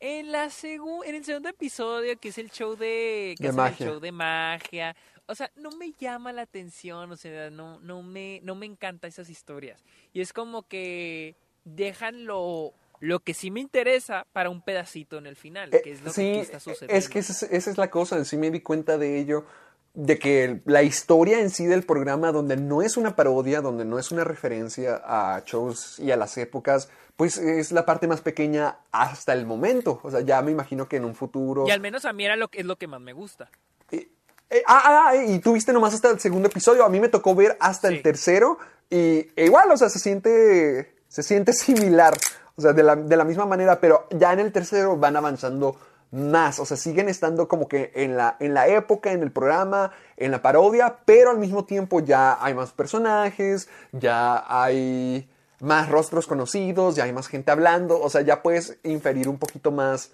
En 0.00 0.32
la 0.32 0.46
segu- 0.46 1.04
en 1.04 1.14
el 1.14 1.24
segundo 1.24 1.50
episodio, 1.50 2.18
que 2.18 2.30
es 2.30 2.38
el 2.38 2.50
show 2.50 2.74
de, 2.74 3.34
que 3.38 3.48
De 3.48 3.52
magia. 3.52 3.86
el 3.86 3.92
show 3.92 4.00
de 4.00 4.12
magia, 4.12 4.96
o 5.26 5.34
sea, 5.34 5.50
no 5.56 5.70
me 5.72 5.92
llama 5.92 6.32
la 6.32 6.42
atención, 6.42 7.12
o 7.12 7.16
sea, 7.16 7.50
no, 7.50 7.78
no 7.80 8.02
me, 8.02 8.40
no 8.42 8.54
me 8.54 8.64
encanta 8.66 9.06
esas 9.06 9.28
historias. 9.28 9.84
Y 10.14 10.22
es 10.22 10.32
como 10.32 10.62
que 10.62 11.36
dejan 11.64 12.24
lo, 12.24 12.72
lo 13.00 13.20
que 13.20 13.34
sí 13.34 13.50
me 13.50 13.60
interesa 13.60 14.26
para 14.32 14.48
un 14.48 14.62
pedacito 14.62 15.18
en 15.18 15.26
el 15.26 15.36
final, 15.36 15.72
Eh, 15.74 15.82
que 15.84 15.90
es 15.92 16.02
lo 16.02 16.10
sí, 16.12 16.22
que 16.22 16.30
aquí 16.30 16.40
está 16.40 16.60
sucediendo. 16.60 16.94
es 16.96 17.08
que 17.10 17.18
esa 17.18 17.32
es, 17.32 17.42
esa 17.52 17.70
es 17.70 17.76
la 17.76 17.90
cosa, 17.90 18.24
sí 18.24 18.38
me 18.38 18.50
di 18.50 18.60
cuenta 18.60 18.96
de 18.96 19.18
ello, 19.18 19.44
de 19.92 20.18
que 20.18 20.60
la 20.64 20.82
historia 20.82 21.40
en 21.40 21.50
sí 21.50 21.66
del 21.66 21.82
programa, 21.82 22.32
donde 22.32 22.56
no 22.56 22.80
es 22.80 22.96
una 22.96 23.16
parodia, 23.16 23.60
donde 23.60 23.84
no 23.84 23.98
es 23.98 24.10
una 24.12 24.24
referencia 24.24 25.02
a 25.04 25.42
shows 25.44 25.98
y 25.98 26.10
a 26.10 26.16
las 26.16 26.38
épocas, 26.38 26.88
pues 27.20 27.36
es 27.36 27.70
la 27.70 27.84
parte 27.84 28.08
más 28.08 28.22
pequeña 28.22 28.78
hasta 28.92 29.34
el 29.34 29.44
momento. 29.44 30.00
O 30.02 30.10
sea, 30.10 30.20
ya 30.20 30.40
me 30.40 30.52
imagino 30.52 30.88
que 30.88 30.96
en 30.96 31.04
un 31.04 31.14
futuro... 31.14 31.66
Y 31.68 31.70
al 31.70 31.78
menos 31.78 32.06
a 32.06 32.14
mí 32.14 32.24
era 32.24 32.34
lo 32.34 32.48
que 32.48 32.60
es 32.60 32.64
lo 32.64 32.76
que 32.76 32.86
más 32.86 32.98
me 32.98 33.12
gusta. 33.12 33.50
Eh, 33.92 34.08
eh, 34.48 34.62
ah, 34.66 35.10
ah, 35.10 35.16
y 35.16 35.38
tú 35.38 35.52
viste 35.52 35.70
nomás 35.74 35.92
hasta 35.92 36.08
el 36.08 36.18
segundo 36.18 36.48
episodio. 36.48 36.82
A 36.82 36.88
mí 36.88 36.98
me 36.98 37.10
tocó 37.10 37.34
ver 37.34 37.58
hasta 37.60 37.88
Sí. 37.88 37.96
el 37.96 38.02
tercero. 38.02 38.58
Y 38.88 39.28
e 39.36 39.44
igual, 39.44 39.70
o 39.70 39.76
sea, 39.76 39.90
se 39.90 39.98
siente, 39.98 40.96
se 41.08 41.22
siente 41.22 41.52
similar. 41.52 42.16
O 42.56 42.62
sea, 42.62 42.72
de 42.72 42.82
la, 42.82 42.96
de 42.96 43.16
la 43.18 43.24
misma 43.24 43.44
manera, 43.44 43.82
pero 43.82 44.08
ya 44.12 44.32
en 44.32 44.40
el 44.40 44.50
tercero 44.50 44.96
van 44.96 45.14
avanzando 45.14 45.76
más. 46.12 46.58
O 46.58 46.64
sea, 46.64 46.78
siguen 46.78 47.10
estando 47.10 47.48
como 47.48 47.68
que 47.68 47.92
en 47.96 48.16
la, 48.16 48.38
en 48.40 48.54
la 48.54 48.66
época, 48.66 49.12
en 49.12 49.22
el 49.22 49.30
programa, 49.30 49.92
en 50.16 50.30
la 50.30 50.40
parodia, 50.40 51.00
pero 51.04 51.32
al 51.32 51.38
mismo 51.38 51.66
tiempo 51.66 52.00
ya 52.00 52.42
hay 52.42 52.54
más 52.54 52.72
personajes, 52.72 53.68
ya 53.92 54.42
hay 54.48 55.29
más 55.60 55.88
rostros 55.88 56.26
conocidos, 56.26 56.96
ya 56.96 57.04
hay 57.04 57.12
más 57.12 57.28
gente 57.28 57.50
hablando. 57.50 58.00
O 58.00 58.10
sea, 58.10 58.22
ya 58.22 58.42
puedes 58.42 58.78
inferir 58.82 59.28
un 59.28 59.38
poquito 59.38 59.70
más 59.70 60.10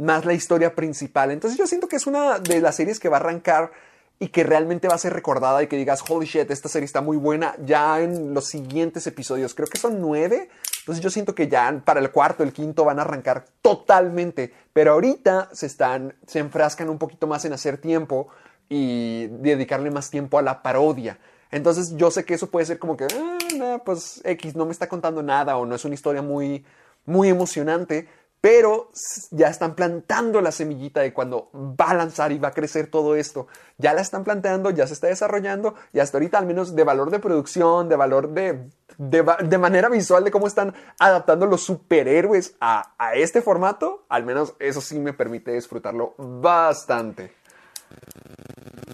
más 0.00 0.24
la 0.24 0.32
historia 0.32 0.74
principal. 0.74 1.30
Entonces 1.30 1.58
yo 1.58 1.66
siento 1.66 1.86
que 1.86 1.96
es 1.96 2.06
una 2.06 2.38
de 2.38 2.60
las 2.60 2.76
series 2.76 2.98
que 2.98 3.08
va 3.08 3.18
a 3.18 3.20
arrancar 3.20 3.70
y 4.18 4.28
que 4.28 4.44
realmente 4.44 4.88
va 4.88 4.94
a 4.94 4.98
ser 4.98 5.12
recordada 5.12 5.62
y 5.62 5.66
que 5.66 5.76
digas, 5.76 6.02
holy 6.08 6.26
shit, 6.26 6.50
esta 6.50 6.68
serie 6.68 6.84
está 6.84 7.00
muy 7.00 7.16
buena 7.16 7.54
ya 7.64 8.00
en 8.00 8.34
los 8.34 8.46
siguientes 8.46 9.06
episodios. 9.06 9.54
Creo 9.54 9.68
que 9.68 9.78
son 9.78 10.00
nueve. 10.00 10.50
Entonces 10.80 11.02
yo 11.02 11.10
siento 11.10 11.34
que 11.34 11.48
ya 11.48 11.82
para 11.84 12.00
el 12.00 12.10
cuarto, 12.10 12.42
el 12.42 12.52
quinto 12.52 12.84
van 12.84 12.98
a 12.98 13.02
arrancar 13.02 13.46
totalmente. 13.62 14.52
Pero 14.72 14.92
ahorita 14.92 15.50
se 15.52 15.66
están, 15.66 16.14
se 16.26 16.38
enfrascan 16.38 16.88
un 16.88 16.98
poquito 16.98 17.26
más 17.26 17.44
en 17.44 17.52
hacer 17.52 17.78
tiempo 17.78 18.28
y 18.68 19.26
dedicarle 19.26 19.90
más 19.90 20.10
tiempo 20.10 20.38
a 20.38 20.42
la 20.42 20.62
parodia. 20.62 21.18
Entonces 21.50 21.96
yo 21.96 22.10
sé 22.10 22.24
que 22.24 22.34
eso 22.34 22.50
puede 22.50 22.66
ser 22.66 22.78
como 22.78 22.96
que, 22.96 23.04
ah, 23.04 23.38
pues 23.84 24.20
X 24.24 24.56
no 24.56 24.66
me 24.66 24.72
está 24.72 24.88
contando 24.88 25.22
nada 25.22 25.56
o 25.56 25.66
no 25.66 25.74
es 25.74 25.84
una 25.84 25.94
historia 25.94 26.22
muy, 26.22 26.64
muy 27.04 27.28
emocionante, 27.28 28.08
pero 28.40 28.90
ya 29.30 29.48
están 29.48 29.74
plantando 29.74 30.40
la 30.40 30.50
semillita 30.50 31.00
de 31.00 31.12
cuando 31.12 31.50
va 31.52 31.90
a 31.90 31.94
lanzar 31.94 32.32
y 32.32 32.38
va 32.38 32.48
a 32.48 32.52
crecer 32.52 32.90
todo 32.90 33.14
esto. 33.14 33.48
Ya 33.76 33.92
la 33.92 34.00
están 34.00 34.24
planteando, 34.24 34.70
ya 34.70 34.86
se 34.86 34.94
está 34.94 35.08
desarrollando 35.08 35.74
y 35.92 35.98
hasta 35.98 36.16
ahorita 36.16 36.38
al 36.38 36.46
menos 36.46 36.74
de 36.74 36.84
valor 36.84 37.10
de 37.10 37.18
producción, 37.18 37.88
de 37.88 37.96
valor 37.96 38.30
de, 38.30 38.70
de, 38.96 39.24
de 39.44 39.58
manera 39.58 39.90
visual 39.90 40.24
de 40.24 40.30
cómo 40.30 40.46
están 40.46 40.74
adaptando 40.98 41.46
los 41.46 41.62
superhéroes 41.62 42.56
a, 42.60 42.94
a 42.98 43.14
este 43.14 43.42
formato, 43.42 44.06
al 44.08 44.24
menos 44.24 44.54
eso 44.58 44.80
sí 44.80 44.98
me 44.98 45.12
permite 45.12 45.52
disfrutarlo 45.52 46.14
bastante. 46.16 47.39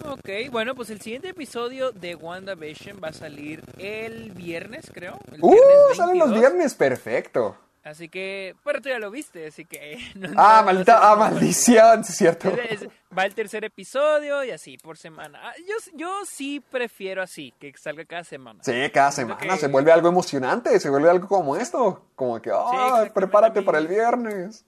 Ok, 0.08 0.28
bueno, 0.52 0.74
pues 0.74 0.90
el 0.90 1.00
siguiente 1.00 1.30
episodio 1.30 1.90
de 1.90 2.14
WandaVision 2.14 3.00
va 3.02 3.08
a 3.08 3.12
salir 3.12 3.62
el 3.78 4.30
viernes, 4.32 4.90
creo. 4.92 5.18
El 5.32 5.40
¡Uh! 5.42 5.50
viernes 5.50 5.96
Salen 5.96 6.18
los 6.18 6.30
22. 6.30 6.38
viernes, 6.52 6.74
perfecto. 6.74 7.56
Así 7.82 8.08
que, 8.08 8.54
pero 8.64 8.80
tú 8.80 8.88
ya 8.88 8.98
lo 8.98 9.10
viste, 9.12 9.46
así 9.46 9.64
que... 9.64 9.98
no- 10.14 10.28
Ah, 10.36 10.56
no- 10.56 10.60
no 10.60 10.66
maldita, 10.66 10.92
sé 10.92 10.98
ah, 11.02 11.10
cómo- 11.10 11.16
maldición, 11.24 12.00
es 12.00 12.06
cierto. 12.16 12.48
Es- 12.48 12.86
va 13.16 13.24
el 13.26 13.34
tercer 13.34 13.64
episodio 13.64 14.44
y 14.44 14.50
así, 14.50 14.76
por 14.78 14.96
semana. 14.96 15.40
Ah, 15.42 15.54
Yo, 15.66 15.74
yo 15.94 16.24
sí 16.24 16.60
prefiero 16.70 17.22
así, 17.22 17.52
que 17.60 17.72
salga 17.76 18.04
cada 18.04 18.24
semana. 18.24 18.60
Sí, 18.62 18.72
cada 18.92 19.10
semana 19.12 19.40
que- 19.40 19.56
se 19.56 19.68
vuelve 19.68 19.90
algo 19.92 20.08
emocionante, 20.08 20.78
se 20.80 20.90
vuelve 20.90 21.10
algo 21.10 21.26
como 21.28 21.56
esto, 21.56 22.02
como 22.14 22.40
que, 22.42 22.50
ah, 22.52 23.08
prepárate 23.12 23.62
para 23.62 23.78
el 23.78 23.88
viernes. 23.88 24.64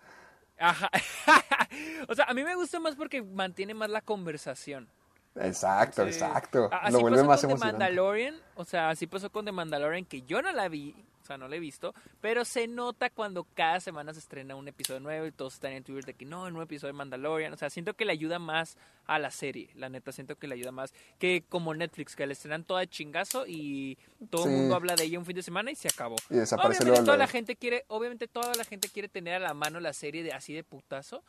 Ajá. 0.58 0.90
o 2.08 2.14
sea, 2.14 2.24
a 2.26 2.34
mí 2.34 2.42
me 2.42 2.54
gusta 2.54 2.80
más 2.80 2.94
porque 2.96 3.22
mantiene 3.22 3.74
más 3.74 3.90
la 3.90 4.00
conversación. 4.00 4.88
Exacto, 5.36 6.02
Sí. 6.04 6.08
exacto. 6.08 6.68
Así 6.72 6.92
Lo 6.92 7.00
vuelve 7.00 7.18
pasó 7.18 7.28
más 7.28 7.40
con 7.40 7.48
The 7.48 7.52
emocionante. 7.54 7.84
Mandalorian, 7.84 8.36
o 8.56 8.64
sea, 8.64 8.90
así 8.90 9.06
pasó 9.06 9.30
con 9.30 9.44
The 9.44 9.52
Mandalorian, 9.52 10.04
que 10.04 10.22
yo 10.22 10.42
no 10.42 10.50
la 10.52 10.68
vi, 10.68 10.94
sea, 11.28 11.38
no 11.38 11.46
la 11.48 11.56
he 11.56 11.60
visto, 11.60 11.94
pero 12.20 12.44
se 12.44 12.66
nota 12.66 13.10
cuando 13.10 13.44
cada 13.54 13.78
semana 13.80 14.12
se 14.12 14.18
estrena 14.20 14.56
un 14.56 14.66
episodio 14.68 15.00
nuevo 15.00 15.26
y 15.26 15.32
todos 15.32 15.54
están 15.54 15.72
en 15.72 15.84
Twitter 15.84 16.04
de 16.06 16.14
que 16.14 16.24
no, 16.24 16.46
el 16.46 16.52
nuevo 16.52 16.64
episodio 16.64 16.92
de 16.92 16.98
Mandalorian, 16.98 17.52
o 17.52 17.56
sea, 17.56 17.70
siento 17.70 17.94
que 17.94 18.04
le 18.04 18.12
ayuda 18.12 18.38
más 18.38 18.76
a 19.06 19.18
la 19.18 19.30
serie, 19.30 19.70
la 19.74 19.88
neta, 19.88 20.12
siento 20.12 20.36
que 20.36 20.48
le 20.48 20.54
ayuda 20.54 20.72
más 20.72 20.92
que 21.18 21.44
como 21.48 21.74
Netflix, 21.74 22.16
que 22.16 22.26
le 22.26 22.32
estrenan 22.32 22.64
toda 22.64 22.80
de 22.80 22.88
chingazo 22.88 23.44
y 23.46 23.96
todo 24.30 24.44
el 24.46 24.50
Sí. 24.50 24.56
mundo 24.56 24.74
habla 24.74 24.96
de 24.96 25.04
ella 25.04 25.18
un 25.18 25.24
fin 25.26 25.36
de 25.36 25.42
semana 25.42 25.70
y 25.70 25.74
se 25.76 25.88
acabó. 25.88 26.16
Y 26.30 26.34
desaparece 26.34 26.82
obviamente 26.82 27.04
toda 27.04 27.16
la 27.16 27.26
gente 27.26 27.56
quiere, 27.56 27.84
obviamente 27.88 28.28
toda 28.28 28.54
la 28.54 28.64
gente 28.64 28.88
quiere 28.88 29.08
tener 29.08 29.34
a 29.34 29.38
la 29.38 29.54
mano 29.54 29.80
la 29.80 29.92
serie 29.92 30.22
de 30.22 30.32
así 30.32 30.52
de 30.52 30.64
putazo, 30.64 31.22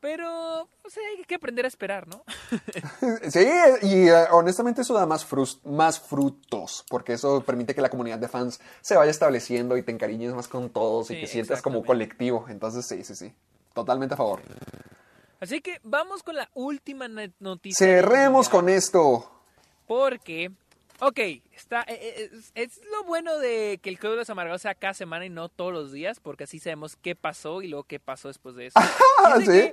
pero, 0.00 0.62
o 0.62 0.90
sea, 0.90 1.02
hay 1.16 1.24
que 1.24 1.34
aprender 1.34 1.64
a 1.64 1.68
esperar, 1.68 2.08
¿no? 2.08 2.24
Sí, 3.30 3.46
y 3.82 4.08
eh, 4.08 4.26
honestamente 4.30 4.82
eso 4.82 4.94
da 4.94 5.06
más, 5.06 5.26
más 5.64 6.00
frutos, 6.00 6.84
porque 6.88 7.12
eso 7.12 7.42
permite 7.42 7.74
que 7.74 7.80
la 7.80 7.90
comunidad 7.90 8.18
de 8.18 8.28
fans 8.28 8.60
se 8.80 8.96
vaya 8.96 9.10
estableciendo 9.10 9.76
y 9.76 9.82
te 9.82 9.92
encariñes 9.92 10.34
más 10.34 10.48
con 10.48 10.70
todos 10.70 11.10
y 11.10 11.20
te 11.20 11.26
sientas 11.26 11.62
como 11.62 11.84
colectivo. 11.84 12.46
Entonces, 12.48 12.86
sí, 12.86 13.04
sí, 13.04 13.14
sí. 13.14 13.32
Totalmente 13.74 14.14
a 14.14 14.16
favor. 14.16 14.40
Así 15.38 15.60
que 15.60 15.80
vamos 15.82 16.22
con 16.22 16.36
la 16.36 16.50
última 16.54 17.08
noticia. 17.38 17.86
Cerremos 17.86 18.48
con 18.48 18.68
esto. 18.68 19.30
Porque, 19.86 20.50
ok, 21.00 21.18
está, 21.56 21.82
eh, 21.82 21.98
eh, 22.00 22.30
es, 22.32 22.52
es 22.54 22.80
lo 22.90 23.04
bueno 23.04 23.38
de 23.38 23.78
que 23.82 23.90
el 23.90 23.98
Club 23.98 24.12
de 24.12 24.18
los 24.18 24.30
Amargados 24.30 24.62
sea 24.62 24.74
cada 24.74 24.94
semana 24.94 25.24
y 25.24 25.30
no 25.30 25.48
todos 25.48 25.72
los 25.72 25.92
días, 25.92 26.20
porque 26.20 26.44
así 26.44 26.58
sabemos 26.58 26.96
qué 26.96 27.14
pasó 27.14 27.62
y 27.62 27.68
luego 27.68 27.84
qué 27.84 28.00
pasó 28.00 28.28
después 28.28 28.54
de 28.54 28.66
eso. 28.66 28.80
¿sí? 29.46 29.72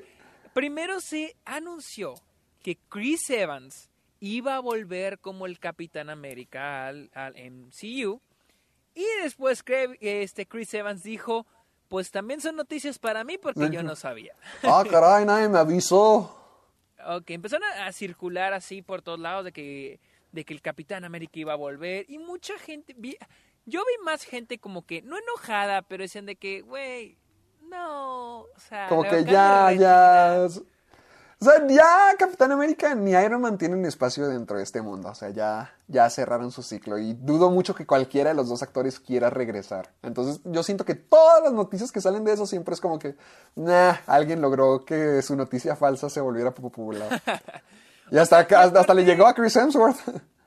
Primero 0.57 0.99
se 1.01 1.35
anunció 1.45 2.15
que 2.63 2.77
Chris 2.89 3.29
Evans 3.29 3.91
iba 4.19 4.55
a 4.55 4.59
volver 4.59 5.19
como 5.19 5.45
el 5.45 5.59
Capitán 5.59 6.09
América 6.09 6.87
al, 6.87 7.11
al 7.13 7.35
MCU. 7.35 8.19
Y 8.95 9.05
después 9.21 9.63
este 10.01 10.47
Chris 10.47 10.73
Evans 10.73 11.03
dijo, 11.03 11.45
pues 11.87 12.09
también 12.09 12.41
son 12.41 12.55
noticias 12.55 12.97
para 12.97 13.23
mí 13.23 13.37
porque 13.37 13.69
yo 13.69 13.83
no 13.83 13.95
sabía. 13.95 14.33
Ah, 14.63 14.83
caray, 14.89 15.25
nadie 15.25 15.47
me 15.47 15.59
avisó. 15.59 16.33
Ok, 17.05 17.29
empezaron 17.29 17.63
a, 17.77 17.85
a 17.85 17.91
circular 17.91 18.53
así 18.53 18.81
por 18.81 19.03
todos 19.03 19.19
lados 19.19 19.45
de 19.45 19.51
que, 19.51 19.99
de 20.31 20.43
que 20.43 20.55
el 20.55 20.61
Capitán 20.63 21.05
América 21.05 21.39
iba 21.39 21.53
a 21.53 21.55
volver. 21.57 22.05
Y 22.09 22.17
mucha 22.17 22.57
gente. 22.57 22.95
vi- 22.97 23.17
yo 23.67 23.81
vi 23.81 24.03
más 24.03 24.23
gente 24.23 24.57
como 24.57 24.85
que, 24.87 25.03
no 25.03 25.17
enojada, 25.19 25.83
pero 25.83 26.01
decían 26.01 26.25
de 26.25 26.37
que, 26.37 26.61
güey, 26.61 27.17
no. 27.69 28.39
O 28.41 28.59
sea, 28.67 28.87
Como 28.87 29.03
que 29.03 29.23
ya, 29.23 29.71
ya. 29.73 30.47
O 31.39 31.45
sea, 31.45 31.67
ya 31.67 32.15
Capitán 32.17 32.51
América 32.51 32.95
ni 32.95 33.11
Iron 33.11 33.41
Man 33.41 33.59
tienen 33.59 33.85
espacio 33.85 34.27
dentro 34.27 34.57
de 34.57 34.63
este 34.63 34.81
mundo. 34.81 35.09
O 35.09 35.15
sea, 35.15 35.29
ya, 35.29 35.71
ya 35.87 36.09
cerraron 36.09 36.51
su 36.51 36.63
ciclo. 36.63 36.97
Y 36.97 37.13
dudo 37.13 37.51
mucho 37.51 37.75
que 37.75 37.85
cualquiera 37.85 38.31
de 38.31 38.35
los 38.35 38.49
dos 38.49 38.63
actores 38.63 38.99
quiera 38.99 39.29
regresar. 39.29 39.91
Entonces, 40.01 40.41
yo 40.45 40.63
siento 40.63 40.83
que 40.83 40.95
todas 40.95 41.43
las 41.43 41.53
noticias 41.53 41.91
que 41.91 42.01
salen 42.01 42.23
de 42.23 42.33
eso 42.33 42.47
siempre 42.47 42.73
es 42.73 42.81
como 42.81 42.97
que, 42.97 43.15
nah, 43.55 43.97
alguien 44.07 44.41
logró 44.41 44.83
que 44.83 45.21
su 45.21 45.35
noticia 45.35 45.75
falsa 45.75 46.09
se 46.09 46.21
volviera 46.21 46.53
popular. 46.53 47.21
Y 48.09 48.17
hasta, 48.17 48.39
hasta, 48.39 48.79
hasta 48.79 48.93
le 48.93 49.03
llegó 49.03 49.27
a 49.27 49.33
Chris 49.33 49.55
Hemsworth. 49.57 49.99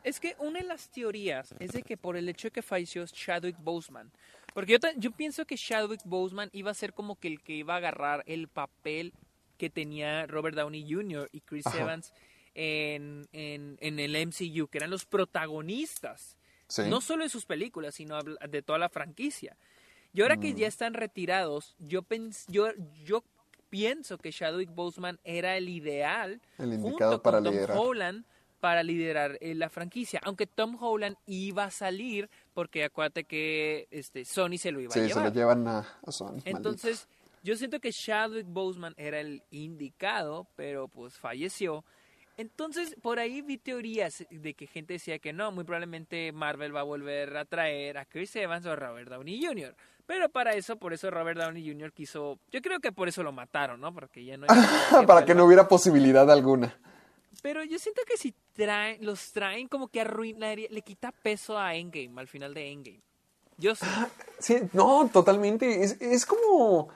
Es 0.03 0.19
que 0.19 0.35
una 0.39 0.61
de 0.61 0.65
las 0.65 0.89
teorías 0.89 1.55
es 1.59 1.73
de 1.73 1.83
que 1.83 1.99
por 1.99 2.17
el 2.17 2.27
hecho 2.29 2.49
de 2.49 2.53
que 2.53 2.63
falleció 2.63 3.05
Chadwick 3.07 3.59
Boseman. 3.59 4.11
Porque 4.55 4.73
yo, 4.73 4.79
yo 4.97 5.11
pienso 5.13 5.45
que 5.47 5.57
Chadwick 5.57 6.01
Boseman 6.05 6.51
iba 6.53 6.71
a 6.71 6.75
ser 6.75 6.93
como 6.93 7.17
que 7.19 7.29
el 7.29 7.41
que 7.43 7.55
iba 7.55 7.75
a 7.75 7.77
agarrar 7.79 8.23
el 8.27 8.49
papel 8.49 9.13
que 9.59 9.71
tenía 9.71 10.27
Robert 10.27 10.57
Downey 10.57 10.87
Jr. 10.91 11.29
y 11.33 11.41
Chris 11.43 11.67
Ajá. 11.67 11.81
Evans 11.83 12.13
en, 12.55 13.29
en, 13.33 13.77
en 13.81 13.99
el 14.01 14.17
MCU, 14.27 14.67
que 14.69 14.79
eran 14.79 14.91
los 14.91 15.05
protagonistas. 15.05 16.37
Sí. 16.69 16.83
No 16.89 17.01
solo 17.01 17.25
de 17.25 17.31
sus 17.31 17.47
películas, 17.47 17.95
sino 17.95 18.19
de 18.23 18.63
toda 18.63 18.79
la 18.79 18.89
franquicia. 18.89 19.57
Y 20.13 20.23
ahora 20.23 20.37
Mm. 20.37 20.41
que 20.41 20.55
ya 20.55 20.67
están 20.67 20.95
retirados, 20.95 21.75
yo, 21.79 22.03
pens- 22.03 22.47
yo, 22.49 22.69
yo 23.05 23.23
pienso 23.69 24.19
que 24.19 24.33
Chadwick 24.33 24.71
Boseman 24.75 25.19
era 25.25 25.57
el 25.57 25.69
ideal 25.69 26.41
El 26.59 26.71
junto 26.71 26.87
indicado 26.89 27.13
con 27.13 27.23
para 27.23 27.43
Tom 27.43 27.53
liderar. 27.55 27.77
Holland 27.79 28.25
para 28.61 28.83
liderar 28.83 29.39
eh, 29.41 29.55
la 29.55 29.69
franquicia. 29.71 30.21
Aunque 30.25 30.47
Tom 30.47 30.77
Holland 30.81 31.17
iba 31.27 31.65
a 31.65 31.71
salir 31.71 32.29
porque 32.55 32.85
acuérdate 32.85 33.25
que 33.25 33.87
este, 33.91 34.25
Sony 34.25 34.59
se 34.59 34.73
lo 34.73 34.81
iba 34.81 34.91
a 34.91 34.95
Sí, 34.95 35.01
se 35.01 35.09
llevar. 35.09 35.25
lo 35.25 35.33
llevan 35.33 35.69
a, 35.69 35.79
a 36.07 36.13
Sony. 36.13 36.27
maldito. 36.33 36.51
Entonces, 36.57 37.09
Yo 37.43 37.57
siento 37.57 37.81
que 37.81 37.91
Chadwick 37.91 38.47
Boseman 38.47 38.93
era 38.99 39.19
el 39.21 39.43
indicado, 39.51 40.47
pero 40.57 40.89
pues 40.89 41.15
falleció. 41.19 41.85
Entonces, 42.37 42.97
por 43.03 43.19
ahí 43.19 43.43
vi 43.43 43.57
teorías 43.59 44.25
de 44.31 44.55
que 44.55 44.67
gente 44.67 44.95
decía 44.95 45.19
que 45.19 45.33
no, 45.33 45.51
muy 45.53 45.65
probablemente 45.65 46.33
Marvel 46.33 46.75
va 46.75 46.81
a 46.81 46.85
volver 46.85 47.37
a 47.37 47.45
traer 47.45 47.99
a 47.99 48.05
Chris 48.05 48.35
Evans 48.37 48.65
o 48.67 48.73
a 48.73 48.77
Robert 48.77 49.09
Downey 49.09 49.45
Jr. 49.45 49.75
Pero 50.07 50.29
para 50.29 50.53
eso, 50.55 50.77
por 50.77 50.93
eso 50.93 51.11
Robert 51.11 51.39
Downey 51.39 51.67
Jr. 51.71 51.93
quiso, 51.93 52.39
yo 52.51 52.61
creo 52.61 52.81
que 52.81 52.93
por 52.93 53.09
eso 53.09 53.23
lo 53.23 53.33
mataron, 53.33 53.81
¿no? 53.81 53.93
Porque 53.95 54.25
ya 54.25 54.37
no 54.37 54.47
para 55.07 55.25
que 55.25 55.35
no 55.35 55.45
hubiera 55.45 55.69
posibilidad 55.69 56.31
alguna. 56.31 56.77
Pero 57.43 57.63
yo 57.65 57.79
siento 57.79 58.03
que 58.07 58.17
si 58.17 58.35
traen, 58.61 59.05
los 59.05 59.33
traen 59.33 59.69
como 59.69 59.89
que 59.89 60.03
arruinaría, 60.03 60.69
le 60.71 60.83
quita 60.83 61.13
peso 61.13 61.59
a 61.59 61.75
Endgame, 61.75 62.21
al 62.21 62.29
final 62.29 62.53
de 62.53 62.71
Endgame. 62.71 63.01
Yo 63.57 63.75
sí. 63.75 63.87
Sí, 64.39 64.59
no, 64.73 65.09
totalmente. 65.13 65.83
Es, 65.83 66.01
es 66.01 66.27
como. 66.27 66.89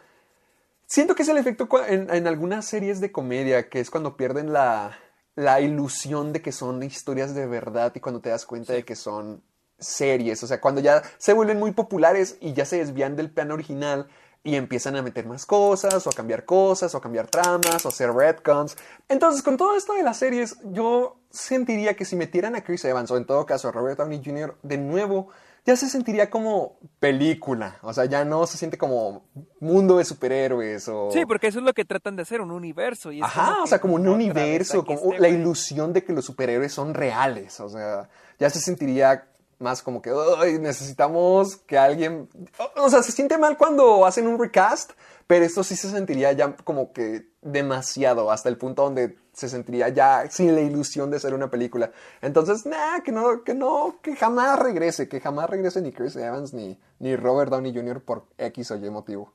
Siento 0.87 1.15
que 1.15 1.23
es 1.23 1.29
el 1.29 1.39
efecto 1.39 1.69
en, 1.87 2.13
en 2.15 2.27
algunas 2.27 2.67
series 2.67 3.01
de 3.01 3.11
comedia, 3.11 3.69
que 3.69 3.81
es 3.81 3.91
cuando 3.91 4.17
pierden 4.17 4.53
la, 4.53 4.99
la 5.35 5.61
ilusión 5.61 6.33
de 6.33 6.43
que 6.43 6.53
son 6.53 6.83
historias 6.83 7.35
de 7.35 7.47
verdad 7.47 7.93
y 7.95 8.01
cuando 8.01 8.21
te 8.21 8.29
das 8.29 8.45
cuenta 8.45 8.75
de 8.75 8.85
que 8.85 8.95
son 8.95 9.43
series. 9.79 10.43
O 10.43 10.47
sea, 10.47 10.61
cuando 10.61 10.81
ya 10.81 11.03
se 11.19 11.33
vuelven 11.33 11.59
muy 11.59 11.73
populares 11.73 12.37
y 12.41 12.53
ya 12.53 12.65
se 12.65 12.79
desvían 12.79 13.17
del 13.17 13.31
plan 13.31 13.51
original 13.51 14.09
y 14.45 14.57
empiezan 14.57 14.95
a 14.95 15.03
meter 15.03 15.27
más 15.27 15.47
cosas, 15.47 16.07
o 16.07 16.11
a 16.11 16.13
cambiar 16.13 16.45
cosas, 16.45 16.95
o 16.95 16.99
a 16.99 17.01
cambiar 17.01 17.29
tramas, 17.29 17.85
o 17.85 17.89
a 17.89 17.91
hacer 17.91 18.13
retcons. 18.13 18.77
Entonces, 19.09 19.43
con 19.43 19.57
todo 19.57 19.75
esto 19.75 19.95
de 19.95 20.03
las 20.03 20.19
series, 20.19 20.59
yo 20.65 21.17
sentiría 21.31 21.95
que 21.95 22.05
si 22.05 22.15
metieran 22.15 22.55
a 22.55 22.63
Chris 22.63 22.85
Evans, 22.85 23.11
o 23.11 23.17
en 23.17 23.25
todo 23.25 23.47
caso 23.47 23.69
a 23.69 23.73
Robert 23.73 23.99
Downey 23.99 24.21
Jr., 24.23 24.55
de 24.63 24.77
nuevo, 24.77 25.31
ya 25.65 25.77
se 25.77 25.89
sentiría 25.89 26.29
como 26.29 26.79
película. 27.01 27.79
O 27.81 27.95
sea, 27.95 28.05
ya 28.05 28.27
no 28.27 28.47
se 28.47 28.59
siente 28.59 28.77
como 28.77 29.25
mundo 29.61 29.97
de 29.97 30.05
superhéroes 30.05 30.89
o... 30.89 31.09
Sí, 31.11 31.25
porque 31.25 31.47
eso 31.47 31.61
es 31.61 31.65
lo 31.65 31.73
que 31.73 31.87
tratan 31.87 32.17
de 32.17 32.23
hacer, 32.23 32.43
un 32.43 32.51
universo. 32.51 33.13
Y 33.13 33.21
es 33.21 33.25
Ajá, 33.25 33.63
o 33.63 33.67
sea, 33.67 33.81
como 33.81 33.95
un 33.95 34.07
universo, 34.07 34.85
como 34.85 35.13
este 35.13 35.21
la 35.21 35.29
ilusión 35.29 35.95
de 35.95 36.05
que 36.05 36.13
los 36.13 36.27
superhéroes 36.27 36.71
son 36.71 36.93
reales. 36.93 37.61
O 37.61 37.71
sea, 37.71 38.11
ya 38.39 38.51
se 38.51 38.61
sentiría 38.61 39.27
más 39.65 39.83
como 39.83 40.01
que 40.01 40.13
"Ay, 40.39 40.59
necesitamos 40.61 41.57
que 41.57 41.77
alguien. 41.77 42.29
O 42.77 42.89
sea, 42.89 43.03
se 43.03 43.11
siente 43.11 43.39
mal 43.39 43.57
cuando 43.57 44.07
hacen 44.07 44.29
un 44.29 44.39
recast, 44.39 44.93
pero 45.27 45.45
esto 45.45 45.65
sí 45.65 45.75
se 45.75 45.91
sentiría 45.91 46.31
ya 46.33 46.55
como 46.55 46.93
que 46.93 47.27
demasiado, 47.43 48.31
hasta 48.31 48.49
el 48.49 48.59
punto 48.59 48.83
donde 48.83 49.17
se 49.33 49.49
sentiría 49.49 49.89
ya 49.89 50.31
sin 50.31 50.55
la 50.55 50.61
ilusión 50.61 51.11
de 51.11 51.19
ser 51.19 51.35
una 51.35 51.51
película. 51.51 51.91
Entonces, 52.23 52.67
nah, 52.67 53.01
que 53.01 53.11
no, 53.11 53.43
que 53.43 53.55
no, 53.55 53.99
que 54.03 54.15
jamás 54.15 54.59
regrese, 54.59 55.09
que 55.09 55.21
jamás 55.21 55.51
regrese 55.51 55.81
ni 55.83 55.93
Chris 55.93 56.15
Evans 56.15 56.53
ni, 56.55 56.79
ni 57.01 57.17
Robert 57.17 57.51
Downey 57.51 57.75
Jr. 57.75 58.03
por 58.03 58.27
X 58.39 58.71
o 58.71 58.77
Y 58.77 58.91
motivo. 58.91 59.33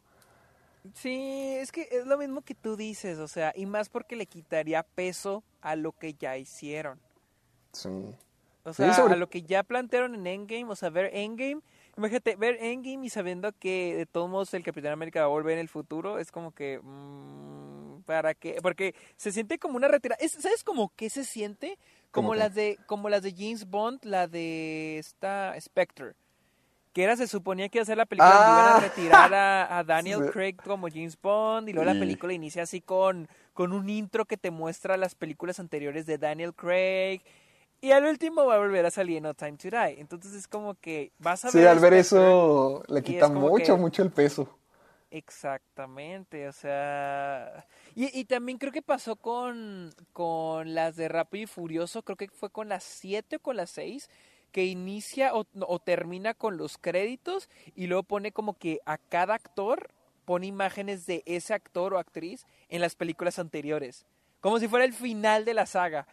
Sí, 0.95 1.55
es 1.57 1.71
que 1.71 1.89
es 1.91 2.05
lo 2.05 2.17
mismo 2.17 2.41
que 2.41 2.55
tú 2.55 2.77
dices, 2.77 3.19
o 3.19 3.27
sea, 3.27 3.51
y 3.55 3.65
más 3.65 3.89
porque 3.89 4.15
le 4.15 4.27
quitaría 4.27 4.83
peso 4.83 5.43
a 5.61 5.75
lo 5.75 5.91
que 5.91 6.13
ya 6.13 6.37
hicieron. 6.37 6.99
Sí. 7.73 7.89
O 8.63 8.73
Sí, 8.73 8.83
sea, 8.83 8.93
sobre- 8.93 9.13
a 9.13 9.17
lo 9.17 9.29
que 9.29 9.41
ya 9.43 9.63
plantearon 9.63 10.15
en 10.15 10.27
Endgame, 10.27 10.65
o 10.71 10.75
sea, 10.75 10.89
ver 10.89 11.09
Endgame, 11.13 11.61
imagínate, 11.97 12.35
ver 12.35 12.57
Endgame 12.61 13.05
y 13.05 13.09
sabiendo 13.09 13.51
que 13.53 13.95
de 13.95 14.05
todos 14.05 14.29
modos 14.29 14.53
el 14.53 14.63
Capitán 14.63 14.91
América 14.91 15.21
va 15.21 15.25
a 15.25 15.29
volver 15.29 15.53
en 15.53 15.59
el 15.59 15.69
futuro, 15.69 16.19
es 16.19 16.31
como 16.31 16.51
que, 16.53 16.79
mm, 16.83 18.01
¿para 18.05 18.33
qué? 18.33 18.57
Porque 18.61 18.95
se 19.15 19.31
siente 19.31 19.57
como 19.59 19.77
una 19.77 19.87
retirada, 19.87 20.17
es- 20.23 20.33
¿sabes 20.33 20.63
como 20.63 20.91
qué 20.95 21.09
se 21.09 21.23
siente? 21.23 21.77
Como 22.11 22.29
¿Cómo 22.29 22.33
qué? 22.33 22.39
las 22.39 22.55
de, 22.55 22.77
como 22.87 23.07
las 23.09 23.21
de 23.23 23.33
James 23.37 23.69
Bond, 23.69 24.03
la 24.03 24.27
de 24.27 24.97
esta 24.97 25.55
Spectre. 25.59 26.13
Que 26.91 27.03
era, 27.03 27.15
se 27.15 27.27
suponía 27.27 27.69
que 27.69 27.77
iba 27.77 27.83
a 27.83 27.85
ser 27.85 27.97
la 27.97 28.07
película 28.07 28.33
donde 28.33 28.51
iban 28.51 28.65
a 28.65 28.77
Ah. 28.77 28.79
retirar 28.79 29.33
a, 29.33 29.77
a 29.77 29.83
Daniel 30.17 30.23
Sí. 30.25 30.29
Craig 30.31 30.55
como 30.55 30.87
James 30.89 31.17
Bond 31.21 31.69
y 31.69 31.73
luego 31.73 31.91
la 31.93 31.99
película 31.99 32.33
inicia 32.33 32.63
así 32.63 32.81
con, 32.81 33.29
con 33.53 33.73
un 33.73 33.89
intro 33.89 34.25
que 34.25 34.37
te 34.37 34.49
muestra 34.51 34.97
las 34.97 35.13
películas 35.13 35.59
anteriores 35.59 36.05
de 36.07 36.17
Daniel 36.17 36.53
Craig 36.55 37.21
y 37.81 37.91
al 37.91 38.05
último 38.05 38.45
va 38.45 38.55
a 38.55 38.59
volver 38.59 38.85
a 38.85 38.91
salir 38.91 39.17
en 39.17 39.23
No 39.23 39.33
Time 39.33 39.57
to 39.57 39.69
Die. 39.69 39.99
Entonces 39.99 40.33
es 40.33 40.47
como 40.47 40.75
que 40.75 41.11
vas 41.19 41.45
a 41.45 41.51
Sí, 41.51 41.57
ver 41.59 41.67
a 41.67 41.71
al 41.71 41.79
ver 41.79 41.93
Spectre- 41.93 41.99
eso 42.01 42.83
le 42.87 43.01
quita 43.03 43.27
mucho, 43.29 43.75
que- 43.75 43.81
mucho 43.81 44.03
el 44.03 44.11
peso. 44.11 44.55
Exactamente, 45.11 46.47
o 46.47 46.51
sea... 46.53 47.65
Y, 47.95 48.17
y 48.19 48.25
también 48.25 48.57
creo 48.59 48.71
que 48.71 48.81
pasó 48.83 49.15
con, 49.15 49.89
con 50.13 50.75
las 50.75 50.95
de 50.97 51.07
Rápido 51.07 51.43
y 51.43 51.47
Furioso, 51.47 52.03
creo 52.03 52.15
que 52.15 52.27
fue 52.29 52.49
con 52.51 52.69
las 52.69 52.83
7 52.83 53.37
o 53.37 53.39
con 53.39 53.57
las 53.57 53.71
6, 53.71 54.09
que 54.51 54.65
inicia 54.65 55.33
o, 55.33 55.45
o 55.61 55.79
termina 55.79 56.33
con 56.35 56.57
los 56.57 56.77
créditos 56.77 57.49
y 57.75 57.87
luego 57.87 58.03
pone 58.03 58.31
como 58.31 58.57
que 58.57 58.79
a 58.85 58.97
cada 58.97 59.33
actor 59.35 59.89
pone 60.25 60.45
imágenes 60.47 61.05
de 61.07 61.23
ese 61.25 61.53
actor 61.55 61.93
o 61.93 61.97
actriz 61.99 62.45
en 62.69 62.81
las 62.81 62.95
películas 62.95 63.39
anteriores, 63.39 64.05
como 64.41 64.59
si 64.59 64.67
fuera 64.67 64.85
el 64.85 64.93
final 64.93 65.43
de 65.43 65.55
la 65.55 65.65
saga. 65.65 66.07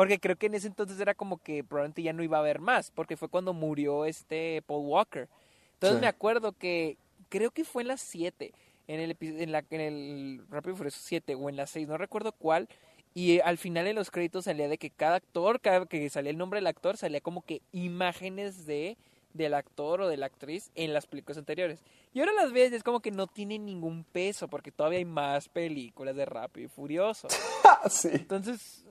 Porque 0.00 0.18
creo 0.18 0.36
que 0.36 0.46
en 0.46 0.54
ese 0.54 0.66
entonces 0.66 0.98
era 0.98 1.12
como 1.14 1.36
que 1.36 1.62
probablemente 1.62 2.02
ya 2.02 2.14
no 2.14 2.22
iba 2.22 2.38
a 2.38 2.40
haber 2.40 2.58
más, 2.58 2.90
porque 2.90 3.18
fue 3.18 3.28
cuando 3.28 3.52
murió 3.52 4.06
este 4.06 4.62
Paul 4.66 4.86
Walker. 4.86 5.28
Entonces 5.74 5.98
Sí. 5.98 6.00
me 6.00 6.06
acuerdo 6.06 6.52
que 6.52 6.96
creo 7.28 7.50
que 7.50 7.64
fue 7.64 7.82
en 7.82 7.88
las 7.88 8.00
7, 8.00 8.54
en 8.88 8.98
el, 9.00 9.14
en, 9.20 9.52
la, 9.52 9.62
en 9.68 9.80
el 9.82 10.40
Rápido 10.48 10.74
Furioso 10.74 11.00
7 11.02 11.34
o 11.34 11.50
en 11.50 11.56
las 11.56 11.68
6, 11.68 11.86
no 11.86 11.98
recuerdo 11.98 12.32
cuál. 12.32 12.66
Y 13.12 13.32
eh, 13.32 13.42
al 13.44 13.58
final 13.58 13.86
en 13.88 13.94
los 13.94 14.10
créditos 14.10 14.46
salía 14.46 14.68
de 14.68 14.78
que 14.78 14.88
cada 14.88 15.16
actor, 15.16 15.60
cada 15.60 15.84
que 15.84 16.08
salía 16.08 16.30
el 16.30 16.38
nombre 16.38 16.60
del 16.60 16.68
actor, 16.68 16.96
salía 16.96 17.20
como 17.20 17.42
que 17.42 17.60
imágenes 17.70 18.64
de 18.64 18.96
del 19.32 19.54
actor 19.54 20.02
o 20.02 20.08
de 20.08 20.16
la 20.16 20.26
actriz 20.26 20.70
en 20.74 20.92
las 20.92 21.06
películas 21.06 21.38
anteriores. 21.38 21.80
Y 22.12 22.20
ahora 22.20 22.32
las 22.32 22.52
ves 22.52 22.72
es 22.72 22.82
como 22.82 23.00
que 23.00 23.10
no 23.12 23.26
tienen 23.28 23.64
ningún 23.64 24.04
peso 24.04 24.48
porque 24.48 24.72
todavía 24.72 24.98
hay 24.98 25.04
más 25.04 25.48
películas 25.48 26.16
de 26.16 26.24
Rápido 26.24 26.66
y 26.66 26.68
Furioso. 26.68 27.28
sí. 27.90 28.10
Entonces, 28.12 28.84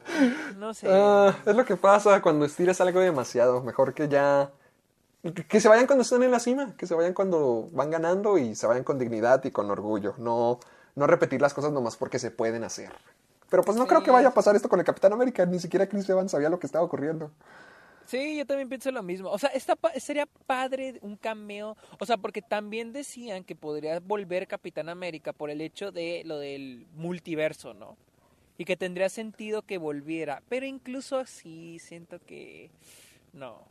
no 0.57 0.73
sé. 0.73 0.87
Ah, 0.89 1.35
es 1.45 1.55
lo 1.55 1.65
que 1.65 1.75
pasa 1.75 2.21
cuando 2.21 2.45
estiras 2.45 2.79
algo 2.81 2.99
demasiado. 3.01 3.61
Mejor 3.61 3.93
que 3.93 4.07
ya. 4.07 4.51
que- 5.49 5.59
se 5.59 5.67
vayan 5.67 5.85
cuando 5.85 6.03
están 6.03 6.23
en 6.23 6.31
la 6.31 6.39
cima, 6.39 6.75
que 6.77 6.87
se 6.87 6.95
vayan 6.95 7.13
cuando 7.13 7.67
van 7.73 7.89
ganando 7.89 8.37
y 8.37 8.55
se 8.55 8.65
vayan 8.67 8.85
con 8.85 8.97
dignidad 8.97 9.43
y 9.43 9.51
con 9.51 9.69
orgullo. 9.69 10.15
No, 10.17 10.59
no 10.95 11.07
repetir 11.07 11.41
las 11.41 11.53
cosas 11.53 11.73
nomás 11.73 11.97
porque 11.97 12.19
se 12.19 12.31
pueden 12.31 12.63
hacer. 12.63 12.93
Pero 13.49 13.63
pues 13.63 13.77
no 13.77 13.87
creo 13.87 14.03
que 14.03 14.11
vaya 14.11 14.29
a 14.29 14.33
pasar 14.33 14.55
esto 14.55 14.69
con 14.69 14.79
el 14.79 14.85
Capitán 14.85 15.11
América. 15.11 15.45
Ni 15.45 15.59
siquiera 15.59 15.89
Chris 15.89 16.07
Evans 16.07 16.31
sabía 16.31 16.49
lo 16.49 16.59
que 16.59 16.67
estaba 16.67 16.85
ocurriendo. 16.85 17.31
Sí, 18.09 18.37
yo 18.37 18.45
también 18.47 18.67
pienso 18.69 18.91
lo 18.91 19.03
mismo. 19.03 19.29
O 19.29 19.37
sea, 19.37 19.49
está 19.51 19.75
pa- 19.75 19.91
sería 19.99 20.25
padre 20.47 20.97
un 21.01 21.15
cameo. 21.15 21.77
O 21.99 22.05
sea, 22.07 22.17
porque 22.17 22.41
también 22.41 22.91
decían 22.91 23.43
que 23.43 23.55
podría 23.55 23.99
volver 23.99 24.47
Capitán 24.47 24.89
América 24.89 25.31
por 25.31 25.51
el 25.51 25.61
hecho 25.61 25.91
de 25.91 26.23
lo 26.25 26.39
del 26.39 26.87
multiverso, 26.95 27.75
¿no? 27.75 27.97
Y 28.57 28.65
que 28.65 28.75
tendría 28.75 29.09
sentido 29.09 29.61
que 29.61 29.77
volviera. 29.77 30.41
Pero 30.49 30.65
incluso 30.65 31.17
así 31.17 31.77
siento 31.77 32.19
que... 32.25 32.71
No. 33.31 33.61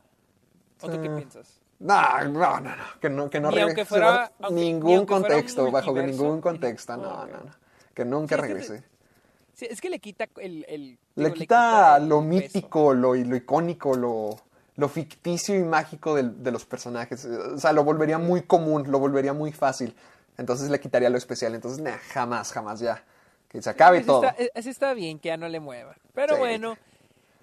¿O 0.82 0.89
tú 0.89 1.02
qué 1.02 1.09
Ah. 1.09 1.16
piensas? 1.16 1.60
No, 1.81 2.24
no, 2.28 2.60
no, 2.60 2.77
no. 2.77 2.85
Que 3.01 3.10
no, 3.10 3.28
que 3.28 3.40
no 3.40 3.51
Ni 3.51 3.59
aunque 3.59 3.66
regrese 3.74 3.89
fuera- 3.89 4.10
bajo 4.10 4.32
aunque- 4.40 4.55
ni 4.60 4.73
ningún 4.73 5.05
contexto, 5.05 5.70
bajo 5.70 5.93
ningún 6.01 6.36
ni- 6.36 6.40
contexto. 6.43 6.97
No, 6.97 7.27
no, 7.27 7.39
no. 7.39 7.51
Que 7.93 8.05
nunca 8.05 8.36
Sí, 8.36 8.40
es 8.40 8.40
que 8.40 8.47
regrese. 8.55 8.85
Sí, 9.55 9.66
es 9.69 9.81
que 9.81 9.90
le 9.90 9.98
quita 9.98 10.28
el... 10.36 10.65
el- 10.69 10.98
Le 11.19 11.32
quita 11.32 11.99
lo 11.99 12.20
mítico, 12.20 12.95
lo, 12.95 13.15
lo 13.15 13.36
icónico, 13.36 13.95
lo, 13.95 14.31
lo 14.77 14.89
ficticio 14.89 15.55
y 15.59 15.62
mágico 15.65 16.15
del- 16.15 16.43
de 16.43 16.51
los 16.51 16.65
personajes. 16.65 17.24
O 17.24 17.59
sea, 17.59 17.73
lo 17.73 17.85
volvería 17.85 18.19
muy 18.19 18.43
común, 18.43 18.90
lo 18.90 18.99
volvería 18.99 19.32
muy 19.32 19.53
fácil. 19.53 19.95
Entonces 20.36 20.70
le 20.70 20.78
quitaría 20.81 21.11
lo 21.11 21.19
especial. 21.19 21.55
Entonces, 21.55 21.81
nah, 21.81 21.97
jamás, 22.12 22.53
jamás 22.53 22.81
ya. 22.81 23.03
Que 23.49 23.61
se 23.62 23.70
acabe 23.70 23.99
Así 23.99 24.07
todo. 24.07 24.24
Está, 24.24 24.36
así 24.59 24.69
está 24.70 24.95
bien, 24.95 25.19
que 25.19 25.28
ya 25.28 25.36
no 25.36 25.49
le 25.49 25.59
mueva. 25.59 25.97
Pero 26.15 26.35
Sí. 26.35 26.39
bueno, 26.40 26.77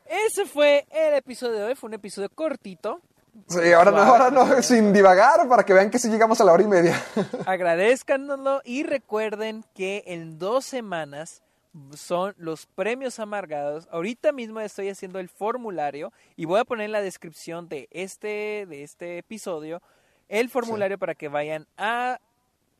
ese 0.05 0.45
fue 0.45 0.85
el 0.91 1.15
episodio 1.15 1.55
de 1.55 1.63
hoy. 1.63 1.75
Fue 1.75 1.87
un 1.87 1.95
episodio 1.95 2.29
cortito. 2.29 3.01
Sí, 3.49 3.73
ahora 3.73 3.91
no, 3.91 3.97
ahora 3.97 4.31
no, 4.31 4.61
sin 4.61 4.93
divagar, 4.93 5.45
para 5.49 5.63
que 5.65 5.73
vean 5.73 5.89
que 5.89 5.99
sí 5.99 6.07
llegamos 6.09 6.39
a 6.39 6.45
la 6.45 6.53
hora 6.53 6.63
y 6.63 6.67
media. 6.67 7.03
Agradezcanoslo 7.45 8.61
y 8.63 8.83
recuerden 8.83 9.65
que 9.73 10.03
en 10.07 10.37
dos 10.39 10.63
semanas 10.63 11.41
son 11.95 12.33
los 12.37 12.65
premios 12.67 13.19
amargados. 13.19 13.87
Ahorita 13.91 14.31
mismo 14.31 14.59
estoy 14.59 14.89
haciendo 14.89 15.19
el 15.19 15.29
formulario 15.29 16.11
y 16.35 16.45
voy 16.45 16.59
a 16.59 16.65
poner 16.65 16.85
en 16.85 16.91
la 16.91 17.01
descripción 17.01 17.67
de 17.67 17.87
este, 17.91 18.65
de 18.67 18.83
este 18.83 19.17
episodio 19.17 19.81
el 20.29 20.49
formulario 20.49 20.97
para 20.97 21.15
que 21.15 21.27
vayan 21.27 21.67
a 21.77 22.19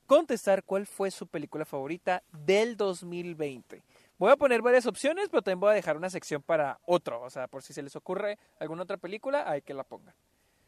contestar 0.08 0.64
cuál 0.64 0.86
fue 0.86 1.12
su 1.12 1.28
película 1.28 1.66
favorita 1.66 2.24
del 2.46 2.78
2020. 2.78 3.84
Voy 4.18 4.32
a 4.32 4.38
poner 4.38 4.62
varias 4.62 4.86
opciones, 4.86 5.28
pero 5.30 5.42
también 5.42 5.60
voy 5.60 5.72
a 5.72 5.74
dejar 5.74 5.98
una 5.98 6.10
sección 6.10 6.42
para 6.42 6.80
otro. 6.86 7.22
O 7.22 7.30
sea, 7.30 7.48
por 7.48 7.64
si 7.64 7.74
se 7.74 7.82
les 7.84 7.96
ocurre 7.96 8.38
alguna 8.60 8.84
otra 8.84 8.98
película, 8.98 9.50
hay 9.50 9.62
que 9.62 9.74
la 9.74 9.84
pongan. 9.84 10.16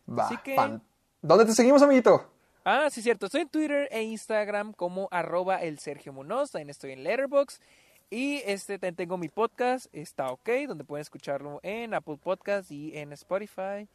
Va, 0.10 0.26
Así 0.26 0.38
que- 0.38 0.56
fan. 0.56 0.84
¿Dónde 1.22 1.45
te 1.45 1.54
seguimos, 1.54 1.82
amiguito? 1.82 2.30
Ah, 2.64 2.90
sí, 2.91 3.02
cierto. 3.02 3.28
Estoy 3.28 3.41
en 3.41 3.49
Twitter 3.49 3.88
e 3.91 4.04
Instagram 4.04 4.74
como 4.74 5.08
arroba 5.10 5.62
el 5.64 5.80
Sergio 5.80 6.12
Munoz. 6.12 6.52
También 6.52 6.70
estoy 6.70 6.91
en 6.91 7.04
Letterboxd. 7.04 7.62
Y 8.10 8.42
este 8.46 8.80
tengo 8.80 9.18
mi 9.18 9.28
podcast, 9.28 9.88
está 9.94 10.32
ok, 10.32 10.50
donde 10.66 10.86
pueden 10.86 11.02
escucharlo 11.02 11.60
en 11.62 11.94
Apple 11.94 12.18
Podcast 12.18 12.72
y 12.72 12.98
en 12.98 13.12
Spotify. 13.12 13.88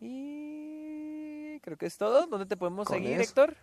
Y 0.00 1.60
creo 1.60 1.76
que 1.76 1.84
es 1.84 1.98
todo. 1.98 2.26
¿Dónde 2.26 2.46
te 2.46 2.56
podemos 2.56 2.88
seguir, 2.88 3.12
eso. 3.12 3.22
Héctor? 3.22 3.56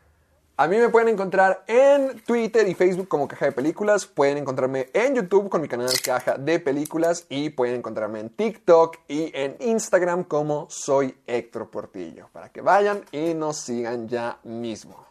A 0.55 0.67
mí 0.67 0.77
me 0.77 0.89
pueden 0.89 1.09
encontrar 1.09 1.63
en 1.67 2.19
Twitter 2.21 2.67
y 2.67 2.75
Facebook 2.75 3.07
como 3.07 3.27
Caja 3.27 3.45
de 3.45 3.51
Películas. 3.51 4.05
Pueden 4.05 4.37
encontrarme 4.37 4.89
en 4.93 5.15
YouTube 5.15 5.49
con 5.49 5.61
mi 5.61 5.67
canal 5.67 5.89
Caja 6.03 6.37
de 6.37 6.59
Películas. 6.59 7.25
Y 7.29 7.49
pueden 7.49 7.77
encontrarme 7.77 8.19
en 8.19 8.29
TikTok 8.29 8.97
y 9.07 9.31
en 9.35 9.57
Instagram 9.59 10.25
como 10.25 10.67
Soy 10.69 11.15
Héctor 11.25 11.71
Portillo. 11.71 12.29
Para 12.33 12.51
que 12.51 12.61
vayan 12.61 13.03
y 13.11 13.33
nos 13.33 13.57
sigan 13.57 14.07
ya 14.07 14.37
mismo. 14.43 15.05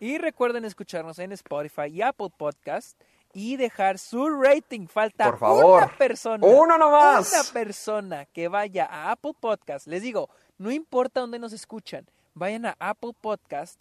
Y 0.00 0.18
recuerden 0.18 0.64
escucharnos 0.64 1.18
en 1.20 1.32
Spotify 1.32 1.86
y 1.92 2.02
Apple 2.02 2.30
Podcast 2.36 3.00
y 3.36 3.58
dejar 3.58 3.98
su 3.98 4.30
rating. 4.30 4.86
Falta 4.86 5.26
Por 5.26 5.38
favor. 5.38 5.82
una 5.82 5.98
persona. 5.98 6.46
Uno 6.46 6.78
nomás. 6.78 7.30
Una 7.34 7.52
persona 7.52 8.24
que 8.24 8.48
vaya 8.48 8.86
a 8.86 9.10
Apple 9.10 9.34
Podcast. 9.38 9.86
Les 9.86 10.00
digo, 10.00 10.30
no 10.56 10.70
importa 10.70 11.20
dónde 11.20 11.38
nos 11.38 11.52
escuchan. 11.52 12.06
Vayan 12.32 12.64
a 12.64 12.76
Apple 12.78 13.12
Podcast. 13.20 13.78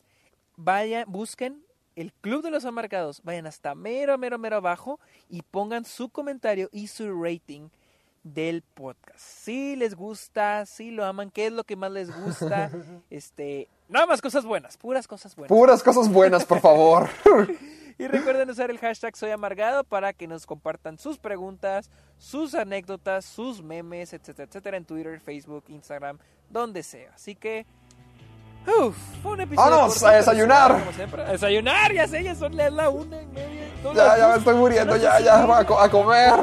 Vayan, 0.57 1.05
busquen 1.07 1.63
el 1.95 2.11
Club 2.11 2.43
de 2.43 2.51
los 2.51 2.65
Amargados. 2.65 3.21
Vayan 3.23 3.47
hasta 3.47 3.75
mero, 3.75 4.17
mero, 4.17 4.37
mero 4.37 4.57
abajo 4.57 4.99
y 5.29 5.41
pongan 5.41 5.85
su 5.85 6.09
comentario 6.09 6.67
y 6.73 6.87
su 6.87 7.23
rating 7.23 7.69
del 8.23 8.61
podcast. 8.61 9.19
Si 9.19 9.77
les 9.77 9.95
gusta, 9.95 10.65
si 10.65 10.91
lo 10.91 11.05
aman, 11.05 11.31
qué 11.31 11.45
es 11.45 11.53
lo 11.53 11.63
que 11.63 11.77
más 11.77 11.91
les 11.91 12.13
gusta. 12.13 12.71
este, 13.09 13.69
nada 13.87 14.05
más 14.05 14.21
cosas 14.21 14.43
buenas, 14.43 14.75
puras 14.75 15.07
cosas 15.07 15.33
buenas. 15.33 15.47
Puras 15.47 15.81
cosas 15.81 16.11
buenas, 16.11 16.43
por 16.43 16.59
favor. 16.59 17.07
Y 17.99 18.07
recuerden 18.07 18.49
usar 18.49 18.69
el 18.69 18.77
hashtag 18.77 19.15
Soy 19.15 19.31
Amargado 19.31 19.83
para 19.85 20.11
que 20.11 20.27
nos 20.27 20.45
compartan 20.45 20.97
sus 20.97 21.17
preguntas, 21.17 21.89
sus 22.17 22.53
anécdotas, 22.53 23.23
sus 23.23 23.61
memes, 23.63 24.11
etcétera, 24.13 24.47
etcétera, 24.49 24.75
en 24.77 24.83
Twitter, 24.85 25.19
Facebook, 25.21 25.63
Instagram, 25.69 26.17
donde 26.49 26.83
sea. 26.83 27.11
Así 27.15 27.35
que. 27.35 27.65
Uf, 28.67 28.97
fue 29.21 29.33
un 29.33 29.41
episodio. 29.41 29.69
¡Vámonos 29.69 29.93
corto, 29.93 30.07
a 30.07 30.11
desayunar! 30.15 30.71
como 30.79 30.91
siempre. 30.91 31.21
A 31.21 31.31
desayunar, 31.31 31.93
ya 31.93 32.07
sé, 32.07 32.23
ya 32.23 32.33
son 32.35 32.57
las 32.57 32.73
la 32.73 32.89
una 32.89 33.21
y 33.21 33.27
media. 33.27 33.63
ya, 33.93 34.17
ya 34.17 34.27
me 34.29 34.37
estoy 34.37 34.55
muriendo, 34.55 34.97
ya, 34.97 35.19
ya, 35.19 35.43
a, 35.57 35.65
co- 35.65 35.79
a 35.79 35.89
comer. 35.89 36.33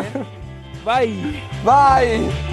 Bye. 0.84 1.42
Bye. 1.64 2.51